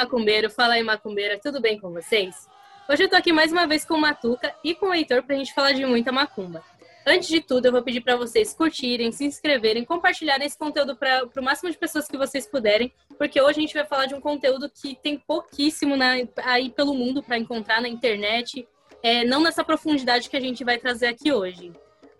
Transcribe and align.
Macumbeiro, 0.00 0.48
fala 0.48 0.74
aí, 0.74 0.82
macumbeira, 0.82 1.38
tudo 1.38 1.60
bem 1.60 1.78
com 1.78 1.90
vocês? 1.90 2.48
Hoje 2.88 3.02
eu 3.02 3.08
tô 3.10 3.16
aqui 3.16 3.34
mais 3.34 3.52
uma 3.52 3.66
vez 3.66 3.84
com 3.84 3.96
o 3.96 4.00
Matuca 4.00 4.54
e 4.64 4.74
com 4.74 4.86
o 4.86 4.94
Heitor 4.94 5.22
pra 5.22 5.36
gente 5.36 5.52
falar 5.52 5.72
de 5.72 5.84
muita 5.84 6.10
macumba. 6.10 6.64
Antes 7.06 7.28
de 7.28 7.42
tudo, 7.42 7.66
eu 7.66 7.72
vou 7.72 7.82
pedir 7.82 8.00
para 8.00 8.16
vocês 8.16 8.54
curtirem, 8.54 9.12
se 9.12 9.26
inscreverem, 9.26 9.84
compartilharem 9.84 10.46
esse 10.46 10.56
conteúdo 10.56 10.96
para 10.96 11.28
o 11.36 11.42
máximo 11.42 11.70
de 11.70 11.76
pessoas 11.76 12.08
que 12.08 12.16
vocês 12.16 12.46
puderem, 12.46 12.90
porque 13.18 13.42
hoje 13.42 13.58
a 13.58 13.60
gente 13.60 13.74
vai 13.74 13.84
falar 13.84 14.06
de 14.06 14.14
um 14.14 14.22
conteúdo 14.22 14.70
que 14.70 14.94
tem 14.94 15.18
pouquíssimo 15.18 15.94
na, 15.98 16.14
aí 16.44 16.70
pelo 16.70 16.94
mundo 16.94 17.22
para 17.22 17.36
encontrar 17.36 17.82
na 17.82 17.88
internet, 17.88 18.66
é, 19.02 19.22
não 19.22 19.42
nessa 19.42 19.62
profundidade 19.62 20.30
que 20.30 20.36
a 20.36 20.40
gente 20.40 20.64
vai 20.64 20.78
trazer 20.78 21.08
aqui 21.08 21.30
hoje. 21.30 21.74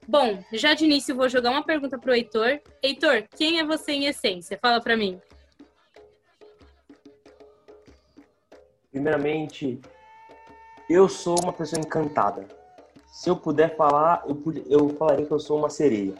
Bom, 0.07 0.45
já 0.53 0.75
de 0.75 0.85
início 0.85 1.17
vou 1.17 1.31
jogar 1.31 1.51
uma 1.51 1.65
pergunta 1.65 1.99
para 1.99 2.11
o 2.11 2.15
Heitor. 2.15 2.61
Heitor, 2.83 3.25
quem 3.39 3.59
é 3.59 3.65
você 3.65 3.93
em 3.93 4.05
essência? 4.05 4.59
Fala 4.61 4.83
para 4.83 4.99
mim. 4.99 5.19
Primeiramente, 8.91 9.81
eu 10.89 11.09
sou 11.09 11.37
uma 11.43 11.53
pessoa 11.53 11.81
encantada 11.81 12.47
se 13.11 13.29
eu 13.29 13.37
puder 13.37 13.77
falar, 13.77 14.25
eu, 14.27 14.41
eu 14.67 14.89
falaria 14.91 15.27
que 15.27 15.33
eu 15.33 15.41
sou 15.41 15.59
uma 15.59 15.69
sereia. 15.69 16.15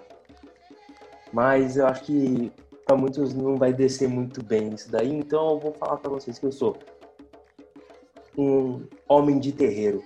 Mas 1.33 1.77
eu 1.77 1.87
acho 1.87 2.05
que 2.05 2.53
para 2.85 2.97
muitos 2.97 3.33
não 3.33 3.57
vai 3.57 3.73
descer 3.73 4.09
muito 4.09 4.43
bem 4.43 4.75
isso 4.75 4.91
daí, 4.91 5.13
então 5.13 5.51
eu 5.51 5.59
vou 5.61 5.73
falar 5.73 5.97
para 5.99 6.11
vocês 6.11 6.39
que 6.39 6.47
eu 6.47 6.53
sou 6.53 6.77
um 8.37 8.83
homem 9.09 9.39
de 9.39 9.53
terreiro. 9.53 10.03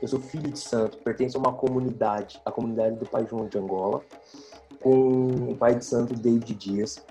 Eu 0.00 0.08
sou 0.08 0.20
filho 0.20 0.50
de 0.50 0.58
santo, 0.58 0.98
pertenço 0.98 1.38
a 1.38 1.40
uma 1.40 1.52
comunidade, 1.52 2.40
a 2.44 2.52
comunidade 2.52 2.96
do 2.96 3.06
Pai 3.06 3.26
João 3.26 3.46
de 3.46 3.58
Angola, 3.58 4.02
com 4.80 5.50
o 5.50 5.56
pai 5.56 5.74
de 5.74 5.84
santo 5.84 6.14
David 6.14 6.54
Dias. 6.54 7.04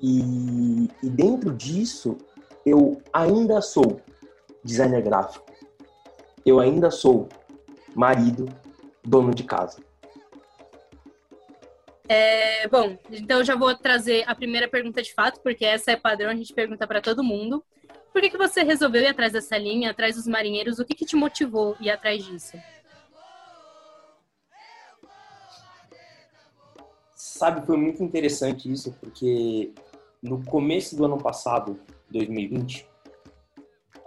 E, 0.00 0.88
e 1.02 1.10
dentro 1.10 1.52
disso, 1.52 2.16
eu 2.64 3.00
ainda 3.12 3.60
sou 3.60 4.00
designer 4.64 5.02
gráfico. 5.02 5.46
Eu 6.44 6.60
ainda 6.60 6.90
sou 6.90 7.28
marido, 7.94 8.48
dono 9.04 9.34
de 9.34 9.44
casa. 9.44 9.82
É, 12.08 12.68
bom, 12.68 12.98
então 13.10 13.38
eu 13.38 13.44
já 13.44 13.56
vou 13.56 13.74
trazer 13.74 14.24
a 14.26 14.34
primeira 14.34 14.68
pergunta 14.68 15.02
de 15.02 15.14
fato, 15.14 15.40
porque 15.40 15.64
essa 15.64 15.92
é 15.92 15.96
padrão, 15.96 16.30
a 16.30 16.34
gente 16.34 16.52
pergunta 16.52 16.86
para 16.86 17.00
todo 17.00 17.24
mundo. 17.24 17.64
Por 18.12 18.20
que, 18.20 18.30
que 18.30 18.36
você 18.36 18.62
resolveu 18.62 19.02
ir 19.02 19.06
atrás 19.06 19.32
dessa 19.32 19.56
linha, 19.56 19.90
atrás 19.90 20.16
dos 20.16 20.26
marinheiros? 20.26 20.78
O 20.78 20.84
que, 20.84 20.94
que 20.94 21.06
te 21.06 21.16
motivou 21.16 21.76
a 21.80 21.82
ir 21.82 21.90
atrás 21.90 22.22
disso? 22.24 22.58
Sabe, 27.14 27.64
foi 27.66 27.76
muito 27.76 28.04
interessante 28.04 28.70
isso, 28.70 28.92
porque 29.00 29.72
no 30.22 30.44
começo 30.44 30.94
do 30.94 31.04
ano 31.04 31.18
passado, 31.18 31.80
2020, 32.12 32.86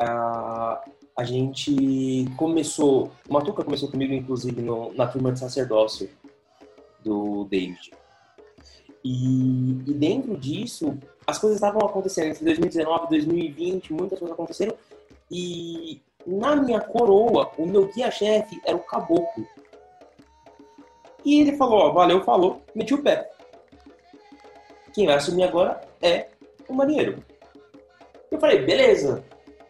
uh, 0.02 0.92
a 1.18 1.24
gente 1.24 2.26
começou, 2.38 3.12
o 3.28 3.34
Matuca 3.34 3.64
começou 3.64 3.90
comigo, 3.90 4.14
inclusive, 4.14 4.62
no, 4.62 4.94
na 4.94 5.08
turma 5.08 5.32
de 5.32 5.40
sacerdócio 5.40 6.10
do 7.04 7.46
David. 7.46 7.92
E, 9.04 9.72
e, 9.88 9.94
dentro 9.94 10.36
disso, 10.36 10.98
as 11.26 11.38
coisas 11.38 11.58
estavam 11.58 11.86
acontecendo. 11.86 12.32
Entre 12.32 12.44
2019 12.44 13.06
e 13.06 13.10
2020, 13.10 13.94
muitas 13.94 14.20
coisas 14.20 14.34
aconteceram. 14.34 14.76
E 15.32 16.02
na 16.26 16.56
minha 16.56 16.82
coroa, 16.82 17.52
o 17.58 17.66
meu 17.66 17.88
guia-chefe 17.88 18.60
era 18.66 18.76
o 18.76 18.84
caboclo. 18.84 19.46
E 21.24 21.42
ele 21.42 21.56
falou, 21.56 21.80
ó, 21.80 21.92
valeu, 21.92 22.24
falou, 22.24 22.62
meti 22.74 22.94
o 22.94 23.02
pé. 23.02 23.32
Quem 24.94 25.06
vai 25.06 25.16
assumir 25.16 25.44
agora 25.44 25.82
é 26.02 26.30
o 26.68 26.74
marinheiro. 26.74 27.24
Eu 28.36 28.40
falei, 28.40 28.66
beleza, 28.66 29.24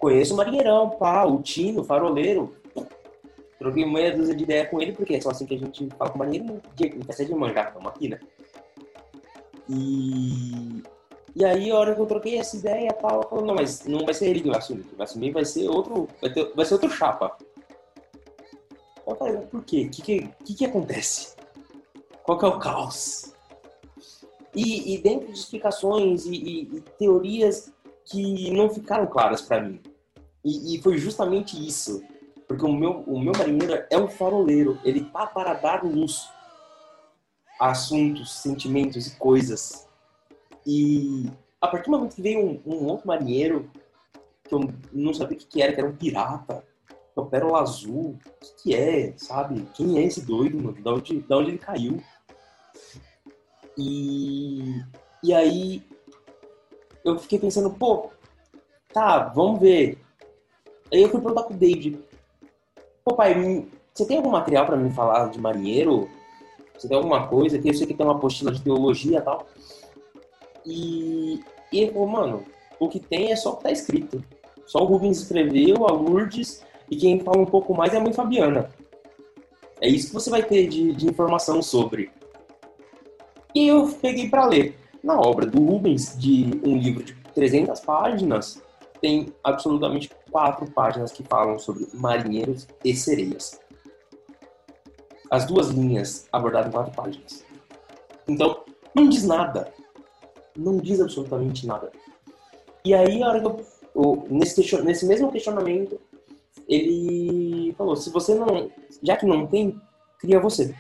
Conheço 0.06 0.36
o 0.36 0.38
Marinheirão, 0.38 0.90
pá, 0.92 1.24
o 1.26 1.42
Tino, 1.42 1.82
o 1.82 1.84
Faroleiro. 1.84 2.54
Troquei 3.58 3.86
meia 3.86 4.16
dúzia 4.16 4.36
de 4.36 4.44
ideia 4.44 4.66
com 4.68 4.82
ele, 4.82 4.92
porque 4.92 5.16
é 5.16 5.22
só 5.22 5.32
assim 5.32 5.46
que 5.46 5.56
a 5.56 5.58
gente 5.58 5.90
fala 5.98 6.12
com 6.12 6.18
o 6.18 6.20
Marinheiro, 6.20 6.62
em 6.80 7.04
festa 7.04 7.26
de 7.26 7.34
manjar, 7.34 7.70
estamos 7.70 7.90
aqui, 7.90 8.10
né? 8.10 8.20
E... 9.68 10.84
E 11.36 11.44
aí, 11.44 11.70
a 11.70 11.76
hora 11.76 11.96
que 11.96 12.00
eu 12.00 12.06
troquei 12.06 12.38
essa 12.38 12.56
ideia, 12.56 12.94
tal, 12.94 13.28
eu 13.30 13.42
não, 13.42 13.56
mas 13.56 13.84
não 13.86 14.06
vai 14.06 14.14
ser 14.14 14.28
ele 14.28 14.42
que 14.42 14.48
vai 14.48 14.60
assumir. 14.60 14.84
Quem 14.84 14.96
vai 14.96 15.04
assumir 15.06 15.32
vai 15.32 15.44
ser 15.44 15.68
outro, 15.68 16.08
vai, 16.22 16.32
ter, 16.32 16.54
vai 16.56 16.66
ser 16.66 16.76
outro 16.76 16.90
chapa. 16.90 17.36
Eu 19.06 19.16
falei, 19.16 19.38
por 19.38 19.64
quê? 19.66 19.88
O 19.88 19.90
que 19.90 20.02
que, 20.02 20.30
que 20.46 20.54
que 20.54 20.66
acontece? 20.66 21.36
Qual 22.24 22.38
que 22.38 22.46
é 22.46 22.48
o 22.48 22.60
caos? 22.60 23.34
E, 24.54 24.94
e 24.94 24.98
dentro 25.00 25.28
de 25.34 25.38
explicações 25.38 26.26
e, 26.26 26.36
e, 26.36 26.62
e 26.78 26.82
teorias 26.98 27.74
que 28.06 28.52
não 28.52 28.70
ficaram 28.70 29.08
claras 29.08 29.42
para 29.42 29.62
mim. 29.62 29.82
E, 30.44 30.76
e, 30.76 30.82
foi 30.82 30.98
justamente 30.98 31.56
isso. 31.66 32.04
Porque 32.48 32.64
o 32.64 32.72
meu, 32.72 33.00
o 33.08 33.20
meu 33.20 33.34
marinheiro 33.36 33.84
é 33.90 33.98
um 33.98 34.08
faroleiro. 34.08 34.80
Ele 34.84 35.04
tá 35.06 35.26
para 35.26 35.56
dar 35.56 35.84
luz 35.84 36.30
a 37.60 37.72
assuntos, 37.72 38.42
sentimentos 38.42 39.08
e 39.08 39.16
coisas. 39.18 39.88
E 40.66 41.32
a 41.60 41.68
partir 41.68 41.86
do 41.90 41.98
momento 41.98 42.16
que 42.16 42.22
veio 42.22 42.40
um, 42.40 42.62
um 42.66 42.86
outro 42.86 43.08
marinheiro, 43.08 43.70
que 44.44 44.54
eu 44.54 44.72
não 44.94 45.14
sabia 45.14 45.36
o 45.36 45.40
que, 45.40 45.48
que 45.48 45.62
era, 45.62 45.74
que 45.74 45.80
era 45.80 45.90
um 45.90 45.96
pirata, 45.96 46.64
é 47.16 47.20
o 47.20 47.26
Pérola 47.26 47.62
Azul, 47.62 48.20
o 48.26 48.40
que, 48.40 48.64
que 48.64 48.76
é, 48.76 49.14
sabe? 49.18 49.68
Quem 49.74 49.98
é 49.98 50.04
esse 50.04 50.22
doido, 50.22 50.62
mano? 50.62 50.80
Da 50.82 50.94
onde, 50.94 51.22
da 51.22 51.38
onde 51.38 51.52
ele 51.52 51.58
caiu? 51.58 52.04
E, 53.78 54.82
e 55.24 55.34
aí 55.34 55.84
eu 57.06 57.20
fiquei 57.20 57.38
pensando, 57.38 57.70
pô, 57.70 58.10
tá, 58.92 59.32
vamos 59.36 59.60
ver. 59.60 60.00
Aí 60.92 61.04
eu 61.04 61.10
fui 61.10 61.22
perguntar 61.22 61.44
pro 61.44 61.56
David, 61.56 62.00
pô 63.04 63.16
pai, 63.16 63.68
você 63.94 64.06
tem 64.06 64.18
algum 64.18 64.32
material 64.32 64.66
para 64.66 64.76
me 64.76 64.90
falar 64.92 65.30
de 65.30 65.40
marinheiro? 65.40 66.10
Você 66.78 66.88
tem 66.88 66.98
alguma 66.98 67.28
coisa? 67.28 67.62
Eu 67.64 67.74
sei 67.74 67.88
que 67.88 67.94
tem 67.94 68.06
uma 68.06 68.16
apostila 68.16 68.52
de 68.52 68.62
teologia 68.62 69.20
e 69.20 69.22
tal. 69.22 69.48
E, 70.66 71.44
e 71.72 71.80
ele 71.80 71.92
falou, 71.92 72.08
mano, 72.08 72.44
o 72.80 72.90
que 72.90 73.00
tem 73.00 73.32
é 73.32 73.36
só 73.36 73.54
o 73.54 73.58
que 73.58 73.64
tá 73.64 73.72
escrito. 73.72 74.24
Só 74.66 74.80
o 74.80 74.86
Rubens 74.86 75.20
escreveu, 75.20 75.88
a 75.88 75.92
Lourdes, 75.92 76.66
e 76.90 76.98
quem 76.98 77.20
fala 77.20 77.38
um 77.38 77.46
pouco 77.46 77.74
mais 77.74 77.94
é 77.94 77.98
a 77.98 78.00
mãe 78.02 78.12
Fabiana. 78.12 78.70
É 79.80 79.88
isso 79.88 80.08
que 80.08 80.14
você 80.14 80.30
vai 80.30 80.44
ter 80.44 80.68
de, 80.68 80.94
de 80.94 81.08
informação 81.08 81.62
sobre. 81.62 82.12
E 83.54 83.68
eu 83.68 83.88
peguei 84.02 84.28
para 84.28 84.46
ler. 84.46 84.76
Na 85.06 85.20
obra 85.20 85.46
do 85.46 85.64
Rubens, 85.64 86.18
de 86.18 86.60
um 86.66 86.76
livro 86.76 87.04
de 87.04 87.14
300 87.36 87.80
páginas, 87.82 88.60
tem 89.00 89.32
absolutamente 89.44 90.10
quatro 90.32 90.66
páginas 90.72 91.12
que 91.12 91.22
falam 91.22 91.60
sobre 91.60 91.88
marinheiros 91.94 92.68
e 92.84 92.96
sereias. 92.96 93.60
As 95.30 95.46
duas 95.46 95.68
linhas 95.70 96.28
abordadas 96.32 96.70
em 96.70 96.72
quatro 96.72 96.92
páginas. 96.92 97.46
Então, 98.28 98.64
não 98.96 99.08
diz 99.08 99.24
nada. 99.24 99.72
Não 100.58 100.78
diz 100.78 101.00
absolutamente 101.00 101.68
nada. 101.68 101.92
E 102.84 102.92
aí, 102.96 103.22
a 103.22 103.28
hora 103.28 103.40
que 103.40 103.64
eu, 103.94 104.28
nesse, 104.28 104.82
nesse 104.82 105.06
mesmo 105.06 105.32
questionamento, 105.32 106.02
ele 106.68 107.76
falou: 107.78 107.96
se 107.96 108.10
você 108.10 108.34
não. 108.34 108.72
Já 109.04 109.16
que 109.18 109.28
não 109.28 109.46
tem, 109.46 109.80
cria 110.18 110.40
você. 110.40 110.74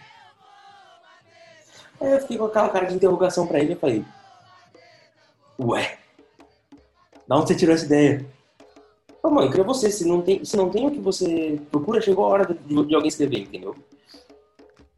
Aí 2.01 2.11
eu 2.11 2.19
fiquei 2.21 2.39
com 2.39 2.45
aquela 2.45 2.69
cara 2.69 2.87
de 2.87 2.95
interrogação 2.95 3.45
para 3.45 3.59
ele 3.59 3.73
e 3.73 3.75
falei: 3.75 4.03
Ué, 5.59 5.97
da 7.27 7.38
onde 7.38 7.47
você 7.47 7.55
tirou 7.55 7.73
essa 7.73 7.85
ideia? 7.85 8.25
Pô, 9.22 9.29
mãe, 9.29 9.49
cria 9.49 9.63
você. 9.63 9.90
Se 9.90 10.05
não, 10.05 10.22
tem, 10.22 10.43
se 10.43 10.55
não 10.55 10.69
tem 10.69 10.85
o 10.85 10.91
que 10.91 10.99
você 10.99 11.59
procura, 11.72 12.02
chegou 12.02 12.25
a 12.25 12.29
hora 12.29 12.53
de, 12.53 12.85
de 12.85 12.96
alguém 12.96 13.07
escrever, 13.07 13.40
entendeu? 13.40 13.75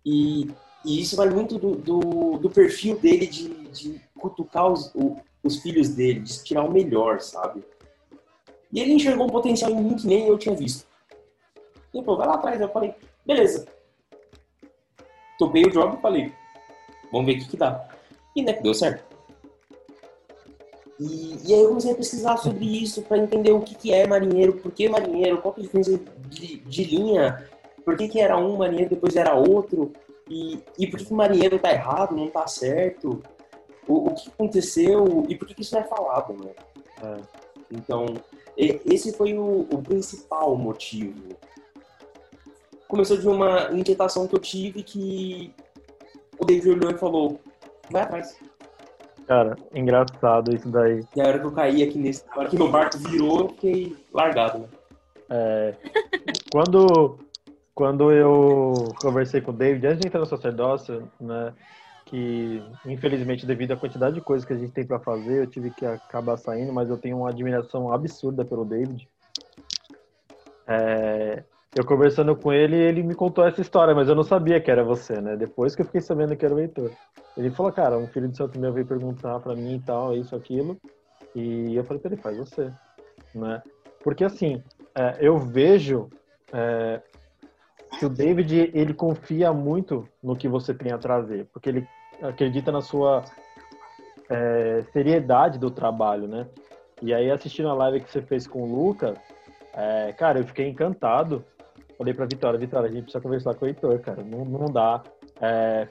E, 0.06 0.50
e, 0.84 1.02
isso 1.02 1.16
vai 1.16 1.30
muito 1.30 1.58
do, 1.58 1.76
do, 1.76 2.00
do 2.38 2.50
perfil 2.50 2.98
dele 2.98 3.28
de, 3.28 3.50
de 3.70 4.02
cutucar 4.20 4.72
os, 4.72 4.94
o, 4.96 5.16
os 5.44 5.58
filhos 5.62 5.90
dele, 5.90 6.22
de 6.22 6.44
tirar 6.44 6.64
o 6.64 6.72
melhor, 6.72 7.22
sabe? 7.22 7.64
E 8.72 8.82
ele 8.82 8.94
enxergou 8.94 9.28
um 9.28 9.30
potencial 9.30 9.72
em 9.72 9.82
mim 9.82 9.96
que 9.96 10.08
nem 10.08 10.28
eu 10.28 10.38
tinha 10.38 10.56
visto. 10.56 10.86
Ele 11.94 12.04
falou, 12.04 12.18
vai 12.18 12.28
lá 12.28 12.36
atrás. 12.36 12.60
Eu 12.60 12.70
falei, 12.70 12.94
beleza. 13.26 13.66
Topei 15.40 15.64
o 15.64 15.72
job 15.72 15.98
e 15.98 16.02
falei, 16.02 16.34
vamos 17.12 17.28
ver 17.28 17.38
o 17.38 17.40
que, 17.40 17.50
que 17.50 17.58
dá. 17.58 17.88
E 18.36 18.42
né, 18.42 18.54
deu 18.54 18.74
certo. 18.74 19.17
E, 21.00 21.38
e 21.46 21.54
aí 21.54 21.62
eu 21.62 21.70
comecei 21.70 21.92
a 21.92 21.96
pesquisar 21.96 22.38
sobre 22.38 22.66
isso 22.66 23.04
para 23.04 23.18
entender 23.18 23.52
o 23.52 23.62
que, 23.62 23.76
que 23.76 23.94
é 23.94 24.08
marinheiro, 24.08 24.54
por 24.54 24.72
que 24.72 24.90
marinheiro, 24.90 25.42
qual 25.42 25.54
que 25.54 25.62
é 25.62 25.64
a 25.64 25.66
diferença 25.66 26.00
de, 26.28 26.58
de 26.58 26.84
linha, 26.84 27.48
por 27.86 27.96
que, 27.96 28.08
que 28.08 28.20
era 28.20 28.38
um 28.38 28.58
marinheiro 28.58 28.90
depois 28.90 29.16
era 29.16 29.36
outro, 29.36 29.94
e, 30.30 30.60
e 30.78 30.88
por 30.88 30.98
que, 30.98 31.06
que 31.06 31.14
o 31.14 31.16
marinheiro 31.16 31.60
tá 31.60 31.72
errado, 31.72 32.16
não 32.16 32.28
tá 32.28 32.48
certo, 32.48 33.22
o, 33.88 34.08
o 34.08 34.16
que 34.16 34.30
aconteceu 34.30 35.26
e 35.30 35.36
por 35.36 35.48
que, 35.48 35.54
que 35.54 35.62
isso 35.62 35.76
não 35.76 35.82
é 35.82 35.86
falado, 35.86 36.34
né? 36.34 36.52
É. 37.04 37.22
Então, 37.72 38.06
esse 38.58 39.14
foi 39.14 39.38
o, 39.38 39.68
o 39.72 39.82
principal 39.84 40.56
motivo. 40.56 41.38
Começou 42.88 43.18
de 43.18 43.28
uma 43.28 43.70
inquietação 43.72 44.28
que 44.28 44.36
eu 44.36 44.40
tive 44.40 44.82
que 44.82 45.54
o 46.40 46.46
David 46.46 46.70
olhou 46.72 46.92
e 46.92 46.98
falou, 46.98 47.40
vai 47.92 48.04
atrás 48.04 48.38
Cara, 49.28 49.58
engraçado 49.74 50.56
isso 50.56 50.70
daí. 50.70 51.04
E 51.14 51.22
a 51.22 51.28
hora 51.28 51.40
que 51.40 51.46
eu 51.46 51.52
caí 51.52 51.84
aqui 51.84 52.00
nesse. 52.00 52.24
A 52.30 52.40
hora 52.40 52.50
que 52.50 52.58
meu 52.58 52.72
barco 52.72 52.98
virou, 52.98 53.42
eu 53.42 53.50
fiquei 53.50 53.96
largado, 54.14 54.60
né? 54.60 54.68
É, 55.30 55.76
quando, 56.50 57.20
quando 57.76 58.10
eu 58.14 58.94
conversei 59.02 59.42
com 59.42 59.52
o 59.52 59.54
David, 59.54 59.86
antes 59.86 60.00
de 60.00 60.08
entrar 60.08 60.22
no 60.22 60.26
sacerdócio, 60.26 61.12
né? 61.20 61.54
Que 62.06 62.64
infelizmente, 62.86 63.46
devido 63.46 63.74
à 63.74 63.76
quantidade 63.76 64.16
de 64.16 64.22
coisas 64.22 64.48
que 64.48 64.54
a 64.54 64.58
gente 64.58 64.72
tem 64.72 64.88
para 64.88 65.00
fazer, 65.00 65.42
eu 65.42 65.48
tive 65.48 65.72
que 65.72 65.86
acabar 65.86 66.38
saindo, 66.38 66.72
mas 66.72 66.90
eu 66.90 66.98
tenho 66.98 67.18
uma 67.18 67.30
admiração 67.30 67.92
absurda 67.92 68.46
pelo 68.46 68.64
David. 68.64 69.10
É, 70.66 71.44
eu 71.76 71.86
conversando 71.86 72.34
com 72.34 72.54
ele, 72.54 72.78
ele 72.78 73.04
me 73.04 73.14
contou 73.14 73.46
essa 73.46 73.60
história, 73.60 73.94
mas 73.94 74.08
eu 74.08 74.16
não 74.16 74.24
sabia 74.24 74.62
que 74.62 74.72
era 74.72 74.86
você, 74.86 75.20
né? 75.20 75.36
Depois 75.36 75.76
que 75.76 75.82
eu 75.82 75.86
fiquei 75.86 76.00
sabendo 76.00 76.34
que 76.34 76.46
era 76.46 76.56
o 76.56 76.60
Heitor. 76.60 76.92
Ele 77.38 77.52
falou, 77.52 77.72
cara, 77.72 77.98
um 77.98 78.08
filho 78.08 78.28
de 78.28 78.36
santo 78.36 78.60
meu 78.60 78.74
veio 78.74 78.86
perguntar 78.86 79.40
para 79.40 79.56
mim 79.56 79.76
e 79.76 79.80
tal, 79.80 80.16
isso, 80.16 80.36
aquilo. 80.36 80.78
E 81.36 81.76
eu 81.76 81.84
falei 81.84 82.02
pra 82.02 82.12
ele, 82.12 82.22
faz 82.22 82.38
você, 82.38 82.72
né? 83.34 83.62
Porque 84.04 84.24
assim, 84.24 84.64
é, 84.96 85.18
eu 85.22 85.38
vejo 85.38 86.10
é, 86.52 87.02
que 88.00 88.06
o 88.06 88.10
David, 88.10 88.72
ele 88.74 88.94
confia 88.94 89.54
muito 89.54 90.08
no 90.22 90.36
que 90.36 90.48
você 90.48 90.74
tem 90.74 90.92
a 90.92 90.98
trazer, 90.98 91.46
porque 91.54 91.70
ele 91.70 91.88
acredita 92.22 92.72
na 92.72 92.82
sua 92.82 93.24
é, 94.30 94.84
seriedade 94.92 95.60
do 95.60 95.70
trabalho, 95.70 96.28
né? 96.28 96.48
E 97.02 97.14
aí, 97.14 97.30
assistindo 97.30 97.70
a 97.70 97.74
live 97.76 98.02
que 98.02 98.12
você 98.12 98.22
fez 98.22 98.48
com 98.48 98.64
o 98.64 98.76
Lucas, 98.88 99.16
é, 99.74 100.12
cara, 100.14 100.40
eu 100.40 100.44
fiquei 100.44 100.68
encantado 100.68 101.46
falei 101.98 102.14
pra 102.14 102.26
Vitória, 102.26 102.60
Vitória, 102.60 102.90
a 102.90 102.92
gente 102.92 103.04
precisa 103.04 103.22
conversar 103.22 103.56
com 103.56 103.66
o 103.66 103.68
Heitor, 103.68 104.00
cara. 104.00 104.24
Não, 104.24 104.46
não 104.46 104.66
dá. 104.66 105.02
É... 105.42 105.88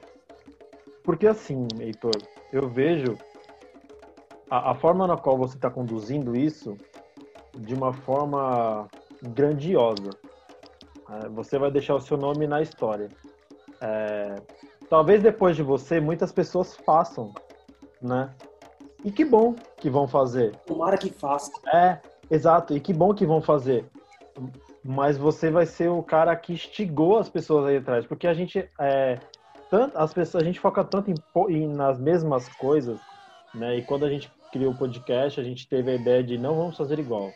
Porque 1.07 1.25
assim, 1.25 1.69
Heitor, 1.79 2.21
eu 2.51 2.67
vejo 2.67 3.17
a, 4.51 4.71
a 4.71 4.75
forma 4.75 5.07
na 5.07 5.15
qual 5.15 5.37
você 5.37 5.55
está 5.55 5.69
conduzindo 5.69 6.35
isso 6.35 6.75
de 7.57 7.73
uma 7.73 7.93
forma 7.93 8.89
grandiosa. 9.23 10.09
É, 11.09 11.29
você 11.29 11.57
vai 11.57 11.71
deixar 11.71 11.95
o 11.95 12.01
seu 12.01 12.17
nome 12.17 12.45
na 12.45 12.61
história. 12.61 13.07
É, 13.79 14.35
talvez 14.89 15.23
depois 15.23 15.55
de 15.55 15.63
você, 15.63 16.01
muitas 16.01 16.33
pessoas 16.33 16.75
façam, 16.75 17.33
né? 18.01 18.35
E 19.05 19.09
que 19.09 19.23
bom 19.23 19.55
que 19.77 19.89
vão 19.89 20.09
fazer. 20.09 20.57
Tomara 20.65 20.97
que 20.97 21.09
faça. 21.09 21.53
É, 21.73 22.01
exato. 22.29 22.75
E 22.75 22.81
que 22.81 22.91
bom 22.93 23.13
que 23.13 23.25
vão 23.25 23.41
fazer 23.41 23.89
mas 24.89 25.17
você 25.17 25.51
vai 25.51 25.65
ser 25.65 25.89
o 25.89 26.01
cara 26.01 26.33
que 26.33 26.53
instigou 26.53 27.17
as 27.17 27.27
pessoas 27.27 27.65
aí 27.65 27.75
atrás, 27.75 28.05
porque 28.05 28.25
a 28.25 28.33
gente 28.33 28.69
é, 28.79 29.19
tanto, 29.69 29.97
as 29.97 30.13
pessoas 30.13 30.43
a 30.43 30.45
gente 30.45 30.59
foca 30.59 30.83
tanto 30.83 31.11
em, 31.11 31.15
em, 31.49 31.67
nas 31.67 31.99
mesmas 31.99 32.47
coisas, 32.49 32.99
né? 33.53 33.77
E 33.77 33.83
quando 33.83 34.05
a 34.05 34.09
gente 34.09 34.31
criou 34.51 34.71
o 34.73 34.77
podcast, 34.77 35.39
a 35.39 35.43
gente 35.43 35.67
teve 35.67 35.91
a 35.91 35.95
ideia 35.95 36.23
de 36.23 36.37
não 36.37 36.55
vamos 36.55 36.77
fazer 36.77 36.99
igual, 36.99 37.31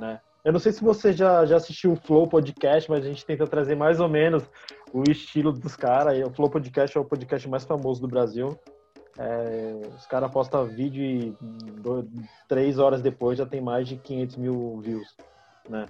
né? 0.00 0.20
Eu 0.42 0.52
não 0.52 0.60
sei 0.60 0.72
se 0.72 0.82
você 0.82 1.12
já, 1.12 1.44
já 1.44 1.56
assistiu 1.56 1.92
o 1.92 1.96
Flow 1.96 2.26
Podcast, 2.26 2.90
mas 2.90 3.04
a 3.04 3.08
gente 3.08 3.26
tenta 3.26 3.46
trazer 3.46 3.74
mais 3.74 4.00
ou 4.00 4.08
menos 4.08 4.42
o 4.90 5.02
estilo 5.10 5.52
dos 5.52 5.76
caras. 5.76 6.18
O 6.26 6.30
Flow 6.30 6.48
Podcast 6.48 6.96
é 6.96 7.00
o 7.00 7.04
podcast 7.04 7.46
mais 7.46 7.64
famoso 7.64 8.00
do 8.00 8.08
Brasil. 8.08 8.58
É, 9.18 9.80
os 9.94 10.06
caras 10.06 10.30
postam 10.30 10.64
vídeo 10.64 11.02
e 11.02 11.36
dois, 11.82 12.06
três 12.48 12.78
horas 12.78 13.02
depois 13.02 13.36
já 13.36 13.44
tem 13.44 13.60
mais 13.60 13.86
de 13.86 13.96
500 13.96 14.36
mil 14.36 14.80
views, 14.80 15.14
né? 15.68 15.84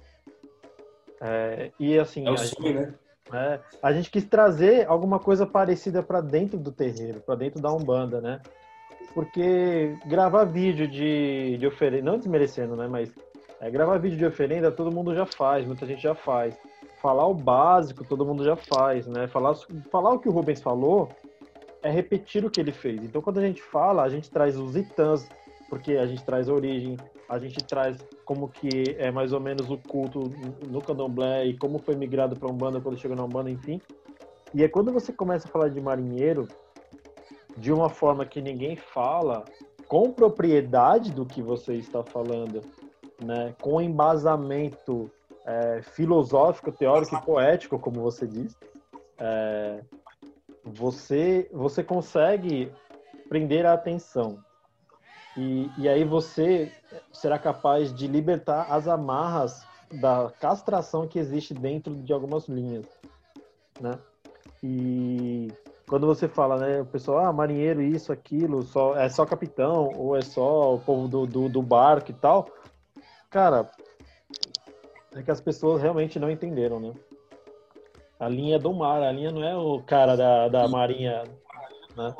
É, 1.21 1.71
e 1.79 1.97
assim. 1.97 2.27
É 2.27 2.31
o 2.31 2.37
sonho, 2.37 2.81
né? 2.81 2.93
É, 3.33 3.59
a 3.81 3.91
gente 3.91 4.09
quis 4.09 4.25
trazer 4.25 4.87
alguma 4.87 5.19
coisa 5.19 5.45
parecida 5.45 6.03
para 6.03 6.21
dentro 6.21 6.57
do 6.57 6.71
terreiro, 6.71 7.21
para 7.21 7.35
dentro 7.35 7.61
da 7.61 7.71
Umbanda, 7.71 8.19
né? 8.19 8.39
Porque 9.13 9.97
gravar 10.05 10.45
vídeo 10.45 10.87
de, 10.87 11.57
de 11.57 11.67
oferenda, 11.67 12.11
não 12.11 12.17
desmerecendo, 12.17 12.75
né? 12.75 12.87
Mas 12.87 13.13
é, 13.59 13.69
gravar 13.69 13.97
vídeo 13.97 14.17
de 14.17 14.25
oferenda 14.25 14.71
todo 14.71 14.91
mundo 14.91 15.13
já 15.13 15.25
faz, 15.25 15.65
muita 15.65 15.85
gente 15.85 16.01
já 16.01 16.15
faz. 16.15 16.57
Falar 17.01 17.27
o 17.27 17.33
básico 17.33 18.03
todo 18.03 18.25
mundo 18.25 18.43
já 18.43 18.55
faz, 18.55 19.07
né? 19.07 19.27
Falar, 19.27 19.55
falar 19.91 20.13
o 20.13 20.19
que 20.19 20.29
o 20.29 20.31
Rubens 20.31 20.61
falou 20.61 21.09
é 21.83 21.89
repetir 21.89 22.45
o 22.45 22.49
que 22.49 22.59
ele 22.59 22.71
fez. 22.71 23.03
Então 23.03 23.21
quando 23.21 23.39
a 23.39 23.45
gente 23.45 23.61
fala, 23.61 24.03
a 24.03 24.09
gente 24.09 24.29
traz 24.29 24.57
os 24.57 24.75
itãs, 24.75 25.27
porque 25.71 25.93
a 25.93 26.05
gente 26.05 26.21
traz 26.25 26.49
a 26.49 26.53
origem, 26.53 26.97
a 27.29 27.39
gente 27.39 27.63
traz 27.63 27.97
como 28.25 28.49
que 28.49 28.93
é 28.99 29.09
mais 29.09 29.31
ou 29.31 29.39
menos 29.39 29.69
o 29.69 29.77
culto 29.77 30.19
no 30.67 30.81
candomblé 30.81 31.45
e 31.45 31.57
como 31.57 31.79
foi 31.79 31.95
migrado 31.95 32.37
para 32.37 32.51
Umbanda 32.51 32.81
quando 32.81 32.99
chegou 32.99 33.15
na 33.15 33.23
Umbanda, 33.23 33.49
enfim. 33.49 33.79
E 34.53 34.65
é 34.65 34.67
quando 34.67 34.91
você 34.91 35.13
começa 35.13 35.47
a 35.47 35.49
falar 35.49 35.69
de 35.69 35.79
marinheiro 35.79 36.45
de 37.55 37.71
uma 37.71 37.87
forma 37.87 38.25
que 38.25 38.41
ninguém 38.41 38.75
fala, 38.75 39.45
com 39.87 40.11
propriedade 40.11 41.09
do 41.09 41.25
que 41.25 41.41
você 41.41 41.75
está 41.75 42.03
falando, 42.03 42.61
né? 43.23 43.55
com 43.61 43.81
embasamento 43.81 45.09
é, 45.45 45.81
filosófico, 45.83 46.69
teórico 46.73 47.15
e 47.15 47.21
poético, 47.21 47.79
como 47.79 48.01
você 48.01 48.27
diz, 48.27 48.57
é, 49.17 49.79
você, 50.65 51.49
você 51.53 51.81
consegue 51.81 52.69
prender 53.29 53.65
a 53.65 53.71
atenção. 53.71 54.37
E, 55.37 55.69
e 55.77 55.87
aí 55.87 56.03
você 56.03 56.71
será 57.11 57.39
capaz 57.39 57.93
de 57.93 58.07
libertar 58.07 58.67
as 58.69 58.87
amarras 58.87 59.65
da 59.93 60.31
castração 60.39 61.07
que 61.07 61.19
existe 61.19 61.53
dentro 61.53 61.95
de 61.95 62.13
algumas 62.13 62.47
linhas, 62.47 62.85
né? 63.79 63.97
E 64.63 65.47
quando 65.87 66.07
você 66.07 66.27
fala, 66.27 66.57
né, 66.57 66.81
o 66.81 66.85
pessoal, 66.85 67.25
ah, 67.25 67.33
marinheiro, 67.33 67.81
isso, 67.81 68.13
aquilo, 68.13 68.63
só, 68.63 68.95
é 68.95 69.09
só 69.09 69.25
capitão, 69.25 69.91
ou 69.95 70.15
é 70.15 70.21
só 70.21 70.75
o 70.75 70.79
povo 70.79 71.07
do, 71.07 71.25
do, 71.25 71.49
do 71.49 71.61
barco 71.61 72.11
e 72.11 72.13
tal, 72.13 72.47
cara, 73.29 73.69
é 75.15 75.21
que 75.21 75.31
as 75.31 75.41
pessoas 75.41 75.81
realmente 75.81 76.19
não 76.19 76.31
entenderam, 76.31 76.79
né? 76.79 76.93
A 78.19 78.29
linha 78.29 78.59
do 78.59 78.71
mar, 78.71 79.01
a 79.01 79.11
linha 79.11 79.31
não 79.31 79.43
é 79.43 79.57
o 79.57 79.81
cara 79.81 80.15
da, 80.15 80.47
da 80.47 80.67
marinha, 80.67 81.23
né? 81.97 82.15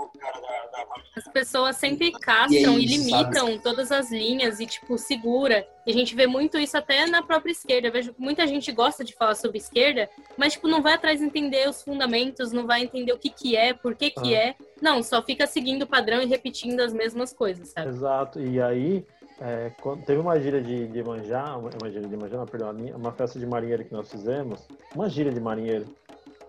As 1.16 1.28
pessoas 1.28 1.76
sempre 1.76 2.12
castram 2.12 2.80
e, 2.80 2.84
é 2.84 2.86
e 2.86 2.86
limitam 2.86 3.48
sabe? 3.48 3.60
todas 3.60 3.92
as 3.92 4.12
linhas 4.12 4.60
e, 4.60 4.66
tipo, 4.66 4.98
segura. 4.98 5.68
E 5.86 5.92
a 5.92 5.94
gente 5.94 6.16
vê 6.16 6.26
muito 6.26 6.58
isso 6.58 6.78
até 6.78 7.06
na 7.06 7.22
própria 7.22 7.52
esquerda. 7.52 7.88
Eu 7.88 7.92
vejo 7.92 8.14
que 8.14 8.22
muita 8.22 8.48
gente 8.48 8.72
gosta 8.72 9.04
de 9.04 9.14
falar 9.14 9.36
sobre 9.36 9.58
esquerda, 9.58 10.10
mas, 10.38 10.54
tipo, 10.54 10.70
não 10.70 10.82
vai 10.82 10.94
atrás 10.94 11.22
entender 11.22 11.68
os 11.68 11.82
fundamentos, 11.84 12.54
não 12.54 12.66
vai 12.66 12.82
entender 12.82 13.12
o 13.12 13.18
que 13.18 13.30
que 13.30 13.58
é, 13.58 13.74
por 13.74 13.94
que 13.94 14.10
que 14.10 14.36
ah. 14.36 14.40
é. 14.40 14.56
Não, 14.82 15.04
só 15.04 15.22
fica 15.22 15.46
seguindo 15.46 15.84
o 15.84 15.88
padrão 15.88 16.22
e 16.22 16.26
repetindo 16.26 16.80
as 16.80 16.94
mesmas 16.94 17.34
coisas, 17.34 17.70
sabe? 17.70 17.90
Exato. 17.90 18.40
E 18.40 18.62
aí, 18.62 19.06
é, 19.42 19.72
teve 20.06 20.20
uma 20.20 20.40
gira 20.40 20.62
de, 20.62 20.88
de 20.88 21.04
manjar, 21.04 21.60
uma 21.60 21.90
gira 21.90 22.08
de 22.08 22.16
manjar, 22.16 22.40
não, 22.40 22.46
perdão, 22.46 22.76
uma 22.96 23.12
festa 23.12 23.38
de 23.38 23.46
marinheiro 23.46 23.84
que 23.84 23.92
nós 23.92 24.10
fizemos, 24.10 24.66
uma 24.96 25.10
gira 25.10 25.32
de 25.32 25.42
marinheiro. 25.42 25.88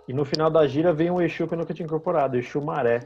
E 0.06 0.12
no 0.12 0.24
final 0.24 0.50
da 0.50 0.66
gira 0.66 0.92
veio 0.92 1.14
um 1.14 1.22
Exu 1.22 1.48
que 1.48 1.54
eu 1.54 1.58
nunca 1.58 1.72
tinha 1.72 1.86
incorporado, 1.86 2.36
Exu 2.36 2.60
Maré. 2.60 3.00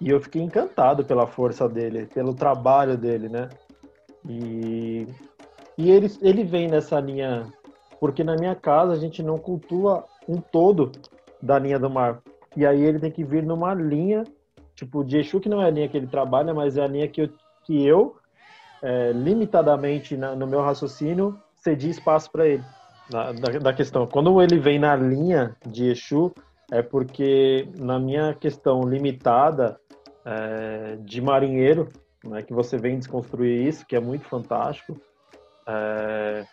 E 0.00 0.10
eu 0.10 0.20
fiquei 0.20 0.42
encantado 0.42 1.04
pela 1.04 1.26
força 1.26 1.68
dele, 1.68 2.06
pelo 2.06 2.34
trabalho 2.34 2.96
dele, 2.96 3.28
né? 3.28 3.48
E, 4.28 5.06
e 5.78 5.90
ele, 5.90 6.10
ele 6.20 6.44
vem 6.44 6.68
nessa 6.68 7.00
linha, 7.00 7.52
porque 7.98 8.22
na 8.22 8.36
minha 8.36 8.54
casa 8.54 8.92
a 8.92 8.96
gente 8.96 9.22
não 9.22 9.38
cultua 9.38 10.04
um 10.28 10.40
todo 10.40 10.92
da 11.40 11.58
linha 11.58 11.78
do 11.78 11.88
mar. 11.88 12.20
E 12.56 12.66
aí 12.66 12.82
ele 12.82 12.98
tem 12.98 13.10
que 13.10 13.24
vir 13.24 13.42
numa 13.42 13.74
linha, 13.74 14.24
tipo, 14.74 15.04
de 15.04 15.18
Exu, 15.18 15.40
que 15.40 15.48
não 15.48 15.62
é 15.62 15.66
a 15.66 15.70
linha 15.70 15.88
que 15.88 15.96
ele 15.96 16.06
trabalha, 16.06 16.52
mas 16.52 16.76
é 16.76 16.82
a 16.82 16.88
linha 16.88 17.08
que 17.08 17.22
eu, 17.22 17.28
que 17.64 17.86
eu 17.86 18.16
é, 18.82 19.12
limitadamente 19.12 20.16
na, 20.16 20.34
no 20.34 20.46
meu 20.46 20.60
raciocínio, 20.60 21.38
cedi 21.56 21.90
espaço 21.90 22.30
para 22.30 22.46
ele. 22.46 22.64
Da, 23.10 23.32
da, 23.32 23.72
questão. 23.72 24.06
Quando 24.06 24.42
ele 24.42 24.58
vem 24.58 24.80
na 24.80 24.96
linha 24.96 25.56
de 25.64 25.90
Exu, 25.90 26.34
é 26.70 26.82
porque 26.82 27.68
na 27.78 27.98
minha 27.98 28.34
questão 28.34 28.82
limitada, 28.82 29.78
é, 30.24 30.96
de 31.00 31.20
marinheiro, 31.20 31.88
né, 32.24 32.42
que 32.42 32.52
você 32.52 32.76
vem 32.76 32.98
desconstruir 32.98 33.66
isso, 33.66 33.86
que 33.86 33.94
é 33.94 34.00
muito 34.00 34.24
fantástico, 34.24 35.00
é, 35.66 36.44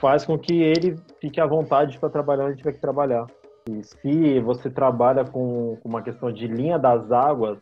faz 0.00 0.24
com 0.24 0.36
que 0.38 0.60
ele 0.60 0.96
fique 1.20 1.40
à 1.40 1.46
vontade 1.46 1.98
para 1.98 2.10
trabalhar 2.10 2.46
onde 2.46 2.58
tiver 2.58 2.72
que 2.72 2.80
trabalhar. 2.80 3.26
E 3.68 3.84
se 3.84 4.40
você 4.40 4.68
trabalha 4.68 5.24
com, 5.24 5.78
uma 5.84 6.02
questão 6.02 6.32
de 6.32 6.46
linha 6.48 6.78
das 6.78 7.12
águas, 7.12 7.58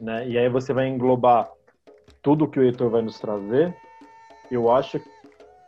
né, 0.00 0.28
e 0.28 0.38
aí 0.38 0.48
você 0.48 0.72
vai 0.72 0.86
englobar 0.86 1.50
tudo 2.22 2.48
que 2.48 2.58
o 2.58 2.62
Heitor 2.62 2.90
vai 2.90 3.02
nos 3.02 3.18
trazer, 3.18 3.74
eu 4.50 4.70
acho, 4.70 5.00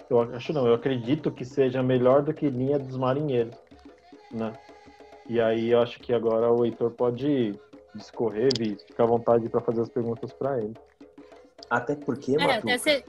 eu 0.08 0.20
acho 0.20 0.52
não, 0.52 0.66
eu 0.66 0.74
acredito 0.74 1.32
que 1.32 1.44
seja 1.44 1.82
melhor 1.82 2.22
do 2.22 2.32
que 2.32 2.48
linha 2.48 2.78
dos 2.78 2.96
marinheiros, 2.96 3.56
né? 4.30 4.52
E 5.28 5.40
aí 5.40 5.70
eu 5.70 5.80
acho 5.80 5.98
que 5.98 6.12
agora 6.12 6.52
o 6.52 6.64
Heitor 6.64 6.90
pode 6.92 7.58
discorrer, 7.94 8.50
Vi, 8.58 8.76
fica 8.86 9.02
à 9.02 9.06
vontade 9.06 9.48
para 9.48 9.60
fazer 9.60 9.80
as 9.80 9.88
perguntas 9.88 10.32
para 10.32 10.58
ele. 10.58 10.74
Até 11.68 11.96
porque, 11.96 12.36
é, 12.36 12.56
até 12.56 12.78
se, 12.78 13.04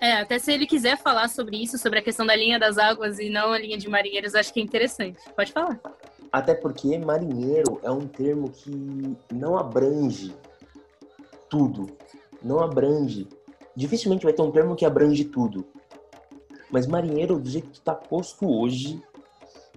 é, 0.00 0.12
até 0.12 0.38
se 0.38 0.52
ele 0.52 0.66
quiser 0.66 0.98
falar 0.98 1.28
sobre 1.28 1.56
isso, 1.56 1.78
sobre 1.78 2.00
a 2.00 2.02
questão 2.02 2.26
da 2.26 2.36
linha 2.36 2.58
das 2.58 2.76
águas 2.76 3.18
e 3.18 3.30
não 3.30 3.52
a 3.52 3.58
linha 3.58 3.78
de 3.78 3.88
marinheiros, 3.88 4.34
acho 4.34 4.52
que 4.52 4.60
é 4.60 4.62
interessante. 4.62 5.18
Pode 5.34 5.52
falar. 5.52 5.80
Até 6.30 6.54
porque 6.54 6.98
marinheiro 6.98 7.80
é 7.82 7.90
um 7.90 8.06
termo 8.06 8.50
que 8.50 9.16
não 9.32 9.56
abrange 9.56 10.34
tudo. 11.48 11.86
Não 12.42 12.60
abrange. 12.60 13.26
Dificilmente 13.74 14.24
vai 14.24 14.32
ter 14.34 14.42
um 14.42 14.50
termo 14.50 14.76
que 14.76 14.84
abrange 14.84 15.24
tudo. 15.24 15.66
Mas 16.70 16.86
marinheiro, 16.86 17.38
do 17.38 17.48
jeito 17.48 17.70
que 17.70 17.78
está 17.78 17.94
posto 17.94 18.46
hoje, 18.46 19.02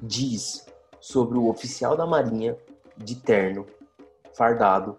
diz 0.02 0.66
sobre 1.02 1.38
o 1.38 1.50
oficial 1.50 1.98
da 1.98 2.06
marinha 2.06 2.56
de 2.96 3.16
terno, 3.16 3.66
fardado, 4.34 4.96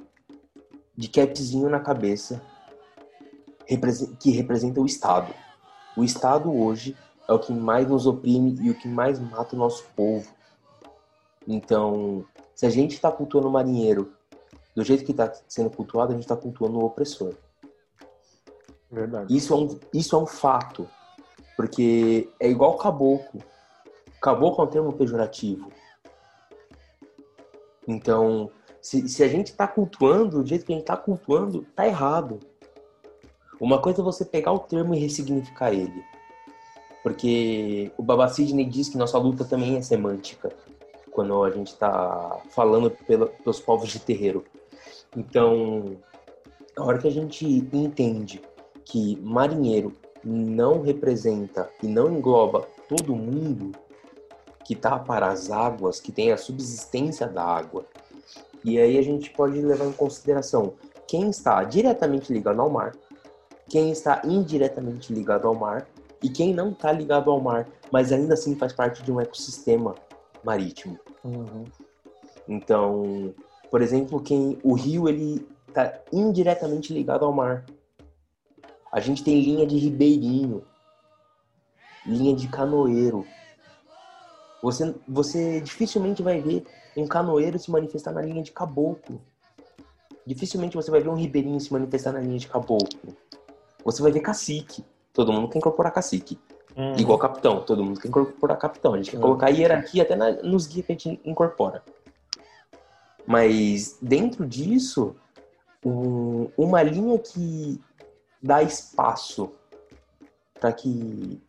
de 0.96 1.08
capzinho 1.08 1.70
na 1.70 1.80
cabeça, 1.80 2.42
que 4.20 4.30
representa 4.30 4.80
o 4.80 4.86
Estado. 4.86 5.32
O 5.96 6.02
Estado 6.02 6.52
hoje 6.52 6.96
é 7.28 7.32
o 7.32 7.38
que 7.38 7.52
mais 7.52 7.88
nos 7.88 8.06
oprime 8.06 8.58
e 8.60 8.70
o 8.70 8.74
que 8.74 8.88
mais 8.88 9.18
mata 9.18 9.54
o 9.54 9.58
nosso 9.58 9.84
povo. 9.96 10.28
Então, 11.46 12.24
se 12.54 12.66
a 12.66 12.70
gente 12.70 12.94
está 12.94 13.10
cultuando 13.10 13.48
o 13.48 13.52
marinheiro 13.52 14.12
do 14.74 14.84
jeito 14.84 15.04
que 15.04 15.12
está 15.12 15.32
sendo 15.48 15.70
cultuado, 15.70 16.12
a 16.12 16.14
gente 16.14 16.24
está 16.24 16.36
cultuando 16.36 16.78
o 16.78 16.84
opressor. 16.84 17.34
Verdade. 18.90 19.34
Isso 19.34 19.54
é, 19.54 19.56
um, 19.56 19.80
isso 19.94 20.16
é 20.16 20.18
um 20.18 20.26
fato. 20.26 20.88
Porque 21.56 22.28
é 22.40 22.48
igual 22.50 22.76
caboclo. 22.76 23.42
Caboclo 24.20 24.64
é 24.64 24.68
um 24.68 24.70
termo 24.70 24.92
pejorativo. 24.92 25.70
Então, 27.86 28.50
se, 28.80 29.08
se 29.08 29.22
a 29.22 29.28
gente 29.28 29.48
está 29.48 29.66
cultuando 29.66 30.42
do 30.42 30.48
jeito 30.48 30.64
que 30.64 30.72
a 30.72 30.76
gente 30.76 30.84
está 30.84 30.96
cultuando, 30.96 31.66
tá 31.74 31.86
errado. 31.86 32.40
Uma 33.60 33.80
coisa 33.80 34.00
é 34.00 34.04
você 34.04 34.24
pegar 34.24 34.52
o 34.52 34.58
termo 34.58 34.94
e 34.94 34.98
ressignificar 34.98 35.72
ele. 35.72 36.02
Porque 37.02 37.92
o 37.96 38.02
Baba 38.02 38.28
Sidney 38.28 38.64
diz 38.64 38.88
que 38.88 38.96
nossa 38.96 39.18
luta 39.18 39.44
também 39.44 39.76
é 39.76 39.82
semântica. 39.82 40.52
Quando 41.10 41.44
a 41.44 41.50
gente 41.50 41.68
está 41.68 42.40
falando 42.50 42.90
pela, 42.90 43.26
pelos 43.26 43.60
povos 43.60 43.90
de 43.90 44.00
terreiro. 44.00 44.44
Então, 45.16 45.96
a 46.76 46.84
hora 46.84 46.98
que 46.98 47.08
a 47.08 47.12
gente 47.12 47.46
entende 47.46 48.40
que 48.84 49.20
marinheiro 49.20 49.94
não 50.24 50.80
representa 50.80 51.70
e 51.82 51.86
não 51.86 52.10
engloba 52.12 52.66
todo 52.88 53.14
mundo 53.14 53.72
que 54.64 54.74
está 54.74 54.98
para 54.98 55.28
as 55.28 55.50
águas, 55.50 56.00
que 56.00 56.12
tem 56.12 56.32
a 56.32 56.36
subsistência 56.36 57.26
da 57.26 57.44
água, 57.44 57.84
e 58.64 58.78
aí 58.78 58.96
a 58.98 59.02
gente 59.02 59.30
pode 59.30 59.60
levar 59.60 59.86
em 59.86 59.92
consideração 59.92 60.74
quem 61.06 61.28
está 61.28 61.62
diretamente 61.64 62.32
ligado 62.32 62.60
ao 62.60 62.70
mar, 62.70 62.92
quem 63.68 63.90
está 63.90 64.22
indiretamente 64.24 65.12
ligado 65.12 65.48
ao 65.48 65.54
mar 65.54 65.86
e 66.22 66.28
quem 66.28 66.54
não 66.54 66.70
está 66.70 66.92
ligado 66.92 67.30
ao 67.30 67.40
mar, 67.40 67.68
mas 67.90 68.12
ainda 68.12 68.34
assim 68.34 68.54
faz 68.54 68.72
parte 68.72 69.02
de 69.02 69.10
um 69.10 69.20
ecossistema 69.20 69.94
marítimo. 70.44 70.98
Uhum. 71.24 71.64
Então, 72.48 73.34
por 73.70 73.82
exemplo, 73.82 74.20
quem 74.20 74.58
o 74.62 74.74
rio 74.74 75.08
ele 75.08 75.46
está 75.68 76.00
indiretamente 76.12 76.92
ligado 76.92 77.24
ao 77.24 77.32
mar. 77.32 77.64
A 78.92 79.00
gente 79.00 79.24
tem 79.24 79.40
linha 79.40 79.66
de 79.66 79.76
ribeirinho, 79.78 80.62
linha 82.06 82.36
de 82.36 82.46
canoeiro. 82.48 83.26
Você, 84.62 84.94
você 85.08 85.60
dificilmente 85.60 86.22
vai 86.22 86.40
ver 86.40 86.64
um 86.96 87.06
canoeiro 87.06 87.58
se 87.58 87.70
manifestar 87.70 88.12
na 88.12 88.22
linha 88.22 88.42
de 88.42 88.52
caboclo. 88.52 89.20
Dificilmente 90.24 90.76
você 90.76 90.90
vai 90.90 91.00
ver 91.00 91.08
um 91.08 91.14
ribeirinho 91.16 91.58
se 91.60 91.72
manifestar 91.72 92.12
na 92.12 92.20
linha 92.20 92.38
de 92.38 92.46
caboclo. 92.46 93.16
Você 93.84 94.00
vai 94.00 94.12
ver 94.12 94.20
cacique. 94.20 94.84
Todo 95.12 95.32
mundo 95.32 95.48
quer 95.48 95.58
incorporar 95.58 95.92
cacique. 95.92 96.38
Uhum. 96.76 96.94
Igual 96.96 97.18
capitão. 97.18 97.64
Todo 97.64 97.84
mundo 97.84 98.00
quer 98.00 98.06
incorporar 98.08 98.56
capitão. 98.56 98.94
A 98.94 98.96
gente 98.98 99.10
quer 99.10 99.16
Uhum. 99.16 99.22
colocar 99.22 99.48
hierarquia 99.50 100.04
até 100.04 100.14
na- 100.14 100.30
nos 100.42 100.66
guias 100.68 100.86
que 100.86 100.92
a 100.92 100.96
gente 100.96 101.20
incorpora. 101.24 101.82
Mas 103.26 103.98
dentro 104.00 104.46
disso, 104.46 105.14
um- 105.84 106.48
uma 106.56 106.82
linha 106.82 107.18
que 107.18 107.80
dá 108.42 108.62
espaço 108.62 109.50
para 110.60 110.72
que 110.72 111.40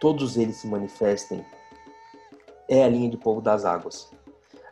todos 0.00 0.36
eles 0.36 0.56
se 0.56 0.66
manifestem 0.66 1.44
é 2.68 2.84
a 2.84 2.88
linha 2.88 3.08
de 3.08 3.16
povo 3.16 3.40
das 3.40 3.64
águas. 3.64 4.10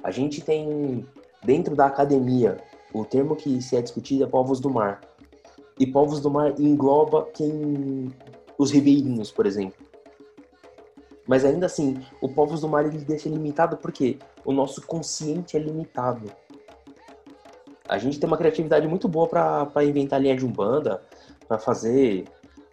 A 0.03 0.11
gente 0.11 0.41
tem 0.41 1.07
dentro 1.43 1.75
da 1.75 1.87
academia 1.87 2.59
o 2.93 3.05
termo 3.05 3.35
que 3.35 3.61
se 3.61 3.77
é 3.77 3.83
discutido 3.83 4.25
é 4.25 4.27
povos 4.27 4.61
do 4.61 4.71
mar. 4.71 5.01
E 5.79 5.87
povos 5.87 6.21
do 6.21 6.31
mar 6.31 6.59
engloba 6.61 7.27
quem 7.35 8.13
os 8.57 8.71
ribeirinhos, 8.71 9.33
por 9.33 9.47
exemplo. 9.47 9.85
Mas 11.27 11.45
ainda 11.45 11.67
assim, 11.67 12.01
o 12.21 12.29
povos 12.29 12.61
do 12.61 12.69
mar 12.69 12.87
ele 12.87 12.99
deixa 12.99 13.29
limitado 13.29 13.77
porque 13.79 14.19
o 14.45 14.53
nosso 14.53 14.83
consciente 14.83 15.57
é 15.57 15.61
limitado. 15.61 16.31
A 17.89 17.99
gente 17.99 18.19
tem 18.19 18.27
uma 18.27 18.37
criatividade 18.37 18.87
muito 18.87 19.09
boa 19.09 19.27
para 19.27 19.85
inventar 19.85 20.21
linha 20.21 20.37
de 20.37 20.45
umbanda, 20.45 21.03
para 21.49 21.59
fazer 21.59 22.25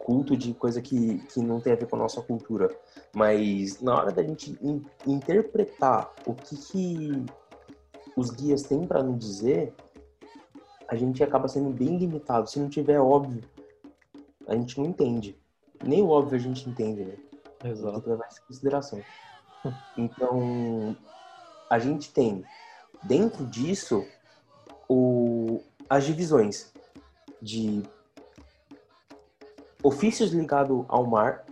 culto 0.05 0.35
de 0.35 0.53
coisa 0.53 0.81
que, 0.81 1.19
que 1.19 1.39
não 1.41 1.59
tem 1.59 1.73
a 1.73 1.75
ver 1.75 1.87
com 1.87 1.95
a 1.95 1.99
nossa 1.99 2.21
cultura. 2.21 2.69
Mas 3.13 3.81
na 3.81 3.95
hora 3.95 4.11
da 4.11 4.23
gente 4.23 4.57
in- 4.61 4.85
interpretar 5.05 6.11
o 6.25 6.33
que, 6.33 6.55
que 6.55 7.25
os 8.15 8.29
guias 8.29 8.63
têm 8.63 8.85
para 8.85 9.03
nos 9.03 9.19
dizer, 9.19 9.73
a 10.87 10.95
gente 10.95 11.23
acaba 11.23 11.47
sendo 11.47 11.69
bem 11.69 11.97
limitado. 11.97 12.49
Se 12.49 12.59
não 12.59 12.69
tiver 12.69 12.99
óbvio, 12.99 13.41
a 14.47 14.55
gente 14.55 14.77
não 14.77 14.85
entende. 14.85 15.37
Nem 15.83 16.01
o 16.01 16.09
óbvio 16.09 16.37
a 16.37 16.41
gente 16.41 16.69
entende, 16.69 17.05
né? 17.05 17.15
Tem 17.59 17.71
Exato. 17.71 18.01
que 18.01 18.09
levar 18.09 18.27
isso 18.27 18.41
em 18.41 18.47
consideração. 18.47 19.01
Então, 19.95 20.97
a 21.69 21.79
gente 21.79 22.11
tem 22.11 22.43
dentro 23.03 23.45
disso 23.45 24.05
o, 24.89 25.61
as 25.89 26.03
divisões 26.03 26.73
de 27.41 27.83
ofícios 29.83 30.31
ligados 30.31 30.85
ao 30.87 31.05
mar, 31.05 31.45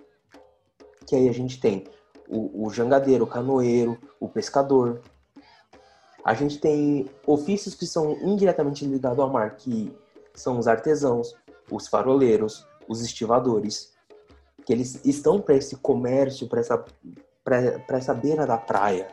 que 1.05 1.15
aí 1.15 1.27
a 1.27 1.33
gente 1.33 1.59
tem 1.59 1.86
o, 2.27 2.65
o 2.65 2.69
jangadeiro, 2.69 3.24
o 3.24 3.27
canoeiro, 3.27 3.98
o 4.19 4.29
pescador. 4.29 5.01
A 6.24 6.33
gente 6.33 6.59
tem 6.59 7.09
ofícios 7.25 7.74
que 7.74 7.88
são 7.88 8.13
indiretamente 8.21 8.86
ligados 8.86 9.19
ao 9.19 9.29
mar, 9.29 9.55
que 9.55 9.95
são 10.36 10.59
os 10.59 10.67
artesãos, 10.67 11.36
os 11.71 11.88
faroleiros, 11.88 12.65
os 12.88 13.01
estivadores, 13.01 13.93
que 14.65 14.74
eles 14.74 15.03
estão 15.03 15.41
para 15.41 15.55
esse 15.55 15.75
comércio, 15.77 16.48
para 16.48 16.59
essa, 16.59 16.86
essa 17.89 18.13
beira 18.13 18.45
da 18.45 18.57
praia. 18.57 19.07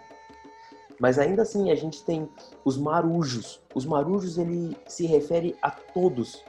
Mas 0.98 1.18
ainda 1.18 1.42
assim 1.42 1.70
a 1.70 1.74
gente 1.74 2.02
tem 2.04 2.28
os 2.64 2.76
marujos. 2.76 3.60
Os 3.74 3.84
marujos 3.84 4.38
ele 4.38 4.76
se 4.86 5.06
refere 5.06 5.56
a 5.60 5.70
todos. 5.70 6.42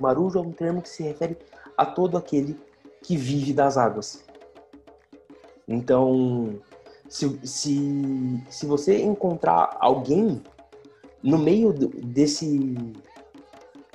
Marujo 0.00 0.38
é 0.38 0.42
um 0.42 0.52
termo 0.52 0.82
que 0.82 0.88
se 0.88 1.02
refere 1.02 1.36
a 1.76 1.86
todo 1.86 2.16
aquele 2.16 2.58
que 3.02 3.16
vive 3.16 3.52
das 3.52 3.76
águas. 3.76 4.24
Então, 5.66 6.60
se, 7.08 7.38
se, 7.44 8.42
se 8.48 8.66
você 8.66 9.02
encontrar 9.02 9.76
alguém 9.80 10.42
no 11.22 11.38
meio 11.38 11.72
desse, 11.72 12.74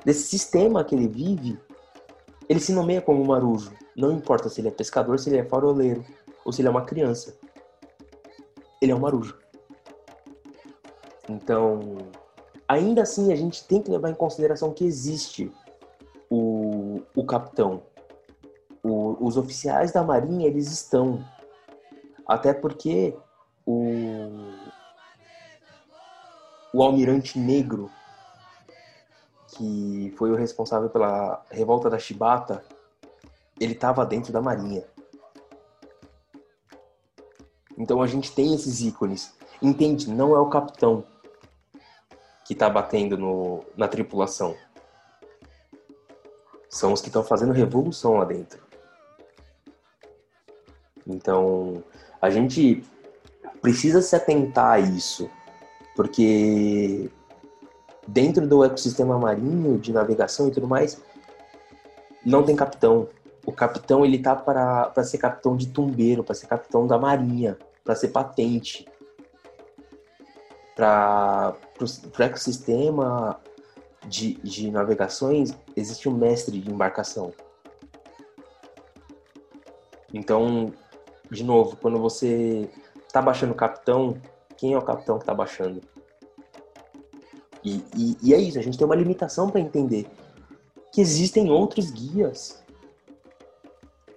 desse 0.03 0.23
sistema 0.23 0.83
que 0.83 0.95
ele 0.95 1.07
vive, 1.07 1.59
ele 2.47 2.59
se 2.59 2.73
nomeia 2.73 3.01
como 3.01 3.23
marujo. 3.23 3.71
Não 3.95 4.11
importa 4.11 4.49
se 4.49 4.61
ele 4.61 4.69
é 4.69 4.71
pescador, 4.71 5.19
se 5.19 5.29
ele 5.29 5.37
é 5.37 5.43
faroleiro 5.43 6.03
ou 6.43 6.51
se 6.51 6.61
ele 6.61 6.67
é 6.67 6.71
uma 6.71 6.85
criança. 6.85 7.37
Ele 8.81 8.91
é 8.91 8.95
um 8.95 8.99
marujo. 8.99 9.37
Então, 11.27 11.97
ainda 12.67 13.03
assim, 13.03 13.31
a 13.31 13.35
gente 13.35 13.67
tem 13.67 13.81
que 13.81 13.91
levar 13.91 14.09
em 14.09 14.15
consideração 14.15 14.73
que 14.73 14.83
existe 14.83 15.51
capitão. 17.29 17.83
O- 18.83 19.15
os 19.25 19.37
oficiais 19.37 19.91
da 19.91 20.03
marinha, 20.03 20.47
eles 20.47 20.71
estão. 20.71 21.23
Até 22.27 22.53
porque 22.53 23.15
o, 23.65 24.53
o 26.73 26.83
almirante 26.83 27.37
negro, 27.37 27.89
que 29.55 30.13
foi 30.17 30.31
o 30.31 30.35
responsável 30.35 30.89
pela 30.89 31.43
revolta 31.51 31.89
da 31.89 31.99
Chibata, 31.99 32.63
ele 33.59 33.73
estava 33.73 34.05
dentro 34.05 34.31
da 34.31 34.41
marinha. 34.41 34.83
Então 37.77 38.01
a 38.01 38.07
gente 38.07 38.31
tem 38.33 38.53
esses 38.53 38.81
ícones. 38.81 39.33
Entende? 39.61 40.09
Não 40.09 40.35
é 40.35 40.39
o 40.39 40.49
capitão 40.49 41.03
que 42.45 42.53
está 42.53 42.69
batendo 42.69 43.17
no, 43.17 43.63
na 43.75 43.87
tripulação. 43.87 44.55
São 46.69 46.93
os 46.93 47.01
que 47.01 47.07
estão 47.07 47.23
fazendo 47.23 47.51
revolução 47.51 48.17
lá 48.17 48.25
dentro. 48.25 48.61
Então, 51.07 51.83
a 52.21 52.29
gente 52.29 52.83
precisa 53.61 54.01
se 54.01 54.15
atentar 54.15 54.73
a 54.73 54.79
isso, 54.79 55.29
porque 55.95 57.09
dentro 58.07 58.47
do 58.47 58.63
ecossistema 58.63 59.17
marinho, 59.17 59.77
de 59.79 59.91
navegação 59.91 60.47
e 60.47 60.51
tudo 60.51 60.67
mais, 60.67 61.01
não 62.25 62.43
tem 62.43 62.55
capitão. 62.55 63.07
O 63.45 63.51
capitão 63.51 64.05
ele 64.05 64.19
tá 64.19 64.35
para 64.35 65.03
ser 65.03 65.17
capitão 65.17 65.57
de 65.57 65.67
tumbeiro, 65.67 66.23
para 66.23 66.35
ser 66.35 66.47
capitão 66.47 66.85
da 66.85 66.97
marinha, 66.97 67.57
para 67.83 67.95
ser 67.95 68.09
patente. 68.09 68.87
Para 70.75 71.55
o 71.81 72.23
ecossistema, 72.23 73.39
de, 74.07 74.33
de 74.35 74.71
navegações, 74.71 75.53
existe 75.75 76.07
um 76.07 76.13
mestre 76.13 76.59
de 76.59 76.71
embarcação. 76.71 77.33
Então, 80.13 80.73
de 81.29 81.43
novo, 81.43 81.77
quando 81.77 81.99
você 81.99 82.69
está 83.07 83.21
baixando 83.21 83.53
o 83.53 83.55
capitão, 83.55 84.17
quem 84.57 84.73
é 84.73 84.77
o 84.77 84.81
capitão 84.81 85.17
que 85.17 85.23
está 85.23 85.33
baixando? 85.33 85.81
E, 87.63 87.83
e, 87.95 88.17
e, 88.23 88.33
é 88.33 88.37
isso, 88.37 88.57
a 88.57 88.61
gente 88.61 88.77
tem 88.77 88.85
uma 88.85 88.95
limitação 88.95 89.49
para 89.49 89.59
entender 89.59 90.07
que 90.93 91.01
existem 91.01 91.51
outros 91.51 91.91
guias. 91.91 92.63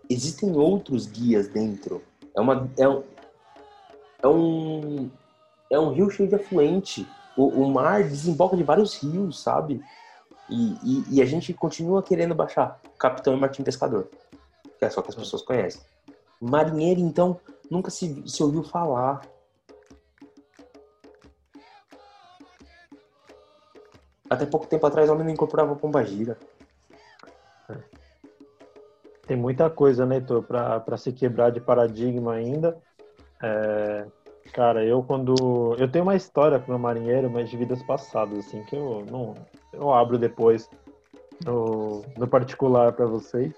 Existem 0.08 0.54
outros 0.56 1.06
guias 1.06 1.48
dentro. 1.48 2.02
É, 2.34 2.40
uma, 2.40 2.70
é, 2.78 2.88
um, 2.88 3.02
é, 4.22 4.28
um, 4.28 5.10
é 5.70 5.78
um 5.78 5.92
rio 5.92 6.08
cheio 6.10 6.28
de 6.28 6.36
afluente. 6.36 7.06
O, 7.36 7.46
o 7.46 7.72
mar 7.72 8.02
desemboca 8.02 8.56
de 8.56 8.62
vários 8.62 8.96
rios, 9.02 9.42
sabe? 9.42 9.82
E, 10.48 10.76
e, 10.82 11.04
e, 11.16 11.22
a 11.22 11.24
gente 11.24 11.54
continua 11.54 12.02
querendo 12.02 12.34
baixar 12.34 12.80
Capitão 12.98 13.34
e 13.34 13.40
Martim 13.40 13.62
Pescador, 13.62 14.10
que 14.78 14.84
é 14.84 14.90
só 14.90 15.00
que 15.00 15.08
as 15.08 15.14
pessoas 15.14 15.42
conhecem. 15.42 15.80
Marinheiro, 16.40 17.00
então, 17.00 17.40
nunca 17.70 17.90
se, 17.90 18.22
se 18.28 18.42
ouviu 18.42 18.62
falar. 18.62 19.22
Até 24.28 24.44
pouco 24.44 24.66
tempo 24.66 24.86
atrás, 24.86 25.08
o 25.08 25.12
homem 25.12 25.24
não 25.24 25.32
incorporava 25.32 25.76
pomba 25.76 26.04
gira. 26.04 26.36
Tem 29.26 29.36
muita 29.36 29.70
coisa, 29.70 30.04
né, 30.04 30.16
Heitor, 30.16 30.42
para 30.42 30.96
se 30.98 31.12
quebrar 31.12 31.50
de 31.50 31.60
paradigma 31.60 32.34
ainda. 32.34 32.76
É, 33.42 34.06
cara, 34.52 34.84
eu 34.84 35.02
quando. 35.02 35.76
Eu 35.78 35.90
tenho 35.90 36.04
uma 36.04 36.16
história 36.16 36.58
com 36.58 36.74
o 36.74 36.78
marinheiro, 36.78 37.30
mas 37.30 37.50
de 37.50 37.56
vidas 37.56 37.82
passadas, 37.82 38.38
assim, 38.38 38.62
que 38.64 38.76
eu 38.76 39.04
não. 39.10 39.34
Eu 39.72 39.92
abro 39.92 40.18
depois 40.18 40.68
no, 41.44 42.02
no 42.16 42.26
particular 42.26 42.92
para 42.92 43.06
vocês. 43.06 43.52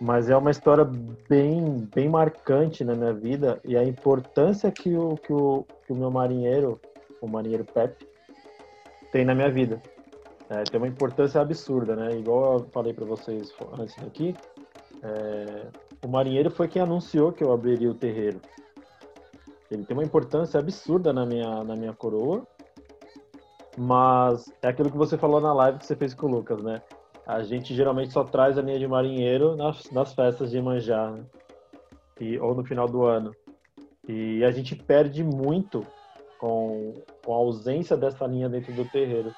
Mas 0.00 0.30
é 0.30 0.36
uma 0.36 0.50
história 0.50 0.84
bem, 1.28 1.86
bem 1.94 2.08
marcante 2.08 2.82
na 2.82 2.94
minha 2.94 3.12
vida 3.12 3.60
e 3.62 3.76
a 3.76 3.84
importância 3.84 4.70
que 4.70 4.96
o, 4.96 5.16
que 5.16 5.30
o, 5.30 5.66
que 5.86 5.92
o 5.92 5.96
meu 5.96 6.10
marinheiro, 6.10 6.80
o 7.20 7.28
marinheiro 7.28 7.66
Pepe, 7.66 8.08
tem 9.12 9.26
na 9.26 9.34
minha 9.34 9.50
vida. 9.50 9.80
É, 10.48 10.64
tem 10.64 10.80
uma 10.80 10.88
importância 10.88 11.38
absurda, 11.40 11.94
né? 11.94 12.16
Igual 12.16 12.54
eu 12.54 12.66
falei 12.72 12.94
para 12.94 13.04
vocês 13.04 13.52
antes 13.78 13.96
aqui, 14.02 14.34
é, 15.02 15.66
o 16.04 16.08
marinheiro 16.08 16.50
foi 16.50 16.66
quem 16.66 16.80
anunciou 16.80 17.30
que 17.30 17.44
eu 17.44 17.52
abriria 17.52 17.90
o 17.90 17.94
terreiro. 17.94 18.40
Ele 19.70 19.84
tem 19.84 19.96
uma 19.96 20.04
importância 20.04 20.58
absurda 20.58 21.12
na 21.12 21.24
minha, 21.24 21.62
na 21.62 21.76
minha 21.76 21.92
coroa, 21.92 22.46
mas 23.78 24.52
é 24.60 24.68
aquilo 24.68 24.90
que 24.90 24.96
você 24.96 25.16
falou 25.16 25.40
na 25.40 25.52
live 25.52 25.78
que 25.78 25.86
você 25.86 25.94
fez 25.94 26.12
com 26.12 26.26
o 26.26 26.30
Lucas, 26.30 26.62
né? 26.62 26.82
A 27.26 27.42
gente 27.42 27.74
geralmente 27.74 28.12
só 28.12 28.24
traz 28.24 28.58
a 28.58 28.62
linha 28.62 28.78
de 28.78 28.88
marinheiro 28.88 29.54
nas, 29.54 29.88
nas 29.92 30.12
festas 30.12 30.50
de 30.50 30.60
manjar, 30.60 31.12
né? 31.12 31.24
e, 32.20 32.38
ou 32.38 32.54
no 32.54 32.64
final 32.64 32.88
do 32.88 33.04
ano. 33.04 33.34
E 34.08 34.42
a 34.44 34.50
gente 34.50 34.74
perde 34.74 35.22
muito 35.22 35.86
com, 36.38 37.02
com 37.24 37.32
a 37.32 37.36
ausência 37.36 37.96
dessa 37.96 38.26
linha 38.26 38.48
dentro 38.48 38.72
do 38.72 38.84
terreiro. 38.84 39.32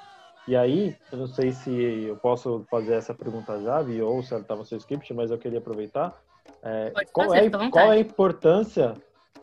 E 0.49 0.57
aí, 0.57 0.97
eu 1.13 1.19
não 1.19 1.27
sei 1.27 1.53
se 1.53 1.71
eu 2.05 2.17
posso 2.17 2.65
fazer 2.71 2.95
essa 2.95 3.15
pergunta 3.15 3.61
já, 3.61 3.81
ou 4.05 4.23
se 4.23 4.33
ela 4.33 4.43
estava 4.43 4.61
no 4.61 4.67
seu 4.67 4.79
script, 4.79 5.13
mas 5.13 5.31
eu 5.31 5.39
queria 5.39 5.59
aproveitar. 5.59 6.21
É, 6.63 6.93
qual, 7.13 7.29
fazer, 7.29 7.47
é, 7.47 7.71
qual 7.71 7.93
é 7.93 7.97
a 7.97 7.99
importância 7.99 8.95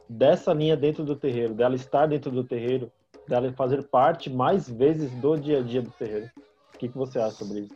dessa 0.10 0.52
linha 0.54 0.76
dentro 0.76 1.04
do 1.04 1.16
terreiro, 1.16 1.54
dela 1.54 1.76
estar 1.76 2.08
dentro 2.08 2.32
do 2.32 2.44
terreiro, 2.44 2.92
dela 3.28 3.54
fazer 3.54 3.84
parte 3.84 4.30
mais 4.30 4.68
vezes 4.68 5.12
do 5.12 5.38
dia 5.38 5.60
a 5.60 5.62
dia 5.62 5.82
do 5.82 5.92
terreiro? 5.92 6.30
O 6.74 6.78
que, 6.80 6.90
que 6.90 6.98
você 6.98 7.20
acha 7.20 7.36
sobre 7.36 7.60
isso? 7.62 7.76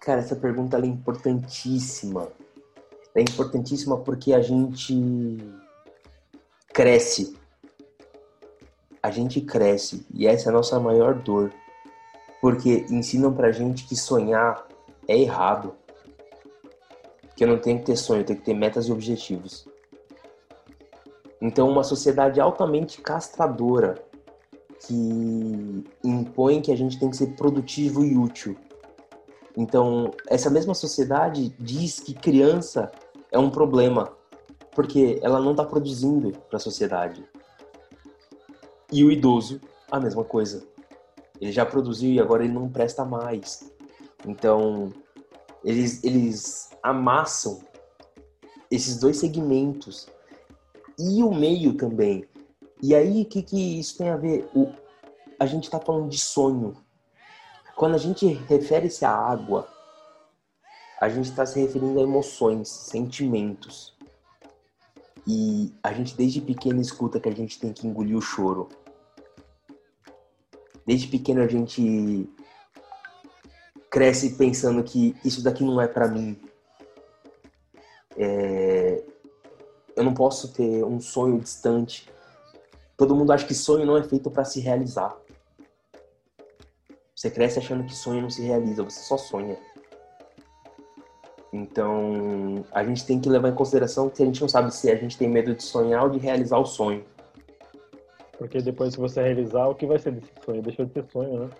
Cara, 0.00 0.20
essa 0.20 0.34
pergunta 0.34 0.78
é 0.78 0.86
importantíssima. 0.86 2.28
É 3.14 3.20
importantíssima 3.20 3.98
porque 3.98 4.32
a 4.32 4.40
gente 4.40 5.36
cresce. 6.72 7.36
A 9.02 9.10
gente 9.10 9.40
cresce 9.40 10.06
e 10.14 10.26
essa 10.26 10.48
é 10.48 10.50
a 10.50 10.54
nossa 10.54 10.78
maior 10.80 11.14
dor 11.14 11.52
porque 12.40 12.86
ensinam 12.88 13.32
pra 13.32 13.52
gente 13.52 13.86
que 13.86 13.94
sonhar 13.94 14.66
é 15.06 15.18
errado. 15.18 15.74
Que 17.36 17.44
eu 17.44 17.48
não 17.48 17.58
tenho 17.58 17.78
que 17.78 17.86
ter 17.86 17.96
sonho, 17.96 18.22
eu 18.22 18.24
tenho 18.24 18.38
que 18.38 18.44
ter 18.44 18.54
metas 18.54 18.86
e 18.86 18.92
objetivos. 18.92 19.69
Então, 21.40 21.68
uma 21.70 21.82
sociedade 21.82 22.40
altamente 22.40 23.00
castradora 23.00 24.02
que 24.86 25.84
impõe 26.04 26.60
que 26.60 26.72
a 26.72 26.76
gente 26.76 26.98
tem 26.98 27.10
que 27.10 27.16
ser 27.16 27.34
produtivo 27.36 28.04
e 28.04 28.16
útil. 28.16 28.56
Então, 29.56 30.10
essa 30.28 30.50
mesma 30.50 30.74
sociedade 30.74 31.54
diz 31.58 31.98
que 31.98 32.14
criança 32.14 32.90
é 33.32 33.38
um 33.38 33.50
problema, 33.50 34.12
porque 34.74 35.18
ela 35.22 35.40
não 35.40 35.52
está 35.52 35.64
produzindo 35.64 36.32
para 36.48 36.56
a 36.56 36.60
sociedade. 36.60 37.24
E 38.92 39.04
o 39.04 39.10
idoso, 39.10 39.60
a 39.90 39.98
mesma 39.98 40.24
coisa. 40.24 40.62
Ele 41.40 41.52
já 41.52 41.64
produziu 41.64 42.12
e 42.12 42.20
agora 42.20 42.44
ele 42.44 42.52
não 42.52 42.68
presta 42.68 43.04
mais. 43.04 43.70
Então, 44.26 44.92
eles, 45.64 46.04
eles 46.04 46.70
amassam 46.82 47.60
esses 48.70 48.98
dois 48.98 49.16
segmentos 49.16 50.06
e 51.00 51.22
o 51.22 51.32
meio 51.32 51.74
também. 51.74 52.24
E 52.82 52.94
aí, 52.94 53.22
o 53.22 53.24
que, 53.24 53.42
que 53.42 53.80
isso 53.80 53.98
tem 53.98 54.10
a 54.10 54.16
ver? 54.16 54.48
O, 54.54 54.70
a 55.38 55.46
gente 55.46 55.64
está 55.64 55.80
falando 55.80 56.08
de 56.08 56.18
sonho. 56.18 56.76
Quando 57.74 57.94
a 57.94 57.98
gente 57.98 58.26
refere-se 58.26 59.04
à 59.04 59.10
água, 59.10 59.66
a 61.00 61.08
gente 61.08 61.30
está 61.30 61.46
se 61.46 61.58
referindo 61.58 61.98
a 61.98 62.02
emoções, 62.02 62.68
sentimentos. 62.68 63.96
E 65.26 65.72
a 65.82 65.92
gente 65.92 66.14
desde 66.16 66.40
pequeno 66.40 66.80
escuta 66.80 67.18
que 67.18 67.28
a 67.28 67.34
gente 67.34 67.58
tem 67.58 67.72
que 67.72 67.86
engolir 67.86 68.16
o 68.16 68.20
choro. 68.20 68.68
Desde 70.86 71.06
pequeno 71.06 71.42
a 71.42 71.46
gente 71.46 72.28
cresce 73.90 74.36
pensando 74.36 74.82
que 74.82 75.16
isso 75.24 75.42
daqui 75.42 75.64
não 75.64 75.80
é 75.80 75.88
para 75.88 76.08
mim. 76.08 76.38
É... 78.16 79.02
Eu 80.00 80.04
não 80.04 80.14
posso 80.14 80.48
ter 80.48 80.82
um 80.82 80.98
sonho 80.98 81.38
distante. 81.38 82.08
Todo 82.96 83.14
mundo 83.14 83.32
acha 83.32 83.46
que 83.46 83.52
sonho 83.52 83.84
não 83.84 83.98
é 83.98 84.02
feito 84.02 84.30
para 84.30 84.46
se 84.46 84.58
realizar. 84.58 85.14
Você 87.14 87.30
cresce 87.30 87.58
achando 87.58 87.84
que 87.84 87.94
sonho 87.94 88.22
não 88.22 88.30
se 88.30 88.40
realiza, 88.40 88.82
você 88.82 89.00
só 89.00 89.18
sonha. 89.18 89.58
Então, 91.52 92.64
a 92.72 92.82
gente 92.82 93.04
tem 93.04 93.20
que 93.20 93.28
levar 93.28 93.50
em 93.50 93.54
consideração 93.54 94.08
que 94.08 94.22
a 94.22 94.24
gente 94.24 94.40
não 94.40 94.48
sabe 94.48 94.74
se 94.74 94.90
a 94.90 94.96
gente 94.96 95.18
tem 95.18 95.28
medo 95.28 95.54
de 95.54 95.62
sonhar 95.62 96.04
ou 96.04 96.08
de 96.08 96.18
realizar 96.18 96.56
o 96.56 96.64
sonho. 96.64 97.04
Porque 98.38 98.62
depois 98.62 98.94
que 98.94 99.00
você 99.02 99.20
realizar, 99.20 99.68
o 99.68 99.74
que 99.74 99.84
vai 99.84 99.98
ser 99.98 100.12
desse 100.12 100.32
sonho? 100.42 100.62
Deixou 100.62 100.86
de 100.86 100.92
ter 100.92 101.04
sonho, 101.12 101.40
né? 101.40 101.50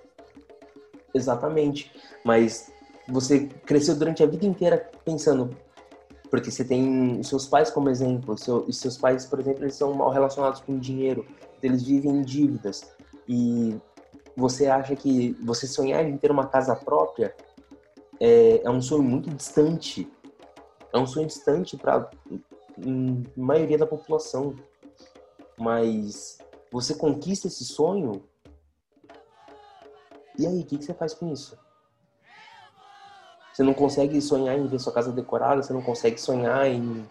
Exatamente. 1.12 1.92
Mas 2.24 2.72
você 3.06 3.40
cresceu 3.66 3.96
durante 3.96 4.22
a 4.22 4.26
vida 4.26 4.46
inteira 4.46 4.90
pensando, 5.04 5.54
porque 6.30 6.50
você 6.50 6.64
tem 6.64 7.18
os 7.18 7.28
seus 7.28 7.46
pais 7.46 7.70
como 7.70 7.90
exemplo, 7.90 8.38
seu, 8.38 8.58
os 8.58 8.78
seus 8.78 8.96
pais, 8.96 9.26
por 9.26 9.40
exemplo, 9.40 9.64
eles 9.64 9.74
são 9.74 9.92
mal 9.92 10.10
relacionados 10.10 10.60
com 10.60 10.78
dinheiro, 10.78 11.26
eles 11.60 11.82
vivem 11.82 12.12
em 12.12 12.22
dívidas 12.22 12.88
e 13.28 13.76
você 14.36 14.68
acha 14.68 14.94
que 14.94 15.32
você 15.42 15.66
sonhar 15.66 16.04
em 16.04 16.16
ter 16.16 16.30
uma 16.30 16.46
casa 16.46 16.74
própria 16.76 17.34
é, 18.20 18.62
é 18.62 18.70
um 18.70 18.80
sonho 18.80 19.02
muito 19.02 19.28
distante, 19.30 20.10
é 20.92 20.98
um 20.98 21.06
sonho 21.06 21.26
distante 21.26 21.76
para 21.76 21.96
a 21.96 22.10
maioria 23.36 23.76
da 23.76 23.86
população, 23.86 24.54
mas 25.58 26.38
você 26.70 26.94
conquista 26.94 27.48
esse 27.48 27.64
sonho. 27.64 28.22
E 30.38 30.46
aí, 30.46 30.60
o 30.60 30.64
que, 30.64 30.78
que 30.78 30.84
você 30.84 30.94
faz 30.94 31.12
com 31.12 31.32
isso? 31.32 31.58
Você 33.60 33.64
não 33.64 33.74
consegue 33.74 34.22
sonhar 34.22 34.58
em 34.58 34.66
ver 34.66 34.78
sua 34.78 34.90
casa 34.90 35.12
decorada, 35.12 35.62
você 35.62 35.70
não 35.70 35.82
consegue 35.82 36.18
sonhar 36.18 36.66
em, 36.66 37.06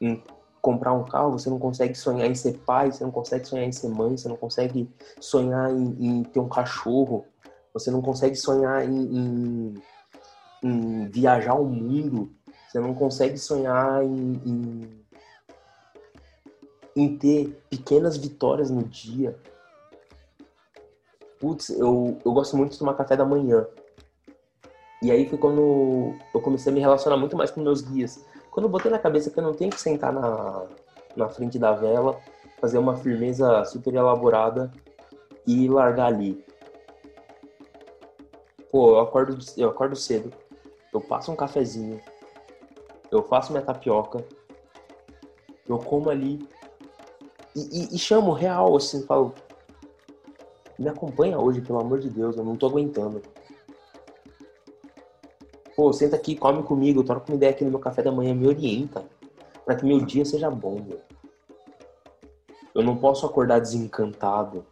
em 0.00 0.22
comprar 0.62 0.92
um 0.92 1.02
carro, 1.02 1.32
você 1.32 1.50
não 1.50 1.58
consegue 1.58 1.96
sonhar 1.96 2.30
em 2.30 2.34
ser 2.36 2.58
pai, 2.58 2.92
você 2.92 3.02
não 3.02 3.10
consegue 3.10 3.44
sonhar 3.44 3.66
em 3.66 3.72
ser 3.72 3.88
mãe, 3.88 4.16
você 4.16 4.28
não 4.28 4.36
consegue 4.36 4.88
sonhar 5.18 5.68
em, 5.68 5.96
em 5.98 6.22
ter 6.22 6.38
um 6.38 6.48
cachorro, 6.48 7.26
você 7.74 7.90
não 7.90 8.00
consegue 8.00 8.36
sonhar 8.36 8.88
em, 8.88 9.02
em, 9.02 9.74
em, 10.62 11.08
viajar 11.08 11.54
o 11.54 11.64
mundo, 11.64 12.30
você 12.70 12.78
não 12.78 12.94
consegue 12.94 13.36
sonhar 13.36 14.04
em, 14.04 15.04
em 16.94 17.16
ter 17.18 17.64
pequenas 17.68 18.16
vitórias 18.16 18.70
no 18.70 18.84
dia. 18.84 19.36
Putz, 21.40 21.68
eu, 21.70 22.16
eu 22.24 22.32
gosto 22.32 22.56
muito 22.56 22.70
de 22.74 22.78
tomar 22.78 22.94
café 22.94 23.16
da 23.16 23.24
manhã. 23.24 23.66
E 25.02 25.10
aí 25.10 25.28
foi 25.28 25.38
quando 25.38 26.14
eu 26.34 26.40
comecei 26.40 26.70
a 26.70 26.74
me 26.74 26.80
relacionar 26.80 27.16
muito 27.16 27.36
mais 27.36 27.50
com 27.50 27.60
meus 27.60 27.80
guias. 27.80 28.24
Quando 28.50 28.66
eu 28.66 28.70
botei 28.70 28.90
na 28.90 28.98
cabeça 28.98 29.30
que 29.30 29.38
eu 29.38 29.42
não 29.42 29.54
tenho 29.54 29.70
que 29.70 29.80
sentar 29.80 30.12
na, 30.12 30.66
na 31.16 31.28
frente 31.28 31.58
da 31.58 31.72
vela, 31.72 32.20
fazer 32.60 32.78
uma 32.78 32.96
firmeza 32.96 33.64
super 33.64 33.94
elaborada 33.94 34.70
e 35.46 35.68
largar 35.68 36.06
ali. 36.06 36.44
Pô, 38.70 38.90
eu 38.90 39.00
acordo, 39.00 39.38
eu 39.56 39.68
acordo 39.68 39.96
cedo, 39.96 40.32
eu 40.92 41.00
passo 41.00 41.32
um 41.32 41.36
cafezinho, 41.36 42.00
eu 43.10 43.22
faço 43.22 43.52
minha 43.52 43.64
tapioca, 43.64 44.24
eu 45.68 45.78
como 45.78 46.08
ali 46.10 46.46
e, 47.56 47.60
e, 47.60 47.96
e 47.96 47.98
chamo 47.98 48.32
real, 48.32 48.76
assim, 48.76 49.02
falo, 49.02 49.34
me 50.78 50.88
acompanha 50.88 51.38
hoje, 51.38 51.60
pelo 51.60 51.80
amor 51.80 51.98
de 51.98 52.08
Deus, 52.08 52.36
eu 52.36 52.44
não 52.44 52.56
tô 52.56 52.66
aguentando. 52.66 53.20
Pô, 55.80 55.94
senta 55.94 56.14
aqui, 56.14 56.36
come 56.36 56.62
comigo, 56.62 57.02
troca 57.02 57.32
uma 57.32 57.36
ideia 57.36 57.52
aqui 57.52 57.64
no 57.64 57.70
meu 57.70 57.78
café 57.78 58.02
da 58.02 58.12
manhã, 58.12 58.34
me 58.34 58.46
orienta 58.46 59.02
para 59.64 59.74
que 59.74 59.86
meu 59.86 59.98
dia 60.04 60.26
seja 60.26 60.50
bom, 60.50 60.78
meu. 60.78 61.00
Eu 62.74 62.82
não 62.82 62.98
posso 62.98 63.24
acordar 63.24 63.62
desencantado. 63.62 64.66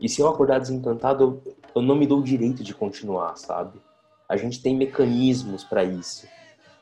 E 0.00 0.08
se 0.08 0.22
eu 0.22 0.28
acordar 0.28 0.58
desencantado, 0.58 1.22
eu, 1.22 1.54
eu 1.74 1.82
não 1.82 1.94
me 1.94 2.06
dou 2.06 2.20
o 2.20 2.22
direito 2.22 2.64
de 2.64 2.74
continuar, 2.74 3.36
sabe? 3.36 3.78
A 4.26 4.38
gente 4.38 4.62
tem 4.62 4.74
mecanismos 4.74 5.64
para 5.64 5.84
isso. 5.84 6.26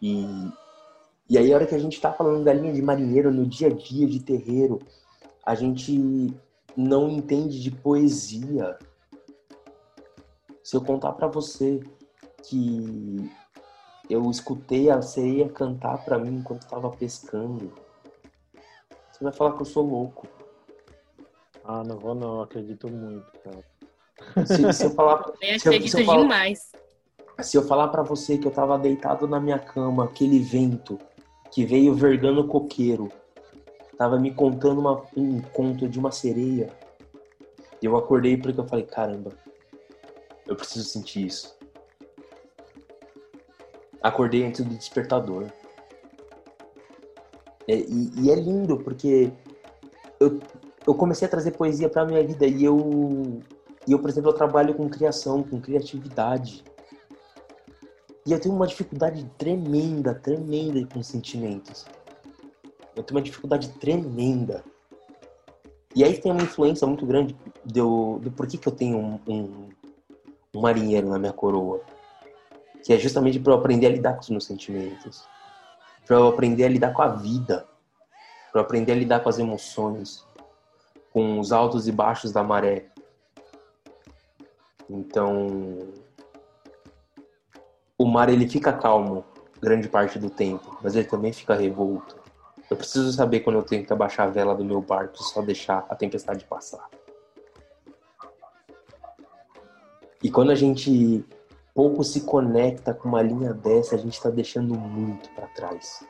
E, 0.00 0.24
e 1.28 1.36
aí, 1.36 1.52
a 1.52 1.56
hora 1.56 1.66
que 1.66 1.74
a 1.74 1.80
gente 1.80 2.00
tá 2.00 2.12
falando 2.12 2.44
da 2.44 2.54
linha 2.54 2.72
de 2.72 2.80
marinheiro 2.80 3.32
no 3.32 3.44
dia 3.44 3.66
a 3.66 3.72
dia 3.72 4.06
de 4.06 4.20
terreiro, 4.20 4.78
a 5.44 5.56
gente 5.56 6.32
não 6.76 7.10
entende 7.10 7.60
de 7.60 7.72
poesia. 7.72 8.78
Se 10.62 10.76
eu 10.76 10.84
contar 10.84 11.14
para 11.14 11.26
você 11.26 11.82
que 12.48 13.30
eu 14.10 14.30
escutei 14.30 14.90
a 14.90 15.00
sereia 15.02 15.48
cantar 15.48 16.04
para 16.04 16.18
mim 16.18 16.36
enquanto 16.38 16.62
estava 16.62 16.90
pescando, 16.90 17.72
você 19.10 19.24
vai 19.24 19.32
falar 19.32 19.52
que 19.54 19.62
eu 19.62 19.66
sou 19.66 19.84
louco. 19.86 20.26
Ah, 21.64 21.82
não 21.84 21.98
vou 21.98 22.14
não, 22.14 22.42
acredito 22.42 22.88
muito, 22.88 23.26
cara. 23.42 23.64
Se, 24.46 24.72
se 24.72 24.84
eu 24.84 24.90
falar, 24.90 25.32
Eu 25.40 25.58
se 25.58 25.66
eu- 25.68 25.72
acredito 25.72 25.90
se 25.96 26.00
eu 26.02 26.06
falar- 26.06 26.22
demais. 26.22 26.72
Se 27.42 27.56
eu 27.56 27.62
falar 27.66 27.88
pra 27.88 28.02
você 28.02 28.38
que 28.38 28.46
eu 28.46 28.50
tava 28.52 28.78
deitado 28.78 29.26
na 29.26 29.40
minha 29.40 29.58
cama, 29.58 30.04
aquele 30.04 30.38
vento 30.38 30.98
que 31.50 31.64
veio 31.64 31.92
vergando 31.94 32.42
o 32.42 32.46
coqueiro, 32.46 33.10
tava 33.98 34.18
me 34.20 34.32
contando 34.32 34.80
uma- 34.80 35.02
um 35.16 35.40
conto 35.40 35.88
de 35.88 35.98
uma 35.98 36.12
sereia, 36.12 36.70
eu 37.82 37.96
acordei 37.96 38.36
porque 38.36 38.60
eu 38.60 38.66
falei, 38.68 38.84
caramba, 38.84 39.32
eu 40.46 40.54
preciso 40.54 40.88
sentir 40.88 41.26
isso. 41.26 41.56
Acordei 44.04 44.44
antes 44.44 44.62
do 44.62 44.74
despertador. 44.74 45.46
É, 47.66 47.74
e, 47.74 48.10
e 48.18 48.30
é 48.30 48.34
lindo 48.34 48.76
porque 48.76 49.32
eu, 50.20 50.38
eu 50.86 50.94
comecei 50.94 51.26
a 51.26 51.30
trazer 51.30 51.52
poesia 51.52 51.88
pra 51.88 52.04
minha 52.04 52.22
vida 52.22 52.46
e 52.46 52.62
eu, 52.62 53.40
e 53.86 53.92
eu, 53.92 53.98
por 53.98 54.10
exemplo, 54.10 54.28
eu 54.28 54.34
trabalho 54.34 54.74
com 54.74 54.90
criação, 54.90 55.42
com 55.42 55.58
criatividade. 55.58 56.62
E 58.26 58.32
eu 58.32 58.38
tenho 58.38 58.54
uma 58.54 58.66
dificuldade 58.66 59.24
tremenda, 59.38 60.14
tremenda 60.14 60.86
com 60.92 61.02
sentimentos. 61.02 61.86
Eu 62.94 63.02
tenho 63.02 63.18
uma 63.18 63.24
dificuldade 63.24 63.70
tremenda. 63.70 64.62
E 65.96 66.04
aí 66.04 66.18
tem 66.18 66.30
uma 66.30 66.42
influência 66.42 66.86
muito 66.86 67.06
grande 67.06 67.34
do, 67.64 68.18
do 68.18 68.30
porquê 68.30 68.58
que 68.58 68.68
eu 68.68 68.72
tenho 68.72 68.98
um, 68.98 69.18
um, 69.26 69.68
um 70.54 70.60
marinheiro 70.60 71.08
na 71.08 71.18
minha 71.18 71.32
coroa. 71.32 71.80
Que 72.84 72.92
é 72.92 72.98
justamente 72.98 73.40
para 73.40 73.52
eu 73.52 73.58
aprender 73.58 73.86
a 73.86 73.90
lidar 73.90 74.14
com 74.14 74.20
os 74.20 74.30
meus 74.30 74.44
sentimentos. 74.44 75.24
Para 76.06 76.16
eu 76.16 76.28
aprender 76.28 76.64
a 76.64 76.68
lidar 76.68 76.92
com 76.92 77.02
a 77.02 77.08
vida. 77.08 77.66
Para 78.52 78.60
eu 78.60 78.64
aprender 78.64 78.92
a 78.92 78.96
lidar 78.96 79.20
com 79.20 79.28
as 79.28 79.38
emoções. 79.38 80.24
Com 81.12 81.40
os 81.40 81.50
altos 81.50 81.88
e 81.88 81.92
baixos 81.92 82.30
da 82.30 82.44
maré. 82.44 82.86
Então, 84.88 85.78
o 87.96 88.04
mar 88.06 88.28
ele 88.28 88.46
fica 88.48 88.72
calmo 88.72 89.24
grande 89.60 89.88
parte 89.88 90.18
do 90.18 90.28
tempo, 90.28 90.78
mas 90.82 90.94
ele 90.94 91.08
também 91.08 91.32
fica 91.32 91.54
revolto. 91.54 92.16
Eu 92.70 92.76
preciso 92.76 93.10
saber 93.12 93.40
quando 93.40 93.56
eu 93.56 93.62
tenho 93.62 93.84
que 93.84 93.92
abaixar 93.92 94.26
a 94.26 94.30
vela 94.30 94.54
do 94.54 94.64
meu 94.64 94.80
barco 94.80 95.14
e 95.16 95.24
só 95.24 95.40
deixar 95.40 95.86
a 95.88 95.94
tempestade 95.94 96.44
passar. 96.44 96.88
E 100.22 100.30
quando 100.30 100.50
a 100.50 100.54
gente 100.54 101.24
pouco 101.74 102.04
se 102.04 102.20
conecta 102.22 102.94
com 102.94 103.08
uma 103.08 103.20
linha 103.20 103.52
dessa, 103.52 103.96
a 103.96 103.98
gente 103.98 104.14
está 104.14 104.30
deixando 104.30 104.74
muito 104.78 105.28
para 105.30 105.48
trás. 105.48 106.04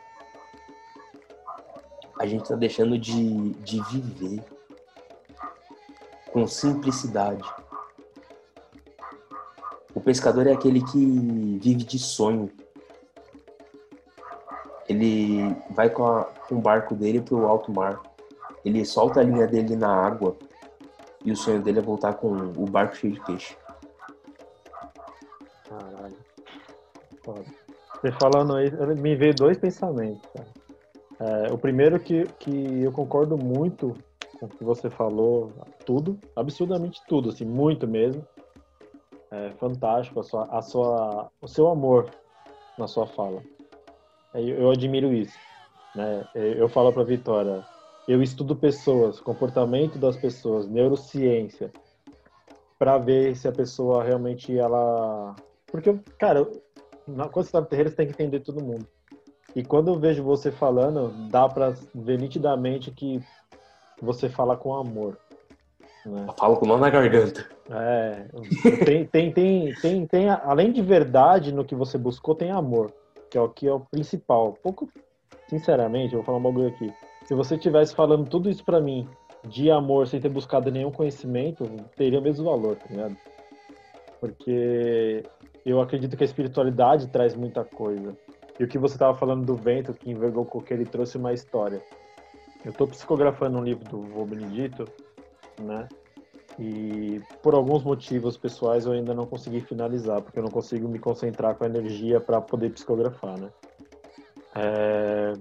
A 2.20 2.26
gente 2.26 2.42
está 2.42 2.54
deixando 2.54 2.98
de, 2.98 3.50
de 3.54 3.82
viver 3.84 4.44
com 6.32 6.46
simplicidade. 6.46 7.42
O 9.94 10.00
pescador 10.00 10.46
é 10.46 10.52
aquele 10.52 10.84
que 10.84 11.58
vive 11.62 11.82
de 11.84 11.98
sonho. 11.98 12.50
Ele 14.88 15.56
vai 15.70 15.88
com, 15.88 16.04
a- 16.06 16.24
com 16.48 16.56
o 16.56 16.60
barco 16.60 16.94
dele 16.94 17.20
pro 17.20 17.46
alto 17.46 17.72
mar. 17.72 18.00
Ele 18.64 18.84
solta 18.84 19.20
a 19.20 19.22
linha 19.22 19.46
dele 19.46 19.76
na 19.76 19.88
água. 19.94 20.36
E 21.24 21.32
o 21.32 21.36
sonho 21.36 21.62
dele 21.62 21.78
é 21.78 21.82
voltar 21.82 22.14
com 22.14 22.28
o 22.28 22.66
barco 22.66 22.96
cheio 22.96 23.14
de 23.14 23.20
peixe. 23.24 23.56
Caralho. 25.68 26.14
Foda. 27.24 27.44
Você 28.00 28.12
falando 28.12 28.54
aí, 28.54 28.70
me 28.96 29.16
veio 29.16 29.34
dois 29.34 29.58
pensamentos. 29.58 30.20
É, 31.20 31.52
o 31.52 31.58
primeiro 31.58 31.98
que, 32.00 32.24
que 32.40 32.82
eu 32.82 32.92
concordo 32.92 33.36
muito 33.36 33.96
com 34.38 34.46
o 34.46 34.48
que 34.48 34.64
você 34.64 34.90
falou, 34.90 35.52
tudo, 35.86 36.18
absurdamente 36.36 37.00
tudo, 37.06 37.30
assim, 37.30 37.44
muito 37.44 37.86
mesmo. 37.86 38.26
É 39.30 39.50
fantástico 39.52 40.20
a 40.20 40.22
sua, 40.22 40.44
a 40.44 40.62
sua, 40.62 41.30
o 41.40 41.48
seu 41.48 41.68
amor 41.68 42.10
na 42.76 42.86
sua 42.86 43.06
fala. 43.06 43.42
É, 44.34 44.40
Eu, 44.42 44.60
eu 44.60 44.70
admiro 44.70 45.12
isso. 45.12 45.38
Né? 45.94 46.24
É, 46.34 46.60
Eu 46.60 46.68
falo 46.68 46.92
para 46.92 47.04
Vitória, 47.04 47.62
eu 48.06 48.22
estudo 48.22 48.54
pessoas, 48.54 49.18
comportamento 49.20 49.98
das 49.98 50.16
pessoas, 50.16 50.68
neurociência, 50.68 51.72
para 52.78 52.98
ver 52.98 53.34
se 53.34 53.48
a 53.48 53.52
pessoa 53.52 54.04
realmente 54.04 54.56
ela, 54.56 55.34
porque 55.74 55.92
cara, 56.20 56.48
na- 57.04 57.28
quando 57.28 57.46
você 57.46 57.50
tá 57.50 57.60
no 57.60 57.66
terreiro 57.66 57.90
você 57.90 57.96
tem 57.96 58.06
que 58.06 58.12
entender 58.12 58.38
todo 58.38 58.62
mundo. 58.62 58.86
E 59.56 59.64
quando 59.64 59.88
eu 59.88 59.98
vejo 59.98 60.22
você 60.22 60.52
falando, 60.52 61.10
dá 61.30 61.48
para 61.48 61.74
ver 61.92 62.16
nitidamente 62.16 62.92
que 62.92 63.20
você 64.00 64.28
fala 64.28 64.56
com 64.56 64.72
amor. 64.72 65.18
Né? 66.06 66.26
Eu 66.28 66.34
falo 66.34 66.56
com 66.58 66.66
mão 66.66 66.78
na 66.78 66.88
garganta. 66.88 67.50
É, 67.68 68.24
tem, 68.84 69.04
tem, 69.04 69.32
tem, 69.32 69.74
tem, 69.74 70.06
tem, 70.06 70.30
além 70.30 70.70
de 70.70 70.80
verdade 70.80 71.52
no 71.52 71.64
que 71.64 71.74
você 71.74 71.98
buscou, 71.98 72.36
tem 72.36 72.52
amor, 72.52 72.92
que 73.28 73.36
é 73.36 73.40
o 73.40 73.48
que 73.48 73.66
é 73.66 73.72
o 73.72 73.80
principal. 73.80 74.56
Pouco, 74.62 74.88
sinceramente, 75.48 76.14
eu 76.14 76.20
vou 76.20 76.24
falar 76.24 76.38
um 76.38 76.42
bagulho 76.42 76.68
aqui. 76.68 76.92
Se 77.24 77.34
você 77.34 77.58
tivesse 77.58 77.96
falando 77.96 78.30
tudo 78.30 78.48
isso 78.48 78.64
pra 78.64 78.80
mim 78.80 79.08
de 79.44 79.72
amor 79.72 80.06
sem 80.06 80.20
ter 80.20 80.28
buscado 80.28 80.70
nenhum 80.70 80.92
conhecimento, 80.92 81.64
teria 81.96 82.20
o 82.20 82.22
mesmo 82.22 82.44
valor, 82.44 82.76
tá 82.76 82.86
ligado? 82.88 83.16
Porque 84.20 85.22
eu 85.70 85.80
acredito 85.80 86.16
que 86.16 86.24
a 86.24 86.26
espiritualidade 86.26 87.08
traz 87.08 87.34
muita 87.34 87.64
coisa. 87.64 88.16
E 88.58 88.64
o 88.64 88.68
que 88.68 88.78
você 88.78 88.96
tava 88.96 89.16
falando 89.16 89.44
do 89.44 89.56
vento 89.56 89.92
que 89.92 90.10
envergou 90.10 90.44
o 90.44 90.46
coqueiro 90.46 90.82
e 90.82 90.86
trouxe 90.86 91.16
uma 91.16 91.32
história. 91.32 91.82
Eu 92.64 92.72
tô 92.72 92.86
psicografando 92.86 93.58
um 93.58 93.64
livro 93.64 93.84
do 93.84 94.02
Vô 94.02 94.24
Benedito, 94.24 94.84
né? 95.60 95.88
E 96.58 97.20
por 97.42 97.54
alguns 97.54 97.82
motivos 97.82 98.36
pessoais 98.36 98.86
eu 98.86 98.92
ainda 98.92 99.12
não 99.12 99.26
consegui 99.26 99.60
finalizar, 99.60 100.22
porque 100.22 100.38
eu 100.38 100.42
não 100.42 100.50
consigo 100.50 100.88
me 100.88 100.98
concentrar 100.98 101.56
com 101.56 101.64
a 101.64 101.66
energia 101.66 102.20
para 102.20 102.40
poder 102.40 102.70
psicografar, 102.70 103.38
né? 103.38 103.50
É, 104.54 105.32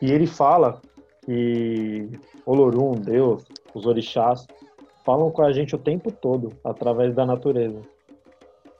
E 0.00 0.12
ele 0.12 0.26
fala 0.26 0.80
que 1.24 2.10
Olorum, 2.46 2.92
Deus, 2.92 3.44
os 3.74 3.86
orixás, 3.86 4.46
falam 5.04 5.30
com 5.30 5.42
a 5.42 5.52
gente 5.52 5.74
o 5.74 5.78
tempo 5.78 6.12
todo, 6.12 6.52
através 6.62 7.14
da 7.14 7.26
natureza. 7.26 7.80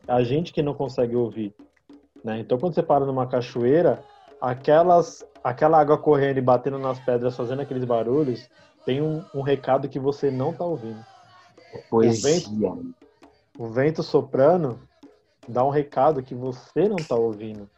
A 0.07 0.23
gente 0.23 0.53
que 0.53 0.63
não 0.63 0.75
consegue 0.75 1.17
ouvir. 1.17 1.55
Né? 2.23 2.41
Então 2.41 2.59
quando 2.59 2.75
você 2.75 2.83
para 2.83 3.05
numa 3.05 3.27
cachoeira, 3.27 4.03
aquelas, 4.41 5.27
aquela 5.43 5.81
água 5.81 5.99
correndo 5.99 6.39
e 6.39 6.43
batendo 6.43 6.79
nas 6.79 6.99
pedras, 7.01 7.37
fazendo 7.37 7.63
aqueles 7.63 7.85
barulhos, 7.85 8.49
tem 8.85 9.01
um, 9.01 9.25
um 9.35 9.41
recado 9.41 9.89
que 9.89 9.99
você 9.99 10.31
não 10.31 10.51
está 10.51 10.65
ouvindo. 10.65 11.05
Poesia. 11.91 12.43
O 13.59 13.67
vento 13.67 14.03
soprando 14.03 14.79
dá 15.49 15.65
um 15.65 15.71
recado 15.71 16.23
que 16.23 16.35
você 16.35 16.89
não 16.89 16.97
está 16.97 17.15
ouvindo. 17.15 17.69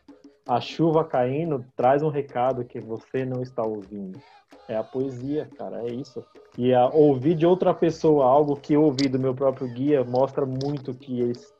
A 0.47 0.61
chuva 0.61 1.05
caindo 1.05 1.65
traz 1.77 2.03
um 2.03 2.09
recado 2.09 2.65
que 2.65 2.81
você 2.81 3.25
não 3.25 3.43
está 3.43 3.62
ouvindo. 3.62 4.21
É 4.69 4.77
a 4.77 4.83
poesia, 4.83 5.49
cara, 5.57 5.83
é 5.83 5.93
isso. 5.93 6.25
E 6.59 6.73
a, 6.73 6.89
ouvir 6.89 7.35
de 7.35 7.47
outra 7.47 7.73
pessoa 7.75 8.25
algo 8.25 8.57
que 8.57 8.73
eu 8.73 8.83
ouvi 8.83 9.09
do 9.09 9.19
meu 9.19 9.35
próprio 9.35 9.69
guia 9.69 10.05
mostra 10.05 10.47
muito 10.47 10.95
que, 10.95 11.21
eles, 11.21 11.53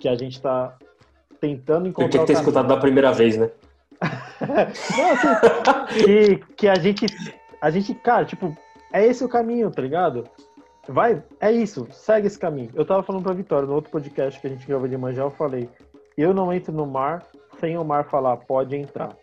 que 0.00 0.08
a 0.08 0.16
gente 0.16 0.32
está 0.32 0.76
tentando 1.40 1.86
encontrar 1.86 2.10
tinha 2.10 2.22
o 2.22 2.26
que 2.26 2.32
ter 2.32 2.38
escutado 2.38 2.66
da 2.66 2.76
primeira 2.76 3.12
vez, 3.12 3.36
né? 3.36 3.50
Não, 4.96 5.12
assim, 5.12 6.04
que, 6.04 6.36
que 6.56 6.68
a 6.68 6.74
gente. 6.74 7.06
A 7.60 7.70
gente, 7.70 7.94
cara, 7.94 8.24
tipo, 8.24 8.56
é 8.92 9.06
esse 9.06 9.22
o 9.22 9.28
caminho, 9.28 9.70
tá 9.70 9.82
ligado? 9.82 10.24
vai, 10.88 11.22
é 11.40 11.52
isso, 11.52 11.86
segue 11.90 12.26
esse 12.26 12.38
caminho. 12.38 12.70
Eu 12.74 12.84
tava 12.84 13.02
falando 13.02 13.22
pra 13.22 13.32
Vitória, 13.32 13.66
no 13.66 13.74
outro 13.74 13.90
podcast 13.90 14.40
que 14.40 14.46
a 14.46 14.50
gente 14.50 14.66
gravou 14.66 14.88
de 14.88 14.96
manjar, 14.96 15.26
eu 15.26 15.30
falei, 15.30 15.68
eu 16.16 16.34
não 16.34 16.52
entro 16.52 16.72
no 16.72 16.86
mar 16.86 17.24
sem 17.60 17.76
o 17.76 17.84
mar 17.84 18.04
falar, 18.06 18.36
pode 18.38 18.74
entrar. 18.74 19.16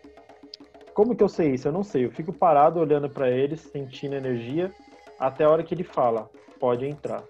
Como 0.94 1.14
que 1.14 1.22
eu 1.22 1.28
sei 1.28 1.54
isso? 1.54 1.68
Eu 1.68 1.72
não 1.72 1.82
sei. 1.82 2.06
Eu 2.06 2.10
fico 2.10 2.32
parado 2.32 2.80
olhando 2.80 3.08
para 3.08 3.30
ele, 3.30 3.56
sentindo 3.56 4.14
energia, 4.14 4.72
até 5.18 5.44
a 5.44 5.50
hora 5.50 5.62
que 5.62 5.74
ele 5.74 5.84
fala, 5.84 6.30
pode 6.58 6.86
entrar. 6.86 7.22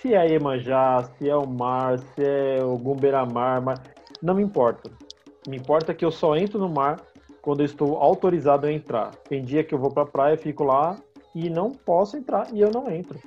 Se 0.00 0.14
é 0.14 0.28
Iemanjá, 0.28 1.04
se 1.16 1.28
é 1.28 1.34
o 1.36 1.46
mar, 1.46 1.98
se 1.98 2.22
é 2.22 2.62
o 2.62 2.76
Gumberamar, 2.76 3.62
mar, 3.62 3.82
não 4.22 4.34
me 4.34 4.42
importa. 4.42 4.90
Me 5.48 5.56
importa 5.56 5.94
que 5.94 6.04
eu 6.04 6.10
só 6.10 6.36
entro 6.36 6.58
no 6.58 6.68
mar 6.68 7.00
quando 7.40 7.60
eu 7.60 7.66
estou 7.66 7.96
autorizado 7.96 8.66
a 8.66 8.72
entrar. 8.72 9.14
Tem 9.28 9.42
dia 9.42 9.64
que 9.64 9.74
eu 9.74 9.78
vou 9.78 9.90
pra 9.90 10.04
praia, 10.04 10.36
fico 10.36 10.64
lá 10.64 10.96
e 11.34 11.48
não 11.48 11.70
posso 11.70 12.16
entrar 12.16 12.48
e 12.52 12.60
eu 12.60 12.70
não 12.70 12.90
entro. 12.90 13.18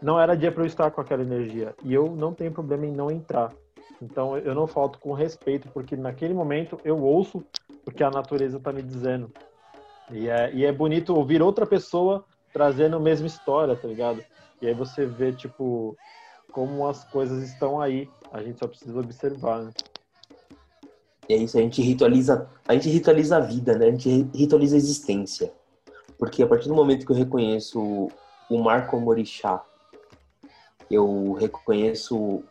Não 0.00 0.20
era 0.20 0.36
dia 0.36 0.52
para 0.52 0.62
eu 0.62 0.66
estar 0.66 0.90
com 0.90 1.00
aquela 1.00 1.22
energia 1.22 1.74
e 1.82 1.92
eu 1.92 2.14
não 2.14 2.32
tenho 2.32 2.52
problema 2.52 2.86
em 2.86 2.92
não 2.92 3.10
entrar. 3.10 3.52
Então 4.00 4.36
eu 4.36 4.54
não 4.54 4.66
falto 4.66 4.98
com 4.98 5.12
respeito 5.12 5.68
porque 5.70 5.96
naquele 5.96 6.34
momento 6.34 6.78
eu 6.84 7.02
ouço 7.02 7.42
o 7.86 7.90
que 7.90 8.04
a 8.04 8.10
natureza 8.10 8.58
está 8.58 8.72
me 8.72 8.82
dizendo. 8.82 9.32
E 10.10 10.28
é, 10.28 10.52
e 10.52 10.64
é 10.64 10.72
bonito 10.72 11.14
ouvir 11.14 11.42
outra 11.42 11.66
pessoa 11.66 12.24
trazendo 12.52 12.96
a 12.96 13.00
mesma 13.00 13.26
história, 13.26 13.74
tá 13.74 13.88
ligado? 13.88 14.22
E 14.60 14.66
aí 14.66 14.74
você 14.74 15.06
vê, 15.06 15.32
tipo, 15.32 15.96
como 16.52 16.86
as 16.86 17.04
coisas 17.04 17.42
estão 17.42 17.80
aí. 17.80 18.08
A 18.32 18.42
gente 18.42 18.58
só 18.58 18.66
precisa 18.66 18.98
observar, 18.98 19.62
né? 19.62 19.70
É 21.28 21.36
isso, 21.36 21.58
a 21.58 21.60
gente 21.60 21.82
ritualiza, 21.82 22.48
a 22.66 22.74
gente 22.74 22.88
ritualiza 22.88 23.36
a 23.36 23.40
vida, 23.40 23.76
né? 23.76 23.86
A 23.86 23.90
gente 23.90 24.08
ritualiza 24.34 24.76
a 24.76 24.78
existência. 24.78 25.52
Porque 26.18 26.42
a 26.42 26.46
partir 26.46 26.68
do 26.68 26.74
momento 26.74 27.04
que 27.04 27.12
eu 27.12 27.16
reconheço 27.16 28.08
o 28.48 28.58
mar 28.58 28.86
como 28.86 29.10
orixá, 29.10 29.62
eu 30.90 31.32
reconheço 31.32 32.42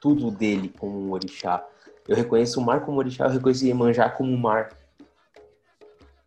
tudo 0.00 0.30
dele 0.30 0.72
como 0.78 0.98
um 0.98 1.12
orixá. 1.12 1.66
Eu 2.08 2.16
reconheço 2.16 2.60
o 2.60 2.64
mar 2.64 2.84
como 2.84 2.98
orixá, 2.98 3.26
eu 3.26 3.30
reconheço 3.30 3.66
Iemanjá 3.66 4.08
como 4.08 4.36
mar. 4.36 4.70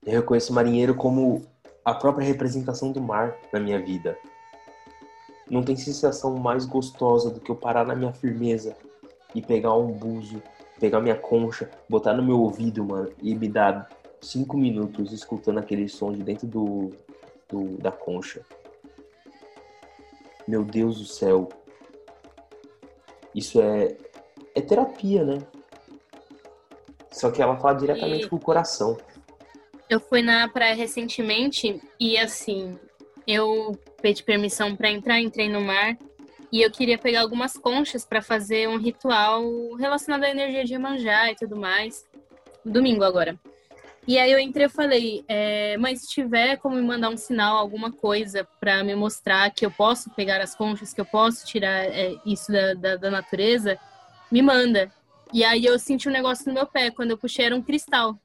Eu 0.06 0.12
reconheço 0.12 0.52
o 0.52 0.56
marinheiro 0.56 0.94
como 0.94 1.46
a 1.84 1.94
própria 1.94 2.26
representação 2.26 2.92
do 2.92 3.02
mar 3.02 3.36
na 3.52 3.60
minha 3.60 3.80
vida. 3.80 4.18
Não 5.54 5.64
tem 5.64 5.76
sensação 5.76 6.36
mais 6.36 6.66
gostosa 6.66 7.30
do 7.30 7.40
que 7.40 7.52
eu 7.52 7.56
parar 7.56 7.86
na 7.86 7.96
minha 7.96 8.12
firmeza 8.12 8.76
e 9.36 9.42
pegar 9.42 9.74
um 9.76 9.92
buzo 9.92 10.42
pegar 10.84 11.00
minha 11.00 11.16
concha, 11.16 11.72
botar 11.88 12.14
no 12.14 12.22
meu 12.22 12.42
ouvido, 12.42 12.84
mano, 12.84 13.10
e 13.22 13.34
me 13.34 13.48
dar 13.48 13.90
cinco 14.20 14.58
minutos 14.58 15.14
escutando 15.14 15.60
aquele 15.60 15.88
som 15.88 16.12
de 16.12 16.22
dentro 16.22 16.46
do, 16.46 16.90
do 17.48 17.78
da 17.78 17.90
concha. 17.90 18.42
Meu 20.46 20.66
Deus 20.66 21.00
do 21.00 21.06
céu. 21.06 21.48
Isso 23.34 23.62
é, 23.62 23.96
é 24.54 24.60
terapia, 24.60 25.24
né? 25.24 25.38
Só 27.10 27.32
que 27.32 27.42
ela 27.42 27.56
fala 27.56 27.80
diretamente 27.80 28.26
e... 28.26 28.30
com 28.30 28.36
o 28.36 28.42
coração. 28.42 28.98
Eu 29.90 30.02
fui 30.02 30.22
na 30.22 30.50
praia 30.50 30.76
recentemente 30.76 31.82
e 31.98 32.18
assim, 32.18 32.78
eu 33.28 33.78
pedi 34.02 34.24
permissão 34.24 34.76
para 34.76 34.92
entrar, 34.92 35.20
entrei 35.20 35.50
no 35.50 35.62
mar 35.62 35.98
e 36.52 36.62
eu 36.62 36.70
queria 36.70 36.98
pegar 36.98 37.22
algumas 37.22 37.54
conchas 37.54 38.06
para 38.06 38.22
fazer 38.22 38.70
um 38.70 38.78
ritual 38.78 39.74
relacionado 39.74 40.24
à 40.24 40.30
energia 40.30 40.64
de 40.64 40.74
Iemanjá 40.74 41.32
e 41.32 41.36
tudo 41.36 41.56
mais. 41.56 42.06
Domingo 42.64 43.04
agora. 43.04 43.40
E 44.06 44.20
aí 44.20 44.32
eu 44.32 44.38
entrei 44.38 44.66
e 44.66 44.70
falei, 44.70 45.26
é, 45.28 45.78
mãe, 45.78 45.96
se 45.96 46.08
tiver 46.08 46.58
como 46.58 46.76
me 46.76 46.82
mandar 46.82 47.10
um 47.10 47.18
sinal, 47.18 47.58
alguma 47.58 47.92
coisa 47.92 48.48
para 48.60 48.84
me 48.84 48.94
mostrar 48.96 49.50
que 49.50 49.66
eu 49.66 49.72
posso 49.72 50.10
pegar 50.12 50.42
as 50.42 50.54
conchas, 50.54 50.94
que 50.94 51.00
eu 51.00 51.06
posso 51.06 51.46
tirar 51.46 51.86
é, 51.86 52.16
isso 52.26 52.52
da, 52.52 52.74
da, 52.74 52.96
da, 52.98 53.10
natureza, 53.10 53.80
me 54.30 54.42
manda. 54.42 54.92
E 55.32 55.44
aí 55.44 55.66
eu 55.66 55.80
senti 55.80 56.10
um 56.10 56.12
negócio 56.12 56.46
no 56.48 56.54
meu 56.54 56.68
pé, 56.68 56.92
quando 56.92 57.12
eu 57.12 57.18
puxei 57.18 57.46
era 57.46 57.56
um 57.56 57.62
cristal. 57.62 58.16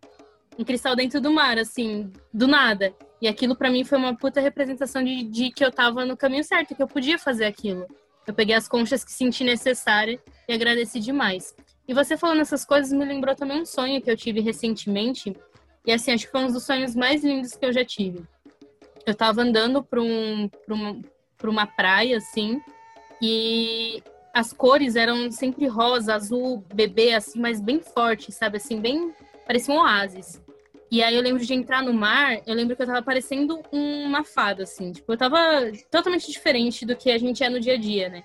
Um 0.58 0.64
cristal 0.64 0.96
dentro 0.96 1.20
do 1.20 1.32
mar, 1.32 1.56
assim, 1.56 2.12
do 2.34 2.48
nada. 2.48 2.92
E 3.20 3.26
aquilo 3.26 3.56
para 3.56 3.70
mim 3.70 3.84
foi 3.84 3.98
uma 3.98 4.16
puta 4.16 4.40
representação 4.40 5.02
de, 5.02 5.24
de 5.24 5.50
que 5.50 5.64
eu 5.64 5.72
tava 5.72 6.04
no 6.04 6.16
caminho 6.16 6.44
certo, 6.44 6.74
que 6.74 6.82
eu 6.82 6.86
podia 6.86 7.18
fazer 7.18 7.46
aquilo. 7.46 7.86
Eu 8.26 8.34
peguei 8.34 8.54
as 8.54 8.68
conchas 8.68 9.04
que 9.04 9.12
senti 9.12 9.42
necessária 9.42 10.20
e 10.46 10.52
agradeci 10.52 11.00
demais. 11.00 11.54
E 11.86 11.94
você 11.94 12.16
falando 12.16 12.40
essas 12.40 12.64
coisas 12.64 12.92
me 12.92 13.04
lembrou 13.04 13.34
também 13.34 13.62
um 13.62 13.66
sonho 13.66 14.00
que 14.00 14.10
eu 14.10 14.16
tive 14.16 14.40
recentemente. 14.40 15.34
E 15.86 15.92
assim, 15.92 16.12
acho 16.12 16.26
que 16.26 16.32
foi 16.32 16.42
um 16.42 16.52
dos 16.52 16.64
sonhos 16.64 16.94
mais 16.94 17.24
lindos 17.24 17.56
que 17.56 17.64
eu 17.64 17.72
já 17.72 17.84
tive. 17.84 18.22
Eu 19.06 19.14
tava 19.14 19.40
andando 19.40 19.82
para 19.82 20.02
um, 20.02 20.48
pra 20.66 20.74
uma, 20.74 21.00
pra 21.38 21.50
uma 21.50 21.66
praia, 21.66 22.18
assim, 22.18 22.60
e 23.22 24.02
as 24.34 24.52
cores 24.52 24.96
eram 24.96 25.30
sempre 25.30 25.66
rosa, 25.66 26.14
azul, 26.14 26.62
bebê, 26.74 27.14
assim, 27.14 27.40
mas 27.40 27.60
bem 27.60 27.80
forte, 27.80 28.30
sabe? 28.30 28.58
Assim, 28.58 28.78
bem. 28.78 29.12
parecia 29.46 29.74
um 29.74 29.78
oásis. 29.78 30.40
E 30.90 31.02
aí 31.02 31.14
eu 31.14 31.22
lembro 31.22 31.44
de 31.44 31.52
entrar 31.52 31.82
no 31.82 31.92
mar, 31.92 32.40
eu 32.46 32.54
lembro 32.54 32.74
que 32.74 32.82
eu 32.82 32.86
tava 32.86 33.02
parecendo 33.02 33.60
uma 33.70 34.24
fada, 34.24 34.62
assim. 34.62 34.92
Tipo, 34.92 35.12
eu 35.12 35.16
tava 35.18 35.38
totalmente 35.90 36.30
diferente 36.30 36.86
do 36.86 36.96
que 36.96 37.10
a 37.10 37.18
gente 37.18 37.44
é 37.44 37.50
no 37.50 37.60
dia 37.60 37.74
a 37.74 37.76
dia, 37.76 38.08
né? 38.08 38.22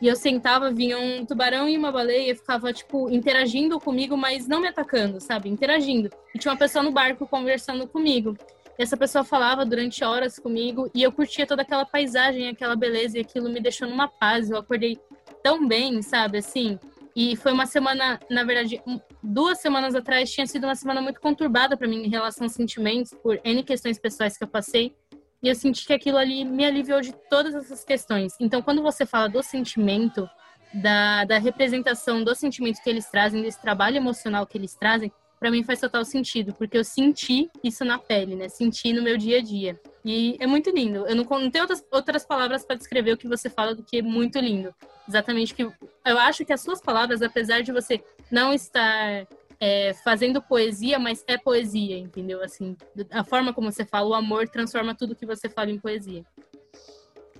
E 0.00 0.08
eu 0.08 0.16
sentava, 0.16 0.70
vinha 0.70 0.98
um 0.98 1.24
tubarão 1.24 1.68
e 1.68 1.78
uma 1.78 1.92
baleia, 1.92 2.34
ficava, 2.34 2.72
tipo, 2.72 3.08
interagindo 3.08 3.78
comigo, 3.78 4.16
mas 4.16 4.48
não 4.48 4.60
me 4.60 4.66
atacando, 4.66 5.20
sabe? 5.20 5.48
Interagindo. 5.48 6.10
E 6.34 6.38
tinha 6.38 6.50
uma 6.50 6.58
pessoa 6.58 6.82
no 6.82 6.90
barco 6.90 7.26
conversando 7.26 7.86
comigo. 7.86 8.36
E 8.78 8.82
essa 8.82 8.96
pessoa 8.96 9.22
falava 9.22 9.64
durante 9.64 10.02
horas 10.02 10.38
comigo 10.38 10.90
e 10.94 11.02
eu 11.02 11.12
curtia 11.12 11.46
toda 11.46 11.62
aquela 11.62 11.86
paisagem, 11.86 12.48
aquela 12.48 12.74
beleza, 12.74 13.16
e 13.16 13.20
aquilo 13.20 13.48
me 13.48 13.60
deixou 13.60 13.88
numa 13.88 14.08
paz. 14.08 14.50
Eu 14.50 14.58
acordei 14.58 14.98
tão 15.42 15.66
bem, 15.66 16.02
sabe? 16.02 16.38
Assim, 16.38 16.78
e 17.14 17.36
foi 17.36 17.52
uma 17.52 17.66
semana, 17.66 18.18
na 18.30 18.42
verdade, 18.42 18.80
duas 19.22 19.60
semanas 19.60 19.94
atrás 19.94 20.32
tinha 20.32 20.46
sido 20.46 20.64
uma 20.64 20.74
semana 20.74 21.02
muito 21.02 21.20
conturbada 21.20 21.76
para 21.76 21.86
mim 21.86 22.04
em 22.04 22.08
relação 22.08 22.44
aos 22.44 22.54
sentimentos, 22.54 23.12
por 23.22 23.38
N 23.44 23.62
questões 23.62 23.98
pessoais 23.98 24.36
que 24.36 24.44
eu 24.44 24.48
passei. 24.48 24.94
E 25.42 25.48
eu 25.48 25.54
senti 25.54 25.86
que 25.86 25.92
aquilo 25.92 26.16
ali 26.16 26.44
me 26.44 26.64
aliviou 26.64 27.00
de 27.00 27.12
todas 27.28 27.54
essas 27.54 27.84
questões. 27.84 28.34
Então, 28.40 28.62
quando 28.62 28.80
você 28.80 29.04
fala 29.04 29.28
do 29.28 29.42
sentimento, 29.42 30.28
da, 30.72 31.24
da 31.24 31.38
representação 31.38 32.22
do 32.24 32.34
sentimento 32.34 32.82
que 32.82 32.88
eles 32.88 33.10
trazem, 33.10 33.42
desse 33.42 33.60
trabalho 33.60 33.96
emocional 33.96 34.46
que 34.46 34.56
eles 34.56 34.74
trazem, 34.74 35.12
para 35.38 35.50
mim 35.50 35.64
faz 35.64 35.80
total 35.80 36.04
sentido, 36.04 36.54
porque 36.54 36.78
eu 36.78 36.84
senti 36.84 37.50
isso 37.62 37.84
na 37.84 37.98
pele, 37.98 38.36
né? 38.36 38.48
Senti 38.48 38.92
no 38.92 39.02
meu 39.02 39.18
dia 39.18 39.38
a 39.38 39.42
dia. 39.42 39.78
E 40.04 40.36
é 40.40 40.46
muito 40.46 40.70
lindo. 40.70 41.06
Eu 41.06 41.14
não, 41.14 41.24
não 41.24 41.50
tenho 41.50 41.62
outras, 41.62 41.84
outras 41.90 42.24
palavras 42.26 42.64
para 42.64 42.76
descrever 42.76 43.12
o 43.12 43.16
que 43.16 43.28
você 43.28 43.48
fala 43.48 43.74
do 43.74 43.82
que 43.82 43.98
é 43.98 44.02
muito 44.02 44.38
lindo. 44.38 44.74
Exatamente 45.08 45.54
que 45.54 45.62
eu 45.62 46.18
acho 46.18 46.44
que 46.44 46.52
as 46.52 46.60
suas 46.60 46.80
palavras, 46.80 47.22
apesar 47.22 47.62
de 47.62 47.72
você 47.72 48.02
não 48.30 48.52
estar 48.52 49.26
é, 49.60 49.94
fazendo 49.94 50.42
poesia, 50.42 50.98
mas 50.98 51.22
é 51.28 51.38
poesia, 51.38 51.96
entendeu? 51.96 52.42
Assim, 52.42 52.76
a 53.10 53.22
forma 53.22 53.52
como 53.52 53.70
você 53.70 53.84
fala, 53.84 54.08
o 54.08 54.14
amor 54.14 54.48
transforma 54.48 54.94
tudo 54.94 55.14
que 55.14 55.24
você 55.24 55.48
fala 55.48 55.70
em 55.70 55.78
poesia. 55.78 56.24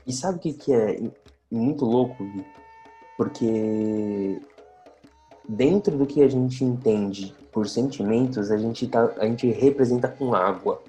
E 0.07 0.13
sabe 0.13 0.39
o 0.39 0.41
que, 0.41 0.53
que 0.53 0.73
é 0.73 1.01
muito 1.51 1.85
louco, 1.85 2.25
Porque 3.17 4.41
dentro 5.49 5.97
do 5.99 6.07
que 6.07 6.23
a 6.23 6.29
gente 6.29 6.65
entende 6.65 7.35
por 7.53 7.69
sentimentos, 7.69 8.51
a 8.51 8.57
gente, 8.57 8.87
tá, 8.87 9.13
a 9.19 9.27
gente 9.27 9.49
representa 9.49 10.09
com 10.09 10.35
água. 10.35 10.83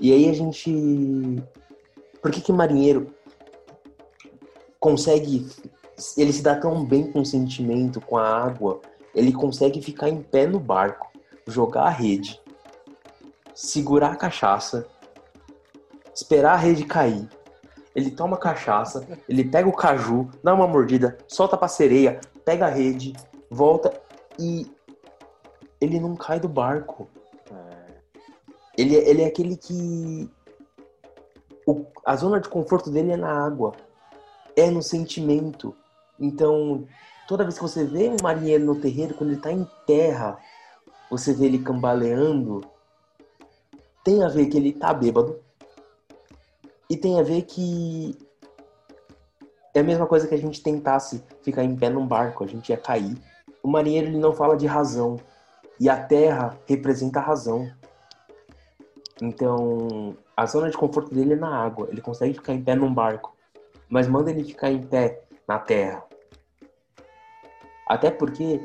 E 0.00 0.12
aí 0.12 0.28
a 0.28 0.32
gente. 0.32 1.42
Por 2.22 2.30
que, 2.30 2.40
que 2.40 2.52
marinheiro 2.52 3.14
consegue. 4.80 5.46
Ele 6.16 6.32
se 6.32 6.42
dá 6.42 6.56
tão 6.56 6.82
bem 6.84 7.12
com 7.12 7.20
o 7.20 7.26
sentimento, 7.26 8.00
com 8.00 8.16
a 8.16 8.26
água, 8.26 8.80
ele 9.14 9.32
consegue 9.32 9.82
ficar 9.82 10.08
em 10.08 10.22
pé 10.22 10.46
no 10.46 10.58
barco, 10.58 11.12
jogar 11.46 11.82
a 11.82 11.90
rede, 11.90 12.40
segurar 13.54 14.12
a 14.12 14.16
cachaça, 14.16 14.86
esperar 16.14 16.54
a 16.54 16.56
rede 16.56 16.84
cair. 16.84 17.28
Ele 17.94 18.10
toma 18.10 18.38
cachaça, 18.38 19.06
ele 19.28 19.44
pega 19.44 19.68
o 19.68 19.76
caju, 19.76 20.30
dá 20.42 20.54
uma 20.54 20.66
mordida, 20.66 21.18
solta 21.28 21.56
pra 21.56 21.68
sereia, 21.68 22.18
pega 22.46 22.66
a 22.66 22.70
rede, 22.70 23.12
volta 23.50 23.92
e 24.38 24.70
ele 25.80 26.00
não 26.00 26.16
cai 26.16 26.40
do 26.40 26.48
barco. 26.48 27.08
Ele, 28.80 28.96
ele 28.96 29.22
é 29.22 29.26
aquele 29.26 29.56
que. 29.56 30.30
O, 31.66 31.84
a 32.02 32.16
zona 32.16 32.40
de 32.40 32.48
conforto 32.48 32.90
dele 32.90 33.12
é 33.12 33.16
na 33.16 33.44
água, 33.44 33.72
é 34.56 34.70
no 34.70 34.82
sentimento. 34.82 35.76
Então, 36.18 36.86
toda 37.28 37.44
vez 37.44 37.56
que 37.56 37.62
você 37.62 37.84
vê 37.84 38.08
um 38.08 38.16
marinheiro 38.22 38.64
no 38.64 38.80
terreiro, 38.80 39.12
quando 39.12 39.30
ele 39.30 39.38
está 39.38 39.52
em 39.52 39.68
terra, 39.86 40.38
você 41.10 41.34
vê 41.34 41.44
ele 41.44 41.58
cambaleando, 41.58 42.62
tem 44.02 44.24
a 44.24 44.28
ver 44.28 44.46
que 44.46 44.56
ele 44.56 44.72
tá 44.72 44.94
bêbado. 44.94 45.38
E 46.88 46.96
tem 46.96 47.20
a 47.20 47.22
ver 47.22 47.42
que 47.42 48.16
é 49.74 49.80
a 49.80 49.84
mesma 49.84 50.06
coisa 50.06 50.26
que 50.26 50.34
a 50.34 50.38
gente 50.38 50.62
tentasse 50.62 51.22
ficar 51.42 51.64
em 51.64 51.76
pé 51.76 51.90
num 51.90 52.06
barco, 52.06 52.42
a 52.42 52.46
gente 52.46 52.70
ia 52.70 52.78
cair. 52.78 53.14
O 53.62 53.68
marinheiro 53.68 54.08
ele 54.08 54.18
não 54.18 54.32
fala 54.32 54.56
de 54.56 54.66
razão, 54.66 55.18
e 55.78 55.86
a 55.86 56.02
terra 56.02 56.58
representa 56.66 57.20
a 57.20 57.22
razão. 57.22 57.70
Então, 59.20 60.16
a 60.36 60.46
zona 60.46 60.70
de 60.70 60.76
conforto 60.76 61.14
dele 61.14 61.34
é 61.34 61.36
na 61.36 61.54
água. 61.54 61.88
Ele 61.90 62.00
consegue 62.00 62.34
ficar 62.34 62.54
em 62.54 62.62
pé 62.62 62.74
num 62.74 62.92
barco. 62.92 63.36
mas 63.88 64.06
manda 64.06 64.30
ele 64.30 64.44
ficar 64.44 64.70
em 64.70 64.80
pé 64.80 65.24
na 65.48 65.58
terra. 65.58 66.04
Até 67.88 68.08
porque 68.08 68.60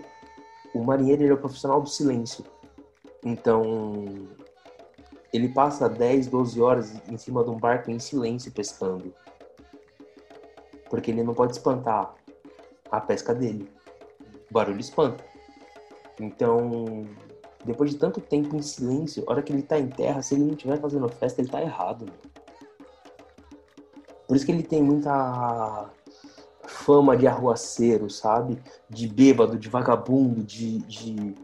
o 0.72 0.84
marinheiro 0.84 1.24
ele 1.24 1.32
é 1.32 1.34
o 1.34 1.38
profissional 1.38 1.82
do 1.82 1.90
silêncio. 1.90 2.46
Então, 3.24 4.06
ele 5.34 5.50
passa 5.50 5.90
10, 5.90 6.28
12 6.28 6.62
horas 6.62 6.94
em 7.10 7.18
cima 7.18 7.44
de 7.44 7.50
um 7.50 7.58
barco 7.58 7.90
em 7.90 7.98
silêncio 7.98 8.52
pescando. 8.52 9.12
Porque 10.90 11.10
ele 11.10 11.24
não 11.24 11.34
pode 11.34 11.54
espantar 11.54 12.14
a 12.92 13.02
pesca 13.02 13.34
dele. 13.34 13.68
O 14.50 14.54
barulho 14.54 14.80
espanta. 14.80 15.26
Então, 16.20 17.08
depois 17.66 17.90
de 17.92 17.98
tanto 17.98 18.22
tempo 18.22 18.56
em 18.56 18.62
silêncio, 18.62 19.24
a 19.26 19.32
hora 19.32 19.42
que 19.42 19.52
ele 19.52 19.64
tá 19.64 19.80
em 19.80 19.88
terra, 19.88 20.22
se 20.22 20.36
ele 20.36 20.44
não 20.44 20.54
estiver 20.54 20.80
fazendo 20.80 21.10
festa, 21.10 21.42
ele 21.42 21.50
tá 21.50 21.62
errado. 21.62 22.06
Por 24.28 24.36
isso 24.36 24.46
que 24.46 24.52
ele 24.52 24.64
tem 24.64 24.82
muita 24.82 25.90
fama 26.68 27.18
de 27.18 27.28
arruaceiro, 27.28 28.10
sabe? 28.10 28.62
De 28.90 29.08
bêbado, 29.08 29.58
de 29.58 29.68
vagabundo, 29.70 30.44
de. 30.44 30.80
de... 30.80 31.36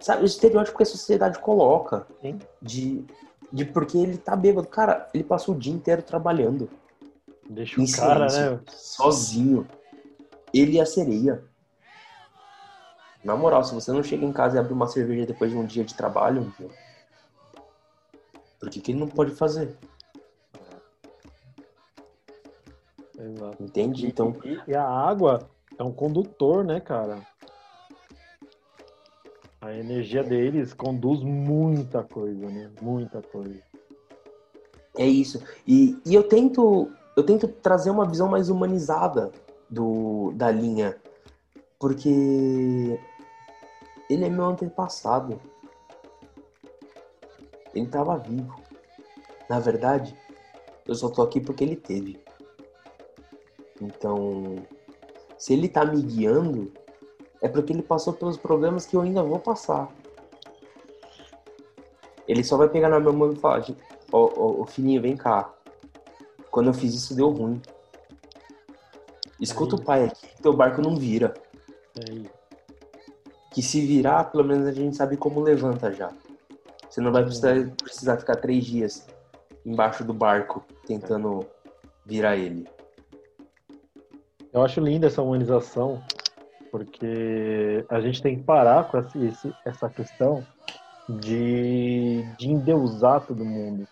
Sabe, 0.00 0.22
o 0.22 0.26
estereótipo 0.26 0.76
que 0.76 0.82
a 0.82 0.86
sociedade 0.86 1.38
coloca. 1.38 2.06
Hein? 2.22 2.38
De, 2.60 3.04
de 3.52 3.64
porque 3.64 3.98
ele 3.98 4.16
tá 4.16 4.34
bêbado. 4.34 4.68
Cara, 4.68 5.08
ele 5.12 5.24
passou 5.24 5.54
o 5.54 5.58
dia 5.58 5.72
inteiro 5.72 6.02
trabalhando. 6.02 6.68
Deixa 7.48 7.80
o 7.80 7.92
cara, 7.92 8.26
né? 8.26 8.60
Sozinho. 8.68 9.66
Ele 10.52 10.76
e 10.76 10.80
a 10.80 10.86
sereia. 10.86 11.44
Na 13.26 13.34
moral, 13.34 13.64
se 13.64 13.74
você 13.74 13.90
não 13.90 14.04
chega 14.04 14.24
em 14.24 14.32
casa 14.32 14.54
e 14.54 14.60
abre 14.60 14.72
uma 14.72 14.86
cerveja 14.86 15.26
depois 15.26 15.50
de 15.50 15.56
um 15.56 15.66
dia 15.66 15.84
de 15.84 15.94
trabalho, 15.94 16.54
por 18.60 18.70
que, 18.70 18.80
que 18.80 18.92
ele 18.92 19.00
não 19.00 19.08
pode 19.08 19.32
fazer? 19.32 19.76
Exato. 23.18 23.60
Entende? 23.60 24.06
Então. 24.06 24.36
E, 24.68 24.76
a 24.76 24.84
água 24.84 25.50
é 25.76 25.82
um 25.82 25.90
condutor, 25.90 26.62
né, 26.64 26.78
cara? 26.78 27.18
A 29.60 29.74
energia 29.74 30.22
deles 30.22 30.72
conduz 30.72 31.20
muita 31.24 32.04
coisa, 32.04 32.46
né? 32.46 32.70
Muita 32.80 33.20
coisa. 33.22 33.60
É 34.96 35.04
isso. 35.04 35.42
E, 35.66 36.00
e 36.06 36.14
eu 36.14 36.22
tento 36.22 36.92
eu 37.16 37.24
tento 37.24 37.48
trazer 37.48 37.90
uma 37.90 38.06
visão 38.06 38.28
mais 38.28 38.50
humanizada 38.50 39.32
do 39.68 40.30
da 40.36 40.48
linha, 40.48 40.96
porque 41.80 43.00
ele 44.08 44.24
é 44.24 44.28
meu 44.28 44.46
antepassado. 44.46 45.40
Ele 47.74 47.84
estava 47.84 48.16
vivo. 48.16 48.54
Na 49.48 49.60
verdade, 49.60 50.16
eu 50.86 50.94
só 50.94 51.08
tô 51.08 51.22
aqui 51.22 51.40
porque 51.40 51.64
ele 51.64 51.76
teve. 51.76 52.20
Então, 53.80 54.56
se 55.38 55.52
ele 55.52 55.68
tá 55.68 55.84
me 55.84 56.00
guiando, 56.00 56.72
é 57.42 57.48
porque 57.48 57.72
ele 57.72 57.82
passou 57.82 58.12
pelos 58.12 58.36
problemas 58.36 58.86
que 58.86 58.96
eu 58.96 59.02
ainda 59.02 59.22
vou 59.22 59.38
passar. 59.38 59.90
Ele 62.26 62.42
só 62.42 62.56
vai 62.56 62.68
pegar 62.68 62.88
na 62.88 62.98
minha 62.98 63.12
mão 63.12 63.32
e 63.32 63.36
falar: 63.36 63.64
Ó, 64.12 64.30
oh, 64.36 64.62
oh, 64.62 64.66
filhinho, 64.66 65.02
vem 65.02 65.16
cá. 65.16 65.52
Quando 66.50 66.68
eu 66.68 66.74
fiz 66.74 66.94
isso, 66.94 67.14
deu 67.14 67.30
ruim. 67.30 67.60
Escuta 69.40 69.76
Aí. 69.76 69.82
o 69.82 69.84
pai 69.84 70.04
aqui, 70.04 70.26
teu 70.42 70.52
barco 70.52 70.80
não 70.80 70.96
vira. 70.96 71.34
Aí. 72.08 72.35
Que 73.56 73.62
se 73.62 73.80
virar, 73.80 74.24
pelo 74.24 74.44
menos 74.44 74.66
a 74.68 74.70
gente 74.70 74.94
sabe 74.94 75.16
como 75.16 75.40
levanta 75.40 75.90
já. 75.90 76.12
Você 76.90 77.00
não 77.00 77.10
vai 77.10 77.24
precisar, 77.24 77.54
precisar 77.82 78.18
ficar 78.18 78.36
três 78.36 78.66
dias 78.66 79.06
embaixo 79.64 80.04
do 80.04 80.12
barco 80.12 80.62
tentando 80.86 81.46
virar 82.04 82.36
ele. 82.36 82.68
Eu 84.52 84.62
acho 84.62 84.78
linda 84.78 85.06
essa 85.06 85.22
humanização, 85.22 86.02
porque 86.70 87.82
a 87.88 87.98
gente 87.98 88.20
tem 88.20 88.36
que 88.36 88.42
parar 88.42 88.90
com 88.90 88.98
esse, 88.98 89.50
essa 89.64 89.88
questão 89.88 90.46
de, 91.08 92.24
de 92.36 92.50
endeusar 92.50 93.26
todo 93.26 93.42
mundo. 93.42 93.88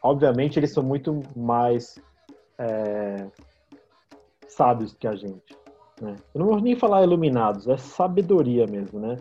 Obviamente, 0.00 0.60
eles 0.60 0.72
são 0.72 0.84
muito 0.84 1.24
mais 1.34 1.98
é, 2.56 3.26
sábios 4.46 4.94
que 4.94 5.08
a 5.08 5.16
gente. 5.16 5.60
Né? 6.02 6.16
Eu 6.34 6.40
não 6.40 6.48
vou 6.48 6.60
nem 6.60 6.74
falar 6.74 7.04
iluminados, 7.04 7.68
é 7.68 7.76
sabedoria 7.76 8.66
mesmo, 8.66 8.98
né? 8.98 9.18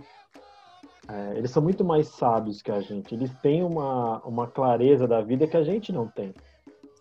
É, 1.07 1.37
eles 1.37 1.51
são 1.51 1.61
muito 1.61 1.85
mais 1.85 2.07
sábios 2.07 2.61
que 2.61 2.71
a 2.71 2.81
gente. 2.81 3.13
Eles 3.13 3.31
têm 3.41 3.63
uma, 3.63 4.17
uma 4.25 4.47
clareza 4.47 5.07
da 5.07 5.21
vida 5.21 5.45
que 5.45 5.55
a 5.55 5.63
gente 5.63 5.91
não 5.91 6.07
tem. 6.07 6.33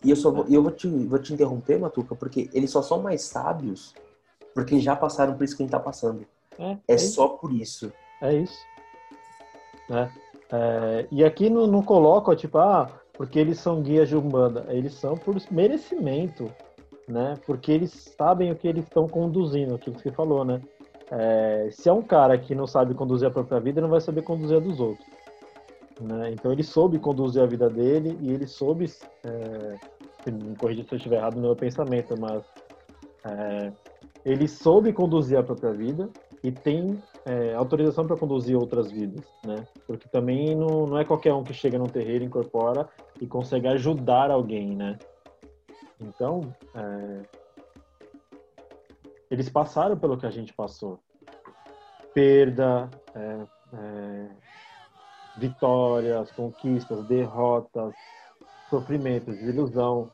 E 0.05 0.11
eu 0.11 0.17
só 0.17 0.31
vou, 0.31 0.45
eu 0.49 0.63
vou 0.63 0.71
te, 0.71 0.87
vou 0.87 1.19
te 1.19 1.33
interromper, 1.33 1.79
Matuca, 1.79 2.15
porque 2.15 2.51
eles 2.53 2.71
só 2.71 2.83
são 2.83 3.01
mais 3.01 3.23
sábios 3.23 3.95
porque 4.55 4.81
já 4.81 4.95
passaram 4.95 5.35
por 5.35 5.45
isso 5.45 5.57
que 5.57 5.63
a 5.63 5.65
gente 5.65 5.73
tá 5.73 5.81
passando. 5.81 6.27
É, 6.59 6.73
é, 6.73 6.79
é 6.89 6.99
só 6.99 7.29
por 7.29 7.53
isso. 7.53 7.91
É 8.21 8.35
isso. 8.35 8.59
É. 9.91 10.11
É, 10.53 11.09
e 11.11 11.25
aqui 11.25 11.49
não, 11.49 11.67
não 11.67 11.83
coloca, 11.83 12.35
tipo, 12.37 12.59
ah, 12.59 12.91
porque 13.15 13.39
eles 13.39 13.59
são 13.61 13.81
guias 13.81 14.09
de 14.09 14.17
Umbanda. 14.17 14.67
Eles 14.69 14.95
são 14.95 15.17
por 15.17 15.37
merecimento, 15.51 16.53
né? 17.11 17.35
Porque 17.45 17.73
eles 17.73 17.91
sabem 18.17 18.51
o 18.51 18.57
que 18.57 18.69
eles 18.69 18.85
estão 18.85 19.09
conduzindo, 19.09 19.75
aquilo 19.75 19.97
que 19.97 20.03
você 20.03 20.13
falou, 20.13 20.45
né? 20.45 20.61
É, 21.11 21.69
se 21.73 21.89
é 21.89 21.93
um 21.93 22.03
cara 22.03 22.39
que 22.39 22.55
não 22.55 22.67
sabe 22.67 22.95
conduzir 22.95 23.27
a 23.27 23.31
própria 23.31 23.59
vida, 23.59 23.81
não 23.81 23.89
vai 23.89 24.01
saber 24.01 24.23
conduzir 24.23 24.57
a 24.57 24.61
dos 24.61 24.79
outros. 24.79 25.07
Né? 26.01 26.31
Então 26.33 26.53
ele 26.53 26.63
soube 26.63 26.99
conduzir 26.99 27.43
a 27.43 27.47
vida 27.47 27.69
dele 27.69 28.17
e 28.23 28.33
ele 28.33 28.47
soube, 28.47 28.91
é, 29.25 30.31
me 30.31 30.57
corrija 30.57 30.85
se 30.85 30.95
eu 30.95 30.97
estiver 30.97 31.17
errado 31.17 31.35
no 31.35 31.43
meu 31.43 31.57
pensamento, 31.57 32.15
mas 32.19 32.43
é, 33.25 33.73
ele 34.25 34.47
soube 34.47 34.93
conduzir 34.93 35.37
a 35.37 35.43
própria 35.43 35.73
vida 35.73 36.09
e 36.43 36.51
tem 36.51 36.97
é, 37.27 37.55
autorização 37.55 38.07
para 38.07 38.17
conduzir 38.17 38.57
outras 38.57 38.91
vidas, 38.91 39.25
né? 39.45 39.67
Porque 39.87 40.09
também 40.09 40.55
não, 40.55 40.87
não 40.87 40.99
é 40.99 41.05
qualquer 41.05 41.35
um 41.35 41.45
que 41.45 41.53
chega 41.53 41.79
num 41.79 41.87
terreiro, 41.87 42.25
incorpora 42.25 42.89
e 43.21 43.27
consegue 43.27 43.69
ajudar 43.69 44.31
alguém, 44.31 44.75
né? 44.75 44.97
Então, 46.01 46.55
é, 46.75 47.23
eles 49.31 49.49
passaram 49.49 49.97
pelo 49.99 50.17
que 50.17 50.27
a 50.27 50.31
gente 50.31 50.53
passou. 50.53 50.99
Perda, 52.15 52.91
é, 53.15 53.47
é 53.75 54.29
vitórias, 55.37 56.31
conquistas, 56.33 57.07
derrotas, 57.07 57.95
sofrimentos, 58.69 59.37
desilusão. 59.37 60.11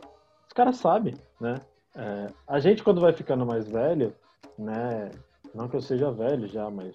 Os 0.46 0.52
caras 0.52 0.76
sabem, 0.76 1.14
né? 1.40 1.60
É, 1.94 2.26
a 2.46 2.60
gente, 2.60 2.82
quando 2.82 3.00
vai 3.00 3.12
ficando 3.12 3.46
mais 3.46 3.68
velho, 3.68 4.14
né? 4.58 5.10
Não 5.54 5.68
que 5.68 5.76
eu 5.76 5.80
seja 5.80 6.10
velho 6.10 6.46
já, 6.46 6.68
mas 6.70 6.94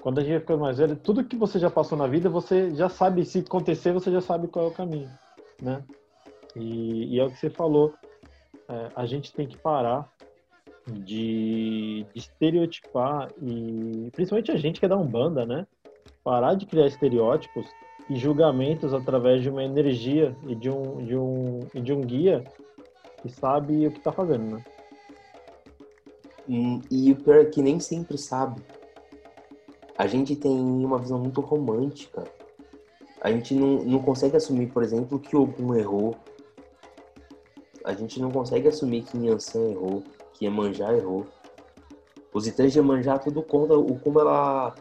quando 0.00 0.18
a 0.18 0.22
gente 0.22 0.32
vai 0.32 0.40
ficando 0.40 0.60
mais 0.60 0.78
velho, 0.78 0.96
tudo 0.96 1.24
que 1.24 1.36
você 1.36 1.58
já 1.58 1.70
passou 1.70 1.98
na 1.98 2.06
vida, 2.06 2.30
você 2.30 2.74
já 2.74 2.88
sabe, 2.88 3.24
se 3.24 3.40
acontecer, 3.40 3.92
você 3.92 4.10
já 4.10 4.20
sabe 4.20 4.48
qual 4.48 4.66
é 4.66 4.68
o 4.68 4.74
caminho, 4.74 5.10
né? 5.60 5.84
E, 6.56 7.14
e 7.14 7.20
é 7.20 7.24
o 7.24 7.30
que 7.30 7.36
você 7.36 7.50
falou, 7.50 7.94
é, 8.70 8.90
a 8.94 9.04
gente 9.06 9.32
tem 9.32 9.46
que 9.46 9.56
parar 9.56 10.10
de, 10.86 12.06
de, 12.12 12.18
estereotipar 12.18 13.30
e 13.42 14.08
principalmente 14.12 14.50
a 14.50 14.56
gente 14.56 14.80
que 14.80 14.86
é 14.86 14.88
da 14.88 14.96
Umbanda, 14.96 15.44
né? 15.44 15.66
parar 16.22 16.54
de 16.54 16.66
criar 16.66 16.86
estereótipos 16.86 17.66
e 18.08 18.16
julgamentos 18.16 18.92
através 18.92 19.42
de 19.42 19.50
uma 19.50 19.64
energia 19.64 20.36
e 20.46 20.54
de 20.54 20.70
um, 20.70 21.04
de 21.04 21.16
um, 21.16 21.60
e 21.74 21.80
de 21.80 21.92
um 21.92 22.00
guia 22.00 22.44
que 23.20 23.28
sabe 23.28 23.86
o 23.86 23.90
que 23.90 23.98
está 23.98 24.12
fazendo, 24.12 24.56
né? 24.56 24.64
E 26.90 27.12
o 27.12 27.16
pior 27.16 27.36
é 27.36 27.44
que 27.44 27.62
nem 27.62 27.78
sempre 27.78 28.18
sabe. 28.18 28.60
A 29.96 30.06
gente 30.08 30.34
tem 30.34 30.52
uma 30.52 30.98
visão 30.98 31.18
muito 31.18 31.40
romântica. 31.40 32.24
A 33.20 33.30
gente 33.30 33.54
não, 33.54 33.84
não 33.84 33.98
consegue 34.00 34.36
assumir, 34.36 34.66
por 34.72 34.82
exemplo, 34.82 35.20
que 35.20 35.36
Ogum 35.36 35.76
errou. 35.76 36.16
A 37.84 37.94
gente 37.94 38.20
não 38.20 38.30
consegue 38.30 38.68
assumir 38.68 39.02
que 39.02 39.18
Yansan 39.18 39.70
errou, 39.70 40.02
que 40.32 40.46
Emanjá 40.46 40.92
errou. 40.94 41.26
Os 42.32 42.46
itãs 42.46 42.72
de 42.72 42.78
Emanjá 42.78 43.18
tudo 43.18 43.42
conta 43.42 43.74
o 43.74 43.98
como 43.98 44.20
ela 44.20 44.74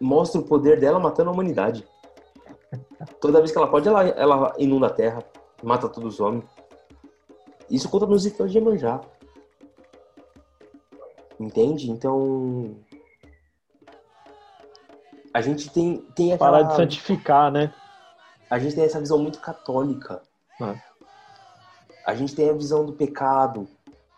mostra 0.00 0.40
o 0.40 0.44
poder 0.44 0.80
dela 0.80 0.98
matando 0.98 1.30
a 1.30 1.32
humanidade. 1.32 1.86
Toda 3.20 3.38
vez 3.38 3.52
que 3.52 3.58
ela 3.58 3.68
pode, 3.68 3.88
ela, 3.88 4.02
ela 4.08 4.54
inunda 4.58 4.86
a 4.86 4.90
terra, 4.90 5.22
mata 5.62 5.88
todos 5.88 6.14
os 6.14 6.20
homens. 6.20 6.44
Isso 7.70 7.88
conta 7.88 8.06
nos 8.06 8.24
rituais 8.24 8.50
de 8.50 8.58
Iemanjá. 8.58 9.00
Entende? 11.38 11.90
Então. 11.90 12.76
A 15.32 15.40
gente 15.40 15.70
tem, 15.70 15.98
tem 16.14 16.32
aquela. 16.32 16.50
Parar 16.50 16.62
de 16.68 16.76
santificar, 16.76 17.50
né? 17.50 17.72
A 18.50 18.58
gente 18.58 18.74
tem 18.74 18.84
essa 18.84 19.00
visão 19.00 19.18
muito 19.18 19.40
católica. 19.40 20.22
Ah. 20.60 20.74
A 22.06 22.14
gente 22.14 22.34
tem 22.34 22.50
a 22.50 22.54
visão 22.54 22.84
do 22.84 22.92
pecado. 22.92 23.68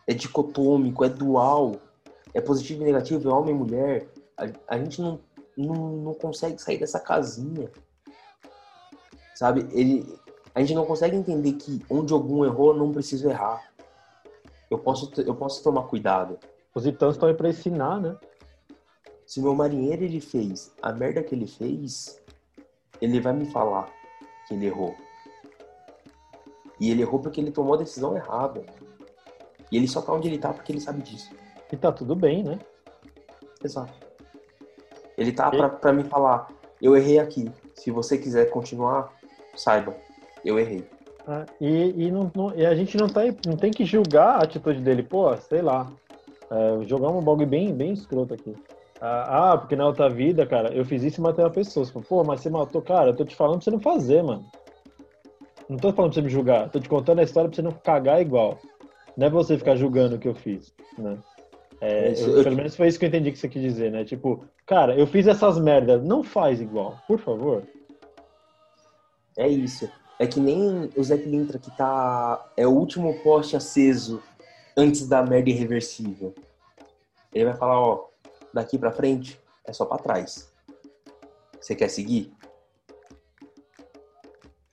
É 0.07 0.15
dicotômico, 0.15 1.05
é 1.05 1.09
dual. 1.09 1.77
É 2.33 2.41
positivo 2.41 2.83
e 2.83 2.85
negativo, 2.85 3.29
é 3.29 3.33
homem 3.33 3.55
e 3.55 3.59
mulher. 3.59 4.09
A, 4.37 4.75
a 4.75 4.79
gente 4.79 5.01
não 5.01 5.21
não, 5.57 5.97
não 5.97 6.15
consegue 6.15 6.61
sair 6.61 6.79
dessa 6.79 7.01
casinha. 7.01 7.71
Sabe? 9.35 9.67
Ele, 9.73 10.19
A 10.55 10.61
gente 10.61 10.75
não 10.75 10.87
consegue 10.87 11.17
entender 11.17 11.53
que 11.55 11.83
onde 11.91 12.13
algum 12.13 12.45
errou, 12.45 12.75
não 12.75 12.93
preciso 12.93 13.29
errar. 13.29 13.63
Eu 14.71 14.79
posso, 14.79 15.11
eu 15.21 15.35
posso 15.35 15.63
tomar 15.63 15.85
cuidado. 15.85 16.39
Os 16.75 16.83
titãs 16.83 17.15
estão 17.15 17.29
aí 17.29 17.35
pra 17.35 17.49
ensinar, 17.49 18.01
né? 18.01 18.17
Se 19.27 19.41
meu 19.41 19.55
marinheiro 19.55 20.05
ele 20.05 20.21
fez 20.21 20.73
a 20.83 20.93
merda 20.93 21.23
que 21.23 21.35
ele 21.35 21.47
fez, 21.47 22.21
ele 23.01 23.21
vai 23.21 23.33
me 23.33 23.47
falar 23.47 23.91
que 24.47 24.55
ele 24.55 24.67
errou. 24.67 24.95
E 26.81 26.91
ele 26.91 27.03
errou 27.03 27.21
porque 27.21 27.41
ele 27.41 27.51
tomou 27.51 27.75
a 27.75 27.79
decisão 27.79 28.17
errada. 28.17 28.63
E 29.71 29.77
ele 29.77 29.89
só 29.89 30.01
tá 30.03 30.13
onde 30.13 30.29
ele 30.29 30.39
tá 30.39 30.53
porque 30.53 30.73
ele 30.73 30.81
sabe 30.81 31.03
disso. 31.03 31.31
E 31.73 31.77
tá 31.77 31.91
tudo 31.93 32.15
bem, 32.15 32.43
né? 32.43 32.59
Exato. 33.65 33.93
Ele 35.17 35.33
tá 35.33 35.51
pra, 35.51 35.69
pra 35.69 35.93
me 35.93 36.05
falar, 36.05 36.49
eu 36.81 36.97
errei 36.97 37.19
aqui. 37.19 37.51
Se 37.75 37.91
você 37.91 38.19
quiser 38.19 38.51
continuar, 38.51 39.13
saiba, 39.57 39.95
eu 40.45 40.59
errei. 40.59 40.89
Ah, 41.27 41.47
e, 41.61 42.07
e, 42.07 42.11
não, 42.11 42.31
não- 42.35 42.55
e 42.55 42.67
a 42.67 42.75
gente 42.75 42.97
não, 42.97 43.09
tá, 43.09 43.23
não 43.47 43.57
tem 43.57 43.71
que 43.71 43.85
julgar 43.85 44.37
a 44.37 44.45
atitude 44.45 44.81
dele. 44.81 45.03
Pô, 45.03 45.35
sei 45.37 45.63
lá. 45.63 45.91
É, 46.51 46.85
jogar 46.85 47.09
um 47.09 47.23
bagulho 47.23 47.47
bem, 47.47 47.73
bem 47.75 47.93
escroto 47.93 48.35
aqui. 48.35 48.55
Ah, 49.01 49.53
ah, 49.53 49.59
porque 49.59 49.75
na 49.75 49.87
outra 49.87 50.09
vida, 50.11 50.47
cara, 50.47 50.73
eu 50.75 50.85
fiz 50.85 51.03
isso 51.03 51.21
e 51.21 51.23
matei 51.23 51.45
uma 51.45 51.51
pessoa. 51.51 51.87
Pô, 52.09 52.23
mas 52.23 52.41
você 52.41 52.51
matou. 52.51 52.83
Cara, 52.83 53.11
eu 53.11 53.17
tô 53.17 53.25
te 53.25 53.35
falando 53.35 53.57
pra 53.57 53.65
você 53.65 53.71
não 53.71 53.81
fazer, 53.81 54.23
mano. 54.23 54.45
Não 55.69 55.77
tô 55.79 55.93
falando 55.93 56.13
pra 56.13 56.21
você 56.21 56.23
me 56.23 56.31
julgar. 56.31 56.69
Tô 56.71 56.79
te 56.81 56.89
contando 56.89 57.21
a 57.21 57.23
história 57.23 57.49
pra 57.49 57.57
você 57.57 57.63
não 57.63 57.73
cagar 57.73 58.21
igual. 58.21 58.59
Não 59.17 59.27
é 59.27 59.31
você 59.31 59.57
ficar 59.57 59.77
julgando 59.77 60.17
o 60.17 60.19
que 60.19 60.29
eu 60.29 60.35
fiz, 60.35 60.73
né? 60.99 61.19
É, 61.81 62.09
É 62.09 62.21
eu- 62.21 62.43
pelo 62.45 62.57
menos 62.57 62.77
foi 62.77 62.89
isso 62.89 62.99
que 62.99 63.05
eu 63.05 63.09
entendi 63.09 63.33
que 63.33 63.39
você 63.39 63.49
quis 63.49 63.63
dizer, 63.63 63.91
né? 63.91 64.05
Tipo, 64.05 64.45
cara, 64.67 64.95
eu 64.97 65.07
fiz 65.07 65.27
essas 65.27 65.59
merdas. 65.59 66.03
Não 66.05 66.23
faz 66.23 66.61
igual, 66.61 66.99
por 67.07 67.19
favor. 67.19 67.63
É 69.37 69.49
isso. 69.49 69.91
É 70.19 70.27
que 70.27 70.39
nem 70.41 70.91
o 70.97 71.03
Zé 71.03 71.17
Pilintra 71.17 71.59
que 71.59 71.71
tá. 71.77 72.45
É 72.57 72.67
o 72.67 72.71
último 72.71 73.15
poste 73.23 73.57
aceso 73.57 74.23
antes 74.77 75.09
da 75.09 75.23
merda 75.23 75.51
irreversível. 75.51 76.35
Ele 77.33 77.47
vai 77.47 77.57
falar, 77.57 77.81
ó, 77.81 78.07
daqui 78.53 78.79
pra 78.79 78.93
frente 78.93 79.41
é 79.67 79.73
só 79.73 79.85
pra 79.85 79.99
trás. 79.99 80.53
Você 81.61 81.75
quer 81.75 81.89
seguir? 81.89 82.33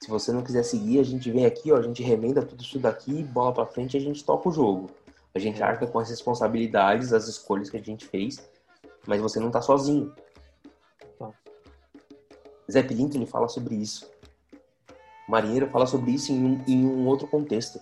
Se 0.03 0.09
você 0.09 0.31
não 0.31 0.41
quiser 0.41 0.63
seguir, 0.63 0.99
a 0.99 1.03
gente 1.03 1.29
vem 1.29 1.45
aqui, 1.45 1.71
ó, 1.71 1.77
a 1.77 1.81
gente 1.83 2.01
remenda 2.01 2.43
tudo 2.43 2.63
isso 2.63 2.79
daqui, 2.79 3.21
bola 3.21 3.53
pra 3.53 3.67
frente 3.67 3.95
e 3.95 3.97
a 3.97 4.01
gente 4.01 4.25
toca 4.25 4.49
o 4.49 4.51
jogo. 4.51 4.89
A 5.33 5.37
gente 5.37 5.61
arca 5.61 5.85
com 5.85 5.99
as 5.99 6.09
responsabilidades, 6.09 7.13
as 7.13 7.27
escolhas 7.27 7.69
que 7.69 7.77
a 7.77 7.81
gente 7.81 8.07
fez, 8.07 8.49
mas 9.05 9.21
você 9.21 9.39
não 9.39 9.51
tá 9.51 9.61
sozinho. 9.61 10.11
Tá. 11.19 11.31
Zé 12.69 12.81
Pilintra, 12.81 13.19
ele 13.19 13.27
fala 13.27 13.47
sobre 13.47 13.75
isso. 13.75 14.09
Marinheiro 15.29 15.69
fala 15.69 15.85
sobre 15.85 16.11
isso 16.11 16.31
em 16.31 16.43
um, 16.43 16.63
em 16.67 16.83
um 16.83 17.07
outro 17.07 17.27
contexto. 17.27 17.79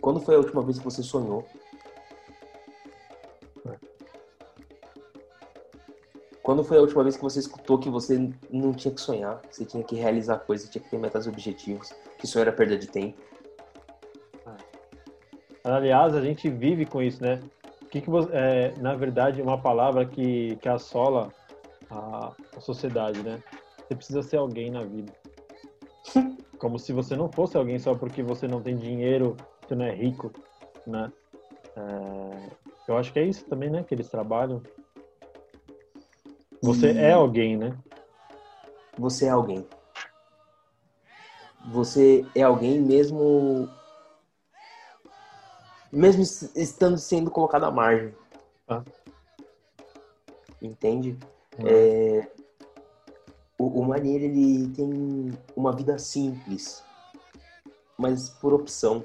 Quando 0.00 0.20
foi 0.20 0.36
a 0.36 0.38
última 0.38 0.62
vez 0.62 0.78
que 0.78 0.84
você 0.84 1.02
sonhou? 1.02 1.46
Quando 6.50 6.64
foi 6.64 6.78
a 6.78 6.80
última 6.80 7.04
vez 7.04 7.16
que 7.16 7.22
você 7.22 7.38
escutou 7.38 7.78
que 7.78 7.88
você 7.88 8.28
não 8.50 8.72
tinha 8.72 8.92
que 8.92 9.00
sonhar, 9.00 9.40
que 9.42 9.54
você 9.54 9.64
tinha 9.64 9.84
que 9.84 9.94
realizar 9.94 10.36
coisas, 10.40 10.68
tinha 10.68 10.82
que 10.82 10.90
ter 10.90 10.98
metas 10.98 11.24
e 11.24 11.28
objetivos, 11.28 11.94
que 12.18 12.26
sonho 12.26 12.42
era 12.42 12.50
perda 12.50 12.76
de 12.76 12.88
tempo? 12.88 13.16
Aliás, 15.62 16.12
a 16.12 16.20
gente 16.20 16.50
vive 16.50 16.86
com 16.86 17.00
isso, 17.00 17.22
né? 17.22 17.40
O 17.80 17.86
que, 17.86 18.00
que 18.00 18.10
você, 18.10 18.28
é, 18.32 18.74
na 18.78 18.96
verdade, 18.96 19.40
uma 19.40 19.62
palavra 19.62 20.04
que, 20.04 20.56
que 20.56 20.68
assola 20.68 21.32
a, 21.88 22.32
a 22.56 22.60
sociedade, 22.60 23.22
né? 23.22 23.40
Você 23.86 23.94
precisa 23.94 24.20
ser 24.20 24.38
alguém 24.38 24.72
na 24.72 24.82
vida. 24.82 25.12
Como 26.58 26.80
se 26.80 26.92
você 26.92 27.14
não 27.14 27.30
fosse 27.30 27.56
alguém 27.56 27.78
só 27.78 27.94
porque 27.94 28.24
você 28.24 28.48
não 28.48 28.60
tem 28.60 28.74
dinheiro, 28.74 29.36
você 29.64 29.76
não 29.76 29.84
é 29.84 29.94
rico, 29.94 30.32
né? 30.84 31.12
É, 31.76 32.50
eu 32.88 32.98
acho 32.98 33.12
que 33.12 33.20
é 33.20 33.24
isso 33.24 33.44
também, 33.44 33.70
né? 33.70 33.84
Que 33.84 33.94
eles 33.94 34.08
trabalham. 34.08 34.60
Você 36.62 36.92
E- 36.92 36.98
é 36.98 37.12
alguém, 37.12 37.56
né? 37.56 37.76
Você 38.98 39.26
é 39.26 39.30
alguém. 39.30 39.66
Você 41.72 42.26
é 42.34 42.42
alguém 42.42 42.80
mesmo. 42.80 43.68
Mesmo 45.92 46.22
es- 46.22 46.54
estando 46.54 46.98
sendo 46.98 47.30
colocado 47.30 47.64
à 47.64 47.70
margem. 47.70 48.14
Ah. 48.68 48.82
Entende? 50.62 51.18
É, 51.58 52.28
o, 53.58 53.80
o 53.80 53.84
marinheiro 53.84 54.24
ele 54.24 54.68
tem 54.74 55.38
uma 55.56 55.72
vida 55.74 55.98
simples, 55.98 56.82
mas 57.98 58.28
por 58.28 58.52
opção. 58.54 59.04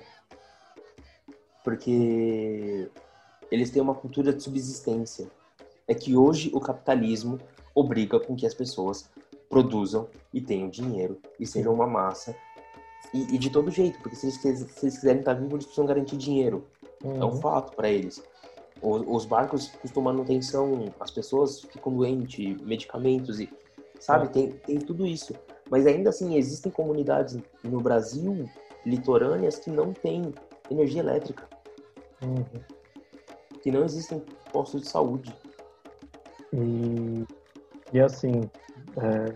Porque 1.64 2.90
eles 3.50 3.72
têm 3.72 3.82
uma 3.82 3.96
cultura 3.96 4.32
de 4.32 4.44
subsistência. 4.44 5.28
É 5.88 5.94
que 5.94 6.16
hoje 6.16 6.50
o 6.54 6.60
capitalismo 6.60 7.40
obriga 7.74 8.20
com 8.20 8.36
que 8.36 8.46
as 8.46 8.54
pessoas 8.54 9.10
produzam 9.50 10.08
e 10.34 10.42
tenham 10.42 10.70
dinheiro 10.70 11.20
e 11.40 11.46
sejam 11.46 11.74
uma 11.74 11.86
massa. 11.88 12.36
E, 13.14 13.36
e 13.36 13.38
de 13.38 13.50
todo 13.50 13.70
jeito, 13.70 14.00
porque 14.00 14.16
se 14.16 14.26
eles, 14.26 14.38
se 14.40 14.48
eles 14.86 14.96
quiserem 14.96 15.20
estar 15.20 15.34
vivos, 15.36 15.54
eles 15.54 15.66
precisam 15.66 15.86
garantir 15.86 16.18
dinheiro. 16.18 16.66
É 17.04 17.08
um 17.08 17.30
Uhum. 17.30 17.38
fato 17.38 17.76
para 17.76 17.90
eles. 17.90 18.22
O- 18.82 19.16
Os 19.16 19.26
barcos 19.26 19.68
custam 19.82 20.02
manutenção, 20.04 20.92
as 21.00 21.12
pessoas 21.12 21.62
ficam 21.62 21.96
doentes, 21.96 22.60
medicamentos 22.62 23.40
e 23.40 23.50
sabe, 24.00 24.26
É. 24.26 24.30
tem, 24.30 24.50
tem 24.52 24.80
tudo 24.80 25.06
isso. 25.06 25.34
Mas 25.70 25.86
ainda 25.86 26.10
assim 26.10 26.36
existem 26.36 26.72
comunidades 26.72 27.38
no 27.64 27.80
Brasil 27.80 28.50
litorâneas 28.86 29.58
que 29.60 29.70
não 29.70 29.94
têm 29.94 30.34
energia 30.70 31.02
elétrica, 31.02 31.48
Uhum. 32.24 32.44
que 33.62 33.72
não 33.72 33.84
existem 33.86 34.22
postos 34.52 34.82
de 34.82 34.90
saúde. 34.90 35.34
E, 36.54 37.26
e 37.94 38.00
assim, 38.00 38.50
é, 38.98 39.36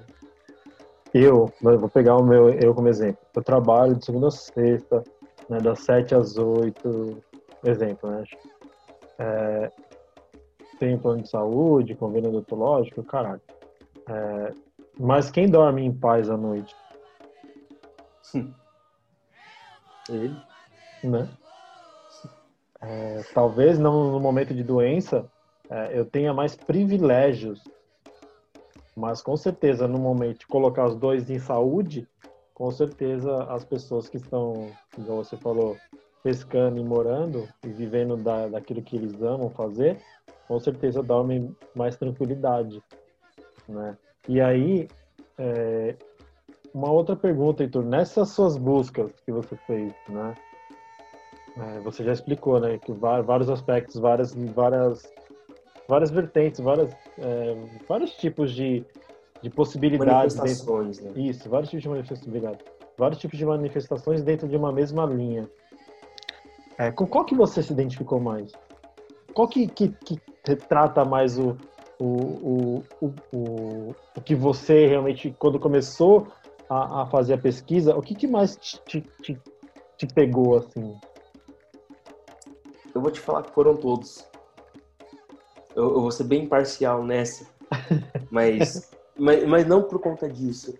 eu, 1.13 1.51
vou 1.59 1.89
pegar 1.89 2.15
o 2.17 2.23
meu 2.23 2.49
eu 2.49 2.73
como 2.73 2.87
exemplo. 2.87 3.19
Eu 3.35 3.43
trabalho 3.43 3.95
de 3.95 4.05
segunda 4.05 4.27
a 4.27 4.31
sexta, 4.31 5.03
né, 5.49 5.59
das 5.59 5.79
sete 5.81 6.13
às 6.13 6.37
oito, 6.37 7.23
exemplo, 7.65 8.09
né? 8.11 8.23
É, 9.19 9.71
tenho 10.77 10.99
plano 10.99 11.23
de 11.23 11.29
saúde, 11.29 11.95
convênio 11.95 12.29
odontológico, 12.29 13.03
caralho. 13.03 13.41
É, 14.07 14.53
mas 14.99 15.31
quem 15.31 15.49
dorme 15.49 15.83
em 15.83 15.93
paz 15.93 16.29
à 16.29 16.37
noite, 16.37 16.75
Ele? 20.09 20.41
né? 21.03 21.29
É, 22.81 23.21
talvez 23.33 23.77
não 23.77 24.11
no 24.11 24.19
momento 24.19 24.53
de 24.53 24.63
doença 24.63 25.29
é, 25.69 25.97
eu 25.97 26.05
tenha 26.05 26.33
mais 26.33 26.55
privilégios, 26.55 27.63
mas 28.95 29.21
com 29.21 29.37
certeza 29.37 29.87
no 29.87 29.99
momento 29.99 30.39
de 30.39 30.47
colocar 30.47 30.85
os 30.85 30.95
dois 30.95 31.29
em 31.29 31.39
saúde, 31.39 32.07
com 32.53 32.69
certeza 32.71 33.43
as 33.45 33.63
pessoas 33.63 34.09
que 34.09 34.17
estão, 34.17 34.71
como 34.93 35.07
você 35.07 35.37
falou, 35.37 35.77
pescando 36.23 36.79
e 36.79 36.83
morando 36.83 37.47
e 37.63 37.69
vivendo 37.69 38.17
da, 38.17 38.47
daquilo 38.47 38.81
que 38.81 38.95
eles 38.95 39.21
amam 39.21 39.49
fazer, 39.49 39.97
com 40.47 40.59
certeza 40.59 41.01
dormem 41.01 41.55
mais 41.75 41.95
tranquilidade, 41.95 42.83
né? 43.67 43.97
E 44.27 44.41
aí, 44.41 44.87
é, 45.37 45.95
uma 46.73 46.91
outra 46.91 47.15
pergunta, 47.15 47.63
Heitor, 47.63 47.85
nessas 47.85 48.29
suas 48.29 48.57
buscas 48.57 49.11
que 49.25 49.31
você 49.31 49.55
fez, 49.67 49.93
né? 50.09 50.33
É, 51.57 51.79
você 51.81 52.03
já 52.03 52.13
explicou, 52.13 52.59
né, 52.59 52.77
que 52.77 52.91
vários 52.91 53.49
aspectos, 53.49 53.99
várias, 53.99 54.33
várias, 54.33 55.01
várias 55.89 56.11
vertentes, 56.11 56.59
várias, 56.59 56.91
é, 57.17 57.55
vários 57.87 58.11
tipos 58.11 58.53
de, 58.53 58.85
de 59.41 59.49
possibilidades. 59.49 60.35
dentro- 60.35 60.47
Manifestações, 60.47 60.99
né? 61.01 61.11
isso, 61.15 61.49
vários 61.49 61.69
tipos 61.71 61.81
de 61.81 61.89
manifestações, 61.89 62.57
vários 62.97 63.19
tipos 63.19 63.37
de 63.39 63.45
manifestações 63.45 64.23
dentro 64.23 64.47
de 64.47 64.55
uma 64.55 64.71
mesma 64.71 65.05
linha. 65.07 65.49
É, 66.77 66.91
com 66.91 67.07
qual 67.07 67.25
que 67.25 67.33
você 67.35 67.63
se 67.63 67.73
identificou 67.73 68.19
mais? 68.19 68.51
Qual 69.33 69.47
que, 69.47 69.67
que, 69.67 69.89
que 70.05 70.21
retrata 70.45 71.03
mais 71.03 71.37
o, 71.39 71.57
o, 71.99 72.05
o, 72.05 72.83
o, 73.01 73.13
o, 73.33 73.95
o 74.15 74.21
que 74.21 74.35
você 74.35 74.85
realmente, 74.85 75.35
quando 75.39 75.59
começou 75.59 76.27
a, 76.69 77.01
a 77.01 77.05
fazer 77.07 77.33
a 77.33 77.37
pesquisa, 77.37 77.97
o 77.97 78.01
que, 78.01 78.13
que 78.13 78.27
mais 78.27 78.55
te, 78.55 78.79
te, 78.85 79.01
te, 79.23 79.41
te 79.97 80.07
pegou, 80.13 80.55
assim? 80.55 80.95
Eu 82.93 83.01
vou 83.01 83.11
te 83.11 83.19
falar 83.19 83.41
que 83.43 83.51
foram 83.51 83.75
todos. 83.75 84.28
Eu, 85.79 85.93
eu 85.93 86.01
vou 86.01 86.11
ser 86.11 86.25
bem 86.25 86.43
imparcial 86.43 87.05
nessa. 87.05 87.47
Mas, 88.29 88.91
mas, 89.17 89.47
mas 89.47 89.65
não 89.65 89.81
por 89.81 89.99
conta 90.01 90.27
disso. 90.27 90.77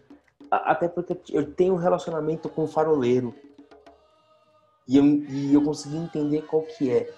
Até 0.52 0.90
porque 0.90 1.18
eu 1.32 1.54
tenho 1.54 1.76
um 1.76 1.78
relacionamento 1.78 2.50
com 2.50 2.66
o 2.66 2.68
faroleiro. 2.68 3.34
E 4.86 4.98
eu, 4.98 5.06
e 5.06 5.54
eu 5.54 5.64
consegui 5.64 5.96
entender 5.96 6.42
qual 6.42 6.64
que 6.64 6.92
é 6.92 7.14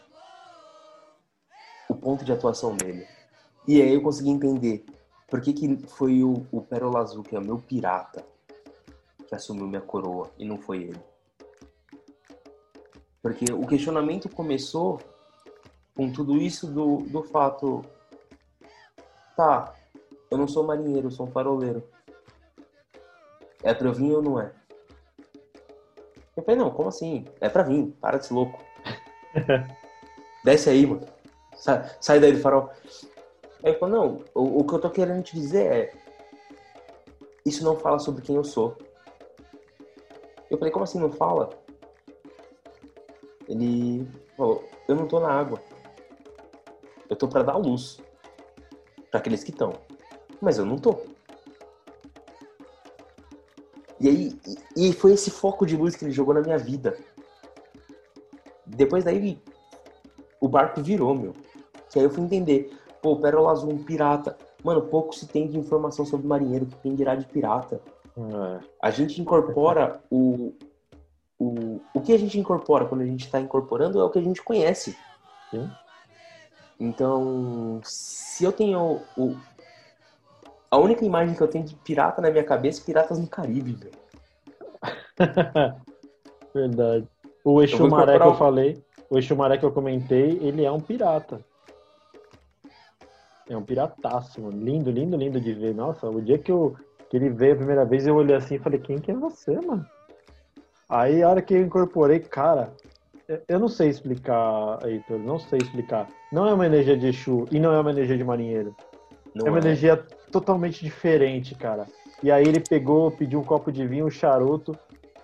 o 1.90 1.96
ponto 1.96 2.24
de 2.24 2.32
atuação 2.32 2.76
dele. 2.76 3.08
E 3.68 3.82
aí 3.82 3.94
eu 3.94 4.02
consegui 4.04 4.30
entender 4.30 4.86
por 5.28 5.42
que, 5.42 5.52
que 5.52 5.78
foi 5.88 6.24
o, 6.24 6.46
o 6.52 6.62
Pérola 6.62 7.00
Azul, 7.00 7.24
que 7.24 7.36
é 7.36 7.40
o 7.40 7.44
meu 7.44 7.58
pirata, 7.58 8.24
que 9.28 9.34
assumiu 9.34 9.66
minha 9.66 9.82
coroa 9.82 10.30
e 10.38 10.46
não 10.46 10.60
foi 10.60 10.84
ele. 10.84 11.02
Porque 13.24 13.46
o 13.52 13.66
questionamento 13.66 14.30
começou 14.30 15.00
com 15.96 16.12
tudo 16.12 16.38
isso 16.38 16.68
do, 16.68 16.98
do 16.98 17.24
fato. 17.24 17.84
Tá, 19.36 19.74
eu 20.30 20.38
não 20.38 20.48
sou 20.48 20.64
marinheiro, 20.64 21.08
eu 21.08 21.12
sou 21.12 21.28
um 21.28 21.32
faroleiro. 21.32 21.84
É 23.64 23.74
pra 23.74 23.88
eu 23.88 23.94
vir 23.94 24.12
ou 24.12 24.22
não 24.22 24.40
é? 24.40 24.52
Eu 26.36 26.44
falei, 26.44 26.60
não, 26.60 26.72
como 26.72 26.90
assim? 26.90 27.26
É 27.40 27.50
pra 27.50 27.64
vir, 27.64 27.88
para 28.00 28.18
de 28.18 28.26
ser 28.26 28.34
louco. 28.34 28.60
Desce 30.44 30.70
aí, 30.70 30.86
mano. 30.86 31.06
Sai, 31.56 31.90
sai 32.00 32.20
daí 32.20 32.32
do 32.32 32.40
farol. 32.40 32.70
Aí 33.64 33.72
ele 33.72 33.78
falou, 33.78 33.96
não, 33.96 34.26
o, 34.34 34.60
o 34.60 34.64
que 34.66 34.74
eu 34.74 34.80
tô 34.80 34.90
querendo 34.90 35.24
te 35.24 35.36
dizer 35.36 35.72
é. 35.72 35.94
Isso 37.46 37.64
não 37.64 37.78
fala 37.78 38.00
sobre 38.00 38.22
quem 38.22 38.36
eu 38.36 38.44
sou. 38.44 38.78
Eu 40.50 40.58
falei, 40.58 40.72
como 40.72 40.84
assim 40.84 41.00
não 41.00 41.12
fala? 41.12 41.50
Ele 43.48 44.08
falou, 44.38 44.64
eu 44.88 44.96
não 44.96 45.08
tô 45.08 45.20
na 45.20 45.30
água. 45.30 45.62
Eu 47.12 47.18
tô 47.18 47.28
para 47.28 47.44
dar 47.44 47.58
luz 47.58 48.00
para 49.12 49.20
aqueles 49.20 49.44
que 49.44 49.52
estão. 49.52 49.74
Mas 50.40 50.58
eu 50.58 50.66
não 50.66 50.78
tô. 50.78 50.96
E 54.00 54.08
aí, 54.08 54.40
e 54.78 54.94
foi 54.94 55.12
esse 55.12 55.30
foco 55.30 55.66
de 55.66 55.76
luz 55.76 55.94
que 55.94 56.06
ele 56.06 56.14
jogou 56.14 56.34
na 56.34 56.40
minha 56.40 56.58
vida. 56.58 56.98
Depois 58.66 59.04
daí, 59.04 59.44
o 60.40 60.48
barco 60.48 60.82
virou, 60.82 61.14
meu. 61.14 61.36
Que 61.90 62.00
aí 62.00 62.06
eu 62.06 62.10
fui 62.10 62.24
entender. 62.24 62.72
Pô, 63.02 63.18
Pérola 63.18 63.52
Azul, 63.52 63.74
um 63.74 63.84
pirata. 63.84 64.38
Mano, 64.64 64.84
pouco 64.84 65.14
se 65.14 65.28
tem 65.28 65.50
de 65.50 65.60
informação 65.60 66.06
sobre 66.06 66.26
marinheiro, 66.26 66.66
que 66.66 66.78
quem 66.78 66.96
dirá 66.96 67.14
de 67.14 67.26
pirata. 67.26 67.82
É. 68.18 68.66
A 68.82 68.90
gente 68.90 69.20
incorpora 69.20 70.02
o, 70.10 70.54
o... 71.38 71.82
O 71.94 72.00
que 72.00 72.14
a 72.14 72.18
gente 72.18 72.40
incorpora 72.40 72.86
quando 72.86 73.02
a 73.02 73.06
gente 73.06 73.26
está 73.26 73.42
incorporando 73.42 74.00
é 74.00 74.04
o 74.04 74.10
que 74.10 74.20
a 74.20 74.24
gente 74.24 74.42
conhece. 74.42 74.98
Sim. 75.50 75.70
Então, 76.82 77.80
se 77.84 78.44
eu 78.44 78.52
tenho 78.52 79.02
o, 79.16 79.36
a 80.72 80.80
única 80.80 81.06
imagem 81.06 81.36
que 81.36 81.42
eu 81.42 81.48
tenho 81.48 81.64
de 81.64 81.76
pirata 81.76 82.20
na 82.24 82.32
minha 82.32 82.44
cabeça 82.44 82.82
é 82.82 82.86
Piratas 82.86 83.20
no 83.20 83.28
Caribe, 83.28 83.74
velho. 83.74 83.92
Verdade. 86.52 87.08
O 87.46 87.62
Exu 87.62 87.88
Maré 87.88 88.18
que 88.18 88.26
eu 88.26 88.34
falei, 88.34 88.84
o 89.12 89.20
Exu 89.20 89.36
Maré 89.36 89.60
que 89.60 89.66
eu 89.66 89.72
comentei, 89.72 90.40
ele 90.42 90.66
é 90.66 90.72
um 90.72 90.80
pirata. 90.80 91.46
É 93.48 93.56
um 93.56 93.62
pirataço, 93.62 94.42
mano. 94.42 94.58
Lindo, 94.58 94.90
lindo, 94.90 95.16
lindo 95.16 95.40
de 95.40 95.54
ver. 95.54 95.76
Nossa, 95.76 96.10
o 96.10 96.20
dia 96.20 96.40
que, 96.40 96.52
eu, 96.52 96.76
que 97.12 97.16
ele 97.16 97.30
veio 97.30 97.54
a 97.54 97.58
primeira 97.58 97.86
vez, 97.86 98.08
eu 98.08 98.16
olhei 98.16 98.36
assim 98.36 98.56
e 98.56 98.60
falei, 98.60 98.80
quem 98.80 98.98
que 98.98 99.12
é 99.12 99.16
você, 99.16 99.54
mano? 99.62 99.86
Aí 100.90 101.22
a 101.22 101.30
hora 101.30 101.44
que 101.44 101.54
eu 101.54 101.62
incorporei, 101.62 102.20
cara, 102.20 102.74
eu 103.48 103.60
não 103.60 103.68
sei 103.68 103.90
explicar, 103.90 104.80
Heitor, 104.86 105.20
não 105.20 105.40
sei 105.40 105.60
explicar. 105.60 106.08
Não 106.32 106.48
é 106.48 106.54
uma 106.54 106.66
energia 106.66 106.98
de 106.98 107.08
Exu 107.08 107.46
e 107.52 107.60
não 107.60 107.74
é 107.74 107.80
uma 107.80 107.92
energia 107.92 108.18
de 108.18 108.24
marinheiro. 108.24 108.76
Não 109.34 109.48
é 109.48 109.50
uma 109.50 109.60
é. 109.60 109.62
energia 109.62 109.98
totalmente 110.32 110.84
diferente, 110.84 111.56
cara. 111.56 111.86
E 112.24 112.32
aí 112.32 112.44
ele 112.44 112.60
pegou, 112.60 113.12
pediu 113.12 113.40
um 113.40 113.44
copo 113.44 113.72
de 113.72 113.86
vinho, 113.88 114.06
um 114.06 114.10
charuto, 114.10 114.78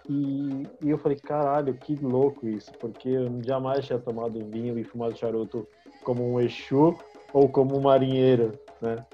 e, 0.10 0.68
e, 0.82 0.89
eu 0.89 0.97
falei, 0.97 1.18
caralho, 1.18 1.74
que 1.74 1.95
louco 1.95 2.47
isso, 2.47 2.72
porque 2.80 3.10
eu 3.10 3.30
jamais 3.43 3.86
tinha 3.86 3.99
tomado 3.99 4.39
vinho 4.45 4.80
e 4.80 4.84
fumado 4.84 5.18
charuto 5.18 5.68
como 6.03 6.34
um 6.34 6.39
Exu 6.39 6.97
ou 7.34 7.49
como 7.49 7.78
um 7.78 7.82
marinheiro, 7.82 8.53
né? 8.82 9.05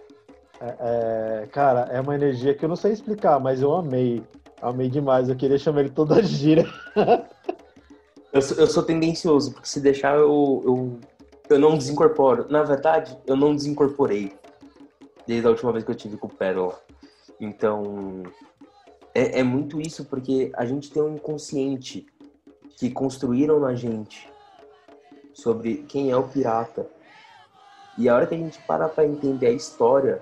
É, 0.62 1.42
é, 1.44 1.48
cara, 1.48 1.90
é 1.92 2.00
uma 2.00 2.14
energia 2.14 2.54
que 2.54 2.64
eu 2.64 2.70
não 2.70 2.76
sei 2.76 2.94
explicar, 2.94 3.40
mas 3.40 3.62
eu 3.62 3.74
amei. 3.74 4.24
Amei 4.62 4.88
demais, 4.88 5.28
eu 5.28 5.36
queria 5.36 5.58
chamar 5.58 5.82
ele 5.82 5.90
toda 5.90 6.22
gira. 6.24 6.64
eu, 8.34 8.42
sou, 8.42 8.58
eu 8.58 8.68
sou 8.68 8.84
tendencioso, 8.84 9.54
porque 9.54 9.68
se 9.68 9.80
deixar 9.80 10.16
eu, 10.18 10.64
eu, 10.66 11.00
eu 11.50 11.60
não 11.60 11.78
desincorporo. 11.78 12.48
Na 12.50 12.64
verdade, 12.64 13.16
eu 13.28 13.36
não 13.36 13.56
desincorporei 13.56 14.34
desde 15.28 15.46
a 15.46 15.52
última 15.52 15.72
vez 15.72 15.86
que 15.86 15.92
eu 15.92 15.96
tive 15.96 16.18
com 16.18 16.28
o 16.28 16.34
Pérola. 16.34 16.82
Então, 17.40 18.24
é, 19.14 19.40
é 19.40 19.44
muito 19.44 19.80
isso, 19.80 20.06
porque 20.06 20.52
a 20.56 20.66
gente 20.66 20.92
tem 20.92 21.02
um 21.02 21.16
inconsciente 21.16 22.08
que 22.78 22.90
construíram 22.90 23.60
na 23.60 23.76
gente 23.76 24.32
sobre 25.34 25.84
quem 25.84 26.10
é 26.10 26.18
o 26.18 26.28
pirata. 26.28 26.88
E 27.98 28.10
a 28.10 28.16
hora 28.16 28.26
que 28.26 28.34
a 28.34 28.38
gente 28.38 28.60
para 28.64 28.90
para 28.90 29.06
entender 29.06 29.48
a 29.48 29.52
história, 29.52 30.22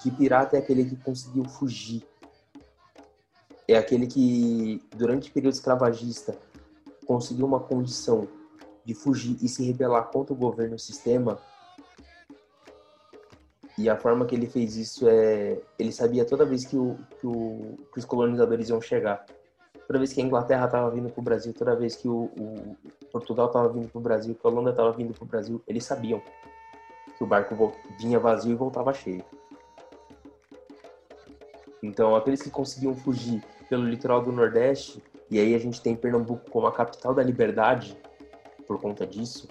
que 0.00 0.10
pirata 0.10 0.56
é 0.56 0.60
aquele 0.60 0.84
que 0.84 0.96
conseguiu 0.96 1.44
fugir. 1.44 2.06
É 3.66 3.76
aquele 3.76 4.06
que, 4.06 4.80
durante 4.94 5.30
o 5.30 5.32
período 5.32 5.54
escravagista, 5.54 6.36
conseguiu 7.04 7.46
uma 7.46 7.60
condição 7.60 8.28
de 8.84 8.94
fugir 8.94 9.36
e 9.42 9.48
se 9.48 9.64
rebelar 9.64 10.10
contra 10.10 10.32
o 10.32 10.36
governo 10.36 10.74
e 10.74 10.76
o 10.76 10.78
sistema 10.78 11.38
e 13.78 13.88
a 13.88 13.96
forma 13.96 14.26
que 14.26 14.34
ele 14.34 14.46
fez 14.46 14.76
isso 14.76 15.08
é. 15.08 15.60
Ele 15.78 15.92
sabia 15.92 16.24
toda 16.24 16.44
vez 16.44 16.66
que, 16.66 16.76
o, 16.76 16.98
que, 17.18 17.26
o, 17.26 17.78
que 17.92 17.98
os 17.98 18.04
colonizadores 18.04 18.68
iam 18.68 18.80
chegar. 18.80 19.24
Toda 19.86 19.98
vez 19.98 20.12
que 20.12 20.20
a 20.20 20.24
Inglaterra 20.24 20.66
estava 20.66 20.90
vindo 20.90 21.10
para 21.10 21.20
o 21.20 21.24
Brasil, 21.24 21.52
toda 21.52 21.74
vez 21.74 21.96
que 21.96 22.08
o, 22.08 22.30
o 22.38 22.76
Portugal 23.10 23.46
estava 23.46 23.68
vindo 23.68 23.88
para 23.88 23.98
o 23.98 24.02
Brasil, 24.02 24.34
que 24.34 24.46
a 24.46 24.50
Holanda 24.50 24.70
estava 24.70 24.92
vindo 24.92 25.12
para 25.12 25.24
o 25.24 25.26
Brasil, 25.26 25.62
eles 25.66 25.84
sabiam 25.84 26.22
que 27.16 27.24
o 27.24 27.26
barco 27.26 27.72
vinha 27.98 28.18
vazio 28.18 28.52
e 28.52 28.54
voltava 28.54 28.92
cheio. 28.92 29.24
Então, 31.82 32.14
aqueles 32.14 32.40
que 32.40 32.50
conseguiam 32.50 32.94
fugir 32.94 33.42
pelo 33.68 33.84
litoral 33.84 34.22
do 34.22 34.30
Nordeste, 34.30 35.02
e 35.32 35.40
aí 35.40 35.54
a 35.54 35.58
gente 35.58 35.80
tem 35.80 35.96
Pernambuco 35.96 36.50
como 36.50 36.66
a 36.66 36.72
capital 36.72 37.14
da 37.14 37.22
liberdade 37.22 37.96
por 38.66 38.78
conta 38.78 39.06
disso, 39.06 39.48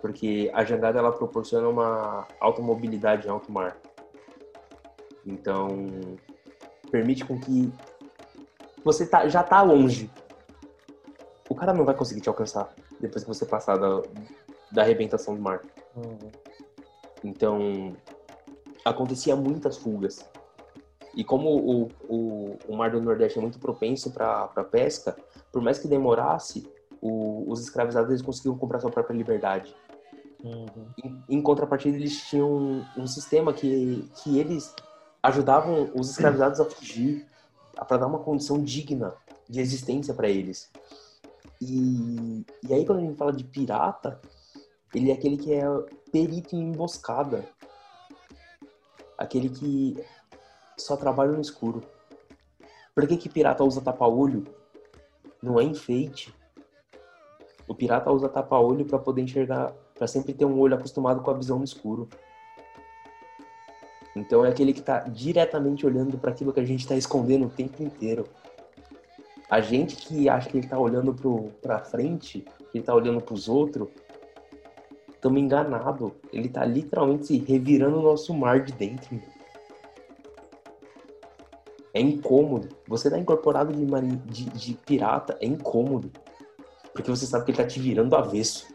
porque 0.00 0.50
a 0.54 0.64
jangada 0.64 0.98
ela 0.98 1.12
proporciona 1.12 1.68
uma 1.68 2.26
automobilidade 2.40 3.26
em 3.26 3.30
alto 3.30 3.52
mar. 3.52 3.76
Então, 5.26 5.86
permite 6.90 7.26
com 7.26 7.38
que 7.38 7.70
você 8.82 9.04
tá, 9.04 9.28
já 9.28 9.42
tá 9.42 9.60
longe. 9.60 10.10
O 11.46 11.54
cara 11.54 11.74
não 11.74 11.84
vai 11.84 11.94
conseguir 11.94 12.22
te 12.22 12.30
alcançar 12.30 12.74
depois 12.98 13.22
que 13.22 13.28
você 13.28 13.44
passar 13.44 13.76
da, 13.76 14.00
da 14.72 14.80
arrebentação 14.80 15.36
do 15.36 15.42
mar. 15.42 15.60
Uhum. 15.94 16.30
Então, 17.22 17.94
acontecia 18.82 19.36
muitas 19.36 19.76
fugas. 19.76 20.26
E 21.16 21.24
como 21.24 21.48
o, 21.48 21.88
o, 22.08 22.58
o 22.68 22.76
mar 22.76 22.90
do 22.90 23.00
Nordeste 23.00 23.38
é 23.38 23.42
muito 23.42 23.58
propenso 23.58 24.10
para 24.10 24.46
pesca, 24.70 25.16
por 25.50 25.62
mais 25.62 25.78
que 25.78 25.88
demorasse, 25.88 26.70
o, 27.00 27.50
os 27.50 27.62
escravizados 27.62 28.10
eles 28.10 28.20
conseguiam 28.20 28.58
comprar 28.58 28.80
sua 28.80 28.90
própria 28.90 29.16
liberdade. 29.16 29.74
Uhum. 30.44 30.66
Em, 31.02 31.24
em, 31.30 31.42
contrapartida, 31.42 31.96
eles 31.96 32.28
tinham 32.28 32.52
um, 32.52 32.84
um, 32.98 33.06
sistema 33.06 33.54
que, 33.54 34.06
que 34.22 34.38
eles 34.38 34.74
ajudavam 35.22 35.90
os 35.94 36.10
escravizados 36.10 36.60
a 36.60 36.66
fugir, 36.66 37.26
para 37.88 37.96
dar 37.96 38.06
uma 38.06 38.18
condição 38.18 38.62
digna 38.62 39.14
de 39.48 39.60
existência 39.60 40.12
para 40.12 40.28
eles. 40.28 40.70
E, 41.60 42.44
e 42.62 42.74
aí, 42.74 42.84
quando 42.84 42.98
a 42.98 43.02
gente 43.02 43.16
fala 43.16 43.32
de 43.32 43.44
pirata, 43.44 44.20
ele 44.94 45.10
é 45.10 45.14
aquele 45.14 45.36
que 45.36 45.52
é 45.52 45.64
perito 46.12 46.54
em 46.54 46.68
emboscada. 46.68 47.44
Aquele 49.18 49.48
que 49.48 49.96
só 50.76 50.96
trabalha 50.96 51.32
no 51.32 51.40
escuro. 51.40 51.82
Por 52.94 53.06
que, 53.06 53.16
que 53.16 53.28
pirata 53.28 53.64
usa 53.64 53.80
tapa-olho? 53.80 54.44
Não 55.42 55.60
é 55.60 55.64
enfeite. 55.64 56.34
O 57.68 57.74
pirata 57.74 58.10
usa 58.10 58.28
tapa-olho 58.28 58.84
para 58.84 58.98
poder 58.98 59.22
enxergar 59.22 59.74
para 59.96 60.06
sempre 60.06 60.34
ter 60.34 60.44
um 60.44 60.58
olho 60.58 60.74
acostumado 60.74 61.20
com 61.22 61.30
a 61.30 61.34
visão 61.34 61.58
no 61.58 61.64
escuro. 61.64 62.08
Então 64.14 64.44
é 64.44 64.48
aquele 64.48 64.72
que 64.72 64.80
está 64.80 65.00
diretamente 65.00 65.84
olhando 65.84 66.16
para 66.18 66.30
aquilo 66.30 66.52
que 66.52 66.60
a 66.60 66.64
gente 66.64 66.80
está 66.80 66.94
escondendo 66.94 67.46
o 67.46 67.50
tempo 67.50 67.82
inteiro. 67.82 68.24
A 69.48 69.60
gente 69.60 69.96
que 69.96 70.28
acha 70.28 70.48
que 70.48 70.56
ele 70.56 70.66
está 70.66 70.78
olhando 70.78 71.14
para 71.60 71.78
frente, 71.80 72.40
que 72.40 72.78
ele 72.78 72.82
está 72.82 72.94
olhando 72.94 73.20
para 73.20 73.34
os 73.34 73.48
outros, 73.48 73.88
estamos 75.10 75.40
enganados. 75.40 76.12
Ele 76.32 76.48
está 76.48 76.64
literalmente 76.64 77.36
revirando 77.38 77.98
o 77.98 78.02
nosso 78.02 78.34
mar 78.34 78.64
de 78.64 78.72
dentro. 78.72 79.20
É 81.96 82.00
incômodo. 82.00 82.68
Você 82.86 83.08
tá 83.08 83.18
incorporado 83.18 83.72
de, 83.72 83.86
de, 84.26 84.44
de 84.50 84.74
pirata, 84.74 85.34
é 85.40 85.46
incômodo. 85.46 86.10
Porque 86.92 87.10
você 87.10 87.24
sabe 87.24 87.46
que 87.46 87.52
ele 87.52 87.56
tá 87.56 87.66
te 87.66 87.80
virando 87.80 88.10
do 88.10 88.16
avesso. 88.16 88.66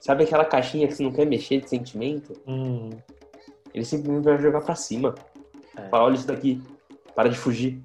Sabe 0.00 0.24
aquela 0.24 0.46
caixinha 0.46 0.88
que 0.88 0.94
você 0.94 1.02
não 1.02 1.12
quer 1.12 1.26
mexer 1.26 1.60
de 1.60 1.68
sentimento? 1.68 2.32
Hum. 2.48 2.88
Ele 3.74 3.84
simplesmente 3.84 4.24
vai 4.24 4.38
jogar 4.38 4.62
pra 4.62 4.74
cima. 4.74 5.14
É. 5.76 5.90
Fala, 5.90 6.04
olha 6.04 6.14
isso 6.14 6.26
daqui. 6.26 6.62
Para 7.14 7.28
de 7.28 7.36
fugir. 7.36 7.82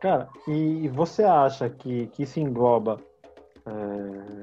Cara, 0.00 0.28
e 0.48 0.88
você 0.88 1.22
acha 1.22 1.70
que, 1.70 2.08
que 2.08 2.24
isso 2.24 2.40
engloba. 2.40 2.98
É... 3.64 4.33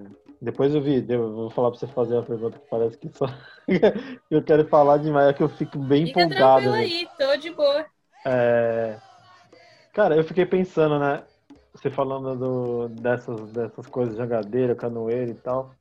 Depois 0.41 0.73
eu 0.73 0.81
vi, 0.81 1.05
eu 1.07 1.31
vou 1.33 1.49
falar 1.51 1.69
pra 1.69 1.79
você 1.79 1.85
fazer 1.85 2.15
uma 2.15 2.23
pergunta 2.23 2.57
que 2.57 2.67
parece 2.67 2.97
que 2.97 3.09
só. 3.15 3.27
eu 4.31 4.41
quero 4.41 4.67
falar 4.67 4.97
demais, 4.97 5.29
é 5.29 5.33
que 5.33 5.43
eu 5.43 5.49
fico 5.49 5.77
bem 5.77 6.07
Fica 6.07 6.23
empolgado. 6.23 6.63
Fica 6.63 6.75
aí, 6.75 7.07
tô 7.17 7.37
de 7.37 7.51
boa. 7.51 7.85
É... 8.25 8.97
Cara, 9.93 10.15
eu 10.15 10.23
fiquei 10.23 10.45
pensando, 10.45 10.97
né? 10.97 11.23
Você 11.73 11.91
falando 11.91 12.35
do, 12.35 12.89
dessas, 12.89 13.39
dessas 13.51 13.85
coisas 13.85 14.15
de 14.15 14.19
jangadeira, 14.19 14.75
canoeira 14.75 15.29
e 15.29 15.35
tal. 15.35 15.71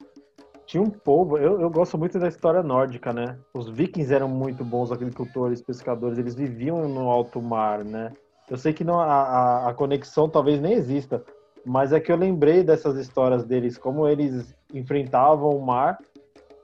Tinha 0.67 0.83
um 0.83 0.91
povo, 0.91 1.39
eu, 1.39 1.61
eu 1.61 1.71
gosto 1.71 1.97
muito 1.97 2.19
da 2.19 2.29
história 2.29 2.63
nórdica, 2.63 3.13
né? 3.13 3.39
Os 3.55 3.69
vikings 3.69 4.13
eram 4.15 4.29
muito 4.29 4.65
bons 4.65 4.93
agricultores, 4.93 5.63
pescadores, 5.63 6.19
eles 6.19 6.35
viviam 6.35 6.87
no 6.89 7.11
alto 7.11 7.41
mar, 7.41 7.83
né? 7.83 8.13
Eu 8.49 8.57
sei 8.57 8.73
que 8.73 8.85
não, 8.85 9.01
a, 9.01 9.69
a, 9.69 9.75
conexão 9.75 10.29
talvez 10.29 10.61
nem 10.61 10.75
exista, 10.75 11.25
mas 11.65 11.93
é 11.93 12.01
que 12.01 12.11
eu 12.11 12.17
lembrei 12.17 12.63
dessas 12.63 12.97
histórias 12.97 13.45
deles, 13.45 13.77
como 13.77 14.09
eles 14.09 14.55
enfrentavam 14.73 15.51
o 15.51 15.65
mar 15.65 15.99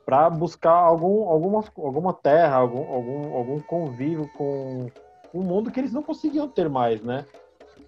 para 0.05 0.31
buscar 0.31 0.73
algum, 0.73 1.29
alguma, 1.29 1.65
alguma 1.77 2.13
terra, 2.13 2.57
algum, 2.57 2.93
algum, 2.93 3.35
algum 3.35 3.61
convívio 3.61 4.31
com 4.37 4.87
um 5.35 5.43
mundo 5.43 5.71
que 5.71 5.81
eles 5.81 5.93
não 5.93 6.03
conseguiam 6.03 6.49
ter 6.49 6.69
mais, 6.69 7.03
né? 7.03 7.27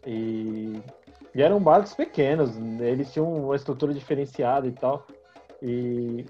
E, 0.04 0.82
e 1.34 1.42
eram 1.42 1.60
barcos 1.60 1.94
pequenos, 1.94 2.56
eles 2.80 3.12
tinham 3.12 3.32
uma 3.32 3.54
estrutura 3.54 3.94
diferenciada 3.94 4.66
e 4.66 4.72
tal. 4.72 5.06
E 5.62 6.26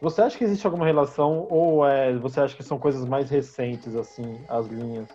você 0.00 0.22
acha 0.22 0.36
que 0.36 0.44
existe 0.44 0.66
alguma 0.66 0.84
relação 0.84 1.46
ou 1.48 1.86
é, 1.86 2.12
você 2.14 2.40
acha 2.40 2.56
que 2.56 2.62
são 2.62 2.78
coisas 2.78 3.04
mais 3.06 3.30
recentes 3.30 3.94
assim, 3.94 4.40
as 4.48 4.66
linhas? 4.66 5.08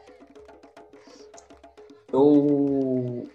Eu 2.11 3.27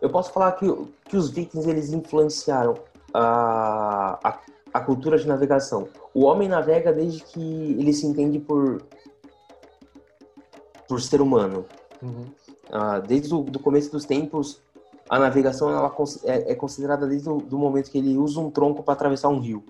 eu 0.00 0.10
posso 0.10 0.32
falar 0.32 0.52
que, 0.52 0.66
que 1.04 1.16
os 1.16 1.30
vikings 1.30 1.68
eles 1.68 1.92
influenciaram 1.92 2.74
a, 3.12 4.18
a, 4.22 4.38
a 4.74 4.80
cultura 4.80 5.18
de 5.18 5.26
navegação. 5.26 5.88
O 6.12 6.24
homem 6.24 6.48
navega 6.48 6.92
desde 6.92 7.22
que 7.22 7.76
ele 7.78 7.92
se 7.92 8.06
entende 8.06 8.38
por 8.38 8.82
por 10.88 11.00
ser 11.00 11.20
humano. 11.20 11.64
Uhum. 12.00 12.26
Ah, 12.70 13.00
desde 13.00 13.34
o 13.34 13.42
do 13.42 13.58
começo 13.58 13.90
dos 13.90 14.04
tempos, 14.04 14.60
a 15.08 15.18
navegação 15.18 15.70
ela 15.70 15.92
é, 16.24 16.52
é 16.52 16.54
considerada 16.54 17.06
desde 17.06 17.28
o 17.28 17.38
do 17.38 17.58
momento 17.58 17.90
que 17.90 17.98
ele 17.98 18.16
usa 18.16 18.40
um 18.40 18.50
tronco 18.50 18.82
para 18.82 18.94
atravessar 18.94 19.28
um 19.28 19.38
rio. 19.38 19.64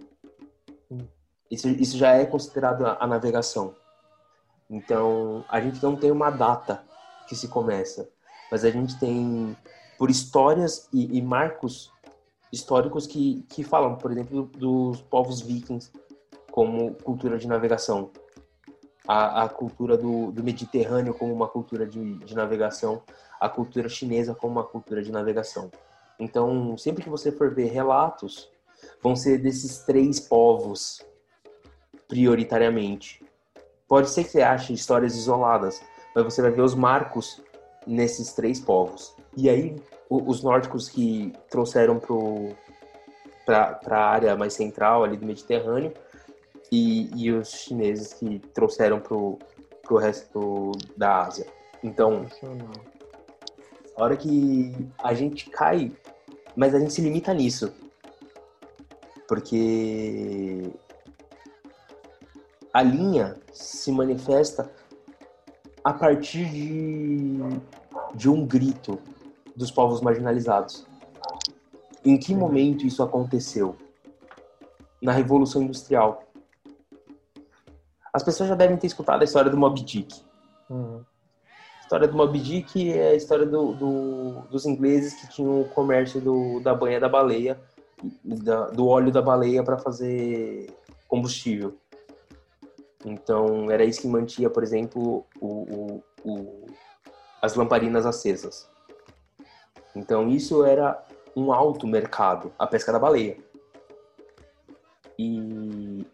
Isso, 1.51 1.69
isso 1.69 1.97
já 1.97 2.13
é 2.13 2.25
considerado 2.25 2.87
a, 2.87 2.97
a, 3.01 3.07
navegação. 3.07 3.75
Então, 4.69 5.45
a 5.49 5.61
gente 5.61 5.81
não 5.83 5.95
tem 5.95 6.11
uma 6.11 6.31
data 6.31 6.83
que 7.29 7.37
se 7.37 7.47
começa, 7.47 8.09
mas 8.51 8.65
a 8.65 8.71
gente 8.71 8.99
tem, 8.99 9.57
por 9.99 10.11
histórias 10.11 10.89
e, 10.93 11.19
e 11.19 11.23
marcos 11.23 11.93
históricos 12.53 13.07
que, 13.07 13.45
que 13.49 13.65
falam, 13.65 13.97
por 13.97 14.11
exemplo, 14.13 14.45
dos 14.57 15.01
povos 15.03 15.41
vikings 15.41 15.91
como 16.51 16.95
cultura 16.95 17.39
de 17.39 17.47
navegação. 17.47 18.11
A, 19.07 19.45
a 19.45 19.49
cultura 19.49 19.97
do, 19.97 20.33
do 20.33 20.43
Mediterrâneo 20.43 21.15
como 21.15 21.33
uma 21.33 21.47
cultura 21.47 21.87
de, 21.87 22.19
de 22.19 22.35
navegação 22.35 23.03
a 23.41 23.49
cultura 23.49 23.89
chinesa 23.89 24.35
como 24.35 24.53
uma 24.53 24.65
cultura 24.65 25.03
de 25.03 25.13
navegação. 25.13 25.71
Então, 26.19 26.77
sempre 26.77 27.03
que 27.03 27.11
você 27.11 27.31
for 27.31 27.55
ver 27.55 27.67
relatos, 27.67 28.51
vão 29.03 29.15
ser 29.15 29.39
desses 29.39 29.79
três 29.79 30.19
povos, 30.19 31.05
prioritariamente. 32.09 33.25
Pode 33.89 34.11
ser 34.11 34.25
que 34.25 34.31
você 34.31 34.43
ache 34.43 34.73
histórias 34.73 35.15
isoladas, 35.15 35.81
mas 36.15 36.25
você 36.25 36.41
vai 36.43 36.51
ver 36.51 36.63
os 36.63 36.75
marcos 36.75 37.43
nesses 37.87 38.33
três 38.33 38.59
povos. 38.59 39.15
E 39.37 39.51
aí, 39.51 39.77
os 40.09 40.43
nórdicos 40.43 40.89
que 40.89 41.33
trouxeram 41.51 42.01
para 43.45 43.79
a 43.91 44.07
área 44.07 44.37
mais 44.37 44.55
central 44.55 45.05
ali 45.05 45.17
do 45.17 45.27
Mediterrâneo, 45.27 45.93
e, 46.71 47.11
e 47.15 47.33
os 47.33 47.51
chineses 47.51 48.13
que 48.13 48.39
trouxeram 48.53 49.01
para 49.01 49.15
o 49.15 49.39
resto 49.99 50.73
da 50.97 51.23
Ásia. 51.23 51.47
Então, 51.83 52.27
a 53.97 54.03
hora 54.03 54.17
que 54.17 54.73
a 54.99 55.15
gente 55.15 55.49
cai, 55.51 55.93
mas 56.55 56.75
a 56.75 56.79
gente 56.79 56.93
se 56.93 57.01
limita 57.01 57.33
nisso. 57.33 57.73
Porque 59.29 60.63
a 62.73 62.83
linha 62.83 63.37
se 63.53 63.91
manifesta 63.91 64.71
a 65.83 65.93
partir 65.93 66.49
de, 66.51 67.39
de 68.15 68.29
um 68.29 68.47
grito 68.47 69.01
dos 69.57 69.71
povos 69.71 70.01
marginalizados. 70.01 70.87
Em 72.05 72.19
que 72.19 72.35
momento 72.35 72.87
isso 72.87 73.03
aconteceu? 73.03 73.75
Na 75.03 75.13
Revolução 75.13 75.63
Industrial. 75.63 76.23
As 78.13 78.23
pessoas 78.23 78.49
já 78.49 78.55
devem 78.55 78.77
ter 78.77 78.87
escutado 78.87 79.23
a 79.23 79.25
história 79.25 79.51
do 79.51 79.57
Moby 79.57 79.83
Dick. 79.83 80.23
Uhum 80.71 81.03
história 81.87 82.09
do 82.09 82.17
Moby 82.17 82.41
Dick 82.41 82.93
é 82.93 83.11
a 83.11 83.15
história 83.15 83.47
do, 83.47 83.73
do, 83.73 84.41
dos 84.51 84.67
ingleses 84.67 85.15
que 85.15 85.29
tinham 85.29 85.61
o 85.61 85.69
comércio 85.69 86.21
do, 86.21 86.61
da 86.61 86.75
banha 86.75 86.99
da 86.99 87.09
baleia, 87.09 87.61
da, 88.25 88.67
do 88.67 88.89
óleo 88.89 89.13
da 89.13 89.23
baleia 89.23 89.63
para 89.63 89.79
fazer 89.79 90.69
combustível. 91.07 91.77
Então, 93.05 93.71
era 93.71 93.85
isso 93.85 94.01
que 94.01 94.09
mantinha, 94.09 94.51
por 94.51 94.65
exemplo, 94.65 95.25
o, 95.41 95.47
o, 95.47 96.03
o, 96.25 96.67
as 97.41 97.55
lamparinas 97.55 98.05
acesas. 98.05 98.69
Então, 99.97 100.29
isso 100.29 100.65
era 100.65 101.03
um 101.35 101.53
alto 101.53 101.87
mercado, 101.87 102.53
a 102.59 102.67
pesca 102.67 102.93
da 102.93 102.99
baleia. 102.99 103.39
E, 105.19 106.07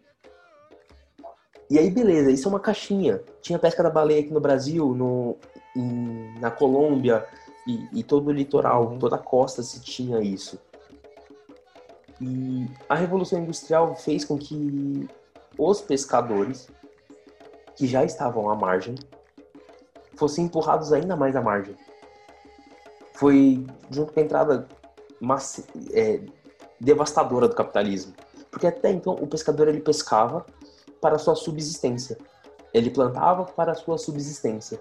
e 1.69 1.77
aí, 1.77 1.91
beleza, 1.91 2.31
isso 2.31 2.47
é 2.47 2.49
uma 2.49 2.59
caixinha. 2.59 3.21
Tinha 3.41 3.59
pesca 3.59 3.83
da 3.83 3.89
baleia 3.89 4.21
aqui 4.21 4.33
no 4.33 4.39
Brasil, 4.39 4.95
no, 4.95 5.37
em, 5.75 6.39
na 6.39 6.49
Colômbia 6.49 7.25
e, 7.67 7.99
e, 7.99 8.03
todo 8.03 8.27
o 8.27 8.31
litoral, 8.31 8.85
uhum. 8.85 8.99
toda 8.99 9.17
a 9.17 9.19
costa 9.19 9.61
se 9.61 9.81
tinha 9.81 10.21
isso. 10.21 10.57
E 12.21 12.67
a 12.87 12.95
Revolução 12.95 13.39
Industrial 13.39 13.95
fez 13.95 14.23
com 14.23 14.37
que 14.37 15.09
os 15.57 15.81
pescadores, 15.81 16.69
que 17.75 17.85
já 17.85 18.05
estavam 18.05 18.49
à 18.49 18.55
margem, 18.55 18.95
fossem 20.15 20.45
empurrados 20.45 20.93
ainda 20.93 21.17
mais 21.17 21.35
à 21.35 21.41
margem. 21.41 21.75
Foi 23.13 23.65
junto 23.89 24.13
com 24.13 24.19
a 24.19 24.23
entrada 24.23 24.67
é, 25.91 26.21
devastadora 26.79 27.47
do 27.47 27.55
capitalismo. 27.55 28.13
Porque 28.51 28.67
até 28.67 28.91
então 28.91 29.13
o 29.13 29.27
pescador 29.27 29.67
ele 29.67 29.79
pescava 29.79 30.45
para 31.01 31.17
sua 31.17 31.35
subsistência. 31.35 32.17
Ele 32.73 32.89
plantava 32.89 33.45
para 33.45 33.75
sua 33.75 33.97
subsistência. 33.97 34.79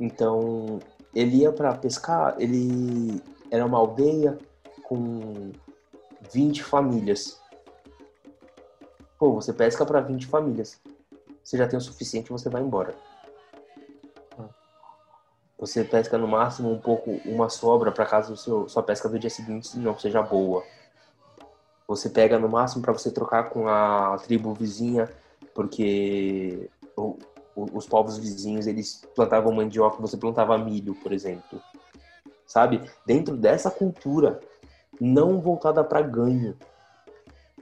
Então, 0.00 0.78
ele 1.14 1.38
ia 1.38 1.52
para 1.52 1.74
pescar, 1.76 2.36
ele 2.38 3.22
era 3.50 3.64
uma 3.64 3.78
aldeia 3.78 4.38
com 4.84 5.50
20 6.32 6.62
famílias. 6.62 7.40
Pô, 9.18 9.32
você 9.32 9.52
pesca 9.52 9.84
para 9.84 10.00
20 10.00 10.26
famílias. 10.26 10.80
Você 11.42 11.56
já 11.56 11.66
tem 11.66 11.78
o 11.78 11.82
suficiente, 11.82 12.30
você 12.30 12.48
vai 12.48 12.62
embora. 12.62 12.94
Você 15.58 15.82
pesca 15.82 16.16
no 16.16 16.28
máximo 16.28 16.70
um 16.70 16.78
pouco, 16.78 17.20
uma 17.24 17.48
sobra 17.48 17.90
para 17.90 18.06
caso 18.06 18.36
seu, 18.36 18.68
sua 18.68 18.82
pesca 18.82 19.08
do 19.08 19.18
dia 19.18 19.28
seguinte 19.28 19.76
não 19.76 19.98
seja 19.98 20.22
boa. 20.22 20.62
Você 21.88 22.08
pega 22.08 22.38
no 22.38 22.48
máximo 22.48 22.82
para 22.82 22.92
você 22.92 23.10
trocar 23.10 23.50
com 23.50 23.66
a 23.66 24.16
tribo 24.18 24.54
vizinha, 24.54 25.10
porque 25.54 26.70
os 27.56 27.86
povos 27.86 28.18
vizinhos, 28.18 28.66
eles 28.66 29.02
plantavam 29.16 29.52
mandioca, 29.52 30.00
você 30.00 30.16
plantava 30.16 30.56
milho, 30.56 30.94
por 30.94 31.12
exemplo. 31.12 31.60
Sabe? 32.46 32.88
Dentro 33.04 33.36
dessa 33.36 33.70
cultura 33.70 34.40
não 35.00 35.40
voltada 35.40 35.82
para 35.82 36.02
ganho. 36.02 36.56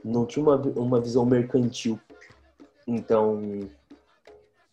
Não 0.03 0.25
tinha 0.25 0.45
uma, 0.45 0.55
uma 0.55 1.01
visão 1.01 1.25
mercantil. 1.25 1.99
Então, 2.85 3.41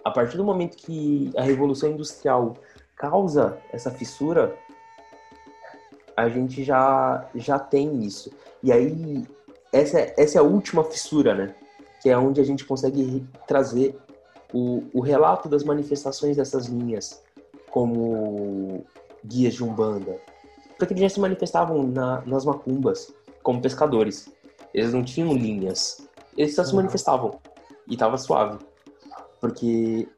a 0.05 0.11
partir 0.11 0.37
do 0.37 0.45
momento 0.45 0.77
que 0.77 1.33
a 1.37 1.43
revolução 1.43 1.91
industrial 1.91 2.57
causa 2.97 3.59
essa 3.73 3.91
fissura, 3.91 4.57
a 6.17 6.29
gente 6.29 6.63
já 6.65 7.29
já 7.35 7.59
tem 7.59 8.03
isso. 8.03 8.31
E 8.63 8.73
aí 8.73 9.27
essa 9.73 9.99
essa 10.17 10.39
é 10.39 10.41
a 10.41 10.45
última 10.45 10.85
fissura, 10.85 11.35
né? 11.35 11.55
Que 12.01 12.11
é 12.11 12.19
onde 12.19 12.41
a 12.41 12.45
gente 12.45 12.65
consegue 12.65 13.27
trazer 13.47 13.99
o, 14.53 14.85
o 14.93 15.01
relato 15.01 15.49
das 15.49 15.65
manifestações 15.65 16.37
dessas 16.37 16.67
linhas 16.67 17.23
como 17.71 18.85
guias 19.25 19.55
de 19.55 19.65
umbanda, 19.65 20.17
porque 20.79 20.93
eles 20.93 21.03
já 21.03 21.09
se 21.09 21.21
manifestavam 21.21 21.83
na, 21.83 22.23
nas 22.25 22.45
macumbas 22.45 23.13
como 23.43 23.61
pescadores. 23.61 24.31
Eles 24.73 24.93
não 24.93 25.03
tinham 25.03 25.33
linhas, 25.35 26.07
eles 26.37 26.55
só 26.55 26.63
se 26.63 26.71
uhum. 26.71 26.77
manifestavam 26.77 27.41
e 27.89 27.97
tava 27.97 28.17
suave, 28.17 28.59
porque 29.41 30.09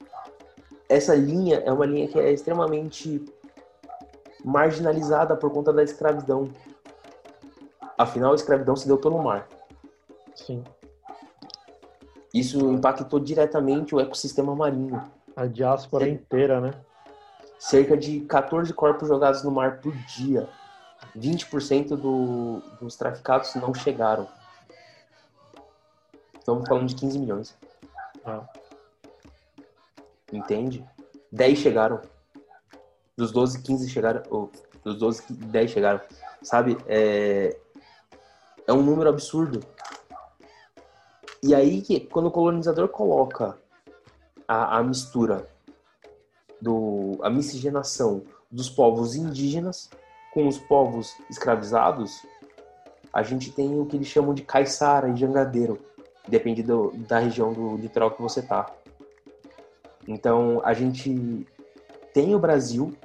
essa 0.88 1.14
linha 1.14 1.62
é 1.64 1.72
uma 1.72 1.86
linha 1.86 2.08
que 2.08 2.18
é 2.18 2.32
extremamente 2.32 3.24
marginalizada 4.44 5.36
por 5.36 5.50
conta 5.50 5.72
da 5.72 5.82
escravidão. 5.82 6.50
Afinal, 7.98 8.32
a 8.32 8.36
escravidão 8.36 8.76
se 8.76 8.86
deu 8.86 8.98
pelo 8.98 9.22
mar. 9.22 9.48
Sim. 10.34 10.62
Isso 12.32 12.70
impactou 12.70 13.18
diretamente 13.18 13.94
o 13.94 14.00
ecossistema 14.00 14.54
marinho. 14.54 15.02
A 15.34 15.46
diáspora 15.46 16.08
inteira, 16.08 16.60
né? 16.60 16.72
cerca 17.58 17.96
de 17.96 18.20
14 18.20 18.72
corpos 18.72 19.08
jogados 19.08 19.42
no 19.42 19.50
mar 19.50 19.80
por 19.80 19.92
dia. 19.92 20.48
20% 21.16 21.96
do, 21.96 22.60
dos 22.80 22.96
traficados 22.96 23.54
não 23.54 23.74
chegaram. 23.74 24.28
Estamos 26.38 26.68
falando 26.68 26.86
de 26.86 26.94
15 26.94 27.18
milhões. 27.18 27.56
Ah. 28.24 28.42
Entende? 30.32 30.84
10 31.32 31.58
chegaram. 31.58 32.00
Dos 33.16 33.32
12, 33.32 33.62
15 33.62 33.88
chegaram. 33.88 34.22
Ou, 34.30 34.50
dos 34.84 34.98
12, 34.98 35.32
10 35.32 35.70
chegaram. 35.70 36.00
Sabe? 36.42 36.76
É, 36.86 37.56
é 38.66 38.72
um 38.72 38.82
número 38.82 39.08
absurdo. 39.08 39.60
E 41.42 41.54
aí, 41.54 41.82
quando 42.10 42.26
o 42.26 42.30
colonizador 42.30 42.88
coloca 42.88 43.56
a, 44.48 44.78
a 44.78 44.82
mistura, 44.82 45.48
do, 46.60 47.18
a 47.22 47.30
miscigenação 47.30 48.22
dos 48.50 48.68
povos 48.68 49.14
indígenas 49.14 49.90
com 50.32 50.46
os 50.46 50.58
povos 50.58 51.14
escravizados, 51.30 52.26
a 53.12 53.22
gente 53.22 53.50
tem 53.50 53.78
o 53.78 53.86
que 53.86 53.96
eles 53.96 54.08
chamam 54.08 54.34
de 54.34 54.42
caiçara 54.42 55.08
e 55.08 55.16
jangadeiro, 55.16 55.78
depende 56.28 56.62
do, 56.62 56.92
da 56.92 57.18
região 57.18 57.52
do 57.52 57.76
litoral 57.76 58.10
que 58.10 58.20
você 58.20 58.42
tá. 58.42 58.70
Então, 60.06 60.60
a 60.64 60.72
gente 60.72 61.46
tem 62.12 62.34
o 62.34 62.38
Brasil 62.38 62.96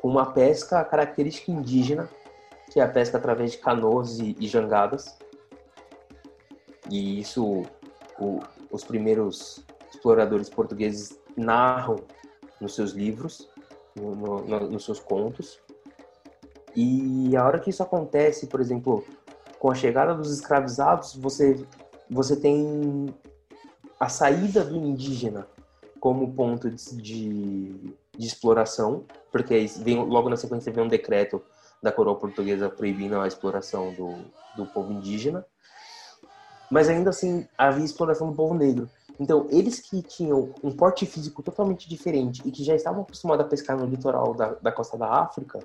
com 0.00 0.08
uma 0.08 0.32
pesca 0.32 0.84
característica 0.84 1.50
indígena, 1.50 2.08
que 2.70 2.80
é 2.80 2.82
a 2.82 2.88
pesca 2.88 3.18
através 3.18 3.52
de 3.52 3.58
canoas 3.58 4.18
e, 4.18 4.36
e 4.38 4.46
jangadas. 4.46 5.18
E 6.88 7.20
isso 7.20 7.64
o, 8.18 8.40
os 8.70 8.84
primeiros 8.84 9.64
exploradores 9.92 10.48
portugueses 10.48 11.18
narram 11.36 11.96
nos 12.60 12.74
seus 12.74 12.92
livros, 12.92 13.48
no, 13.96 14.14
no, 14.14 14.70
nos 14.70 14.84
seus 14.84 15.00
contos. 15.00 15.58
E 16.76 17.36
a 17.36 17.44
hora 17.44 17.58
que 17.58 17.70
isso 17.70 17.82
acontece, 17.82 18.46
por 18.46 18.60
exemplo, 18.60 19.04
com 19.58 19.70
a 19.70 19.74
chegada 19.74 20.14
dos 20.14 20.32
escravizados, 20.32 21.14
você, 21.16 21.66
você 22.08 22.36
tem 22.36 23.14
a 23.98 24.08
saída 24.08 24.64
do 24.64 24.76
indígena 24.76 25.46
como 26.00 26.32
ponto 26.34 26.70
de, 26.70 26.96
de, 26.96 27.94
de 28.16 28.26
exploração, 28.26 29.04
porque 29.30 29.66
vem, 29.78 30.02
logo 30.02 30.30
na 30.30 30.36
sequência 30.36 30.72
vem 30.72 30.84
um 30.84 30.88
decreto 30.88 31.42
da 31.82 31.92
coroa 31.92 32.16
portuguesa 32.16 32.68
proibindo 32.68 33.20
a 33.20 33.28
exploração 33.28 33.92
do, 33.94 34.14
do 34.56 34.66
povo 34.66 34.92
indígena. 34.92 35.44
Mas 36.70 36.88
ainda 36.88 37.10
assim 37.10 37.46
havia 37.58 37.84
exploração 37.84 38.30
do 38.30 38.34
povo 38.34 38.54
negro. 38.54 38.88
Então, 39.18 39.46
eles 39.50 39.80
que 39.80 40.02
tinham 40.02 40.54
um 40.62 40.70
porte 40.70 41.04
físico 41.04 41.42
totalmente 41.42 41.88
diferente 41.88 42.42
e 42.44 42.50
que 42.50 42.64
já 42.64 42.74
estavam 42.74 43.02
acostumados 43.02 43.44
a 43.44 43.48
pescar 43.48 43.76
no 43.76 43.84
litoral 43.84 44.34
da, 44.34 44.54
da 44.54 44.72
costa 44.72 44.96
da 44.96 45.08
África, 45.08 45.58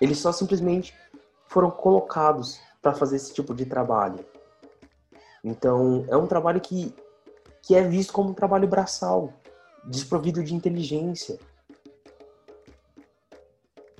eles 0.00 0.18
só 0.18 0.30
simplesmente 0.30 0.94
foram 1.48 1.70
colocados 1.70 2.60
para 2.80 2.94
fazer 2.94 3.16
esse 3.16 3.34
tipo 3.34 3.52
de 3.52 3.66
trabalho. 3.66 4.24
Então, 5.42 6.04
é 6.08 6.16
um 6.16 6.26
trabalho 6.26 6.60
que 6.60 6.94
que 7.62 7.74
é 7.74 7.82
visto 7.82 8.12
como 8.12 8.30
um 8.30 8.34
trabalho 8.34 8.66
braçal, 8.66 9.32
desprovido 9.84 10.42
de 10.42 10.54
inteligência. 10.54 11.38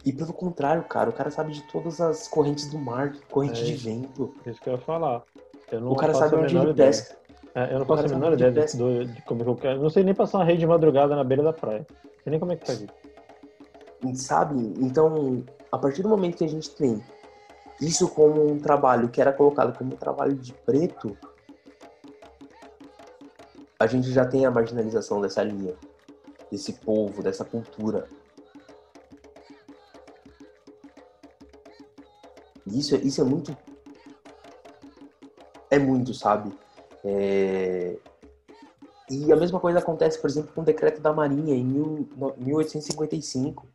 E 0.04 0.12
pelo 0.12 0.32
contrário, 0.32 0.82
cara, 0.84 1.10
o 1.10 1.12
cara 1.12 1.30
sabe 1.30 1.52
de 1.52 1.62
todas 1.70 2.00
as 2.00 2.26
correntes 2.26 2.70
do 2.70 2.78
mar, 2.78 3.14
corrente 3.30 3.60
é, 3.60 3.64
de 3.64 3.74
vento. 3.74 4.34
Isso 4.46 4.60
que 4.60 4.68
eu 4.68 4.74
ia 4.74 4.78
falar. 4.78 5.22
Eu 5.70 5.90
o 5.90 5.94
cara 5.94 6.14
sabe 6.14 6.36
onde 6.36 6.56
ele 6.56 6.74
pesca. 6.74 7.20
É, 7.54 7.74
eu 7.74 7.80
não 7.80 7.86
faço 7.86 8.06
a 8.06 8.08
menor 8.08 8.32
ideia 8.32 8.50
de, 8.52 8.76
de, 8.76 9.04
de, 9.06 9.22
como 9.22 9.42
eu 9.42 9.56
quero. 9.56 9.82
Não 9.82 9.90
sei 9.90 10.04
nem 10.04 10.14
passar 10.14 10.38
uma 10.38 10.44
rede 10.44 10.60
de 10.60 10.66
madrugada 10.66 11.16
na 11.16 11.24
beira 11.24 11.42
da 11.42 11.52
praia. 11.52 11.86
Não 11.90 12.22
sei 12.22 12.30
nem 12.30 12.40
como 12.40 12.52
é 12.52 12.56
que 12.56 12.66
faz 12.66 12.80
isso. 12.80 12.92
Sabe? 14.14 14.56
Então, 14.78 15.44
a 15.70 15.76
partir 15.76 16.02
do 16.02 16.08
momento 16.08 16.38
que 16.38 16.44
a 16.44 16.48
gente 16.48 16.70
tem 16.70 17.02
isso 17.80 18.08
como 18.08 18.50
um 18.50 18.58
trabalho 18.58 19.08
que 19.08 19.20
era 19.20 19.32
colocado 19.32 19.76
como 19.76 19.92
um 19.92 19.96
trabalho 19.96 20.34
de 20.34 20.52
preto, 20.52 21.16
a 23.80 23.86
gente 23.86 24.12
já 24.12 24.26
tem 24.26 24.44
a 24.44 24.50
marginalização 24.50 25.22
dessa 25.22 25.42
linha, 25.42 25.74
desse 26.52 26.74
povo, 26.74 27.22
dessa 27.22 27.46
cultura. 27.46 28.06
Isso, 32.66 32.94
isso 32.96 33.22
é 33.22 33.24
muito. 33.24 33.56
É 35.70 35.78
muito, 35.78 36.12
sabe? 36.12 36.52
É... 37.02 37.96
E 39.08 39.32
a 39.32 39.36
mesma 39.36 39.58
coisa 39.58 39.78
acontece, 39.78 40.20
por 40.20 40.28
exemplo, 40.28 40.52
com 40.54 40.60
o 40.60 40.64
decreto 40.64 41.00
da 41.00 41.12
Marinha 41.12 41.54
em 41.54 41.64
1855, 41.64 43.66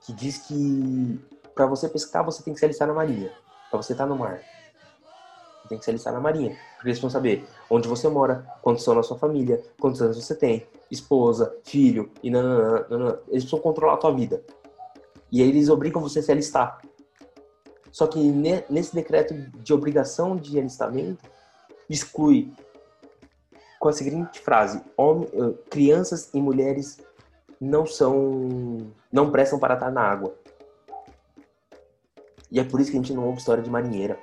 que 0.00 0.14
diz 0.14 0.38
que 0.38 1.20
para 1.54 1.66
você 1.66 1.90
pescar 1.90 2.24
você 2.24 2.42
tem 2.42 2.54
que 2.54 2.58
se 2.58 2.64
alistar 2.64 2.88
na 2.88 2.94
Marinha, 2.94 3.30
para 3.70 3.80
você 3.80 3.92
estar 3.92 4.04
tá 4.04 4.08
no 4.08 4.16
mar 4.16 4.40
tem 5.72 5.78
que 5.78 5.84
se 5.84 5.90
alistar 5.90 6.12
na 6.12 6.20
Marinha. 6.20 6.56
Porque 6.76 6.88
eles 6.88 7.00
vão 7.00 7.08
saber 7.08 7.44
onde 7.70 7.88
você 7.88 8.08
mora, 8.08 8.46
quantos 8.60 8.84
são 8.84 8.94
na 8.94 9.02
sua 9.02 9.18
família, 9.18 9.62
quantos 9.80 10.02
anos 10.02 10.22
você 10.22 10.34
tem, 10.34 10.66
esposa, 10.90 11.56
filho, 11.64 12.10
e 12.22 12.30
nananã, 12.30 12.86
nananã. 12.90 13.18
Eles 13.28 13.44
precisam 13.44 13.60
controlar 13.60 13.94
a 13.94 13.96
tua 13.96 14.12
vida. 14.14 14.44
E 15.30 15.42
aí 15.42 15.48
eles 15.48 15.70
obrigam 15.70 16.02
você 16.02 16.18
a 16.18 16.22
se 16.22 16.30
alistar. 16.30 16.78
Só 17.90 18.06
que 18.06 18.18
nesse 18.68 18.94
decreto 18.94 19.34
de 19.34 19.72
obrigação 19.72 20.36
de 20.36 20.58
alistamento, 20.58 21.24
exclui 21.88 22.52
com 23.78 23.88
a 23.88 23.92
seguinte 23.92 24.40
frase: 24.40 24.78
eh, 24.78 25.54
crianças 25.70 26.30
e 26.34 26.40
mulheres 26.40 27.00
não 27.60 27.86
são. 27.86 28.92
não 29.10 29.30
prestam 29.30 29.58
para 29.58 29.74
estar 29.74 29.90
na 29.90 30.02
água. 30.02 30.34
E 32.50 32.60
é 32.60 32.64
por 32.64 32.80
isso 32.80 32.90
que 32.90 32.98
a 32.98 33.00
gente 33.00 33.14
não 33.14 33.24
ouve 33.24 33.38
história 33.38 33.62
de 33.62 33.70
marinheira 33.70 34.18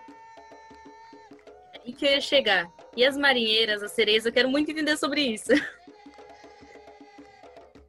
e 1.89 1.93
que 1.93 2.05
eu 2.05 2.11
ia 2.11 2.21
chegar. 2.21 2.71
E 2.95 3.03
as 3.03 3.17
marinheiras, 3.17 3.81
as 3.81 3.91
sereias, 3.91 4.25
eu 4.25 4.31
quero 4.31 4.49
muito 4.49 4.69
entender 4.71 4.97
sobre 4.97 5.21
isso. 5.21 5.51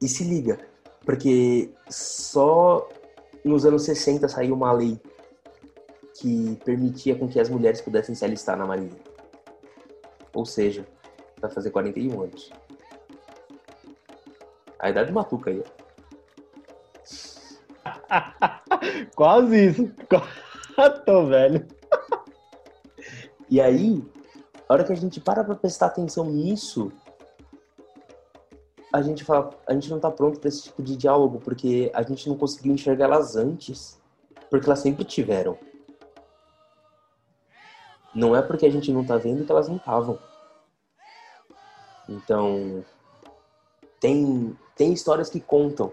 E 0.03 0.07
se 0.07 0.23
liga, 0.23 0.57
porque 1.05 1.69
só 1.87 2.89
nos 3.45 3.67
anos 3.67 3.83
60 3.83 4.27
saiu 4.27 4.55
uma 4.55 4.71
lei 4.71 4.99
que 6.15 6.57
permitia 6.65 7.15
com 7.15 7.27
que 7.27 7.39
as 7.39 7.49
mulheres 7.49 7.81
pudessem 7.81 8.15
se 8.15 8.25
alistar 8.25 8.57
na 8.57 8.65
marinha. 8.65 8.97
Ou 10.33 10.43
seja, 10.43 10.87
vai 11.39 11.51
fazer 11.51 11.69
41 11.69 12.19
anos. 12.19 12.49
A 14.79 14.89
idade 14.89 15.11
matuca 15.11 15.51
aí. 15.51 15.63
Quase 19.15 19.67
isso. 19.67 19.91
Tô 21.05 21.27
velho. 21.27 21.80
E 23.51 23.59
aí, 23.59 24.01
a 24.69 24.73
hora 24.73 24.85
que 24.85 24.93
a 24.93 24.95
gente 24.95 25.19
para 25.19 25.43
pra 25.43 25.55
prestar 25.55 25.87
atenção 25.87 26.25
nisso, 26.25 26.89
a 28.93 29.01
gente 29.01 29.25
fala, 29.25 29.49
a 29.67 29.73
gente 29.73 29.89
não 29.89 29.99
tá 29.99 30.09
pronto 30.09 30.39
para 30.39 30.47
esse 30.47 30.63
tipo 30.63 30.81
de 30.81 30.95
diálogo, 30.95 31.37
porque 31.41 31.91
a 31.93 32.01
gente 32.01 32.29
não 32.29 32.37
conseguiu 32.37 32.73
enxergar 32.73 33.05
elas 33.05 33.35
antes, 33.35 33.99
porque 34.49 34.67
elas 34.67 34.79
sempre 34.79 35.03
tiveram. 35.03 35.57
Não 38.15 38.33
é 38.33 38.41
porque 38.41 38.65
a 38.65 38.69
gente 38.69 38.89
não 38.89 39.05
tá 39.05 39.17
vendo 39.17 39.45
que 39.45 39.51
elas 39.51 39.67
não 39.67 39.75
estavam. 39.75 40.17
Então, 42.07 42.85
tem, 43.99 44.57
tem 44.77 44.93
histórias 44.93 45.29
que 45.29 45.41
contam. 45.41 45.91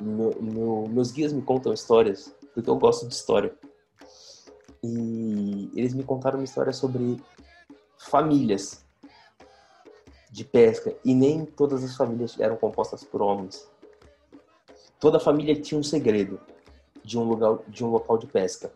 Meu, 0.00 0.40
meu, 0.40 0.86
meus 0.88 1.10
guias 1.10 1.32
me 1.32 1.42
contam 1.42 1.72
histórias, 1.72 2.32
porque 2.54 2.70
eu 2.70 2.76
gosto 2.76 3.08
de 3.08 3.14
história. 3.14 3.52
E 4.82 5.70
eles 5.74 5.94
me 5.94 6.02
contaram 6.02 6.38
uma 6.38 6.44
história 6.44 6.72
sobre 6.72 7.22
famílias 7.98 8.84
de 10.30 10.44
pesca 10.44 10.94
e 11.04 11.14
nem 11.14 11.44
todas 11.44 11.84
as 11.84 11.96
famílias 11.96 12.38
eram 12.38 12.56
compostas 12.56 13.04
por 13.04 13.20
homens. 13.20 13.68
Toda 14.98 15.18
família 15.20 15.60
tinha 15.60 15.78
um 15.78 15.82
segredo 15.82 16.40
de 17.04 17.18
um 17.18 17.24
lugar 17.24 17.58
de 17.68 17.84
um 17.84 17.90
local 17.90 18.16
de 18.16 18.26
pesca. 18.26 18.72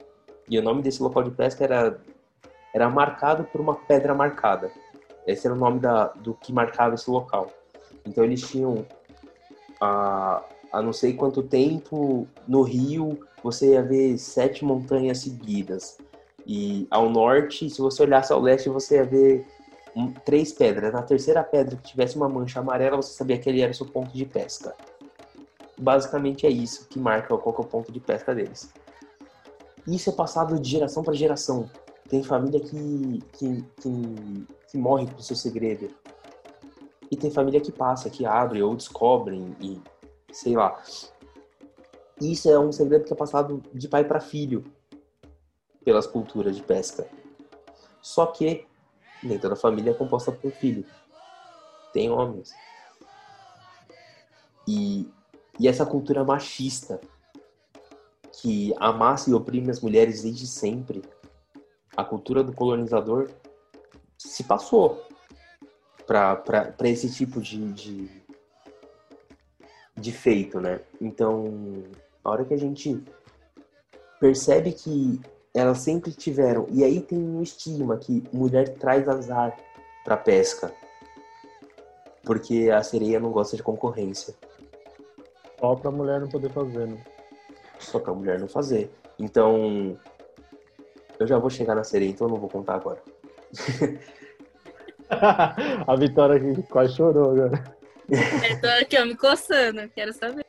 E 0.48 0.58
o 0.58 0.62
nome 0.62 0.82
desse 0.82 1.02
local 1.02 1.22
de 1.22 1.30
pesca 1.30 1.64
era 1.64 2.00
era 2.74 2.90
marcado 2.90 3.44
por 3.44 3.60
uma 3.60 3.76
pedra 3.76 4.12
marcada. 4.14 4.70
Esse 5.24 5.46
era 5.46 5.54
o 5.54 5.58
nome 5.58 5.78
da, 5.78 6.08
do 6.08 6.34
que 6.34 6.52
marcava 6.52 6.96
esse 6.96 7.08
local. 7.08 7.48
Então 8.04 8.24
eles 8.24 8.42
tinham 8.42 8.84
a, 9.80 10.42
a 10.72 10.82
não 10.82 10.92
sei 10.92 11.14
quanto 11.14 11.40
tempo 11.42 12.26
no 12.48 12.62
rio 12.62 13.20
você 13.44 13.72
ia 13.72 13.82
ver 13.82 14.16
sete 14.16 14.64
montanhas 14.64 15.18
seguidas. 15.18 15.98
E 16.46 16.88
ao 16.90 17.10
norte, 17.10 17.68
se 17.68 17.78
você 17.78 18.02
olhasse 18.02 18.32
ao 18.32 18.40
leste, 18.40 18.70
você 18.70 18.96
ia 18.96 19.04
ver 19.04 19.46
um, 19.94 20.10
três 20.10 20.50
pedras. 20.50 20.94
Na 20.94 21.02
terceira 21.02 21.44
pedra 21.44 21.76
que 21.76 21.90
tivesse 21.90 22.16
uma 22.16 22.26
mancha 22.26 22.60
amarela, 22.60 22.96
você 22.96 23.12
sabia 23.12 23.38
que 23.38 23.46
ele 23.46 23.60
era 23.60 23.70
o 23.70 23.74
seu 23.74 23.84
ponto 23.84 24.10
de 24.16 24.24
pesca. 24.24 24.74
Basicamente 25.76 26.46
é 26.46 26.50
isso 26.50 26.88
que 26.88 26.98
marca 26.98 27.36
qual 27.36 27.54
é 27.54 27.60
o 27.60 27.64
ponto 27.64 27.92
de 27.92 28.00
pesca 28.00 28.34
deles. 28.34 28.72
Isso 29.86 30.08
é 30.08 30.12
passado 30.14 30.58
de 30.58 30.70
geração 30.70 31.02
para 31.02 31.12
geração. 31.12 31.68
Tem 32.08 32.22
família 32.22 32.60
que, 32.60 33.22
que, 33.34 33.64
que, 33.82 34.46
que 34.70 34.78
morre 34.78 35.06
por 35.06 35.20
seu 35.22 35.36
segredo. 35.36 35.90
E 37.10 37.16
tem 37.16 37.30
família 37.30 37.60
que 37.60 37.70
passa, 37.70 38.08
que 38.08 38.24
abre 38.24 38.62
ou 38.62 38.74
descobrem 38.74 39.54
e 39.60 39.78
sei 40.32 40.54
lá. 40.56 40.82
Isso 42.20 42.48
é 42.48 42.58
um 42.58 42.70
segredo 42.70 43.04
que 43.04 43.12
é 43.12 43.16
passado 43.16 43.62
de 43.72 43.88
pai 43.88 44.04
para 44.04 44.20
filho 44.20 44.64
pelas 45.84 46.06
culturas 46.06 46.56
de 46.56 46.62
pesca. 46.62 47.06
Só 48.00 48.26
que 48.26 48.66
nem 49.22 49.38
toda 49.38 49.56
família 49.56 49.90
é 49.90 49.94
composta 49.94 50.30
por 50.30 50.52
filho. 50.52 50.84
Tem 51.92 52.10
homens. 52.10 52.52
E, 54.66 55.10
e 55.58 55.68
essa 55.68 55.84
cultura 55.84 56.24
machista 56.24 57.00
que 58.40 58.74
amassa 58.78 59.30
e 59.30 59.34
oprime 59.34 59.70
as 59.70 59.80
mulheres 59.80 60.22
desde 60.22 60.46
sempre, 60.46 61.02
a 61.96 62.04
cultura 62.04 62.42
do 62.42 62.52
colonizador 62.52 63.30
se 64.18 64.44
passou 64.44 65.06
para 66.06 66.74
esse 66.84 67.12
tipo 67.12 67.40
de, 67.40 67.72
de, 67.72 68.10
de 69.96 70.12
feito, 70.12 70.60
né? 70.60 70.80
Então, 71.00 71.84
a 72.24 72.30
hora 72.30 72.44
que 72.44 72.54
a 72.54 72.58
gente 72.58 73.00
percebe 74.18 74.72
que 74.72 75.20
elas 75.54 75.78
sempre 75.78 76.10
tiveram, 76.10 76.66
e 76.70 76.82
aí 76.82 77.00
tem 77.00 77.18
um 77.18 77.42
estigma 77.42 77.98
que 77.98 78.24
mulher 78.32 78.70
traz 78.76 79.08
azar 79.08 79.56
para 80.04 80.16
pesca, 80.16 80.72
porque 82.24 82.70
a 82.70 82.82
sereia 82.82 83.20
não 83.20 83.30
gosta 83.30 83.56
de 83.56 83.62
concorrência. 83.62 84.34
Só 85.60 85.76
pra 85.76 85.90
mulher 85.90 86.20
não 86.20 86.28
poder 86.28 86.50
fazer, 86.50 86.86
né? 86.86 87.04
Só 87.78 87.98
pra 87.98 88.12
mulher 88.12 88.40
não 88.40 88.48
fazer. 88.48 88.90
Então, 89.18 89.98
eu 91.18 91.26
já 91.26 91.38
vou 91.38 91.50
chegar 91.50 91.74
na 91.74 91.84
sereia, 91.84 92.10
então 92.10 92.26
eu 92.26 92.32
não 92.32 92.40
vou 92.40 92.48
contar 92.48 92.74
agora. 92.74 93.02
a 95.86 95.96
Vitória 95.96 96.36
aqui 96.36 96.62
quase 96.64 96.96
chorou 96.96 97.32
agora. 97.32 97.62
Eu 98.08 98.60
tô 98.60 98.66
aqui, 98.66 98.98
ó, 98.98 99.04
me 99.04 99.16
coçando, 99.16 99.88
quero 99.94 100.12
saber. 100.12 100.44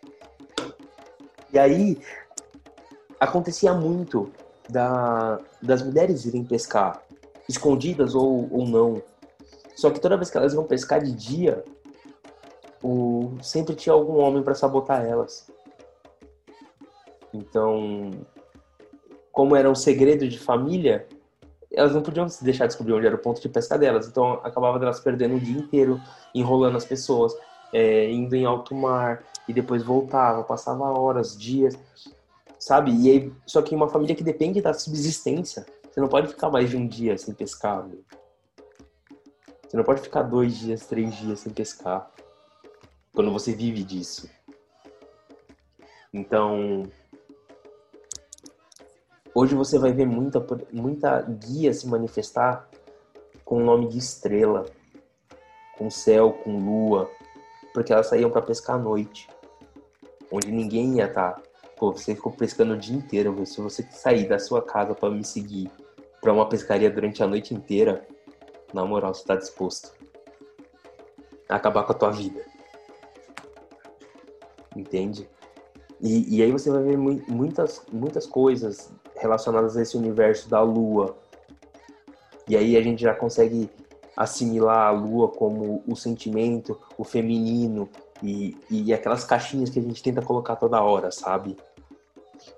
E 1.56 1.58
aí, 1.58 1.98
acontecia 3.18 3.74
muito 3.74 4.30
da, 4.68 5.40
das 5.62 5.82
mulheres 5.82 6.26
irem 6.26 6.44
pescar, 6.44 7.02
escondidas 7.48 8.14
ou, 8.14 8.50
ou 8.52 8.68
não. 8.68 9.02
Só 9.74 9.90
que 9.90 10.02
toda 10.02 10.18
vez 10.18 10.30
que 10.30 10.38
elas 10.38 10.54
iam 10.54 10.66
pescar 10.66 11.02
de 11.02 11.14
dia, 11.14 11.64
o, 12.84 13.38
sempre 13.42 13.74
tinha 13.74 13.94
algum 13.94 14.18
homem 14.18 14.44
para 14.44 14.54
sabotar 14.54 15.06
elas. 15.06 15.50
Então, 17.34 18.12
como 19.32 19.56
era 19.56 19.72
um 19.72 19.76
segredo 19.76 20.28
de 20.28 20.38
família, 20.38 21.08
elas 21.72 21.96
não 21.96 22.02
podiam 22.02 22.28
se 22.28 22.44
deixar 22.44 22.68
descobrir 22.68 22.92
onde 22.92 23.08
era 23.08 23.16
o 23.16 23.20
ponto 23.20 23.40
de 23.40 23.48
pesca 23.48 23.78
delas. 23.78 24.10
Então, 24.10 24.42
acabava 24.44 24.78
delas 24.78 25.00
perdendo 25.00 25.38
o 25.38 25.40
dia 25.40 25.58
inteiro 25.58 26.02
enrolando 26.34 26.76
as 26.76 26.84
pessoas, 26.84 27.34
é, 27.76 28.10
indo 28.10 28.34
em 28.36 28.46
alto 28.46 28.74
mar 28.74 29.22
e 29.50 29.54
depois 29.54 29.84
voltava, 29.84 30.46
passava 30.46 30.86
horas, 30.86 31.38
dias, 31.38 31.78
sabe? 32.58 32.92
E 32.92 33.12
aí, 33.12 33.34
só 33.46 33.62
que 33.62 33.76
uma 33.76 33.90
família 33.90 34.16
que 34.16 34.24
depende 34.24 34.62
da 34.62 34.74
subsistência, 34.74 35.66
você 35.92 36.00
não 36.00 36.08
pode 36.08 36.30
ficar 36.30 36.50
mais 36.50 36.70
de 36.70 36.78
um 36.78 36.88
dia 36.88 37.18
sem 37.18 37.34
pescar. 37.34 37.86
Você 39.68 39.76
não 39.76 39.84
pode 39.84 40.02
ficar 40.02 40.22
dois 40.22 40.58
dias, 40.58 40.86
três 40.86 41.14
dias 41.16 41.42
sem 41.42 41.52
pescar 41.52 42.10
quando 43.14 43.30
você 43.30 43.54
vive 43.54 43.84
disso. 43.84 44.30
Então, 46.14 46.84
Hoje 49.38 49.54
você 49.54 49.78
vai 49.78 49.92
ver 49.92 50.06
muita, 50.06 50.40
muita 50.72 51.22
guia 51.24 51.74
se 51.74 51.86
manifestar 51.90 52.70
com 53.44 53.58
o 53.58 53.66
nome 53.66 53.90
de 53.90 53.98
estrela, 53.98 54.66
com 55.78 55.90
céu, 55.90 56.32
com 56.32 56.58
lua, 56.58 57.12
porque 57.76 57.92
elas 57.92 58.08
saíam 58.08 58.32
para 58.32 58.42
pescar 58.42 58.78
à 58.78 58.80
noite, 58.80 59.28
onde 60.32 60.50
ninguém 60.50 60.96
ia 60.96 61.08
estar. 61.08 61.34
Tá. 61.34 61.42
Pô, 61.76 61.92
você 61.92 62.16
ficou 62.16 62.32
pescando 62.32 62.74
o 62.74 62.78
dia 62.78 62.96
inteiro, 62.96 63.46
se 63.46 63.60
você 63.60 63.84
sair 63.92 64.30
da 64.30 64.40
sua 64.40 64.62
casa 64.62 64.96
para 64.96 65.10
me 65.10 65.26
seguir 65.26 65.70
para 66.22 66.32
uma 66.32 66.48
pescaria 66.48 66.90
durante 66.90 67.22
a 67.22 67.28
noite 67.28 67.54
inteira, 67.54 68.08
na 68.74 68.86
moral, 68.86 69.14
você 69.14 69.22
está 69.22 69.36
disposto 69.36 69.94
a 71.50 71.56
acabar 71.56 71.84
com 71.84 71.92
a 71.92 71.96
tua 71.96 72.12
vida. 72.12 72.42
Entende? 74.74 75.30
E, 76.00 76.38
e 76.38 76.42
aí 76.42 76.52
você 76.52 76.72
vai 76.72 76.82
ver 76.82 76.98
muitas, 76.98 77.84
muitas 77.92 78.26
coisas 78.26 78.90
relacionadas 79.18 79.76
a 79.76 79.82
esse 79.82 79.98
universo 79.98 80.50
da 80.50 80.62
Lua. 80.62 81.18
E 82.48 82.56
aí 82.56 82.78
a 82.78 82.82
gente 82.82 83.02
já 83.02 83.14
consegue 83.14 83.70
assimilar 84.16 84.88
a 84.88 84.92
Lua 84.92 85.30
como 85.30 85.84
o 85.88 85.96
sentimento, 85.96 86.80
o 86.98 87.04
feminino 87.04 87.90
e, 88.24 88.58
e 88.70 88.94
aquelas 88.94 89.24
caixinhas 89.24 89.70
que 89.70 89.80
a 89.80 89.82
gente 89.82 90.02
tenta 90.02 90.22
colocar 90.22 90.56
toda 90.56 90.82
hora, 90.82 91.12
sabe? 91.12 91.58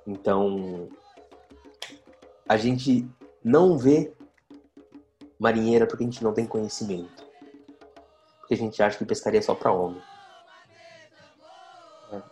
Então, 0.05 0.87
a 2.47 2.57
gente 2.57 3.07
não 3.43 3.77
vê 3.77 4.13
marinheira 5.39 5.85
porque 5.85 6.03
a 6.03 6.07
gente 6.07 6.23
não 6.23 6.33
tem 6.33 6.45
conhecimento. 6.45 7.25
Porque 8.39 8.53
a 8.53 8.57
gente 8.57 8.81
acha 8.81 8.97
que 8.97 9.05
pescaria 9.05 9.39
é 9.39 9.43
só 9.43 9.53
para 9.53 9.71
homem. 9.71 10.01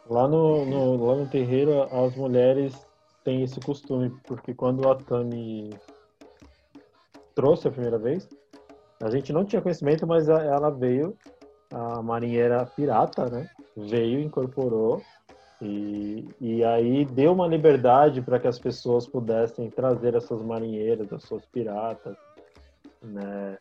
Lá 0.10 0.28
no, 0.28 0.66
no, 0.66 1.06
lá 1.06 1.16
no 1.16 1.28
terreiro, 1.28 1.84
as 1.84 2.16
mulheres 2.16 2.74
tem 3.24 3.44
esse 3.44 3.60
costume, 3.60 4.10
porque 4.24 4.54
quando 4.54 4.88
a 4.88 4.96
Tami 4.96 5.78
trouxe 7.34 7.68
a 7.68 7.72
primeira 7.72 7.98
vez, 7.98 8.30
a 9.02 9.10
gente 9.10 9.34
não 9.34 9.46
tinha 9.46 9.62
conhecimento, 9.62 10.08
mas 10.08 10.30
ela 10.30 10.70
veio, 10.70 11.16
a 11.72 12.02
marinheira 12.02 12.66
pirata, 12.66 13.30
né? 13.30 13.50
Veio, 13.76 14.20
incorporou 14.20 15.02
e, 15.62 16.28
e 16.40 16.64
aí 16.64 17.06
deu 17.06 17.34
uma 17.34 17.48
liberdade 17.48 18.22
para 18.22 18.40
que 18.40 18.48
as 18.48 18.60
pessoas 18.60 19.08
pudessem 19.08 19.70
trazer 19.70 20.16
essas 20.16 20.42
marinheiras, 20.42 21.12
as 21.12 21.24
suas 21.24 21.46
piratas, 21.46 22.16
né? 23.02 23.58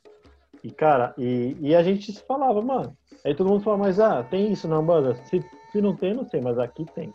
E, 0.62 0.70
cara, 0.70 1.14
e, 1.18 1.56
e 1.60 1.74
a 1.74 1.82
gente 1.82 2.12
se 2.12 2.22
falava, 2.22 2.60
mano. 2.62 2.96
Aí 3.24 3.34
todo 3.34 3.50
mundo 3.50 3.62
fala, 3.62 3.78
mas 3.78 4.00
ah, 4.00 4.22
tem 4.22 4.52
isso 4.52 4.66
na 4.66 4.80
banda? 4.80 5.14
Se, 5.26 5.44
se 5.70 5.80
não 5.80 5.94
tem, 5.94 6.14
não 6.14 6.24
sei, 6.24 6.40
mas 6.40 6.58
aqui 6.58 6.84
tem. 6.94 7.12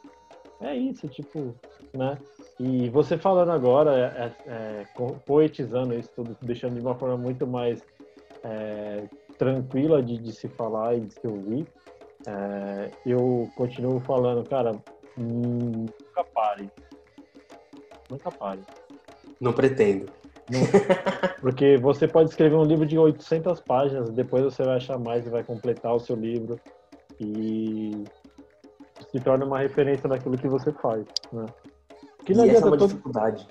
É 0.62 0.76
isso, 0.76 1.08
tipo, 1.08 1.56
né? 1.94 2.18
E 2.60 2.90
você 2.90 3.18
falando 3.18 3.52
agora, 3.52 3.98
é, 3.98 4.50
é, 4.50 4.52
é 4.52 4.86
poetizando 5.26 5.94
isso 5.94 6.10
tudo, 6.16 6.38
deixando 6.42 6.76
de 6.76 6.82
uma 6.82 6.96
forma 6.96 7.18
muito 7.18 7.48
mais 7.48 7.82
é, 8.44 9.04
tranquila 9.38 10.02
de, 10.02 10.18
de, 10.18 10.32
se 10.34 10.48
falar 10.48 10.96
e 10.96 11.02
de 11.02 11.14
se 11.14 11.28
ouvir, 11.28 11.68
é, 12.28 12.92
eu 13.06 13.50
continuo 13.56 14.00
falando, 14.00 14.48
cara, 14.48 14.72
nunca 15.18 16.24
pare. 16.34 16.70
Nunca 18.10 18.32
pare. 18.32 18.62
Não 19.40 19.54
pretendo. 19.54 20.12
Não, 20.50 20.60
porque 21.42 21.78
você 21.78 22.08
pode 22.08 22.30
escrever 22.30 22.56
um 22.56 22.64
livro 22.64 22.86
de 22.86 22.98
800 22.98 23.62
páginas, 23.62 24.10
depois 24.10 24.44
você 24.44 24.64
vai 24.64 24.78
achar 24.78 24.98
mais 24.98 25.26
e 25.26 25.30
vai 25.30 25.44
completar 25.44 25.94
o 25.94 26.00
seu 26.00 26.16
livro 26.16 26.60
e 27.20 28.04
se 29.12 29.20
torna 29.20 29.46
uma 29.46 29.60
referência 29.60 30.08
naquilo 30.08 30.38
que 30.38 30.48
você 30.48 30.72
faz, 30.72 31.06
né? 31.32 31.46
Que 32.26 32.34
e 32.34 32.50
essa 32.50 32.66
é 32.66 32.68
uma 32.68 32.78
todo... 32.78 32.90
dificuldade. 32.90 33.48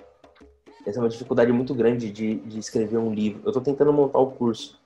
Essa 0.88 1.00
é 1.00 1.02
uma 1.02 1.08
dificuldade 1.10 1.52
muito 1.52 1.74
grande 1.74 2.10
de, 2.10 2.36
de 2.36 2.58
escrever 2.58 2.96
um 2.96 3.12
livro. 3.12 3.42
Eu 3.44 3.48
estou 3.48 3.60
tentando 3.60 3.92
montar 3.92 4.20
o 4.20 4.30
curso. 4.30 4.80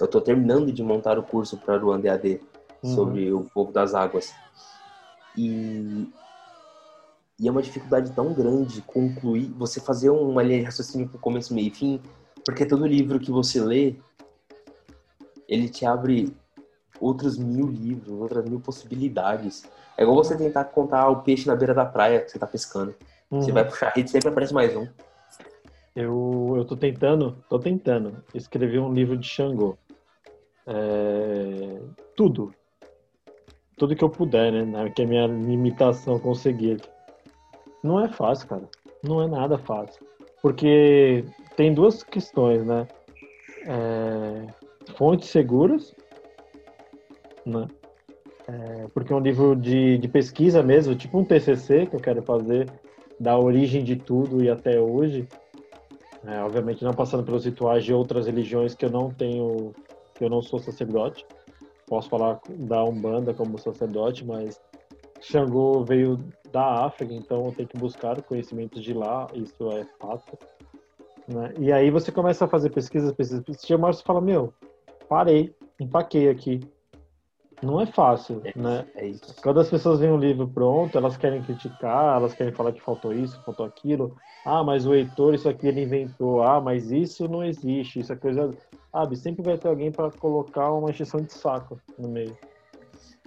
Eu 0.00 0.06
estou 0.06 0.18
terminando 0.18 0.72
de 0.72 0.82
montar 0.82 1.18
o 1.18 1.22
curso 1.22 1.58
para 1.58 1.84
o 1.84 1.92
AD 1.92 2.40
uhum. 2.82 2.94
sobre 2.94 3.30
o 3.30 3.42
fogo 3.52 3.70
das 3.70 3.92
águas. 3.92 4.32
E, 5.36 6.08
e 7.38 7.46
é 7.46 7.50
uma 7.50 7.60
dificuldade 7.60 8.12
tão 8.12 8.32
grande 8.32 8.80
concluir, 8.80 9.52
você 9.58 9.78
fazer 9.78 10.08
uma 10.08 10.42
linha 10.42 10.60
de 10.60 10.64
raciocínio 10.64 11.06
com 11.10 11.18
começo, 11.18 11.52
meio 11.52 11.68
e 11.68 11.70
fim, 11.70 12.00
porque 12.46 12.64
todo 12.64 12.86
livro 12.86 13.20
que 13.20 13.30
você 13.30 13.60
lê, 13.60 13.96
ele 15.46 15.68
te 15.68 15.84
abre 15.84 16.34
outros 16.98 17.36
mil 17.36 17.66
livros, 17.66 18.18
outras 18.18 18.48
mil 18.48 18.58
possibilidades. 18.58 19.64
É 19.98 20.02
igual 20.02 20.16
você 20.16 20.34
tentar 20.34 20.64
contar 20.64 21.10
o 21.10 21.20
peixe 21.20 21.46
na 21.46 21.54
beira 21.54 21.74
da 21.74 21.84
praia 21.84 22.22
que 22.22 22.30
você 22.30 22.38
está 22.38 22.46
pescando. 22.46 22.94
Uhum. 23.30 23.42
Você 23.42 23.52
vai 23.52 23.68
puxar 23.68 23.88
a 23.88 23.90
rede 23.90 24.10
sempre 24.10 24.30
aparece 24.30 24.54
mais 24.54 24.74
um. 24.74 24.88
Eu, 25.94 26.54
eu 26.56 26.64
tô 26.64 26.76
tentando, 26.76 27.36
tô 27.48 27.58
tentando 27.58 28.24
escrever 28.34 28.78
um 28.80 28.92
livro 28.92 29.16
de 29.16 29.26
Xangô. 29.26 29.76
É, 30.66 31.80
tudo. 32.16 32.54
Tudo 33.76 33.94
que 33.94 34.02
eu 34.02 34.10
puder, 34.10 34.52
né? 34.66 34.90
Que 34.90 35.02
a 35.02 35.06
minha 35.06 35.26
limitação 35.26 36.18
conseguir. 36.18 36.80
Não 37.82 38.02
é 38.02 38.08
fácil, 38.08 38.48
cara. 38.48 38.68
Não 39.02 39.22
é 39.22 39.28
nada 39.28 39.58
fácil. 39.58 40.02
Porque 40.40 41.24
tem 41.56 41.74
duas 41.74 42.02
questões, 42.02 42.64
né? 42.64 42.86
É, 43.66 44.46
fontes 44.94 45.28
seguras, 45.28 45.94
né? 47.44 47.66
É, 48.48 48.86
porque 48.94 49.12
é 49.12 49.16
um 49.16 49.20
livro 49.20 49.54
de, 49.54 49.98
de 49.98 50.08
pesquisa 50.08 50.62
mesmo, 50.62 50.96
tipo 50.96 51.18
um 51.18 51.24
TCC 51.24 51.86
que 51.86 51.96
eu 51.96 52.00
quero 52.00 52.22
fazer 52.22 52.68
da 53.20 53.38
origem 53.38 53.84
de 53.84 53.96
tudo 53.96 54.42
e 54.42 54.50
até 54.50 54.80
hoje. 54.80 55.26
É, 56.24 56.40
obviamente 56.42 56.84
não 56.84 56.92
passando 56.92 57.24
pelos 57.24 57.44
rituais 57.44 57.84
de 57.84 57.92
outras 57.92 58.26
religiões 58.26 58.74
que 58.74 58.84
eu 58.84 58.90
não 58.90 59.10
tenho, 59.10 59.74
que 60.14 60.24
eu 60.24 60.30
não 60.30 60.40
sou 60.40 60.58
sacerdote. 60.58 61.26
Posso 61.86 62.08
falar 62.08 62.40
da 62.48 62.84
Umbanda 62.84 63.34
como 63.34 63.58
sacerdote, 63.58 64.24
mas 64.24 64.60
Xangô 65.20 65.84
veio 65.84 66.18
da 66.50 66.84
África, 66.84 67.12
então 67.12 67.50
tem 67.52 67.66
que 67.66 67.76
buscar 67.76 68.20
conhecimentos 68.22 68.82
de 68.82 68.92
lá, 68.92 69.26
isso 69.34 69.70
é 69.72 69.84
fato. 69.98 70.38
Né? 71.26 71.54
E 71.58 71.72
aí 71.72 71.90
você 71.90 72.12
começa 72.12 72.44
a 72.44 72.48
fazer 72.48 72.70
pesquisas, 72.70 73.12
pesquisas, 73.12 73.44
pesquisas. 73.44 73.66
Chega 73.66 73.78
uma 73.78 73.92
fala, 73.92 74.20
meu, 74.20 74.52
parei, 75.08 75.54
empaquei 75.80 76.28
aqui. 76.28 76.60
Não 77.62 77.80
é 77.80 77.86
fácil, 77.86 78.42
É, 78.44 78.52
né? 78.58 78.86
é 78.96 79.06
isso. 79.06 79.34
Quando 79.40 79.60
as 79.60 79.70
pessoas 79.70 80.00
veem 80.00 80.12
um 80.12 80.18
livro 80.18 80.48
pronto, 80.48 80.98
elas 80.98 81.16
querem 81.16 81.42
criticar, 81.42 82.16
elas 82.16 82.34
querem 82.34 82.52
falar 82.52 82.72
que 82.72 82.80
faltou 82.82 83.12
isso, 83.12 83.40
faltou 83.44 83.64
aquilo. 83.64 84.16
Ah, 84.44 84.64
mas 84.64 84.84
o 84.86 84.94
Heitor, 84.94 85.34
isso 85.34 85.48
aqui 85.48 85.68
ele 85.68 85.82
inventou. 85.82 86.42
Ah, 86.42 86.60
mas 86.60 86.90
isso 86.90 87.28
não 87.28 87.44
existe, 87.44 88.00
isso 88.00 88.12
é 88.12 88.16
coisa. 88.16 88.50
Sabe, 88.90 89.16
sempre 89.16 89.42
vai 89.42 89.56
ter 89.56 89.68
alguém 89.68 89.92
para 89.92 90.10
colocar 90.10 90.72
uma 90.72 90.90
exceção 90.90 91.20
de 91.20 91.32
saco 91.32 91.80
no 91.98 92.08
meio. 92.08 92.36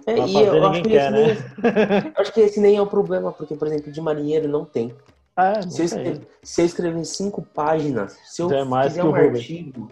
É, 0.06 0.14
Pra 0.14 0.26
e 0.26 0.44
eu 0.44 0.64
acho 0.66 0.82
quer, 0.82 1.10
esse 1.10 1.10
né? 1.10 1.24
nem, 1.24 2.04
eu 2.04 2.12
acho 2.18 2.32
que 2.32 2.40
esse 2.40 2.60
nem 2.60 2.76
é 2.76 2.82
o 2.82 2.86
problema, 2.86 3.32
porque, 3.32 3.56
por 3.56 3.66
exemplo, 3.66 3.90
de 3.90 4.00
marinheiro 4.00 4.46
não 4.46 4.64
tem. 4.64 4.94
É, 5.38 5.54
não 5.54 5.70
Se 5.70 5.82
eu, 5.82 5.84
escrever, 5.86 6.28
se 6.42 6.60
eu 6.62 6.66
escrever 6.66 7.04
cinco 7.04 7.42
páginas, 7.42 8.12
se 8.22 8.42
eu 8.42 8.52
é 8.52 8.64
mais 8.64 8.92
fizer 8.92 9.00
que 9.02 9.06
o 9.06 9.10
um 9.10 9.14
artigo, 9.14 9.90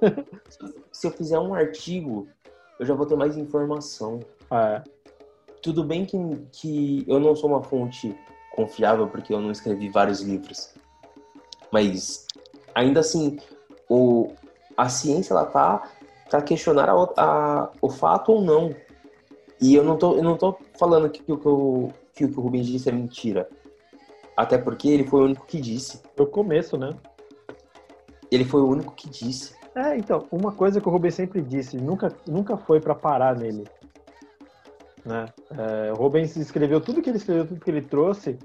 se 0.48 0.64
eu- 0.64 0.74
se 0.92 1.06
eu 1.06 1.10
fizer 1.10 1.38
um 1.40 1.54
artigo, 1.54 2.28
eu 2.78 2.86
já 2.86 2.94
vou 2.94 3.06
ter 3.06 3.16
mais 3.16 3.36
informação. 3.36 4.20
É, 4.50 4.82
Tudo 5.62 5.82
bem 5.84 6.04
que, 6.04 6.18
que 6.52 7.04
eu 7.08 7.18
não 7.20 7.34
sou 7.36 7.50
uma 7.50 7.62
fonte 7.62 8.16
confiável, 8.54 9.08
porque 9.08 9.32
eu 9.32 9.40
não 9.40 9.50
escrevi 9.50 9.88
vários 9.88 10.20
livros. 10.20 10.74
Mas, 11.72 12.26
ainda 12.74 13.00
assim, 13.00 13.38
o, 13.88 14.32
a 14.76 14.88
ciência, 14.88 15.32
ela 15.32 15.46
tá 15.46 15.90
para 16.30 16.40
questionar 16.42 16.88
a, 16.88 16.94
a- 17.16 17.70
o 17.80 17.88
fato 17.90 18.32
ou 18.32 18.40
não. 18.42 18.74
E 19.60 19.74
eu 19.74 19.84
não 19.84 19.96
tô, 19.96 20.16
eu 20.16 20.22
não 20.22 20.36
tô 20.36 20.56
falando 20.78 21.08
que, 21.08 21.20
o 21.32 21.36
que, 21.38 21.48
o, 21.48 21.90
que 22.12 22.24
o 22.24 22.28
que 22.30 22.38
o 22.38 22.42
Rubens 22.42 22.66
disse 22.66 22.88
é 22.88 22.92
mentira. 22.92 23.48
Até 24.36 24.58
porque 24.58 24.88
ele 24.88 25.04
foi 25.04 25.20
o 25.20 25.24
único 25.24 25.46
que 25.46 25.60
disse. 25.60 26.00
no 26.18 26.26
começo, 26.26 26.76
né? 26.76 26.90
Ele 28.30 28.44
foi 28.44 28.60
o 28.62 28.68
único 28.68 28.92
que 28.94 29.08
disse. 29.08 29.54
É, 29.74 29.96
então, 29.96 30.26
uma 30.30 30.52
coisa 30.52 30.80
que 30.80 30.88
o 30.88 30.90
Rubens 30.90 31.14
sempre 31.14 31.42
disse, 31.42 31.76
nunca, 31.76 32.12
nunca 32.26 32.56
foi 32.56 32.80
para 32.80 32.94
parar 32.94 33.36
nele. 33.36 33.64
Né? 35.04 35.26
É, 35.50 35.92
o 35.92 35.96
Rubens 35.96 36.36
escreveu 36.36 36.80
tudo 36.80 37.02
que 37.02 37.10
ele 37.10 37.18
escreveu, 37.18 37.46
tudo 37.46 37.60
que 37.60 37.70
ele 37.70 37.82
trouxe, 37.82 38.38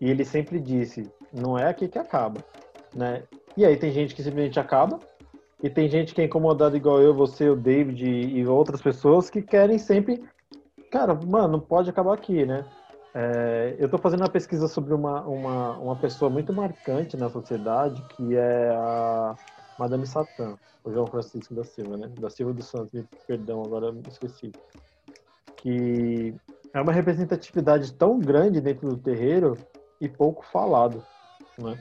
e 0.00 0.10
ele 0.10 0.24
sempre 0.24 0.60
disse, 0.60 1.10
não 1.32 1.58
é 1.58 1.68
aqui 1.68 1.88
que 1.88 1.98
acaba. 1.98 2.40
Né? 2.94 3.22
E 3.56 3.64
aí 3.64 3.76
tem 3.76 3.92
gente 3.92 4.14
que 4.14 4.22
simplesmente 4.22 4.60
acaba, 4.60 5.00
e 5.62 5.70
tem 5.70 5.88
gente 5.88 6.14
que 6.14 6.20
é 6.20 6.24
incomodada 6.24 6.76
igual 6.76 7.00
eu, 7.00 7.14
você, 7.14 7.48
o 7.48 7.56
David 7.56 8.06
e 8.06 8.46
outras 8.46 8.82
pessoas 8.82 9.30
que 9.30 9.40
querem 9.40 9.78
sempre. 9.78 10.22
Cara, 10.90 11.14
mano, 11.14 11.48
não 11.48 11.60
pode 11.60 11.88
acabar 11.88 12.12
aqui, 12.12 12.44
né? 12.44 12.66
É, 13.14 13.74
eu 13.78 13.86
estou 13.86 13.98
fazendo 13.98 14.20
uma 14.20 14.28
pesquisa 14.28 14.68
sobre 14.68 14.92
uma, 14.92 15.22
uma, 15.22 15.78
uma 15.78 15.96
pessoa 15.96 16.30
muito 16.30 16.52
marcante 16.52 17.16
na 17.16 17.30
sociedade, 17.30 18.02
que 18.10 18.36
é 18.36 18.70
a 18.76 19.34
Madame 19.78 20.06
Satã, 20.06 20.56
o 20.84 20.92
João 20.92 21.06
Francisco 21.06 21.54
da 21.54 21.64
Silva, 21.64 21.96
né? 21.96 22.08
Da 22.18 22.30
Silva 22.30 22.52
dos 22.52 22.66
Santos, 22.66 23.04
perdão, 23.26 23.62
agora 23.62 23.94
esqueci. 24.08 24.52
Que 25.56 26.34
é 26.72 26.80
uma 26.80 26.92
representatividade 26.92 27.92
tão 27.94 28.18
grande 28.18 28.60
dentro 28.60 28.88
do 28.88 28.96
terreiro 28.96 29.56
e 30.00 30.08
pouco 30.08 30.44
falado, 30.44 31.04
né? 31.58 31.78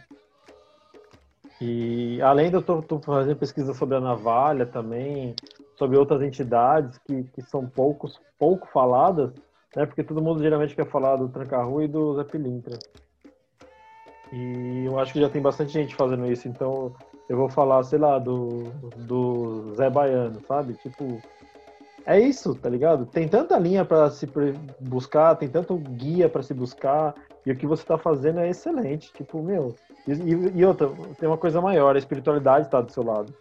E 1.62 2.22
além 2.22 2.50
de 2.50 2.56
eu 2.56 2.62
tô 2.62 3.00
fazendo 3.00 3.38
pesquisa 3.38 3.74
sobre 3.74 3.96
a 3.96 4.02
navalha 4.02 4.66
também, 4.66 5.36
sobre 5.78 5.98
outras 5.98 6.22
entidades 6.22 6.98
que, 7.00 7.24
que 7.24 7.42
são 7.42 7.68
poucos, 7.68 8.20
pouco 8.38 8.68
faladas, 8.68 9.32
né? 9.76 9.86
Porque 9.86 10.04
todo 10.04 10.22
mundo 10.22 10.42
geralmente 10.42 10.76
quer 10.76 10.90
falar 10.90 11.16
do 11.16 11.30
Tranca-Rua 11.30 11.86
e 11.86 11.88
do 11.88 12.16
Zé 12.16 12.24
Pilintra. 12.24 12.78
E 14.32 14.86
eu 14.86 15.00
acho 15.00 15.14
que 15.14 15.20
já 15.20 15.30
tem 15.30 15.42
bastante 15.42 15.72
gente 15.72 15.96
fazendo 15.96 16.26
isso, 16.26 16.48
então 16.48 16.96
eu 17.30 17.38
vou 17.38 17.50
falar, 17.50 17.84
sei 17.84 18.00
lá, 18.00 18.20
do, 18.20 18.64
do 18.98 19.74
Zé 19.76 19.90
Baiano, 19.90 20.42
sabe? 20.48 20.74
Tipo, 20.76 21.22
é 22.06 22.20
isso, 22.20 22.54
tá 22.56 22.70
ligado? 22.70 23.06
Tem 23.06 23.28
tanta 23.28 23.58
linha 23.58 23.86
para 23.86 24.10
se 24.10 24.28
buscar, 24.80 25.36
tem 25.36 25.48
tanto 25.50 25.76
guia 25.78 26.28
para 26.28 26.44
se 26.44 26.54
buscar, 26.54 27.16
e 27.46 27.52
o 27.52 27.56
que 27.56 27.66
você 27.68 27.84
tá 27.84 27.98
fazendo 27.98 28.40
é 28.40 28.50
excelente. 28.50 29.12
Tipo, 29.14 29.42
meu. 29.42 29.76
E, 30.08 30.12
e- 30.60 30.66
outra, 30.66 30.90
tem 31.18 31.28
uma 31.30 31.38
coisa 31.38 31.62
maior, 31.62 31.96
a 31.96 32.00
espiritualidade 32.00 32.70
tá 32.70 32.82
do 32.82 32.92
seu 32.92 33.04
lado. 33.04 33.34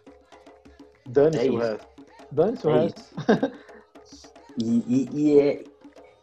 Dane-se 1.05 1.47
É 1.47 1.51
o 1.51 1.57
resto. 1.57 1.87
Dane-se 2.31 2.67
o 2.67 2.69
É 2.69 2.79
resto. 2.83 3.01
isso. 3.01 4.33
E, 4.57 4.83
e, 4.87 5.09
e 5.13 5.39
é, 5.39 5.63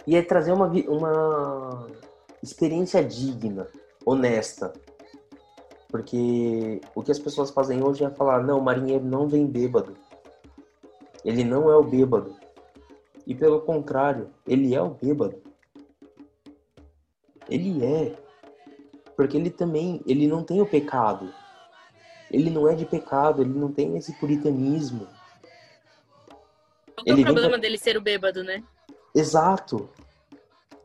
e 0.07 0.17
é 0.17 0.23
trazer 0.23 0.53
uma, 0.53 0.67
uma 0.67 1.87
experiência 2.43 3.03
digna, 3.05 3.67
honesta. 4.07 4.73
Porque 5.91 6.81
o 6.95 7.03
que 7.03 7.11
as 7.11 7.19
pessoas 7.19 7.51
fazem 7.51 7.83
hoje 7.83 8.05
é 8.05 8.11
falar, 8.11 8.43
não, 8.43 8.59
o 8.59 8.63
marinheiro 8.63 9.05
não 9.05 9.29
vem 9.29 9.47
bêbado. 9.47 9.97
Ele 11.25 11.45
não 11.45 11.71
é 11.71 11.77
o 11.77 11.83
bêbado. 11.83 12.37
E 13.27 13.35
pelo 13.35 13.61
contrário, 13.61 14.31
ele 14.47 14.75
é 14.75 14.81
o 14.81 14.91
bêbado. 14.91 15.43
Ele 17.49 17.85
é. 17.85 18.17
Porque 19.17 19.37
ele 19.37 19.51
também, 19.51 20.01
ele 20.07 20.27
não 20.27 20.43
tem 20.45 20.61
o 20.63 20.67
pecado. 20.67 21.33
Ele 22.31 22.49
não 22.49 22.69
é 22.69 22.75
de 22.75 22.87
pecado, 22.87 23.43
ele 23.43 23.53
não 23.53 23.73
tem 23.73 23.97
esse 23.97 24.13
puritanismo. 24.15 25.09
Qual 26.95 27.05
é 27.19 27.21
o 27.21 27.23
problema 27.25 27.59
dele 27.59 27.77
ser 27.77 27.97
o 27.97 28.01
bêbado, 28.01 28.45
né? 28.45 28.63
Exato. 29.15 29.91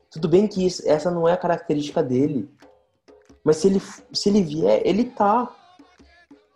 Tudo 0.10 0.28
bem 0.28 0.48
que 0.48 0.66
isso- 0.66 0.88
essa 0.90 1.12
não 1.12 1.28
é 1.28 1.34
a 1.34 1.38
característica 1.38 2.02
dele. 2.02 2.50
Mas 3.46 3.58
se 3.58 3.68
ele, 3.68 3.80
se 4.12 4.28
ele 4.28 4.42
vier, 4.42 4.82
ele 4.84 5.06
tá. 5.06 5.56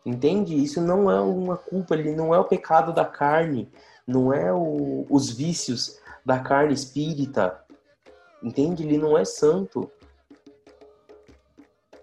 Entende? 0.03 0.55
Isso 0.55 0.81
não 0.81 1.09
é 1.11 1.21
uma 1.21 1.55
culpa, 1.55 1.93
ele 1.93 2.15
não 2.15 2.33
é 2.33 2.39
o 2.39 2.45
pecado 2.45 2.91
da 2.91 3.05
carne, 3.05 3.71
não 4.07 4.33
é 4.33 4.51
o- 4.51 5.05
os 5.07 5.29
vícios 5.29 5.99
da 6.25 6.39
carne 6.39 6.73
espírita. 6.73 7.63
Entende? 8.41 8.83
Ele 8.83 8.97
não 8.97 9.15
é 9.15 9.23
santo. 9.23 9.91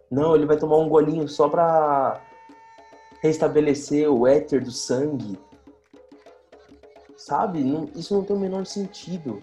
Não, 0.09 0.37
ele 0.37 0.47
vai 0.47 0.57
tomar 0.57 0.76
um 0.76 0.89
golinho 0.89 1.28
só 1.28 1.49
pra 1.49 2.22
restabelecer 3.20 4.09
o 4.09 4.24
éter 4.24 4.62
do 4.62 4.70
sangue. 4.70 5.37
Sabe? 7.16 7.64
Não- 7.64 7.91
isso 7.97 8.14
não 8.14 8.22
tem 8.22 8.37
o 8.37 8.39
menor 8.39 8.66
sentido. 8.66 9.43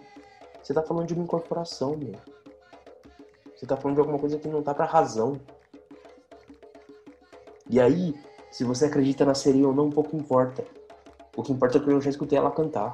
Você 0.62 0.74
tá 0.74 0.82
falando 0.82 1.08
de 1.08 1.14
uma 1.14 1.24
incorporação, 1.26 1.98
meu. 1.98 2.16
Você 3.64 3.68
tá 3.68 3.78
falando 3.78 3.96
de 3.96 4.02
alguma 4.02 4.20
coisa 4.20 4.38
que 4.38 4.50
não 4.50 4.62
tá 4.62 4.74
pra 4.74 4.84
razão. 4.84 5.40
E 7.70 7.80
aí, 7.80 8.14
se 8.52 8.66
você 8.66 8.88
acredita 8.88 9.24
na 9.24 9.34
sereia 9.34 9.66
ou 9.66 9.74
não, 9.74 9.90
pouco 9.90 10.18
importa. 10.18 10.66
O 11.34 11.42
que 11.42 11.54
importa 11.54 11.78
é 11.78 11.82
que 11.82 11.90
eu 11.90 12.02
já 12.02 12.10
escutei 12.10 12.38
ela 12.38 12.52
cantar. 12.52 12.94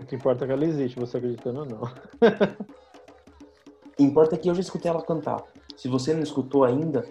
O 0.00 0.04
que 0.06 0.14
importa 0.14 0.44
é 0.44 0.46
que 0.46 0.52
ela 0.52 0.64
existe, 0.64 1.00
você 1.00 1.16
acreditando 1.16 1.58
ou 1.58 1.66
não. 1.66 1.80
Importa 3.98 4.36
é 4.36 4.38
que 4.38 4.48
eu 4.48 4.54
já 4.54 4.60
escutei 4.60 4.88
ela 4.90 5.02
cantar. 5.02 5.42
Se 5.76 5.88
você 5.88 6.14
não 6.14 6.22
escutou 6.22 6.62
ainda, 6.62 7.04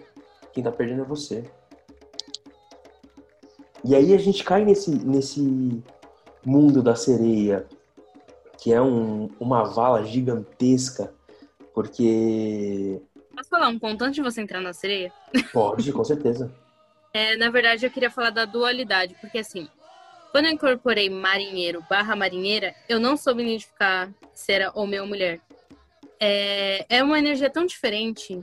quem 0.54 0.64
tá 0.64 0.72
perdendo 0.72 1.02
é 1.02 1.04
você. 1.04 1.44
E 3.84 3.94
aí 3.94 4.14
a 4.14 4.18
gente 4.18 4.42
cai 4.42 4.64
nesse, 4.64 4.90
nesse 4.90 5.84
mundo 6.42 6.82
da 6.82 6.94
sereia, 6.94 7.66
que 8.56 8.72
é 8.72 8.80
um- 8.80 9.28
uma 9.38 9.64
vala 9.64 10.02
gigantesca, 10.04 11.12
porque. 11.76 13.02
Posso 13.36 13.50
falar 13.50 13.68
um 13.68 13.78
ponto 13.78 14.02
antes 14.02 14.14
de 14.14 14.22
você 14.22 14.40
entrar 14.40 14.62
na 14.62 14.72
sereia? 14.72 15.12
Pode, 15.52 15.92
com 15.92 16.02
certeza. 16.02 16.50
É, 17.12 17.36
na 17.36 17.50
verdade, 17.50 17.84
eu 17.84 17.90
queria 17.90 18.10
falar 18.10 18.30
da 18.30 18.46
dualidade, 18.46 19.14
porque 19.20 19.36
assim, 19.36 19.68
quando 20.32 20.46
eu 20.46 20.52
incorporei 20.52 21.10
marinheiro 21.10 21.84
barra 21.88 22.16
marinheira, 22.16 22.74
eu 22.88 22.98
não 22.98 23.14
soube 23.14 23.42
identificar 23.42 24.10
se 24.32 24.52
era 24.52 24.72
homem 24.74 25.00
ou 25.00 25.06
mulher. 25.06 25.38
É, 26.18 26.86
é 26.88 27.04
uma 27.04 27.18
energia 27.18 27.50
tão 27.50 27.66
diferente 27.66 28.42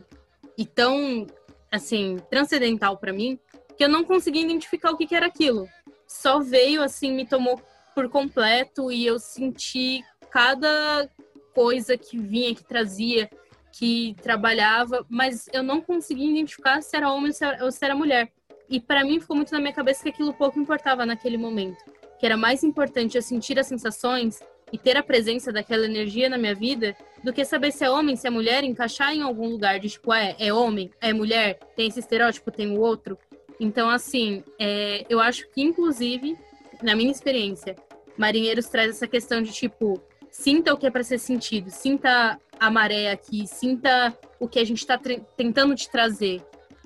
e 0.56 0.64
tão, 0.64 1.26
assim, 1.72 2.18
transcendental 2.30 2.98
pra 2.98 3.12
mim, 3.12 3.40
que 3.76 3.84
eu 3.84 3.90
não 3.90 4.04
consegui 4.04 4.42
identificar 4.42 4.92
o 4.92 4.98
que, 4.98 5.08
que 5.08 5.16
era 5.16 5.26
aquilo. 5.26 5.68
Só 6.08 6.40
veio, 6.40 6.84
assim, 6.84 7.12
me 7.12 7.26
tomou 7.26 7.60
por 7.96 8.08
completo 8.10 8.92
e 8.92 9.04
eu 9.04 9.18
senti 9.18 10.04
cada 10.30 11.10
coisa 11.54 11.98
que 11.98 12.18
vinha, 12.18 12.54
que 12.54 12.64
trazia, 12.64 13.30
que 13.72 14.16
trabalhava, 14.22 15.06
mas 15.10 15.48
eu 15.52 15.64
não 15.64 15.82
conseguia 15.82 16.30
identificar 16.30 16.82
se 16.82 16.96
era 16.96 17.12
homem 17.12 17.32
ou 17.62 17.72
se 17.72 17.84
era- 17.84 17.96
mulher. 17.96 18.32
E 18.70 18.80
para 18.80 19.04
mim 19.04 19.20
ficou 19.20 19.36
muito 19.36 19.52
na 19.52 19.60
minha 19.60 19.74
cabeça 19.74 20.04
que 20.04 20.10
aquilo 20.10 20.34
pouco 20.34 20.60
importava 20.60 21.06
naquele 21.06 21.38
momento. 21.38 21.84
Que 22.20 22.26
era 22.26 22.38
mais 22.38 22.64
importante 22.64 23.16
eu 23.16 23.22
sentir 23.22 23.60
as 23.60 23.68
sensações 23.68 24.40
e 24.72 24.78
ter 24.78 24.96
a 24.96 25.04
presença 25.04 25.52
daquela 25.52 25.86
energia 25.86 26.30
na 26.30 26.38
minha 26.38 26.56
vida 26.56 26.96
do 27.24 27.34
que 27.34 27.44
saber 27.46 27.72
se 27.72 27.84
é 27.84 27.90
homem, 27.90 28.16
se 28.16 28.28
é 28.28 28.30
mulher, 28.30 28.64
encaixar 28.64 29.14
em 29.14 29.22
algum 29.22 29.48
lugar 29.48 29.80
de 29.80 29.90
tipo, 29.90 30.14
é, 30.14 30.36
é 30.40 30.54
homem, 30.54 30.92
é 31.00 31.14
mulher, 31.14 31.60
tem 31.76 31.88
esse 31.88 32.00
estereótipo, 32.00 32.52
tem 32.52 32.78
o 32.78 32.82
outro. 32.82 33.18
Então, 33.60 33.90
assim, 33.90 34.44
é, 34.60 35.06
eu 35.10 35.20
acho 35.20 35.50
que, 35.52 35.62
inclusive, 35.62 36.38
na 36.82 36.96
minha 36.96 37.12
experiência, 37.12 37.76
Marinheiros 38.18 38.68
traz 38.68 38.90
essa 38.90 39.08
questão 39.08 39.42
de 39.42 39.52
tipo, 39.52 40.02
sinta 40.34 40.74
o 40.74 40.78
que 40.78 40.88
é 40.88 40.92
para 40.92 41.04
ser 41.04 41.20
sentido, 41.20 41.70
sinta 41.70 42.40
a 42.60 42.72
maré 42.72 43.12
aqui, 43.12 43.46
sinta 43.46 44.18
o 44.40 44.48
que 44.48 44.58
a 44.58 44.66
gente 44.66 44.80
está 44.80 45.00
tentando 45.38 45.76
te 45.76 45.90
trazer. 45.90 46.42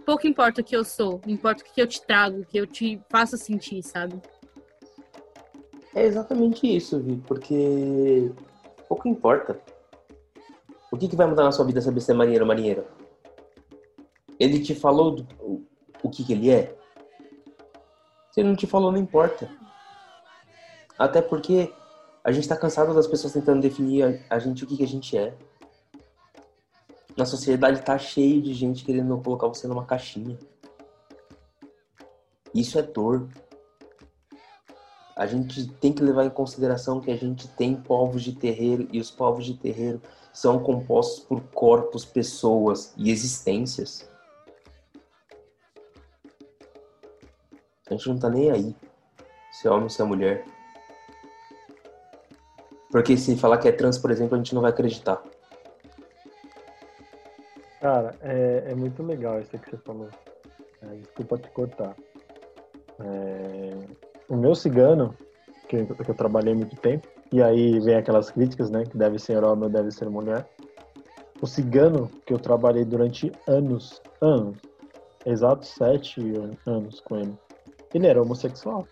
Pouco 0.06 0.28
importa 0.28 0.60
o 0.60 0.64
que 0.64 0.76
eu 0.76 0.84
sou, 0.84 1.22
importa 1.26 1.64
o 1.64 1.74
que 1.74 1.82
eu 1.82 1.88
te 1.88 2.02
trago, 2.02 2.42
o 2.42 2.46
que 2.46 2.58
eu 2.58 2.68
te 2.68 3.02
faço 3.10 3.38
sentir, 3.38 3.82
sabe? 3.82 4.22
É 5.96 6.06
exatamente 6.06 6.68
isso, 6.68 7.00
Vi, 7.00 7.16
porque 7.26 8.32
pouco 8.88 9.08
importa. 9.08 9.60
O 10.92 10.98
que, 10.98 11.08
que 11.08 11.16
vai 11.16 11.26
mudar 11.26 11.46
na 11.46 11.52
sua 11.52 11.66
vida 11.66 11.82
saber 11.82 12.02
se 12.02 12.12
é 12.12 12.14
marinheiro 12.14 12.44
ou 12.44 12.48
marinheira? 12.48 12.86
Ele 14.38 14.60
te 14.60 14.76
falou 14.76 15.12
do, 15.12 15.28
o, 15.40 15.66
o 16.04 16.10
que, 16.10 16.24
que 16.24 16.34
ele 16.34 16.52
é? 16.52 16.76
Se 18.32 18.42
ele 18.42 18.50
não 18.50 18.56
te 18.56 18.68
falou, 18.68 18.92
não 18.92 19.00
importa. 19.00 19.50
Até 20.98 21.22
porque 21.22 21.74
a 22.28 22.32
gente 22.34 22.46
tá 22.46 22.58
cansado 22.58 22.94
das 22.94 23.08
pessoas 23.08 23.32
tentando 23.32 23.62
definir 23.62 24.04
a, 24.04 24.36
a 24.36 24.38
gente 24.38 24.62
o 24.62 24.68
que, 24.68 24.76
que 24.76 24.84
a 24.84 24.88
gente 24.88 25.18
é. 25.18 25.34
Na 27.16 27.26
sociedade 27.26 27.82
tá 27.82 27.98
cheio 27.98 28.42
de 28.42 28.54
gente 28.54 28.84
querendo 28.84 29.18
colocar 29.22 29.48
você 29.48 29.66
numa 29.66 29.86
caixinha. 29.86 30.38
Isso 32.54 32.78
é 32.78 32.82
dor. 32.82 33.30
A 35.16 35.26
gente 35.26 35.70
tem 35.76 35.94
que 35.94 36.04
levar 36.04 36.26
em 36.26 36.30
consideração 36.30 37.00
que 37.00 37.10
a 37.10 37.16
gente 37.16 37.48
tem 37.48 37.78
povos 37.78 38.22
de 38.22 38.34
terreiro 38.34 38.90
e 38.92 39.00
os 39.00 39.10
povos 39.10 39.46
de 39.46 39.54
terreiro 39.54 40.02
são 40.34 40.62
compostos 40.62 41.24
por 41.24 41.42
corpos, 41.54 42.04
pessoas 42.04 42.94
e 42.98 43.10
existências. 43.10 44.06
A 47.90 47.94
gente 47.94 48.10
não 48.10 48.20
tá 48.20 48.30
nem 48.30 48.52
aí 48.52 48.76
se 49.54 49.66
é 49.66 49.72
homem 49.72 49.84
ou 49.84 49.90
se 49.90 50.02
é 50.02 50.06
mulher. 50.06 50.57
Porque 52.98 53.16
se 53.16 53.38
falar 53.38 53.60
que 53.60 53.68
é 53.68 53.72
trans, 53.72 54.00
por 54.00 54.10
exemplo, 54.10 54.34
a 54.34 54.38
gente 54.40 54.56
não 54.56 54.64
vai 54.64 54.72
acreditar. 54.72 55.22
Cara, 57.80 58.16
é, 58.22 58.64
é 58.72 58.74
muito 58.74 59.04
legal 59.04 59.40
isso 59.40 59.52
que 59.52 59.70
você 59.70 59.78
falou. 59.78 60.10
É, 60.82 60.96
desculpa 60.96 61.38
te 61.38 61.48
cortar. 61.52 61.96
É, 63.00 63.72
o 64.28 64.36
meu 64.36 64.56
cigano, 64.56 65.14
que, 65.70 65.86
que 65.86 66.10
eu 66.10 66.16
trabalhei 66.16 66.56
muito 66.56 66.76
tempo, 66.78 67.08
e 67.32 67.40
aí 67.40 67.80
vem 67.82 67.98
aquelas 67.98 68.32
críticas, 68.32 68.72
né? 68.72 68.84
Que 68.84 68.98
deve 68.98 69.20
ser 69.20 69.44
homem 69.44 69.66
ou 69.66 69.70
deve 69.70 69.92
ser 69.92 70.10
mulher. 70.10 70.50
O 71.40 71.46
cigano 71.46 72.10
que 72.26 72.34
eu 72.34 72.40
trabalhei 72.40 72.84
durante 72.84 73.32
anos, 73.48 74.02
anos, 74.20 74.58
exatos 75.24 75.70
sete 75.70 76.20
anos 76.66 77.00
com 77.02 77.18
ele, 77.18 77.38
ele 77.94 78.08
era 78.08 78.20
homossexual. 78.20 78.88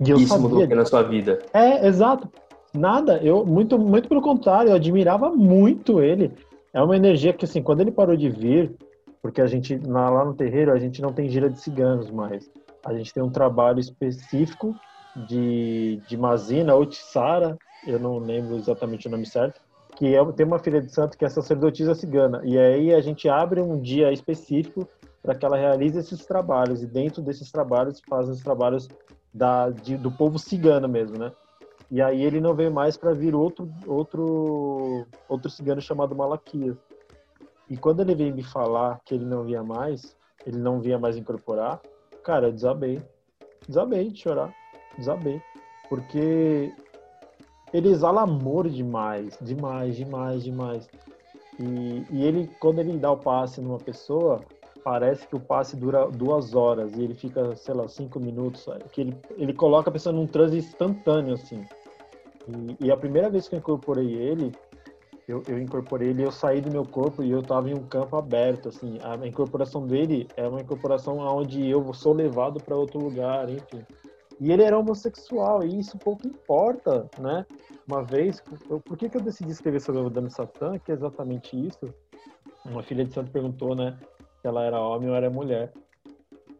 E 0.00 0.12
Isso 0.12 0.28
sabia, 0.28 0.48
mudou 0.48 0.76
na 0.76 0.84
sua 0.84 1.02
vida? 1.02 1.40
É, 1.52 1.86
exato. 1.86 2.28
Nada, 2.72 3.18
eu 3.18 3.44
muito, 3.44 3.78
muito 3.78 4.08
pelo 4.08 4.20
contrário, 4.20 4.70
eu 4.70 4.76
admirava 4.76 5.30
muito 5.30 6.00
ele. 6.00 6.32
É 6.72 6.82
uma 6.82 6.96
energia 6.96 7.32
que 7.32 7.44
assim, 7.44 7.62
quando 7.62 7.80
ele 7.80 7.90
parou 7.90 8.16
de 8.16 8.28
vir, 8.28 8.74
porque 9.22 9.40
a 9.40 9.46
gente 9.46 9.76
lá 9.78 10.24
no 10.24 10.34
terreiro 10.34 10.72
a 10.72 10.78
gente 10.78 11.02
não 11.02 11.12
tem 11.12 11.28
gira 11.28 11.50
de 11.50 11.60
ciganos 11.60 12.10
mais. 12.10 12.48
A 12.84 12.94
gente 12.94 13.12
tem 13.12 13.22
um 13.22 13.30
trabalho 13.30 13.80
específico 13.80 14.74
de, 15.16 16.00
de 16.06 16.16
Mazina 16.16 16.74
ou 16.74 16.86
Tissara, 16.86 17.56
eu 17.86 17.98
não 17.98 18.18
lembro 18.18 18.56
exatamente 18.56 19.08
o 19.08 19.10
nome 19.10 19.26
certo, 19.26 19.60
que 19.96 20.14
é, 20.14 20.24
tem 20.32 20.46
uma 20.46 20.58
filha 20.58 20.80
de 20.80 20.92
santo 20.92 21.18
que 21.18 21.24
é 21.24 21.28
sacerdotisa 21.28 21.94
cigana. 21.94 22.40
E 22.44 22.56
aí 22.56 22.94
a 22.94 23.00
gente 23.00 23.28
abre 23.28 23.60
um 23.60 23.80
dia 23.80 24.12
específico 24.12 24.86
para 25.22 25.34
que 25.34 25.44
ela 25.44 25.56
realize 25.56 25.98
esses 25.98 26.24
trabalhos. 26.24 26.82
E 26.82 26.86
dentro 26.86 27.20
desses 27.20 27.50
trabalhos 27.50 28.00
faz 28.08 28.28
os 28.28 28.40
trabalhos 28.40 28.88
da, 29.32 29.70
de, 29.70 29.96
do 29.96 30.10
povo 30.10 30.38
cigano 30.38 30.88
mesmo, 30.88 31.18
né? 31.18 31.32
E 31.90 32.02
aí 32.02 32.22
ele 32.22 32.40
não 32.40 32.54
veio 32.54 32.72
mais 32.72 32.96
para 32.96 33.12
vir 33.12 33.34
outro, 33.34 33.70
outro, 33.86 35.06
outro 35.28 35.50
cigano 35.50 35.80
chamado 35.80 36.14
Malaquias. 36.14 36.76
E 37.68 37.76
quando 37.76 38.00
ele 38.00 38.14
veio 38.14 38.34
me 38.34 38.42
falar 38.42 39.00
que 39.04 39.14
ele 39.14 39.24
não 39.24 39.44
via 39.44 39.62
mais, 39.62 40.16
ele 40.46 40.58
não 40.58 40.80
via 40.80 40.98
mais 40.98 41.16
incorporar, 41.16 41.80
cara, 42.22 42.48
eu 42.48 42.52
desabei. 42.52 43.02
Desabei 43.66 44.10
de 44.10 44.20
chorar. 44.20 44.54
Desabei. 44.96 45.40
Porque 45.88 46.74
ele 47.72 47.88
exala 47.88 48.22
amor 48.22 48.68
demais, 48.68 49.38
demais, 49.40 49.96
demais, 49.96 50.44
demais. 50.44 50.88
E, 51.58 52.04
e 52.10 52.24
ele, 52.24 52.50
quando 52.60 52.78
ele 52.78 52.98
dá 52.98 53.10
o 53.10 53.16
passe 53.16 53.60
numa 53.60 53.78
pessoa, 53.78 54.40
parece 54.82 55.26
que 55.26 55.36
o 55.36 55.40
passe 55.40 55.76
dura 55.76 56.10
duas 56.10 56.54
horas 56.54 56.96
e 56.96 57.02
ele 57.02 57.14
fica, 57.14 57.54
sei 57.56 57.74
lá, 57.74 57.88
cinco 57.88 58.18
minutos. 58.18 58.66
Que 58.92 59.02
ele, 59.02 59.16
ele 59.36 59.52
coloca 59.52 59.90
a 59.90 59.92
pessoa 59.92 60.12
num 60.14 60.26
transe 60.26 60.58
instantâneo, 60.58 61.34
assim. 61.34 61.64
E, 62.80 62.86
e 62.86 62.90
a 62.90 62.96
primeira 62.96 63.28
vez 63.28 63.48
que 63.48 63.54
eu 63.54 63.58
incorporei 63.58 64.14
ele, 64.14 64.52
eu, 65.28 65.42
eu, 65.46 65.60
incorporei 65.60 66.08
ele, 66.08 66.24
eu 66.24 66.32
saí 66.32 66.60
do 66.60 66.70
meu 66.70 66.86
corpo 66.86 67.22
e 67.22 67.30
eu 67.30 67.40
estava 67.40 67.68
em 67.68 67.74
um 67.74 67.84
campo 67.84 68.16
aberto, 68.16 68.70
assim. 68.70 68.98
A 69.02 69.26
incorporação 69.26 69.86
dele 69.86 70.26
é 70.36 70.48
uma 70.48 70.60
incorporação 70.60 71.18
onde 71.18 71.68
eu 71.68 71.92
sou 71.92 72.14
levado 72.14 72.62
para 72.62 72.74
outro 72.74 72.98
lugar, 72.98 73.50
enfim. 73.50 73.84
E 74.40 74.52
ele 74.52 74.62
era 74.62 74.78
homossexual, 74.78 75.64
e 75.64 75.80
isso 75.80 75.98
pouco 75.98 76.26
importa, 76.26 77.10
né? 77.18 77.44
Uma 77.86 78.02
vez, 78.02 78.42
eu, 78.70 78.80
por 78.80 78.96
que, 78.96 79.08
que 79.08 79.16
eu 79.16 79.20
decidi 79.20 79.50
escrever 79.50 79.80
sobre 79.80 80.00
o 80.00 80.08
Dami 80.08 80.30
Satã, 80.30 80.78
que 80.78 80.92
é 80.92 80.94
exatamente 80.94 81.56
isso? 81.56 81.92
Uma 82.64 82.82
filha 82.82 83.04
de 83.04 83.12
santo 83.12 83.30
perguntou, 83.30 83.74
né? 83.74 83.98
Se 84.40 84.46
ela 84.46 84.64
era 84.64 84.80
homem 84.80 85.08
ou 85.10 85.16
era 85.16 85.30
mulher. 85.30 85.72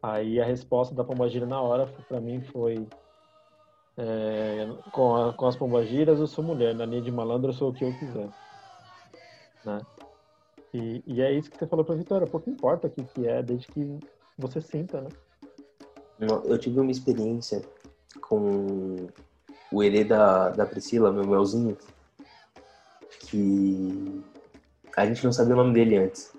Aí 0.02 0.40
a 0.40 0.44
resposta 0.44 0.94
da 0.94 1.04
pombagira 1.04 1.46
na 1.46 1.60
hora, 1.60 1.86
para 2.08 2.20
mim, 2.20 2.40
foi 2.40 2.86
é, 3.96 4.68
com, 4.92 5.16
a, 5.16 5.32
com 5.32 5.46
as 5.46 5.56
pombagiras 5.56 6.20
eu 6.20 6.26
sou 6.26 6.44
mulher, 6.44 6.74
na 6.74 6.86
linha 6.86 7.02
de 7.02 7.10
malandro 7.10 7.50
eu 7.50 7.54
sou 7.54 7.70
o 7.70 7.74
que 7.74 7.84
eu 7.84 7.92
quiser. 7.98 8.28
Né? 9.64 9.80
E, 10.72 11.02
e 11.06 11.20
é 11.20 11.32
isso 11.32 11.50
que 11.50 11.58
você 11.58 11.66
falou 11.66 11.84
pra 11.84 11.96
Vitória, 11.96 12.26
pouco 12.26 12.48
importa 12.48 12.86
o 12.86 12.90
que, 12.90 13.02
que 13.02 13.26
é, 13.26 13.42
desde 13.42 13.66
que 13.66 13.98
você 14.36 14.60
sinta, 14.60 15.00
né? 15.00 15.08
Eu 16.20 16.58
tive 16.58 16.80
uma 16.80 16.90
experiência 16.90 17.62
com 18.20 19.08
o 19.70 19.82
herê 19.82 20.04
da, 20.04 20.50
da 20.50 20.66
Priscila, 20.66 21.12
meu 21.12 21.26
melzinho, 21.26 21.76
que 23.20 24.22
a 24.96 25.06
gente 25.06 25.24
não 25.24 25.32
sabia 25.32 25.54
o 25.54 25.56
nome 25.56 25.74
dele 25.74 25.96
antes. 25.96 26.32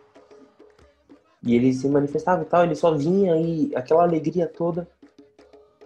E 1.43 1.55
ele 1.55 1.73
se 1.73 1.87
manifestava 1.87 2.41
e 2.41 2.45
tal, 2.45 2.63
ele 2.63 2.75
só 2.75 2.93
vinha 2.93 3.35
e 3.37 3.71
aquela 3.75 4.03
alegria 4.03 4.47
toda. 4.47 4.87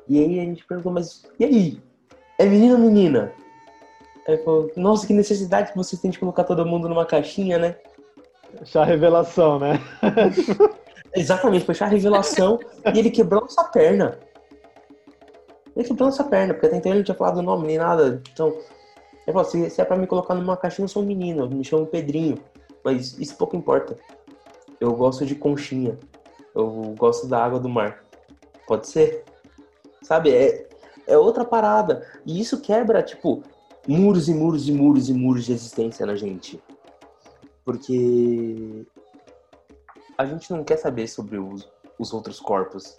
E 0.07 0.19
aí 0.19 0.39
a 0.39 0.43
gente 0.43 0.65
perguntou, 0.65 0.91
mas 0.91 1.23
e 1.39 1.45
aí? 1.45 1.81
É 2.39 2.45
menino 2.45 2.73
ou 2.73 2.79
menina? 2.79 3.31
Aí 4.27 4.37
falou, 4.39 4.71
nossa, 4.75 5.05
que 5.05 5.13
necessidade 5.13 5.71
que 5.71 5.77
vocês 5.77 6.01
têm 6.01 6.09
de 6.09 6.19
colocar 6.19 6.43
todo 6.43 6.65
mundo 6.65 6.89
numa 6.89 7.05
caixinha, 7.05 7.57
né? 7.59 7.75
Chá 8.63 8.83
revelação, 8.83 9.59
né? 9.59 9.79
Exatamente, 11.15 11.65
foi 11.65 11.75
chá 11.75 11.85
revelação 11.85 12.59
e 12.93 12.97
ele 12.97 13.11
quebrou 13.11 13.41
nossa 13.41 13.63
perna. 13.65 14.17
Ele 15.75 15.87
quebrou 15.87 16.07
nossa 16.07 16.23
perna, 16.23 16.53
porque 16.53 16.67
até 16.67 16.77
então 16.77 16.91
ele 16.91 16.99
não 16.99 17.05
tinha 17.05 17.15
falado 17.15 17.37
o 17.37 17.43
nome 17.43 17.67
nem 17.67 17.77
nada. 17.77 18.21
Então, 18.31 18.49
ele 18.49 19.33
falou, 19.33 19.45
se, 19.45 19.69
se 19.69 19.81
é 19.81 19.85
pra 19.85 19.97
me 19.97 20.07
colocar 20.07 20.33
numa 20.33 20.57
caixinha, 20.57 20.85
eu 20.85 20.89
sou 20.89 21.03
um 21.03 21.05
menino, 21.05 21.47
me 21.47 21.63
chamo 21.63 21.85
Pedrinho. 21.85 22.39
Mas 22.83 23.17
isso 23.19 23.37
pouco 23.37 23.55
importa 23.55 23.95
eu 24.83 24.93
gosto 24.93 25.25
de 25.25 25.33
conchinha. 25.33 25.97
Eu 26.53 26.93
gosto 26.97 27.25
da 27.25 27.41
água 27.41 27.57
do 27.57 27.69
mar. 27.69 28.03
Pode 28.67 28.87
ser? 28.87 29.23
Sabe? 30.01 30.31
É, 30.31 30.67
é 31.07 31.17
outra 31.17 31.45
parada. 31.45 32.05
E 32.25 32.39
isso 32.39 32.59
quebra, 32.59 33.01
tipo, 33.01 33.41
muros 33.87 34.27
e 34.27 34.33
muros 34.33 34.67
e 34.67 34.73
muros 34.73 35.07
e 35.07 35.13
muros 35.13 35.45
de 35.45 35.53
existência 35.53 36.05
na 36.05 36.15
gente. 36.15 36.61
Porque 37.63 38.85
a 40.17 40.25
gente 40.25 40.51
não 40.51 40.65
quer 40.65 40.75
saber 40.75 41.07
sobre 41.07 41.39
os, 41.39 41.65
os 41.97 42.13
outros 42.13 42.41
corpos. 42.41 42.97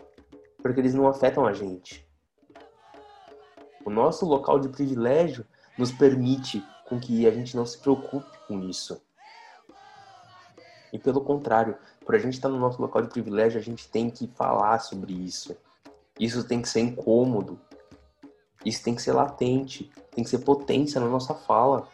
Porque 0.62 0.81
eles 0.81 0.94
não 0.94 1.06
afetam 1.06 1.44
a 1.44 1.52
gente. 1.52 2.09
O 3.85 3.90
nosso 3.90 4.24
local 4.24 4.59
de 4.59 4.70
privilégio 4.70 5.44
nos 5.77 5.93
permite 5.93 6.65
com 6.89 6.98
que 6.98 7.27
a 7.27 7.31
gente 7.31 7.55
não 7.55 7.66
se 7.66 7.77
preocupe 7.77 8.39
com 8.48 8.59
isso. 8.61 9.02
E 10.94 10.98
pelo 10.98 11.20
contrário, 11.20 11.76
por 12.06 12.14
a 12.14 12.18
gente 12.18 12.34
estar 12.34 12.48
no 12.48 12.56
nosso 12.56 12.80
local 12.80 13.02
de 13.02 13.08
privilégio, 13.08 13.58
a 13.58 13.62
gente 13.62 13.88
tem 13.88 14.08
que 14.08 14.28
falar 14.28 14.78
sobre 14.78 15.12
isso. 15.12 15.56
Isso 16.20 16.46
tem 16.46 16.62
que 16.62 16.68
ser 16.68 16.82
incômodo. 16.82 17.60
Isso 18.64 18.84
tem 18.84 18.94
que 18.94 19.02
ser 19.02 19.12
latente. 19.12 19.90
Tem 20.12 20.22
que 20.22 20.30
ser 20.30 20.38
potência 20.38 21.00
na 21.00 21.08
nossa 21.08 21.34
fala. 21.34 21.88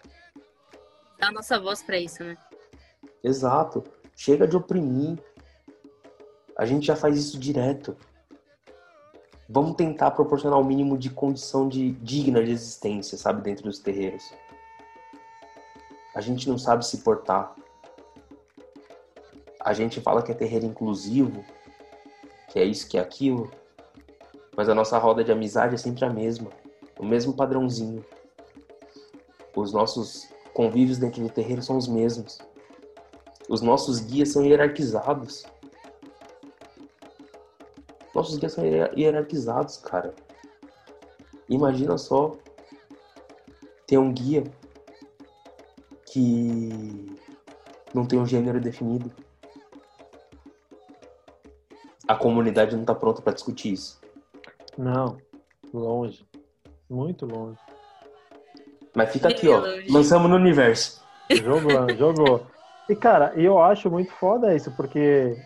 Dá 1.19 1.29
a 1.29 1.33
nossa 1.33 1.59
voz 1.59 1.83
para 1.83 1.97
isso, 1.99 2.23
né? 2.23 2.37
Exato. 3.25 3.83
Chega 4.15 4.47
de 4.47 4.55
oprimir. 4.55 5.19
A 6.55 6.67
gente 6.67 6.87
já 6.87 6.95
faz 6.95 7.17
isso 7.17 7.39
direto. 7.39 7.97
Vamos 9.49 9.77
tentar 9.77 10.11
proporcionar 10.11 10.61
o 10.61 10.65
mínimo 10.65 10.99
de 10.99 11.09
condição 11.09 11.71
de 11.71 11.93
digna 11.93 12.45
de 12.45 12.51
existência, 12.51 13.17
sabe, 13.17 13.41
dentro 13.41 13.65
dos 13.65 13.79
terreiros. 13.79 14.31
A 16.15 16.21
gente 16.21 16.47
não 16.51 16.59
sabe 16.59 16.85
se 16.85 16.99
portar 16.99 17.57
a 19.61 19.73
gente 19.73 20.01
fala 20.01 20.23
que 20.23 20.33
é 20.33 20.35
terreiro 20.35 20.67
inclusivo, 20.67 21.45
que 22.49 22.59
é 22.59 22.65
isso, 22.65 22.89
que 22.89 22.99
é 22.99 23.01
aquilo, 23.01 23.51
mas 24.57 24.69
a 24.69 24.75
nossa 24.75 24.99
roda 24.99 25.23
de 25.23 25.31
amizade 25.31 25.75
é 25.75 25.79
sempre 25.79 26.05
a 26.05 26.11
mesma, 26.11 26.51
o 26.99 27.05
mesmo 27.05 27.35
padrãozinho. 27.35 28.05
Os 29.55 29.73
nossos 29.73 30.29
convívios 30.55 30.99
dentro 30.99 31.23
do 31.23 31.29
terreiro 31.29 31.63
são 31.63 31.77
os 31.77 31.87
mesmos. 31.87 32.39
Os 33.49 33.61
nossos 33.61 34.01
guias 34.01 34.31
são 34.31 34.45
hierarquizados. 34.45 35.45
Nossos 38.15 38.39
guias 38.39 38.53
são 38.53 38.65
hierarquizados, 38.65 39.77
cara. 39.77 40.15
Imagina 41.49 41.99
só 41.99 42.37
ter 43.87 43.99
um 43.99 44.13
guia 44.13 44.45
que 46.07 47.17
não 47.93 48.07
tem 48.07 48.19
um 48.19 48.27
gênero 48.27 48.61
definido. 48.61 49.11
A 52.11 52.17
comunidade 52.17 52.75
não 52.75 52.83
está 52.83 52.93
pronta 52.93 53.23
para 53.23 53.33
discutir 53.33 53.73
isso. 53.73 54.01
Não, 54.77 55.17
longe. 55.73 56.27
Muito 56.91 57.25
longe. 57.25 57.57
Mas 58.93 59.13
fica 59.13 59.29
aqui, 59.29 59.49
ó. 59.49 59.63
Lançamos 59.89 60.29
no 60.29 60.35
universo. 60.35 61.01
Jogou, 61.31 61.89
jogou. 61.97 62.47
E, 62.89 62.97
cara, 62.97 63.33
eu 63.37 63.61
acho 63.63 63.89
muito 63.89 64.11
foda 64.11 64.53
isso, 64.57 64.73
porque 64.73 65.37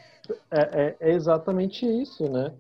é, 0.51 0.61
é, 0.73 0.97
é 1.01 1.13
exatamente 1.13 1.85
isso, 1.85 2.31
né? 2.31 2.51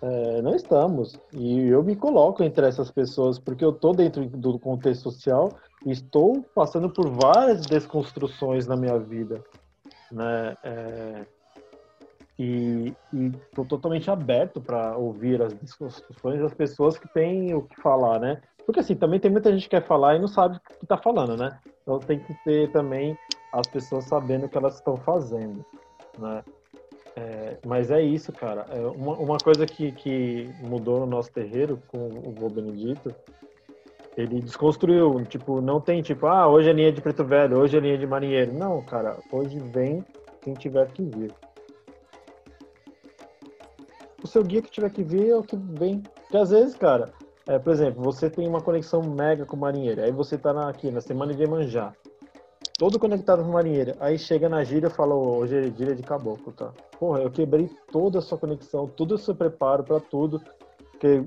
É, 0.00 0.40
não 0.40 0.54
estamos. 0.54 1.18
E 1.32 1.66
eu 1.66 1.82
me 1.82 1.96
coloco 1.96 2.44
entre 2.44 2.64
essas 2.64 2.92
pessoas, 2.92 3.40
porque 3.40 3.64
eu 3.64 3.72
tô 3.72 3.92
dentro 3.92 4.24
do 4.24 4.56
contexto 4.56 5.10
social 5.10 5.50
e 5.84 5.90
estou 5.90 6.44
passando 6.54 6.88
por 6.88 7.10
várias 7.10 7.62
desconstruções 7.62 8.68
na 8.68 8.76
minha 8.76 9.00
vida, 9.00 9.42
né? 10.12 10.56
É, 10.62 11.26
e 12.38 12.94
estou 13.12 13.64
totalmente 13.64 14.08
aberto 14.10 14.60
para 14.60 14.96
ouvir 14.96 15.42
as 15.42 15.52
discussões 15.58 16.40
das 16.40 16.54
pessoas 16.54 16.96
que 16.96 17.12
têm 17.12 17.52
o 17.52 17.62
que 17.62 17.80
falar, 17.80 18.20
né? 18.20 18.40
Porque 18.64 18.80
assim, 18.80 18.94
também 18.94 19.18
tem 19.18 19.30
muita 19.30 19.50
gente 19.50 19.62
que 19.62 19.70
quer 19.70 19.84
falar 19.84 20.14
e 20.14 20.20
não 20.20 20.28
sabe 20.28 20.56
o 20.56 20.60
que 20.60 20.84
está 20.84 20.96
falando, 20.96 21.36
né? 21.36 21.58
Então 21.82 21.98
tem 21.98 22.20
que 22.20 22.34
ter 22.44 22.70
também 22.70 23.18
as 23.52 23.66
pessoas 23.66 24.04
sabendo 24.04 24.46
o 24.46 24.48
que 24.48 24.56
elas 24.56 24.76
estão 24.76 24.96
fazendo, 24.96 25.64
né? 26.18 26.44
É, 27.16 27.56
mas 27.66 27.90
é 27.90 28.00
isso, 28.00 28.32
cara. 28.32 28.66
É 28.70 28.80
uma, 28.86 29.14
uma 29.14 29.38
coisa 29.38 29.66
que, 29.66 29.90
que 29.90 30.48
mudou 30.60 31.00
no 31.00 31.06
nosso 31.06 31.32
terreiro 31.32 31.82
com 31.88 32.06
o 32.06 32.32
Vô 32.32 32.48
Benedito, 32.48 33.12
ele 34.16 34.40
desconstruiu, 34.40 35.24
tipo, 35.24 35.60
não 35.60 35.80
tem 35.80 36.02
tipo, 36.02 36.26
ah, 36.26 36.46
hoje 36.46 36.70
é 36.70 36.72
linha 36.72 36.92
de 36.92 37.00
preto 37.00 37.24
velho, 37.24 37.58
hoje 37.58 37.76
é 37.76 37.80
linha 37.80 37.98
de 37.98 38.06
marinheiro. 38.06 38.52
Não, 38.52 38.80
cara, 38.82 39.16
hoje 39.32 39.58
vem 39.58 40.04
quem 40.40 40.54
tiver 40.54 40.86
que 40.92 41.02
vir 41.02 41.32
o 44.22 44.26
seu 44.26 44.42
guia 44.42 44.62
que 44.62 44.70
tiver 44.70 44.90
que 44.90 45.02
ver 45.02 45.30
é 45.30 45.36
o 45.36 45.42
que 45.42 45.56
vem. 45.56 46.00
Porque 46.00 46.36
às 46.36 46.50
vezes, 46.50 46.74
cara, 46.74 47.12
é, 47.46 47.58
por 47.58 47.72
exemplo, 47.72 48.02
você 48.02 48.28
tem 48.28 48.46
uma 48.46 48.60
conexão 48.60 49.02
mega 49.02 49.46
com 49.46 49.56
o 49.56 49.60
marinheiro, 49.60 50.02
aí 50.02 50.12
você 50.12 50.36
tá 50.36 50.52
na, 50.52 50.68
aqui 50.68 50.90
na 50.90 51.00
semana 51.00 51.32
de 51.32 51.42
Emanjá, 51.42 51.92
todo 52.78 52.98
conectado 52.98 53.42
com 53.42 53.50
o 53.50 53.52
marinheiro, 53.54 53.94
aí 54.00 54.18
chega 54.18 54.48
na 54.48 54.62
gíria 54.62 54.88
e 54.88 54.90
fala, 54.90 55.14
hoje 55.14 55.56
é 55.56 55.62
gíria 55.70 55.94
de 55.94 56.02
caboclo, 56.02 56.52
tá? 56.52 56.72
Porra, 56.98 57.20
eu 57.20 57.30
quebrei 57.30 57.70
toda 57.90 58.18
a 58.18 58.22
sua 58.22 58.36
conexão, 58.36 58.86
todo 58.86 59.12
o 59.12 59.18
seu 59.18 59.34
preparo 59.34 59.82
para 59.82 60.00
tudo, 60.00 60.42
porque... 60.90 61.24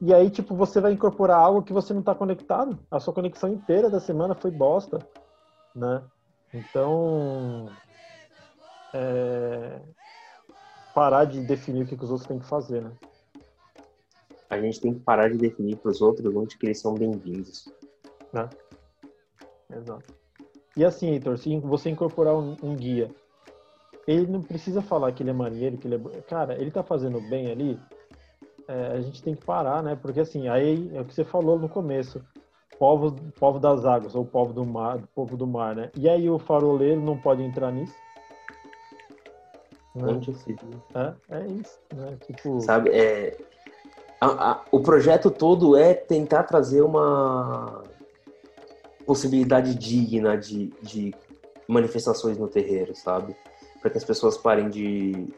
E 0.00 0.14
aí, 0.14 0.30
tipo, 0.30 0.54
você 0.54 0.80
vai 0.80 0.92
incorporar 0.92 1.40
algo 1.40 1.62
que 1.62 1.72
você 1.72 1.92
não 1.92 2.02
tá 2.02 2.14
conectado. 2.14 2.78
A 2.88 3.00
sua 3.00 3.12
conexão 3.12 3.52
inteira 3.52 3.90
da 3.90 3.98
semana 3.98 4.32
foi 4.32 4.48
bosta, 4.48 5.00
né? 5.74 6.04
Então, 6.54 7.68
é, 8.94 9.80
parar 10.98 11.26
de 11.26 11.40
definir 11.42 11.84
o 11.84 11.86
que, 11.86 11.96
que 11.96 12.02
os 12.02 12.10
outros 12.10 12.26
têm 12.26 12.40
que 12.40 12.46
fazer, 12.46 12.82
né? 12.82 12.90
A 14.50 14.60
gente 14.60 14.80
tem 14.80 14.94
que 14.94 14.98
parar 14.98 15.30
de 15.30 15.38
definir 15.38 15.76
para 15.76 15.92
os 15.92 16.00
outros 16.02 16.34
onde 16.34 16.58
que 16.58 16.66
eles 16.66 16.80
são 16.80 16.92
bem-vindos. 16.94 17.72
Né? 18.32 18.50
Exato. 19.76 20.12
E 20.76 20.84
assim, 20.84 21.10
Heitor, 21.10 21.38
se 21.38 21.56
você 21.60 21.88
incorporar 21.88 22.34
um, 22.34 22.56
um, 22.60 22.74
guia, 22.74 23.12
ele 24.08 24.26
não 24.26 24.42
precisa 24.42 24.82
falar 24.82 25.12
que 25.12 25.22
ele 25.22 25.30
é 25.30 25.32
marinheiro, 25.32 25.78
que 25.78 25.86
ele 25.86 25.94
é... 25.94 26.20
Cara, 26.22 26.60
ele 26.60 26.72
tá 26.72 26.82
fazendo 26.82 27.20
bem 27.20 27.48
ali, 27.48 27.78
é, 28.66 28.96
a 28.96 29.00
gente 29.00 29.22
tem 29.22 29.36
que 29.36 29.46
parar, 29.46 29.84
né? 29.84 29.94
Porque 29.94 30.18
assim, 30.18 30.48
aí 30.48 30.90
é 30.92 31.00
o 31.00 31.04
que 31.04 31.14
você 31.14 31.24
falou 31.24 31.60
no 31.60 31.68
começo, 31.68 32.20
povo, 32.76 33.14
povo 33.38 33.60
das 33.60 33.84
águas, 33.84 34.16
ou 34.16 34.24
povo 34.24 34.52
do 34.52 34.66
mar, 34.66 35.00
povo 35.14 35.36
do 35.36 35.46
mar, 35.46 35.76
né? 35.76 35.92
E 35.96 36.08
aí 36.08 36.28
o 36.28 36.40
faroleiro 36.40 37.00
não 37.00 37.16
pode 37.16 37.40
entrar 37.40 37.70
nisso? 37.70 37.94
Viu. 39.98 40.82
É, 40.94 41.14
é 41.30 41.46
isso, 41.46 41.78
né? 41.94 42.16
Tipo... 42.26 42.60
Sabe, 42.60 42.90
é, 42.90 43.36
a, 44.20 44.52
a, 44.52 44.64
o 44.70 44.80
projeto 44.80 45.30
todo 45.30 45.76
é 45.76 45.94
tentar 45.94 46.42
trazer 46.44 46.82
uma 46.82 47.82
possibilidade 49.06 49.74
digna 49.74 50.36
de, 50.36 50.66
de 50.82 51.14
manifestações 51.66 52.36
no 52.36 52.48
terreiro, 52.48 52.94
sabe? 52.94 53.36
Para 53.80 53.90
que 53.90 53.98
as 53.98 54.04
pessoas 54.04 54.36
parem 54.36 54.68
de, 54.68 55.28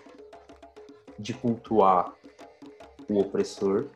de 1.18 1.34
cultuar 1.34 2.14
o 3.08 3.18
opressor, 3.18 3.86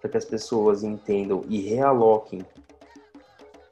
para 0.00 0.10
que 0.10 0.16
as 0.16 0.24
pessoas 0.24 0.82
entendam 0.82 1.44
e 1.48 1.60
realoquem 1.60 2.44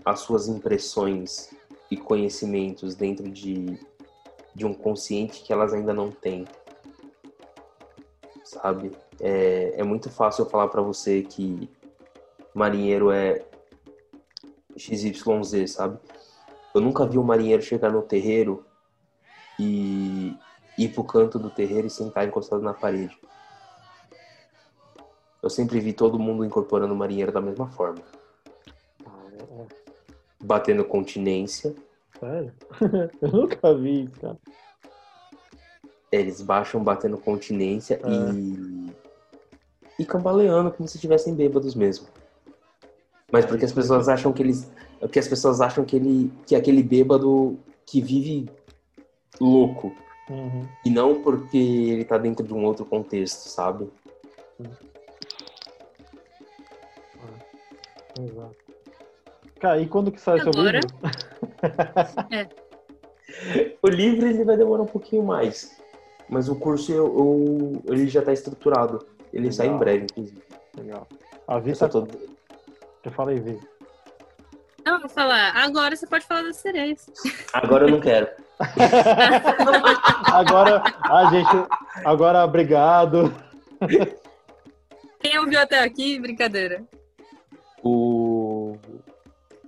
as 0.05 0.21
suas 0.21 0.49
impressões 0.49 1.51
e 1.91 1.97
conhecimentos 1.97 2.95
dentro 2.95 3.31
de 3.31 3.79
de 4.55 4.65
um 4.65 4.73
consciente 4.73 5.43
que 5.43 5.53
elas 5.53 5.73
ainda 5.73 5.93
não 5.93 6.11
têm. 6.11 6.47
Sabe? 8.45 8.93
É, 9.21 9.81
é 9.81 9.83
muito 9.83 10.11
fácil 10.11 10.45
eu 10.45 10.51
falar 10.51 10.69
para 10.69 10.83
você 10.83 11.23
que 11.23 11.69
marinheiro 12.55 13.11
é 13.11 13.45
XYZ, 14.77 15.73
sabe? 15.73 15.99
Eu 16.75 16.81
nunca 16.81 17.07
vi 17.07 17.19
um 17.19 17.23
marinheiro 17.23 17.63
chegar 17.63 17.91
no 17.91 18.03
terreiro 18.03 18.65
e 19.59 20.37
ir 20.77 20.89
pro 20.89 21.05
canto 21.05 21.39
do 21.39 21.51
terreiro 21.51 21.87
e 21.87 21.91
sentar 21.91 22.27
encostado 22.27 22.63
na 22.63 22.75
parede. 22.75 23.17
Eu 25.43 25.51
sempre 25.51 25.79
vi 25.79 25.93
todo 25.93 26.19
mundo 26.19 26.45
incorporando 26.45 26.95
o 26.95 26.97
marinheiro 26.97 27.31
da 27.31 27.41
mesma 27.41 27.69
forma. 27.69 28.03
Batendo 30.43 30.85
continência, 30.85 31.75
Eu 33.21 33.29
nunca 33.31 33.75
vi 33.75 34.05
isso, 34.05 34.21
cara. 34.21 34.39
Eles 36.11 36.41
baixam 36.41 36.83
batendo 36.83 37.19
continência 37.19 38.01
é. 38.03 38.33
e. 38.33 38.93
e 39.99 40.05
cambaleando 40.05 40.71
como 40.71 40.89
se 40.89 40.97
estivessem 40.97 41.35
bêbados 41.35 41.75
mesmo. 41.75 42.07
Mas 43.33 43.45
porque 43.45 43.65
as 43.65 43.73
pessoas 43.73 44.09
acham 44.09 44.33
que 44.33 44.43
eles. 44.43 44.71
Porque 45.01 45.19
as 45.19 45.29
pessoas 45.29 45.61
acham 45.61 45.85
que 45.85 45.97
ele. 45.97 46.33
que 46.47 46.55
é 46.55 46.59
aquele 46.59 46.83
bêbado 46.83 47.59
que 47.85 48.01
vive 48.01 48.49
louco. 49.41 49.93
Uhum. 50.31 50.67
E 50.85 50.91
não 50.91 51.21
porque 51.21 51.59
ele 51.59 52.05
tá 52.05 52.17
dentro 52.17 52.47
de 52.47 52.55
um 52.55 52.65
outro 52.65 52.85
contexto, 52.85 53.49
sabe? 53.49 53.91
Exato. 58.21 58.64
Cara, 59.61 59.81
e 59.81 59.87
quando 59.87 60.13
que 60.13 60.21
sai 60.21 60.39
o 60.39 60.43
seu 60.43 60.53
livro? 60.53 60.81
É. 62.31 62.49
O 63.83 63.89
livro 63.89 64.27
ele 64.27 64.45
vai 64.45 64.57
demorar 64.57 64.83
um 64.83 64.87
pouquinho 64.87 65.23
mais. 65.23 65.81
Mas 66.29 66.49
o 66.49 66.57
curso 66.57 66.93
eu, 66.93 67.07
eu 67.87 67.93
ele 67.93 68.09
já 68.09 68.21
está 68.21 68.33
estruturado. 68.33 69.07
Ele 69.33 69.49
Legal. 69.49 69.53
sai 69.53 69.67
em 69.67 69.77
breve, 69.77 70.05
inclusive. 70.05 70.43
Legal. 70.77 71.09
A 71.47 71.59
Vita. 71.59 71.89
Tô... 71.89 72.07
Eu 73.05 73.11
falei, 73.13 73.41
Vi. 73.41 73.59
Não, 74.85 75.01
vou 75.01 75.09
falar. 75.09 75.57
Agora 75.57 75.97
você 75.97 76.07
pode 76.07 76.27
falar 76.27 76.43
das 76.43 76.57
sereias. 76.57 77.07
Agora 77.53 77.87
eu 77.87 77.91
não 77.91 78.01
quero. 78.01 78.29
agora, 80.33 80.83
a 81.03 81.31
gente. 81.31 81.69
Agora, 82.05 82.45
obrigado. 82.45 83.35
Quem 85.21 85.39
ouviu 85.39 85.61
até 85.61 85.83
aqui, 85.83 86.21
brincadeira. 86.21 86.85
O 87.83 88.77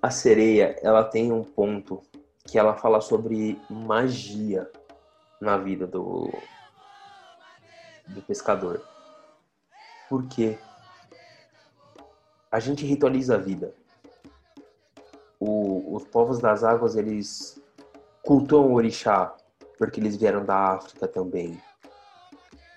a 0.07 0.11
sereia, 0.11 0.79
ela 0.83 1.03
tem 1.03 1.33
um 1.33 1.43
ponto 1.43 2.01
que 2.45 2.57
ela 2.57 2.77
fala 2.77 3.01
sobre 3.01 3.61
magia 3.69 4.71
na 5.41 5.57
vida 5.57 5.85
do, 5.85 6.33
do 8.07 8.23
pescador. 8.23 8.81
Por 10.09 10.29
quê? 10.29 10.57
A 12.53 12.61
gente 12.61 12.87
ritualiza 12.87 13.35
a 13.35 13.39
vida. 13.39 13.75
O, 15.41 15.97
os 15.97 16.05
povos 16.05 16.39
das 16.39 16.63
águas, 16.63 16.95
eles 16.95 17.61
cultuam 18.23 18.69
o 18.69 18.75
orixá, 18.75 19.35
porque 19.77 19.99
eles 19.99 20.17
vieram 20.17 20.45
da 20.45 20.75
África 20.75 21.09
também. 21.09 21.61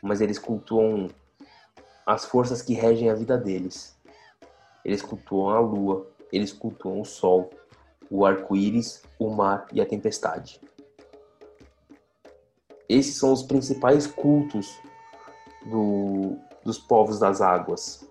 Mas 0.01 0.19
eles 0.19 0.39
cultuam 0.39 1.09
as 2.07 2.25
forças 2.25 2.63
que 2.63 2.73
regem 2.73 3.11
a 3.11 3.13
vida 3.13 3.37
deles. 3.37 3.95
Eles 4.83 5.03
cultuam 5.03 5.49
a 5.49 5.59
lua, 5.59 6.07
eles 6.31 6.51
cultuam 6.51 7.01
o 7.01 7.05
sol, 7.05 7.49
o 8.09 8.25
arco-íris, 8.25 9.03
o 9.17 9.29
mar 9.29 9.67
e 9.71 9.81
a 9.81 9.85
tempestade. 9.85 10.61
Esses 12.87 13.17
são 13.17 13.31
os 13.31 13.43
principais 13.43 14.07
cultos 14.07 14.79
do, 15.65 16.37
dos 16.63 16.79
povos 16.79 17.19
das 17.19 17.39
águas. 17.39 18.07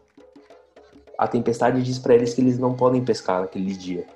A 1.16 1.26
tempestade 1.26 1.82
diz 1.82 1.98
para 1.98 2.14
eles 2.14 2.32
que 2.32 2.40
eles 2.40 2.58
não 2.58 2.74
podem 2.74 3.04
pescar 3.04 3.40
naquele 3.40 3.74
dia, 3.74 4.06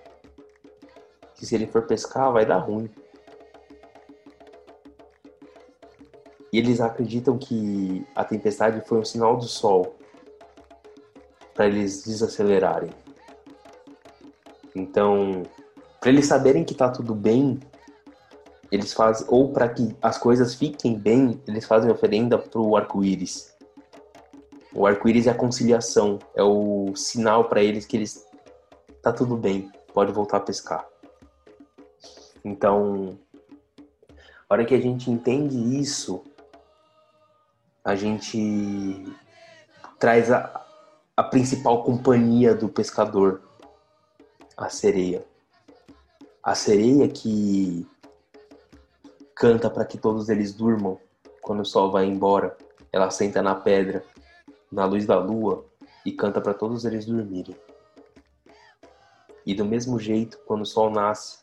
que 1.35 1.45
se 1.45 1.55
ele 1.55 1.66
for 1.66 1.83
pescar 1.83 2.33
vai 2.33 2.47
dar 2.47 2.59
ruim. 2.59 2.89
E 6.53 6.59
eles 6.59 6.81
acreditam 6.81 7.37
que 7.39 8.07
a 8.15 8.24
tempestade 8.24 8.87
foi 8.87 8.99
um 8.99 9.05
sinal 9.05 9.37
do 9.37 9.49
sol 9.49 9.97
para 11.55 11.66
eles 11.66 12.05
desacelerarem. 12.05 13.02
Então, 14.74 15.43
para 16.01 16.11
eles 16.11 16.27
saberem 16.27 16.65
que 16.65 16.74
tá 16.74 16.89
tudo 16.89 17.15
bem, 17.15 17.61
eles 18.70 18.93
fazem 18.93 19.27
ou 19.28 19.53
para 19.53 19.69
que 19.69 19.94
as 20.01 20.16
coisas 20.16 20.55
fiquem 20.55 20.99
bem, 20.99 21.40
eles 21.47 21.66
fazem 21.66 21.90
oferenda 21.90 22.39
pro 22.39 22.74
arco-íris. 22.77 23.55
O 24.74 24.86
arco-íris 24.86 25.27
é 25.27 25.31
a 25.31 25.35
conciliação, 25.35 26.19
é 26.35 26.43
o 26.43 26.94
sinal 26.97 27.49
para 27.49 27.62
eles 27.62 27.85
que 27.85 27.97
eles 27.97 28.27
tá 29.03 29.12
tudo 29.12 29.36
bem, 29.36 29.70
pode 29.93 30.12
voltar 30.12 30.39
a 30.39 30.40
pescar. 30.40 30.86
Então, 32.43 33.19
a 34.49 34.55
hora 34.55 34.65
que 34.65 34.74
a 34.74 34.81
gente 34.81 35.11
entende 35.11 35.57
isso, 35.78 36.23
a 37.85 37.94
gente 37.94 39.05
traz 39.99 40.31
a, 40.31 40.65
a 41.16 41.23
principal 41.23 41.85
companhia 41.85 42.55
do 42.55 42.69
pescador, 42.69 43.43
a 44.63 44.69
sereia. 44.69 45.25
A 46.43 46.55
sereia 46.55 47.09
que 47.09 47.87
canta 49.35 49.69
para 49.69 49.85
que 49.85 49.99
todos 49.99 50.29
eles 50.29 50.55
durmam 50.55 51.01
quando 51.41 51.61
o 51.61 51.65
sol 51.65 51.91
vai 51.91 52.07
embora. 52.07 52.57
Ela 52.93 53.11
senta 53.11 53.43
na 53.43 53.57
pedra, 53.57 54.05
na 54.71 54.85
luz 54.85 55.05
da 55.05 55.19
lua 55.19 55.65
e 56.07 56.13
canta 56.13 56.41
para 56.41 56.55
todos 56.55 56.85
eles 56.85 57.07
dormirem. 57.07 57.57
E 59.45 59.53
do 59.53 59.65
mesmo 59.65 59.99
jeito, 59.99 60.39
quando 60.47 60.63
o 60.63 60.67
sol 60.67 60.91
nasce, 60.91 61.39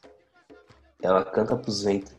ela 1.02 1.24
canta 1.26 1.58
para 1.58 1.70
os 1.70 1.84
ventos, 1.84 2.16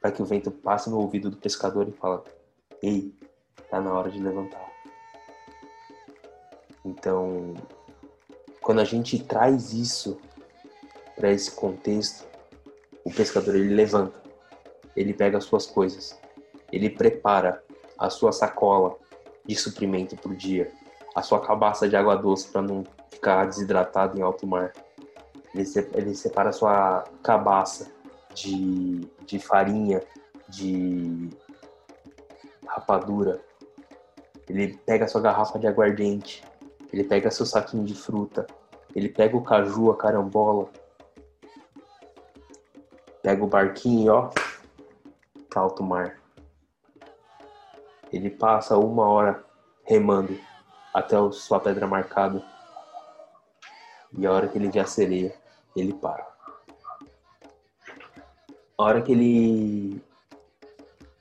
para 0.00 0.12
que 0.12 0.22
o 0.22 0.24
vento 0.24 0.50
passe 0.50 0.88
no 0.88 0.98
ouvido 0.98 1.30
do 1.30 1.36
pescador 1.36 1.88
e 1.88 1.92
fala: 1.92 2.22
"Ei, 2.80 3.12
tá 3.68 3.80
na 3.80 3.92
hora 3.92 4.10
de 4.10 4.20
levantar". 4.20 4.70
Então, 6.84 7.54
quando 8.62 8.80
a 8.80 8.84
gente 8.84 9.18
traz 9.18 9.72
isso 9.72 10.18
para 11.16 11.30
esse 11.30 11.50
contexto, 11.50 12.24
o 13.04 13.12
pescador 13.12 13.56
ele 13.56 13.74
levanta, 13.74 14.22
ele 14.96 15.12
pega 15.12 15.38
as 15.38 15.44
suas 15.44 15.66
coisas, 15.66 16.18
ele 16.70 16.88
prepara 16.88 17.62
a 17.98 18.08
sua 18.08 18.32
sacola 18.32 18.96
de 19.44 19.56
suprimento 19.56 20.16
para 20.16 20.30
o 20.30 20.36
dia, 20.36 20.72
a 21.14 21.22
sua 21.22 21.40
cabaça 21.40 21.88
de 21.88 21.96
água 21.96 22.16
doce 22.16 22.48
para 22.48 22.62
não 22.62 22.84
ficar 23.10 23.44
desidratado 23.46 24.18
em 24.18 24.22
alto 24.22 24.46
mar. 24.46 24.72
Ele, 25.54 26.14
separa 26.14 26.48
a 26.48 26.52
sua 26.52 27.04
cabaça 27.22 27.92
de, 28.32 29.06
de 29.26 29.38
farinha, 29.38 30.02
de 30.48 31.28
rapadura. 32.66 33.40
Ele 34.48 34.78
pega 34.86 35.04
a 35.04 35.08
sua 35.08 35.20
garrafa 35.20 35.58
de 35.58 35.66
aguardente, 35.66 36.42
ele 36.92 37.04
pega 37.04 37.30
seu 37.30 37.46
saquinho 37.46 37.84
de 37.84 37.94
fruta, 37.94 38.46
ele 38.94 39.08
pega 39.08 39.36
o 39.36 39.42
caju, 39.42 39.90
a 39.90 39.96
carambola, 39.96 40.68
pega 43.22 43.42
o 43.42 43.46
barquinho, 43.46 44.12
ó, 44.12 44.30
pra 45.48 45.62
alto 45.62 45.82
mar. 45.82 46.20
Ele 48.12 48.28
passa 48.28 48.76
uma 48.76 49.08
hora 49.08 49.42
remando 49.84 50.38
até 50.92 51.16
a 51.16 51.30
sua 51.32 51.58
pedra 51.58 51.86
marcada. 51.86 52.44
E 54.12 54.26
a 54.26 54.30
hora 54.30 54.46
que 54.46 54.58
ele 54.58 54.78
a 54.78 54.84
sereia, 54.84 55.34
ele 55.74 55.94
para. 55.94 56.30
A 58.76 58.82
hora 58.82 59.00
que 59.00 59.12
ele 59.12 60.02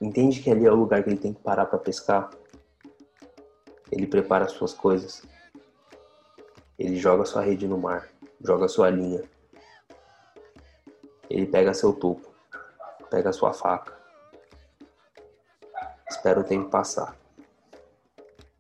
entende 0.02 0.42
que 0.42 0.52
ali 0.52 0.66
é 0.66 0.72
o 0.72 0.76
lugar 0.76 1.02
que 1.02 1.10
ele 1.10 1.20
tem 1.20 1.34
que 1.34 1.42
parar 1.42 1.66
para 1.66 1.80
pescar, 1.80 2.30
ele 3.90 4.08
prepara 4.08 4.46
as 4.46 4.52
suas 4.52 4.74
coisas 4.74 5.26
ele 6.82 6.96
joga 6.96 7.26
sua 7.26 7.44
rede 7.44 7.68
no 7.68 7.78
mar, 7.78 8.10
joga 8.44 8.68
sua 8.68 8.90
linha. 8.90 9.22
Ele 11.30 11.46
pega 11.46 11.76
seu 11.76 11.94
topo, 11.94 12.28
pega 13.08 13.32
sua 13.32 13.54
faca. 13.54 13.94
Espera 16.10 16.40
o 16.40 16.44
tempo 16.44 16.72
passar. 16.72 17.16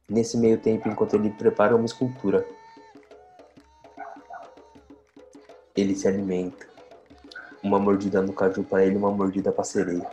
Nesse 0.07 0.37
meio 0.37 0.59
tempo, 0.59 0.87
enquanto 0.87 1.15
ele 1.15 1.31
prepara 1.31 1.75
uma 1.75 1.85
escultura, 1.85 2.45
ele 5.75 5.95
se 5.95 6.07
alimenta. 6.07 6.67
Uma 7.63 7.79
mordida 7.79 8.21
no 8.21 8.33
caju 8.33 8.63
para 8.63 8.85
ele, 8.85 8.97
uma 8.97 9.09
mordida 9.09 9.51
para 9.51 9.63
sereia. 9.63 10.07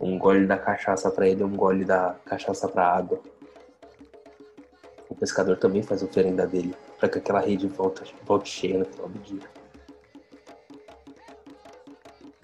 Um 0.00 0.18
gole 0.18 0.44
da 0.44 0.58
cachaça 0.58 1.08
para 1.08 1.28
ele, 1.28 1.44
um 1.44 1.54
gole 1.54 1.84
da 1.84 2.16
cachaça 2.24 2.66
para 2.68 2.84
água. 2.84 3.20
O 5.08 5.14
pescador 5.14 5.56
também 5.56 5.84
faz 5.84 6.02
oferenda 6.02 6.44
dele 6.48 6.74
que 7.08 7.18
aquela 7.18 7.40
rede 7.40 7.66
volte, 7.66 8.14
volte 8.24 8.48
cheia 8.48 8.78
no 8.78 8.84
final 8.84 9.08
do 9.08 9.18
dia. 9.20 9.50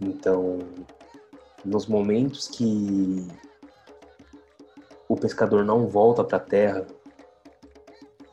Então, 0.00 0.58
nos 1.64 1.86
momentos 1.86 2.48
que 2.48 3.26
o 5.08 5.16
pescador 5.16 5.64
não 5.64 5.86
volta 5.86 6.24
para 6.24 6.38
a 6.38 6.40
terra, 6.40 6.86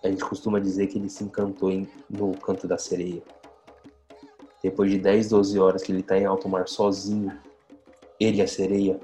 a 0.03 0.09
gente 0.09 0.23
costuma 0.23 0.59
dizer 0.59 0.87
que 0.87 0.97
ele 0.97 1.09
se 1.09 1.23
encantou 1.23 1.69
em, 1.69 1.89
no 2.09 2.35
canto 2.37 2.67
da 2.67 2.77
sereia. 2.77 3.21
Depois 4.63 4.89
de 4.89 4.97
10, 4.97 5.29
12 5.29 5.59
horas 5.59 5.83
que 5.83 5.91
ele 5.91 6.01
está 6.01 6.17
em 6.17 6.25
alto 6.25 6.49
mar 6.49 6.67
sozinho, 6.67 7.37
ele 8.19 8.37
e 8.37 8.41
a 8.41 8.47
sereia, 8.47 8.99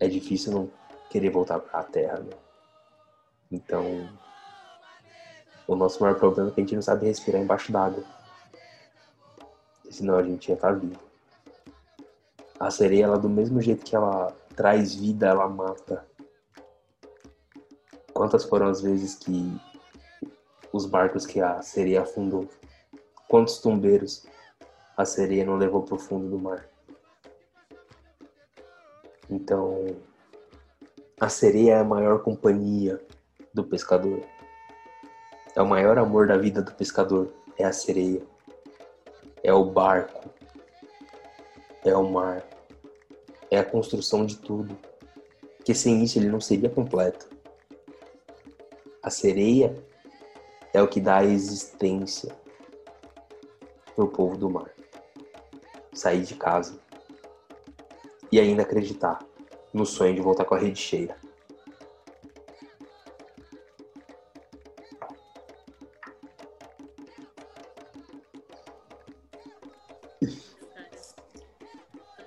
é 0.00 0.08
difícil 0.08 0.52
não 0.52 0.70
querer 1.10 1.30
voltar 1.30 1.58
para 1.60 1.80
a 1.80 1.84
terra. 1.84 2.18
Né? 2.20 2.30
Então, 3.50 4.08
o 5.66 5.74
nosso 5.74 6.02
maior 6.02 6.18
problema 6.18 6.50
é 6.50 6.52
que 6.52 6.60
a 6.60 6.64
gente 6.64 6.74
não 6.74 6.82
sabe 6.82 7.06
respirar 7.06 7.40
embaixo 7.40 7.72
d'água. 7.72 8.04
Senão 9.90 10.16
a 10.16 10.22
gente 10.22 10.48
ia 10.48 10.54
estar 10.54 10.72
tá 10.72 10.74
vivo. 10.74 11.00
A 12.58 12.70
sereia, 12.70 13.04
ela 13.04 13.18
do 13.18 13.28
mesmo 13.28 13.60
jeito 13.60 13.84
que 13.84 13.96
ela 13.96 14.34
traz 14.54 14.94
vida, 14.94 15.26
ela 15.26 15.48
mata. 15.48 16.06
Quantas 18.12 18.44
foram 18.44 18.68
as 18.68 18.80
vezes 18.80 19.14
que 19.16 19.60
os 20.72 20.86
barcos 20.86 21.26
que 21.26 21.40
a 21.40 21.62
sereia 21.62 22.02
afundou? 22.02 22.48
Quantos 23.28 23.58
tombeiros 23.58 24.26
a 24.96 25.04
sereia 25.04 25.44
não 25.44 25.56
levou 25.56 25.82
para 25.82 25.96
o 25.96 25.98
fundo 25.98 26.28
do 26.28 26.38
mar? 26.38 26.68
Então, 29.28 29.96
a 31.18 31.28
sereia 31.28 31.74
é 31.74 31.80
a 31.80 31.84
maior 31.84 32.22
companhia 32.22 33.00
do 33.52 33.64
pescador. 33.64 34.22
É 35.56 35.62
o 35.62 35.66
maior 35.66 35.98
amor 35.98 36.26
da 36.26 36.36
vida 36.36 36.60
do 36.60 36.72
pescador. 36.72 37.32
É 37.56 37.64
a 37.64 37.72
sereia. 37.72 38.22
É 39.42 39.52
o 39.52 39.64
barco. 39.64 40.28
É 41.84 41.96
o 41.96 42.10
mar. 42.10 42.44
É 43.50 43.58
a 43.58 43.64
construção 43.64 44.26
de 44.26 44.36
tudo. 44.36 44.76
Que 45.64 45.74
sem 45.74 46.02
isso 46.02 46.18
ele 46.18 46.28
não 46.28 46.40
seria 46.40 46.68
completo. 46.68 47.28
A 49.02 49.10
sereia 49.10 49.74
é 50.72 50.82
o 50.82 50.88
que 50.88 51.00
dá 51.00 51.18
a 51.18 51.24
existência 51.24 52.34
pro 53.94 54.08
povo 54.08 54.36
do 54.36 54.50
mar. 54.50 54.70
Sair 55.92 56.22
de 56.22 56.34
casa 56.34 56.80
e 58.32 58.40
ainda 58.40 58.62
acreditar 58.62 59.24
no 59.72 59.86
sonho 59.86 60.14
de 60.14 60.20
voltar 60.20 60.44
com 60.44 60.54
a 60.54 60.58
rede 60.58 60.80
cheia. 60.80 61.16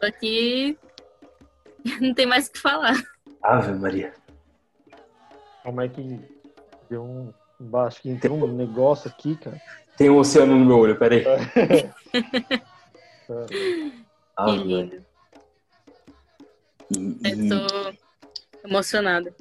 Aqui 0.07 0.77
não 2.01 2.13
tem 2.13 2.25
mais 2.25 2.47
o 2.47 2.51
que 2.51 2.59
falar. 2.59 2.95
Ave 3.41 3.73
Maria. 3.73 4.13
Como 5.63 5.81
é 5.81 5.87
que 5.87 6.19
deu 6.89 7.03
um. 7.03 7.33
Acho 7.85 8.01
que 8.01 8.15
tem 8.15 8.31
um 8.31 8.47
negócio 8.47 9.09
aqui, 9.09 9.35
cara. 9.37 9.59
Tem 9.97 10.09
um 10.09 10.17
oceano 10.17 10.57
no 10.57 10.65
meu 10.65 10.77
olho, 10.77 10.97
peraí. 10.97 11.23
que 13.25 14.51
lindo. 14.63 15.03
E, 16.91 16.97
e... 16.97 17.49
Eu 17.49 17.67
tô 17.67 18.67
emocionada. 18.67 19.33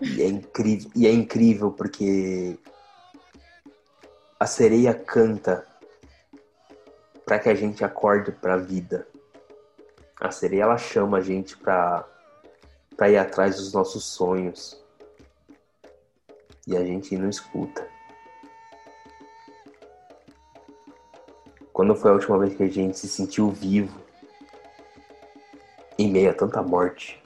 E 0.00 0.22
é 0.22 0.26
incrível, 0.26 0.90
e 0.94 1.06
é 1.06 1.12
incrível 1.12 1.70
porque 1.72 2.58
a 4.38 4.46
sereia 4.46 4.94
canta 4.94 5.66
para 7.26 7.38
que 7.38 7.50
a 7.50 7.54
gente 7.54 7.84
acorde 7.84 8.32
para 8.32 8.54
a 8.54 8.58
vida. 8.58 9.06
A 10.18 10.30
sereia 10.30 10.62
ela 10.62 10.78
chama 10.78 11.18
a 11.18 11.20
gente 11.20 11.58
para 11.58 12.08
para 12.96 13.10
ir 13.10 13.18
atrás 13.18 13.56
dos 13.56 13.74
nossos 13.74 14.04
sonhos. 14.04 14.82
E 16.66 16.74
a 16.74 16.82
gente 16.82 17.14
não 17.18 17.28
escuta. 17.28 17.86
quando 21.76 21.94
foi 21.94 22.10
a 22.10 22.14
última 22.14 22.38
vez 22.38 22.56
que 22.56 22.62
a 22.62 22.70
gente 22.70 22.98
se 22.98 23.06
sentiu 23.06 23.50
vivo 23.50 24.00
em 25.98 26.10
meio 26.10 26.30
a 26.30 26.32
tanta 26.32 26.62
morte? 26.62 27.22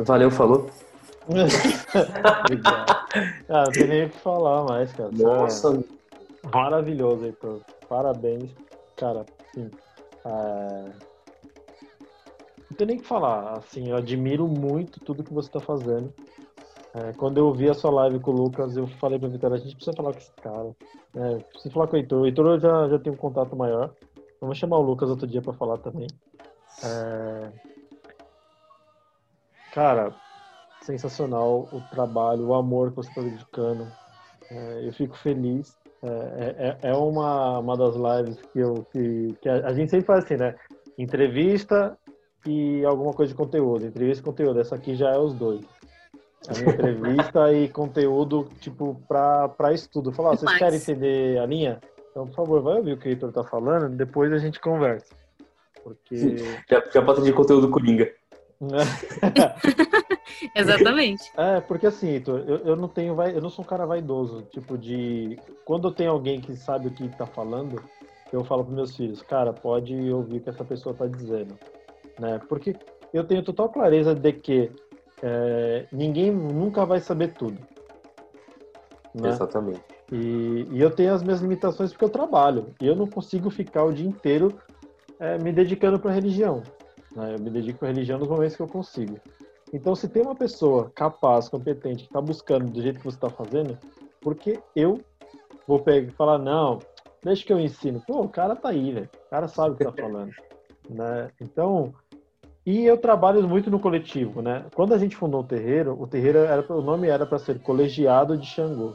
Valeu, 0.00 0.30
falou. 0.30 0.70
Obrigado. 2.44 2.95
Ah, 3.48 3.64
não 3.64 3.72
tem 3.72 3.86
nem 3.86 4.04
o 4.06 4.10
que 4.10 4.18
falar 4.18 4.64
mais, 4.64 4.92
cara. 4.92 5.10
Nossa, 5.12 5.84
Maravilhoso, 6.52 7.24
Heitor. 7.24 7.60
Parabéns. 7.88 8.50
Cara, 8.96 9.24
sim. 9.52 9.70
É... 10.24 10.84
Não 12.70 12.76
tem 12.76 12.86
nem 12.86 12.96
o 12.96 13.00
que 13.00 13.06
falar. 13.06 13.58
Assim, 13.58 13.90
eu 13.90 13.96
admiro 13.96 14.46
muito 14.46 15.00
tudo 15.00 15.24
que 15.24 15.32
você 15.32 15.48
está 15.48 15.60
fazendo. 15.60 16.12
É, 16.94 17.12
quando 17.12 17.38
eu 17.38 17.52
vi 17.52 17.68
a 17.68 17.74
sua 17.74 17.90
live 17.90 18.20
com 18.20 18.30
o 18.30 18.34
Lucas, 18.34 18.76
eu 18.76 18.86
falei 18.86 19.18
pra 19.18 19.28
Vitória, 19.28 19.56
a 19.56 19.60
gente 19.60 19.74
precisa 19.74 19.96
falar 19.96 20.12
com 20.12 20.18
esse 20.18 20.32
cara. 20.32 20.74
É, 21.14 21.36
precisa 21.38 21.74
falar 21.74 21.88
com 21.88 21.96
o 21.96 21.98
Heitor. 21.98 22.20
O 22.22 22.26
Heitor 22.26 22.46
eu 22.46 22.60
já, 22.60 22.88
já 22.88 22.98
tenho 22.98 23.14
um 23.14 23.18
contato 23.18 23.54
maior. 23.54 23.92
Vamos 24.40 24.58
chamar 24.58 24.78
o 24.78 24.82
Lucas 24.82 25.10
outro 25.10 25.26
dia 25.26 25.42
para 25.42 25.52
falar 25.52 25.78
também. 25.78 26.06
É... 26.84 27.52
Cara, 29.72 30.14
sensacional 30.86 31.68
o 31.72 31.80
trabalho, 31.90 32.46
o 32.46 32.54
amor 32.54 32.90
que 32.90 32.96
você 32.96 33.08
está 33.08 33.20
dedicando. 33.20 33.86
É, 34.50 34.86
eu 34.86 34.92
fico 34.92 35.16
feliz. 35.18 35.76
É, 36.02 36.78
é, 36.82 36.90
é, 36.90 36.94
uma, 36.94 37.58
uma 37.58 37.76
das 37.76 37.96
lives 37.96 38.40
que, 38.52 38.60
eu, 38.60 38.86
que, 38.92 39.36
que 39.40 39.48
a, 39.48 39.66
a, 39.66 39.74
gente 39.74 39.90
sempre 39.90 40.06
faz 40.06 40.24
assim, 40.24 40.36
né? 40.36 40.54
Entrevista 40.96 41.98
e 42.46 42.84
alguma 42.84 43.12
coisa 43.12 43.32
de 43.32 43.36
conteúdo. 43.36 43.86
Entrevista 43.86 44.22
e 44.22 44.24
conteúdo. 44.24 44.60
Essa 44.60 44.76
aqui 44.76 44.94
já 44.94 45.10
é 45.10 45.18
os 45.18 45.34
dois. 45.34 45.64
É 46.48 46.62
uma 46.62 46.72
entrevista 46.72 47.52
e 47.52 47.68
conteúdo, 47.68 48.48
tipo, 48.60 49.02
para 49.08 49.72
estudo. 49.72 50.12
Falar, 50.12 50.30
ah, 50.30 50.36
vocês 50.36 50.44
Mas... 50.44 50.58
querem 50.58 50.78
entender 50.78 51.38
a 51.38 51.46
linha? 51.46 51.80
Então, 52.10 52.26
por 52.28 52.34
favor, 52.34 52.62
vai 52.62 52.76
ouvir 52.76 52.92
o 52.92 52.96
que 52.96 53.08
o 53.08 53.10
Heitor 53.10 53.32
tá 53.32 53.42
falando, 53.42 53.88
depois 53.94 54.32
a 54.32 54.38
gente 54.38 54.60
conversa. 54.60 55.14
Porque. 55.82 56.36
Já, 56.70 56.82
já 56.92 57.02
pode 57.02 57.22
de 57.22 57.32
conteúdo 57.32 57.68
coringa. 57.68 58.10
Exatamente. 60.54 61.30
É, 61.36 61.60
porque 61.60 61.86
assim, 61.86 62.08
Heitor, 62.08 62.44
eu, 62.46 62.58
eu 62.58 62.76
não 62.76 62.88
tenho, 62.88 63.20
eu 63.22 63.40
não 63.40 63.50
sou 63.50 63.64
um 63.64 63.68
cara 63.68 63.86
vaidoso, 63.86 64.42
tipo 64.50 64.76
de 64.76 65.38
quando 65.64 65.88
eu 65.88 65.92
tenho 65.92 66.10
alguém 66.10 66.40
que 66.40 66.54
sabe 66.56 66.88
o 66.88 66.90
que 66.90 67.08
tá 67.08 67.26
falando, 67.26 67.82
eu 68.32 68.44
falo 68.44 68.64
para 68.64 68.74
meus 68.74 68.96
filhos, 68.96 69.22
cara, 69.22 69.52
pode 69.52 69.94
ouvir 70.12 70.38
o 70.38 70.40
que 70.40 70.50
essa 70.50 70.64
pessoa 70.64 70.94
tá 70.94 71.06
dizendo, 71.06 71.58
né? 72.18 72.40
Porque 72.48 72.76
eu 73.12 73.24
tenho 73.24 73.42
total 73.42 73.68
clareza 73.68 74.14
de 74.14 74.32
que 74.32 74.70
é, 75.22 75.86
ninguém 75.92 76.30
nunca 76.30 76.84
vai 76.84 77.00
saber 77.00 77.34
tudo. 77.34 77.58
Né? 79.14 79.30
Exatamente. 79.30 79.80
E, 80.12 80.68
e, 80.70 80.80
eu 80.80 80.90
tenho 80.90 81.14
as 81.14 81.22
minhas 81.22 81.40
limitações 81.40 81.90
porque 81.90 82.04
eu 82.04 82.10
trabalho. 82.10 82.74
E 82.80 82.86
eu 82.86 82.94
não 82.94 83.06
consigo 83.06 83.50
ficar 83.50 83.84
o 83.84 83.92
dia 83.92 84.06
inteiro 84.06 84.52
é, 85.18 85.38
me 85.38 85.52
dedicando 85.52 85.98
para 85.98 86.12
religião. 86.12 86.62
Né? 87.14 87.34
Eu 87.34 87.42
me 87.42 87.50
dedico 87.50 87.78
para 87.78 87.88
religião 87.88 88.18
nos 88.18 88.28
momentos 88.28 88.54
que 88.54 88.62
eu 88.62 88.68
consigo. 88.68 89.18
Então, 89.72 89.94
se 89.94 90.08
tem 90.08 90.22
uma 90.22 90.34
pessoa 90.34 90.90
capaz, 90.94 91.48
competente, 91.48 92.04
que 92.04 92.08
está 92.08 92.20
buscando 92.20 92.70
do 92.70 92.80
jeito 92.80 92.98
que 92.98 93.04
você 93.04 93.16
está 93.16 93.28
fazendo, 93.28 93.76
porque 94.20 94.60
eu 94.74 95.00
vou 95.66 95.80
pegar 95.80 96.08
e 96.08 96.14
falar, 96.14 96.38
não, 96.38 96.78
deixa 97.22 97.44
que 97.44 97.52
eu 97.52 97.58
ensino. 97.58 98.02
Pô, 98.06 98.22
o 98.22 98.28
cara 98.28 98.54
tá 98.54 98.68
aí, 98.68 98.92
velho. 98.92 99.10
O 99.26 99.30
cara 99.30 99.48
sabe 99.48 99.74
o 99.74 99.76
que 99.76 99.84
tá 99.84 99.92
falando. 99.92 100.30
né? 100.88 101.30
Então, 101.40 101.92
e 102.64 102.84
eu 102.84 102.98
trabalho 102.98 103.46
muito 103.48 103.70
no 103.70 103.78
coletivo, 103.78 104.42
né? 104.42 104.66
Quando 104.74 104.94
a 104.94 104.98
gente 104.98 105.16
fundou 105.16 105.40
o 105.40 105.46
terreiro, 105.46 105.96
o 106.00 106.06
terreiro 106.06 106.38
era, 106.38 106.72
o 106.72 106.80
nome 106.80 107.08
era 107.08 107.26
para 107.26 107.38
ser 107.38 107.60
Colegiado 107.60 108.36
de 108.36 108.46
Xangô. 108.46 108.94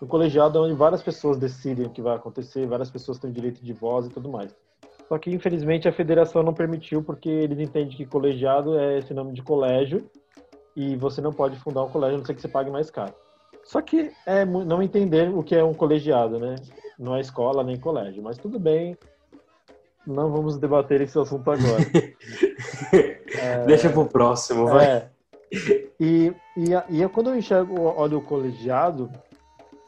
O 0.00 0.06
colegiado 0.06 0.58
é 0.58 0.60
onde 0.60 0.74
várias 0.74 1.02
pessoas 1.02 1.38
decidem 1.38 1.86
o 1.86 1.90
que 1.90 2.02
vai 2.02 2.14
acontecer, 2.14 2.66
várias 2.66 2.90
pessoas 2.90 3.18
têm 3.18 3.32
direito 3.32 3.64
de 3.64 3.72
voz 3.72 4.06
e 4.06 4.10
tudo 4.10 4.28
mais. 4.28 4.54
Só 5.08 5.18
que, 5.18 5.30
infelizmente, 5.30 5.86
a 5.86 5.92
federação 5.92 6.42
não 6.42 6.54
permitiu, 6.54 7.02
porque 7.02 7.28
eles 7.28 7.58
entendem 7.58 7.96
que 7.96 8.06
colegiado 8.06 8.78
é 8.78 8.98
esse 8.98 9.12
nome 9.12 9.32
de 9.32 9.42
colégio 9.42 10.08
e 10.74 10.96
você 10.96 11.20
não 11.20 11.32
pode 11.32 11.58
fundar 11.60 11.82
um 11.82 11.90
colégio 11.90 12.16
a 12.16 12.18
não 12.18 12.24
ser 12.24 12.34
que 12.34 12.40
você 12.40 12.48
pague 12.48 12.70
mais 12.70 12.90
caro. 12.90 13.14
Só 13.62 13.80
que 13.80 14.10
é 14.26 14.44
não 14.44 14.82
entender 14.82 15.28
o 15.30 15.42
que 15.42 15.54
é 15.54 15.64
um 15.64 15.74
colegiado, 15.74 16.38
né? 16.38 16.56
Não 16.98 17.16
é 17.16 17.20
escola 17.20 17.62
nem 17.62 17.78
colégio. 17.78 18.22
Mas 18.22 18.36
tudo 18.36 18.58
bem, 18.58 18.96
não 20.06 20.30
vamos 20.30 20.58
debater 20.58 21.00
esse 21.00 21.18
assunto 21.18 21.50
agora. 21.50 21.82
é... 23.38 23.64
Deixa 23.64 23.88
pro 23.88 24.06
próximo, 24.06 24.66
vai. 24.66 24.86
É. 24.86 25.10
E, 26.00 26.34
e, 26.56 26.74
e 26.90 27.08
quando 27.08 27.30
eu 27.30 27.36
enxergo, 27.36 27.80
olho 27.80 28.18
o 28.18 28.22
colegiado, 28.22 29.10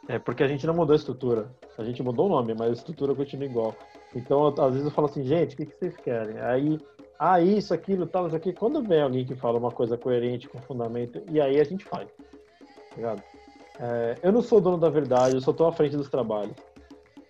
é 0.09 0.19
porque 0.19 0.43
a 0.43 0.49
gente 0.49 0.67
não 0.67 0.75
mudou 0.75 0.95
a 0.95 0.97
estrutura. 0.97 1.51
A 1.77 1.85
gente 1.85 2.03
mudou 2.03 2.27
o 2.27 2.29
nome, 2.31 2.55
mas 2.55 2.71
a 2.71 2.73
estrutura 2.73 3.15
continua 3.15 3.45
igual. 3.45 3.75
Então, 4.15 4.47
às 4.47 4.73
vezes 4.73 4.85
eu 4.85 4.91
falo 4.91 5.09
assim, 5.09 5.25
gente, 5.25 5.55
o 5.55 5.57
que, 5.57 5.67
que 5.67 5.77
vocês 5.77 5.97
querem? 5.97 6.39
Aí, 6.39 6.79
ah, 7.19 7.41
isso, 7.41 7.73
aquilo, 7.73 8.07
tal, 8.07 8.27
isso 8.27 8.37
aqui. 8.37 8.53
Quando 8.53 8.83
vem 8.83 9.03
alguém 9.03 9.25
que 9.25 9.35
fala 9.35 9.59
uma 9.59 9.71
coisa 9.71 9.97
coerente, 9.97 10.49
com 10.49 10.59
fundamento, 10.59 11.23
e 11.31 11.41
aí 11.41 11.61
a 11.61 11.65
gente 11.65 11.85
faz. 11.85 12.09
Tá 12.09 12.97
ligado? 12.97 13.23
É, 13.79 14.17
eu 14.23 14.33
não 14.33 14.43
sou 14.43 14.61
dono 14.61 14.79
da 14.79 14.89
verdade, 14.89 15.35
eu 15.35 15.41
só 15.41 15.51
estou 15.51 15.67
à 15.67 15.73
frente 15.73 15.97
dos 15.97 16.09
trabalhos. 16.09 16.55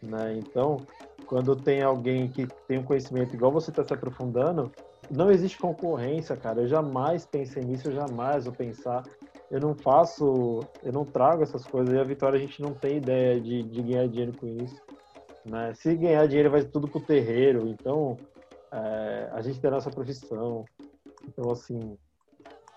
Né? 0.02 0.36
Então, 0.38 0.78
quando 1.26 1.56
tem 1.56 1.82
alguém 1.82 2.28
que 2.28 2.46
tem 2.68 2.78
um 2.78 2.84
conhecimento 2.84 3.34
igual 3.34 3.50
você 3.50 3.70
está 3.70 3.84
se 3.84 3.92
aprofundando, 3.92 4.70
não 5.10 5.30
existe 5.30 5.58
concorrência, 5.58 6.36
cara. 6.36 6.62
Eu 6.62 6.68
jamais 6.68 7.26
pensei 7.26 7.64
nisso, 7.64 7.88
eu 7.88 7.94
jamais 7.94 8.44
vou 8.44 8.54
pensar. 8.54 9.04
Eu 9.50 9.60
não 9.60 9.74
faço, 9.74 10.60
eu 10.82 10.92
não 10.92 11.04
trago 11.04 11.42
essas 11.42 11.64
coisas. 11.64 11.94
E 11.94 11.98
a 11.98 12.04
Vitória, 12.04 12.36
a 12.36 12.40
gente 12.40 12.60
não 12.60 12.74
tem 12.74 12.96
ideia 12.96 13.40
de, 13.40 13.62
de 13.62 13.82
ganhar 13.82 14.08
dinheiro 14.08 14.32
com 14.36 14.46
isso. 14.46 14.80
Né? 15.48 15.72
Se 15.74 15.94
ganhar 15.94 16.26
dinheiro 16.26 16.50
vai 16.50 16.64
tudo 16.64 16.88
pro 16.88 17.00
terreiro, 17.00 17.68
então 17.68 18.16
é, 18.72 19.30
a 19.32 19.40
gente 19.40 19.60
tem 19.60 19.68
a 19.68 19.74
nossa 19.74 19.90
profissão. 19.90 20.64
Então, 21.26 21.50
assim, 21.50 21.96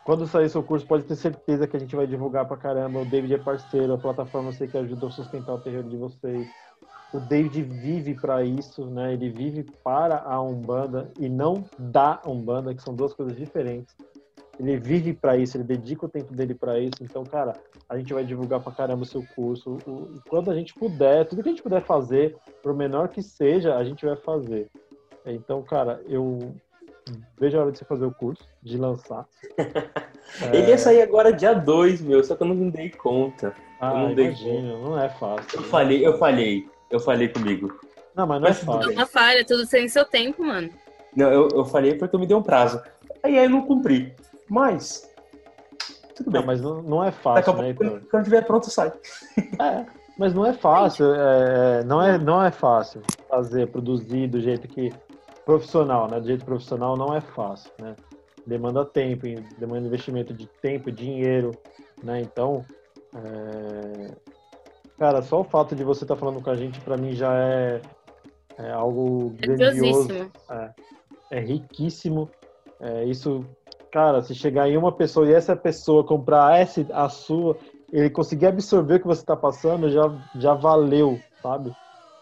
quando 0.05 0.27
sair 0.27 0.49
seu 0.49 0.63
curso, 0.63 0.85
pode 0.85 1.03
ter 1.03 1.15
certeza 1.15 1.67
que 1.67 1.75
a 1.75 1.79
gente 1.79 1.95
vai 1.95 2.05
divulgar 2.05 2.47
pra 2.47 2.57
caramba. 2.57 2.99
O 2.99 3.05
David 3.05 3.33
é 3.33 3.37
parceiro, 3.37 3.93
a 3.93 3.97
plataforma 3.97 4.49
eu 4.49 4.53
sei 4.53 4.67
que 4.67 4.77
ajudou 4.77 5.09
a 5.09 5.11
sustentar 5.11 5.53
o 5.53 5.59
terreiro 5.59 5.89
de 5.89 5.97
vocês. 5.97 6.47
O 7.11 7.19
David 7.19 7.63
vive 7.63 8.13
para 8.13 8.43
isso, 8.43 8.85
né? 8.85 9.13
Ele 9.13 9.31
vive 9.31 9.63
para 9.83 10.21
a 10.21 10.39
Umbanda 10.39 11.11
e 11.19 11.27
não 11.27 11.65
da 11.77 12.21
Umbanda, 12.25 12.73
que 12.75 12.83
são 12.83 12.95
duas 12.95 13.13
coisas 13.13 13.35
diferentes 13.35 13.95
ele 14.59 14.77
vive 14.77 15.13
para 15.13 15.37
isso, 15.37 15.55
ele 15.55 15.63
dedica 15.63 16.05
o 16.05 16.09
tempo 16.09 16.33
dele 16.33 16.53
para 16.53 16.77
isso. 16.77 17.01
Então, 17.01 17.23
cara, 17.23 17.53
a 17.87 17.97
gente 17.97 18.13
vai 18.13 18.25
divulgar 18.25 18.59
para 18.59 18.73
caramba 18.73 19.03
o 19.03 19.05
seu 19.05 19.23
curso. 19.33 19.77
O, 19.87 20.19
quando 20.27 20.51
a 20.51 20.55
gente 20.55 20.73
puder, 20.73 21.25
tudo 21.25 21.41
que 21.41 21.47
a 21.47 21.51
gente 21.51 21.63
puder 21.63 21.81
fazer, 21.81 22.35
por 22.61 22.75
menor 22.75 23.07
que 23.07 23.23
seja, 23.23 23.75
a 23.75 23.83
gente 23.85 24.05
vai 24.05 24.17
fazer. 24.17 24.67
Então, 25.25 25.61
cara, 25.63 26.01
eu 26.07 26.53
vejo 27.39 27.57
a 27.57 27.61
hora 27.61 27.71
de 27.71 27.77
você 27.77 27.85
fazer 27.85 28.05
o 28.05 28.11
curso, 28.11 28.43
de 28.61 28.77
lançar. 28.77 29.25
é... 29.57 30.49
Ele 30.55 30.69
ia 30.69 30.77
sair 30.77 31.01
agora 31.01 31.31
dia 31.31 31.53
2, 31.53 32.01
meu, 32.01 32.21
só 32.21 32.35
que 32.35 32.43
eu 32.43 32.47
não 32.47 32.55
me 32.55 32.69
dei 32.69 32.89
conta. 32.89 33.55
Ah, 33.79 33.91
eu 33.91 33.97
não 33.97 34.11
imagino, 34.11 34.61
dei 34.61 34.81
não 34.83 34.99
é 34.99 35.09
fácil. 35.09 35.59
Eu 35.59 35.63
falei, 35.63 36.05
eu 36.05 36.17
falei, 36.17 36.67
eu 36.91 36.99
falei 36.99 37.29
comigo. 37.29 37.79
Não, 38.13 38.27
mas 38.27 38.41
não 38.41 38.47
é 38.47 38.51
mas 38.51 38.61
é 38.61 38.65
fácil. 38.65 38.95
Não 38.95 39.07
falha, 39.07 39.45
tudo 39.45 39.65
sem 39.65 39.87
seu 39.87 40.03
tempo, 40.03 40.43
mano. 40.43 40.69
Não, 41.15 41.31
eu, 41.31 41.47
eu 41.53 41.65
falei 41.65 41.95
porque 41.95 42.13
eu 42.13 42.19
me 42.19 42.27
dei 42.27 42.35
um 42.35 42.43
prazo. 42.43 42.81
Aí 43.23 43.37
aí 43.37 43.45
eu 43.45 43.49
não 43.49 43.65
cumpri. 43.65 44.13
Mas. 44.49 45.09
Tudo 46.15 46.31
bem. 46.31 46.41
Não, 46.41 46.47
mas 46.47 46.61
não, 46.61 46.81
não 46.81 47.03
é 47.03 47.11
fácil, 47.11 47.53
né, 47.53 47.73
Quando, 47.73 48.01
quando 48.09 48.23
tiver 48.23 48.45
pronto, 48.45 48.69
sai. 48.69 48.91
É, 49.37 49.85
mas 50.17 50.33
não 50.33 50.45
é 50.45 50.53
fácil. 50.53 51.13
É, 51.13 51.83
não, 51.83 52.01
é, 52.01 52.17
não 52.17 52.43
é 52.43 52.51
fácil 52.51 53.01
fazer, 53.29 53.67
produzir 53.67 54.27
do 54.27 54.41
jeito 54.41 54.67
que. 54.67 54.91
Profissional, 55.45 56.07
né? 56.09 56.19
Do 56.19 56.27
jeito 56.27 56.45
profissional 56.45 56.95
não 56.95 57.15
é 57.15 57.21
fácil, 57.21 57.71
né? 57.79 57.95
Demanda 58.45 58.85
tempo, 58.85 59.25
demanda 59.57 59.87
investimento 59.87 60.33
de 60.33 60.45
tempo, 60.61 60.91
dinheiro, 60.91 61.51
né? 62.03 62.21
Então. 62.21 62.65
É... 63.15 64.11
Cara, 64.99 65.21
só 65.21 65.39
o 65.39 65.45
fato 65.45 65.75
de 65.75 65.83
você 65.83 66.03
estar 66.03 66.15
tá 66.15 66.19
falando 66.19 66.41
com 66.41 66.49
a 66.49 66.55
gente, 66.55 66.79
para 66.81 66.97
mim, 66.97 67.13
já 67.13 67.33
é, 67.33 67.81
é 68.57 68.71
algo 68.71 69.29
grandioso. 69.39 70.29
É, 70.49 70.73
é 71.31 71.39
riquíssimo. 71.39 72.29
É, 72.81 73.05
isso 73.05 73.45
cara, 73.91 74.21
se 74.21 74.33
chegar 74.35 74.69
em 74.69 74.77
uma 74.77 74.91
pessoa 74.91 75.27
e 75.27 75.33
essa 75.33 75.55
pessoa 75.55 76.03
comprar 76.03 76.59
essa, 76.59 76.85
a 76.91 77.09
sua, 77.09 77.57
ele 77.91 78.09
conseguir 78.09 78.47
absorver 78.47 78.95
o 78.95 78.99
que 78.99 79.07
você 79.07 79.21
está 79.21 79.35
passando, 79.35 79.89
já, 79.89 80.11
já 80.35 80.53
valeu, 80.53 81.21
sabe? 81.41 81.71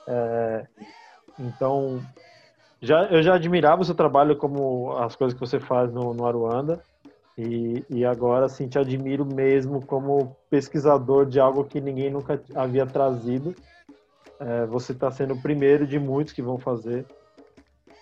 É, 0.08 0.68
então, 1.38 2.02
já, 2.82 3.06
eu 3.06 3.22
já 3.22 3.36
admirava 3.36 3.82
o 3.82 3.86
seu 3.86 3.96
trabalho 3.96 4.38
como 4.38 4.96
as 4.98 5.16
coisas 5.16 5.34
que 5.34 5.46
você 5.46 5.60
faz 5.60 5.92
no, 5.92 6.14
no 6.14 6.26
Aruanda. 6.26 6.82
E, 7.38 7.84
e 7.90 8.04
agora, 8.04 8.46
assim, 8.46 8.68
te 8.68 8.80
admiro 8.80 9.24
mesmo 9.24 9.86
como 9.86 10.36
pesquisador 10.50 11.26
de 11.28 11.40
algo 11.40 11.66
que 11.66 11.80
ninguém 11.80 12.10
nunca 12.10 12.42
havia 12.56 12.86
trazido. 12.86 13.54
É, 14.40 14.66
você 14.66 14.92
está 14.92 15.12
sendo 15.12 15.36
o 15.36 15.42
primeiro 15.42 15.86
de 15.86 16.00
muitos 16.00 16.34
que 16.34 16.42
vão 16.42 16.58
fazer. 16.58 17.06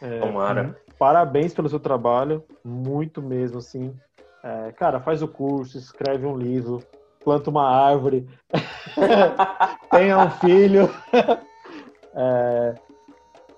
É, 0.01 0.19
Tomara 0.19 0.75
parabéns 0.97 1.53
pelo 1.53 1.69
seu 1.69 1.79
trabalho, 1.79 2.43
muito 2.63 3.21
mesmo, 3.21 3.59
assim. 3.59 3.95
É, 4.43 4.71
cara, 4.71 4.99
faz 4.99 5.21
o 5.21 5.27
curso, 5.27 5.77
escreve 5.77 6.25
um 6.25 6.37
livro, 6.37 6.83
planta 7.23 7.49
uma 7.49 7.67
árvore, 7.67 8.27
tenha 9.91 10.19
um 10.19 10.29
filho. 10.31 10.89
É, 12.17 12.75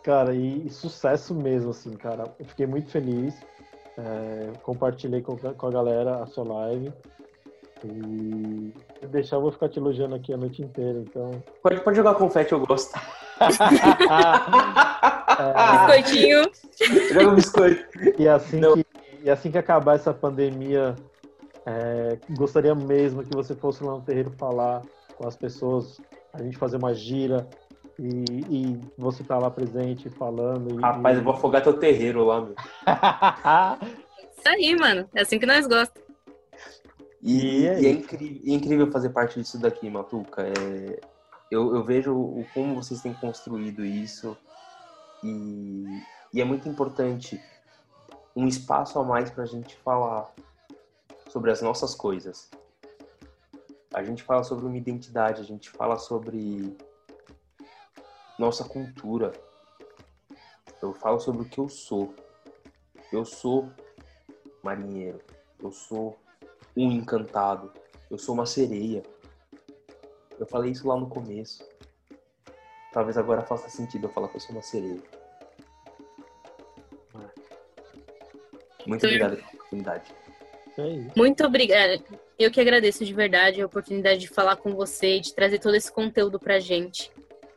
cara, 0.02 0.34
e, 0.34 0.66
e, 0.66 0.70
sucesso 0.72 1.36
mesmo, 1.36 1.70
assim, 1.70 1.92
cara. 1.92 2.24
Eu 2.40 2.46
fiquei 2.46 2.66
muito 2.66 2.90
feliz. 2.90 3.40
É, 3.96 4.52
compartilhei 4.64 5.22
com, 5.22 5.38
com 5.38 5.68
a 5.68 5.70
galera 5.70 6.24
a 6.24 6.26
sua 6.26 6.44
live. 6.44 6.92
E 7.86 8.74
deixar, 9.08 9.36
eu 9.36 9.42
vou 9.42 9.52
ficar 9.52 9.70
te 9.70 9.78
elogiando 9.78 10.16
aqui 10.16 10.34
a 10.34 10.38
noite 10.38 10.64
inteira, 10.64 11.00
então. 11.00 11.44
Pode, 11.62 11.82
pode 11.82 11.98
jogar 11.98 12.16
confete, 12.16 12.52
eu 12.52 12.66
gosto. 12.66 13.00
É... 13.40 13.48
Biscoitinho. 16.02 16.44
Joga 17.14 17.30
um 17.30 17.36
biscoito. 17.36 17.86
E 18.18 18.28
assim, 18.28 18.62
que, 18.62 18.86
e 19.24 19.30
assim 19.30 19.52
que 19.52 19.58
acabar 19.58 19.96
essa 19.96 20.14
pandemia, 20.14 20.96
é, 21.66 22.18
gostaria 22.32 22.74
mesmo 22.74 23.24
que 23.24 23.36
você 23.36 23.56
fosse 23.56 23.84
lá 23.84 23.94
no 23.94 24.02
terreiro 24.02 24.32
falar 24.38 24.82
com 25.16 25.28
as 25.28 25.36
pessoas, 25.36 26.00
a 26.34 26.42
gente 26.42 26.58
fazer 26.58 26.78
uma 26.78 26.94
gira 26.94 27.48
e, 28.00 28.26
e 28.50 28.80
você 28.98 29.24
tá 29.24 29.38
lá 29.38 29.50
presente 29.50 30.10
falando. 30.10 30.80
E, 30.80 30.82
Rapaz, 30.82 31.18
e... 31.18 31.20
eu 31.20 31.24
vou 31.24 31.34
afogar 31.34 31.64
teu 31.64 31.74
terreiro 31.74 32.24
lá, 32.26 32.42
meu. 32.42 32.56
Isso 34.38 34.48
aí, 34.48 34.76
mano. 34.76 35.10
É 35.16 35.22
assim 35.22 35.40
que 35.40 35.46
nós 35.46 35.66
gostamos. 35.66 36.08
E, 37.22 37.62
e, 37.62 37.68
é, 37.68 37.82
e 37.82 37.86
é, 37.88 37.90
incrível, 37.90 38.42
é, 38.46 38.50
incrível, 38.52 38.92
fazer 38.92 39.10
parte 39.10 39.40
disso 39.40 39.60
daqui, 39.60 39.90
Matuca. 39.90 40.44
É, 40.44 41.00
eu, 41.50 41.76
eu, 41.76 41.84
vejo 41.84 42.14
o, 42.14 42.46
como 42.54 42.76
vocês 42.76 43.02
têm 43.02 43.14
construído 43.14 43.86
isso 43.86 44.38
e, 45.24 46.02
e 46.34 46.42
é 46.42 46.46
muito 46.46 46.68
importante 46.68 47.42
um 48.36 48.48
espaço 48.48 49.00
a 49.00 49.04
mais 49.04 49.30
para 49.30 49.44
a 49.44 49.48
gente 49.48 49.76
falar 49.78 50.34
sobre 51.30 51.52
as 51.52 51.62
nossas 51.62 51.96
coisas. 51.96 52.50
A 53.94 54.04
gente 54.04 54.24
fala 54.24 54.44
sobre 54.44 54.66
uma 54.66 54.78
identidade, 54.78 55.42
a 55.42 55.46
gente 55.46 55.70
fala 55.70 55.98
sobre 55.98 56.78
nossa 58.38 58.64
cultura. 58.64 59.32
Eu 60.82 60.94
falo 60.94 61.20
sobre 61.20 61.42
o 61.42 61.46
que 61.46 61.60
eu 61.60 61.68
sou. 61.68 62.14
Eu 63.12 63.26
sou 63.26 63.72
marinheiro. 64.62 65.20
Eu 65.60 65.72
sou 65.72 66.20
um 66.76 66.92
encantado. 66.92 67.72
Eu 68.10 68.18
sou 68.18 68.36
uma 68.36 68.46
sereia. 68.46 69.02
Eu 70.40 70.46
falei 70.46 70.72
isso 70.72 70.88
lá 70.88 70.98
no 70.98 71.08
começo. 71.08 71.68
Talvez 72.94 73.18
agora 73.18 73.42
faça 73.42 73.70
sentido 73.70 74.06
eu 74.06 74.10
falar 74.10 74.28
que 74.30 74.38
eu 74.38 74.40
sou 74.40 74.56
uma 74.56 74.62
sereia. 74.62 75.02
Muito 78.86 79.02
Sim. 79.02 79.08
obrigado 79.08 79.36
pela 79.36 79.50
oportunidade. 79.50 80.12
É 80.78 81.18
Muito 81.18 81.44
obrigada. 81.44 82.00
Eu 82.40 82.52
que 82.52 82.62
agradeço 82.62 83.04
de 83.04 83.14
verdade 83.14 83.62
a 83.62 83.66
oportunidade 83.66 84.22
de 84.22 84.28
falar 84.28 84.56
com 84.56 84.74
você 84.76 85.18
e 85.18 85.20
de 85.20 85.34
trazer 85.34 85.60
todo 85.60 85.76
esse 85.76 85.92
conteúdo 85.92 86.40
pra 86.40 86.60
gente. 86.60 87.12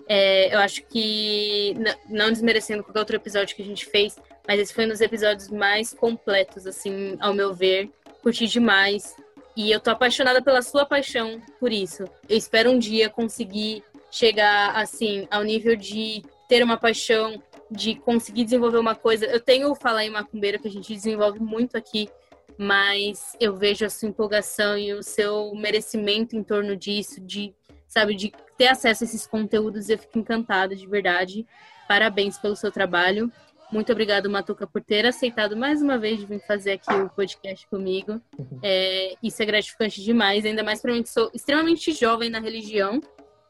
É, 0.08 0.52
eu 0.52 0.58
acho 0.58 0.82
que, 0.86 1.74
não 2.08 2.32
desmerecendo 2.32 2.82
qualquer 2.82 2.98
outro 2.98 3.16
episódio 3.16 3.54
que 3.54 3.62
a 3.62 3.64
gente 3.64 3.86
fez, 3.86 4.18
mas 4.48 4.58
esse 4.58 4.74
foi 4.74 4.86
um 4.86 4.88
dos 4.88 5.00
episódios 5.00 5.48
mais 5.48 5.94
completos, 5.94 6.66
assim, 6.66 7.16
ao 7.20 7.32
meu 7.32 7.54
ver. 7.54 7.90
Curti 8.22 8.46
demais. 8.46 9.14
E 9.60 9.70
eu 9.70 9.78
tô 9.78 9.90
apaixonada 9.90 10.40
pela 10.40 10.62
sua 10.62 10.86
paixão 10.86 11.38
por 11.58 11.70
isso. 11.70 12.04
Eu 12.26 12.38
espero 12.38 12.70
um 12.70 12.78
dia 12.78 13.10
conseguir 13.10 13.84
chegar, 14.10 14.74
assim, 14.74 15.28
ao 15.30 15.42
nível 15.42 15.76
de 15.76 16.22
ter 16.48 16.62
uma 16.62 16.78
paixão, 16.78 17.42
de 17.70 17.94
conseguir 17.96 18.44
desenvolver 18.44 18.78
uma 18.78 18.94
coisa. 18.94 19.26
Eu 19.26 19.38
tenho 19.38 19.70
o 19.70 19.74
Falar 19.74 20.06
em 20.06 20.08
Macumbeira, 20.08 20.58
que 20.58 20.66
a 20.66 20.70
gente 20.70 20.94
desenvolve 20.94 21.40
muito 21.40 21.76
aqui, 21.76 22.08
mas 22.56 23.36
eu 23.38 23.54
vejo 23.54 23.84
a 23.84 23.90
sua 23.90 24.08
empolgação 24.08 24.78
e 24.78 24.94
o 24.94 25.02
seu 25.02 25.54
merecimento 25.54 26.34
em 26.34 26.42
torno 26.42 26.74
disso, 26.74 27.20
de 27.20 27.54
sabe, 27.86 28.14
de 28.14 28.32
ter 28.56 28.68
acesso 28.68 29.04
a 29.04 29.06
esses 29.06 29.26
conteúdos, 29.26 29.90
eu 29.90 29.98
fico 29.98 30.18
encantada, 30.18 30.74
de 30.74 30.86
verdade. 30.86 31.46
Parabéns 31.86 32.38
pelo 32.38 32.56
seu 32.56 32.72
trabalho. 32.72 33.30
Muito 33.72 33.92
obrigado, 33.92 34.28
Matuca, 34.28 34.66
por 34.66 34.82
ter 34.82 35.06
aceitado 35.06 35.56
mais 35.56 35.80
uma 35.80 35.96
vez 35.96 36.18
de 36.18 36.26
vir 36.26 36.40
fazer 36.40 36.72
aqui 36.72 36.92
o 36.92 37.08
podcast 37.08 37.66
comigo. 37.68 38.20
É, 38.62 39.14
isso 39.22 39.40
é 39.40 39.46
gratificante 39.46 40.02
demais, 40.02 40.44
ainda 40.44 40.64
mais 40.64 40.82
para 40.82 40.92
mim 40.92 41.04
que 41.04 41.08
sou 41.08 41.30
extremamente 41.32 41.92
jovem 41.92 42.28
na 42.28 42.40
religião 42.40 43.00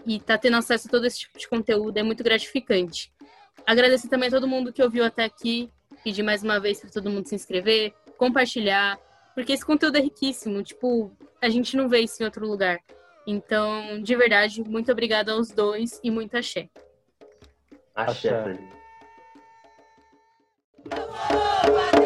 e 0.06 0.20
tá 0.20 0.36
tendo 0.36 0.58
acesso 0.58 0.88
a 0.88 0.90
todo 0.90 1.06
esse 1.06 1.20
tipo 1.20 1.38
de 1.38 1.48
conteúdo 1.48 1.96
é 1.96 2.02
muito 2.02 2.22
gratificante. 2.22 3.10
Agradecer 3.66 4.08
também 4.08 4.28
a 4.28 4.32
todo 4.32 4.46
mundo 4.46 4.72
que 4.72 4.82
ouviu 4.82 5.04
até 5.04 5.24
aqui, 5.24 5.70
pedir 6.04 6.22
mais 6.22 6.42
uma 6.42 6.60
vez 6.60 6.80
para 6.80 6.90
todo 6.90 7.10
mundo 7.10 7.26
se 7.26 7.34
inscrever, 7.34 7.94
compartilhar, 8.18 8.98
porque 9.34 9.52
esse 9.52 9.64
conteúdo 9.64 9.96
é 9.96 10.00
riquíssimo, 10.00 10.62
tipo, 10.62 11.10
a 11.40 11.48
gente 11.48 11.76
não 11.76 11.88
vê 11.88 12.00
isso 12.00 12.22
em 12.22 12.26
outro 12.26 12.46
lugar. 12.46 12.78
Então, 13.26 14.02
de 14.02 14.14
verdade, 14.16 14.62
muito 14.62 14.92
obrigada 14.92 15.32
aos 15.32 15.50
dois 15.50 15.98
e 16.02 16.10
muito 16.10 16.36
axé. 16.36 16.68
Axé. 17.94 18.28
axé. 18.30 18.79
Opa! 20.88 21.99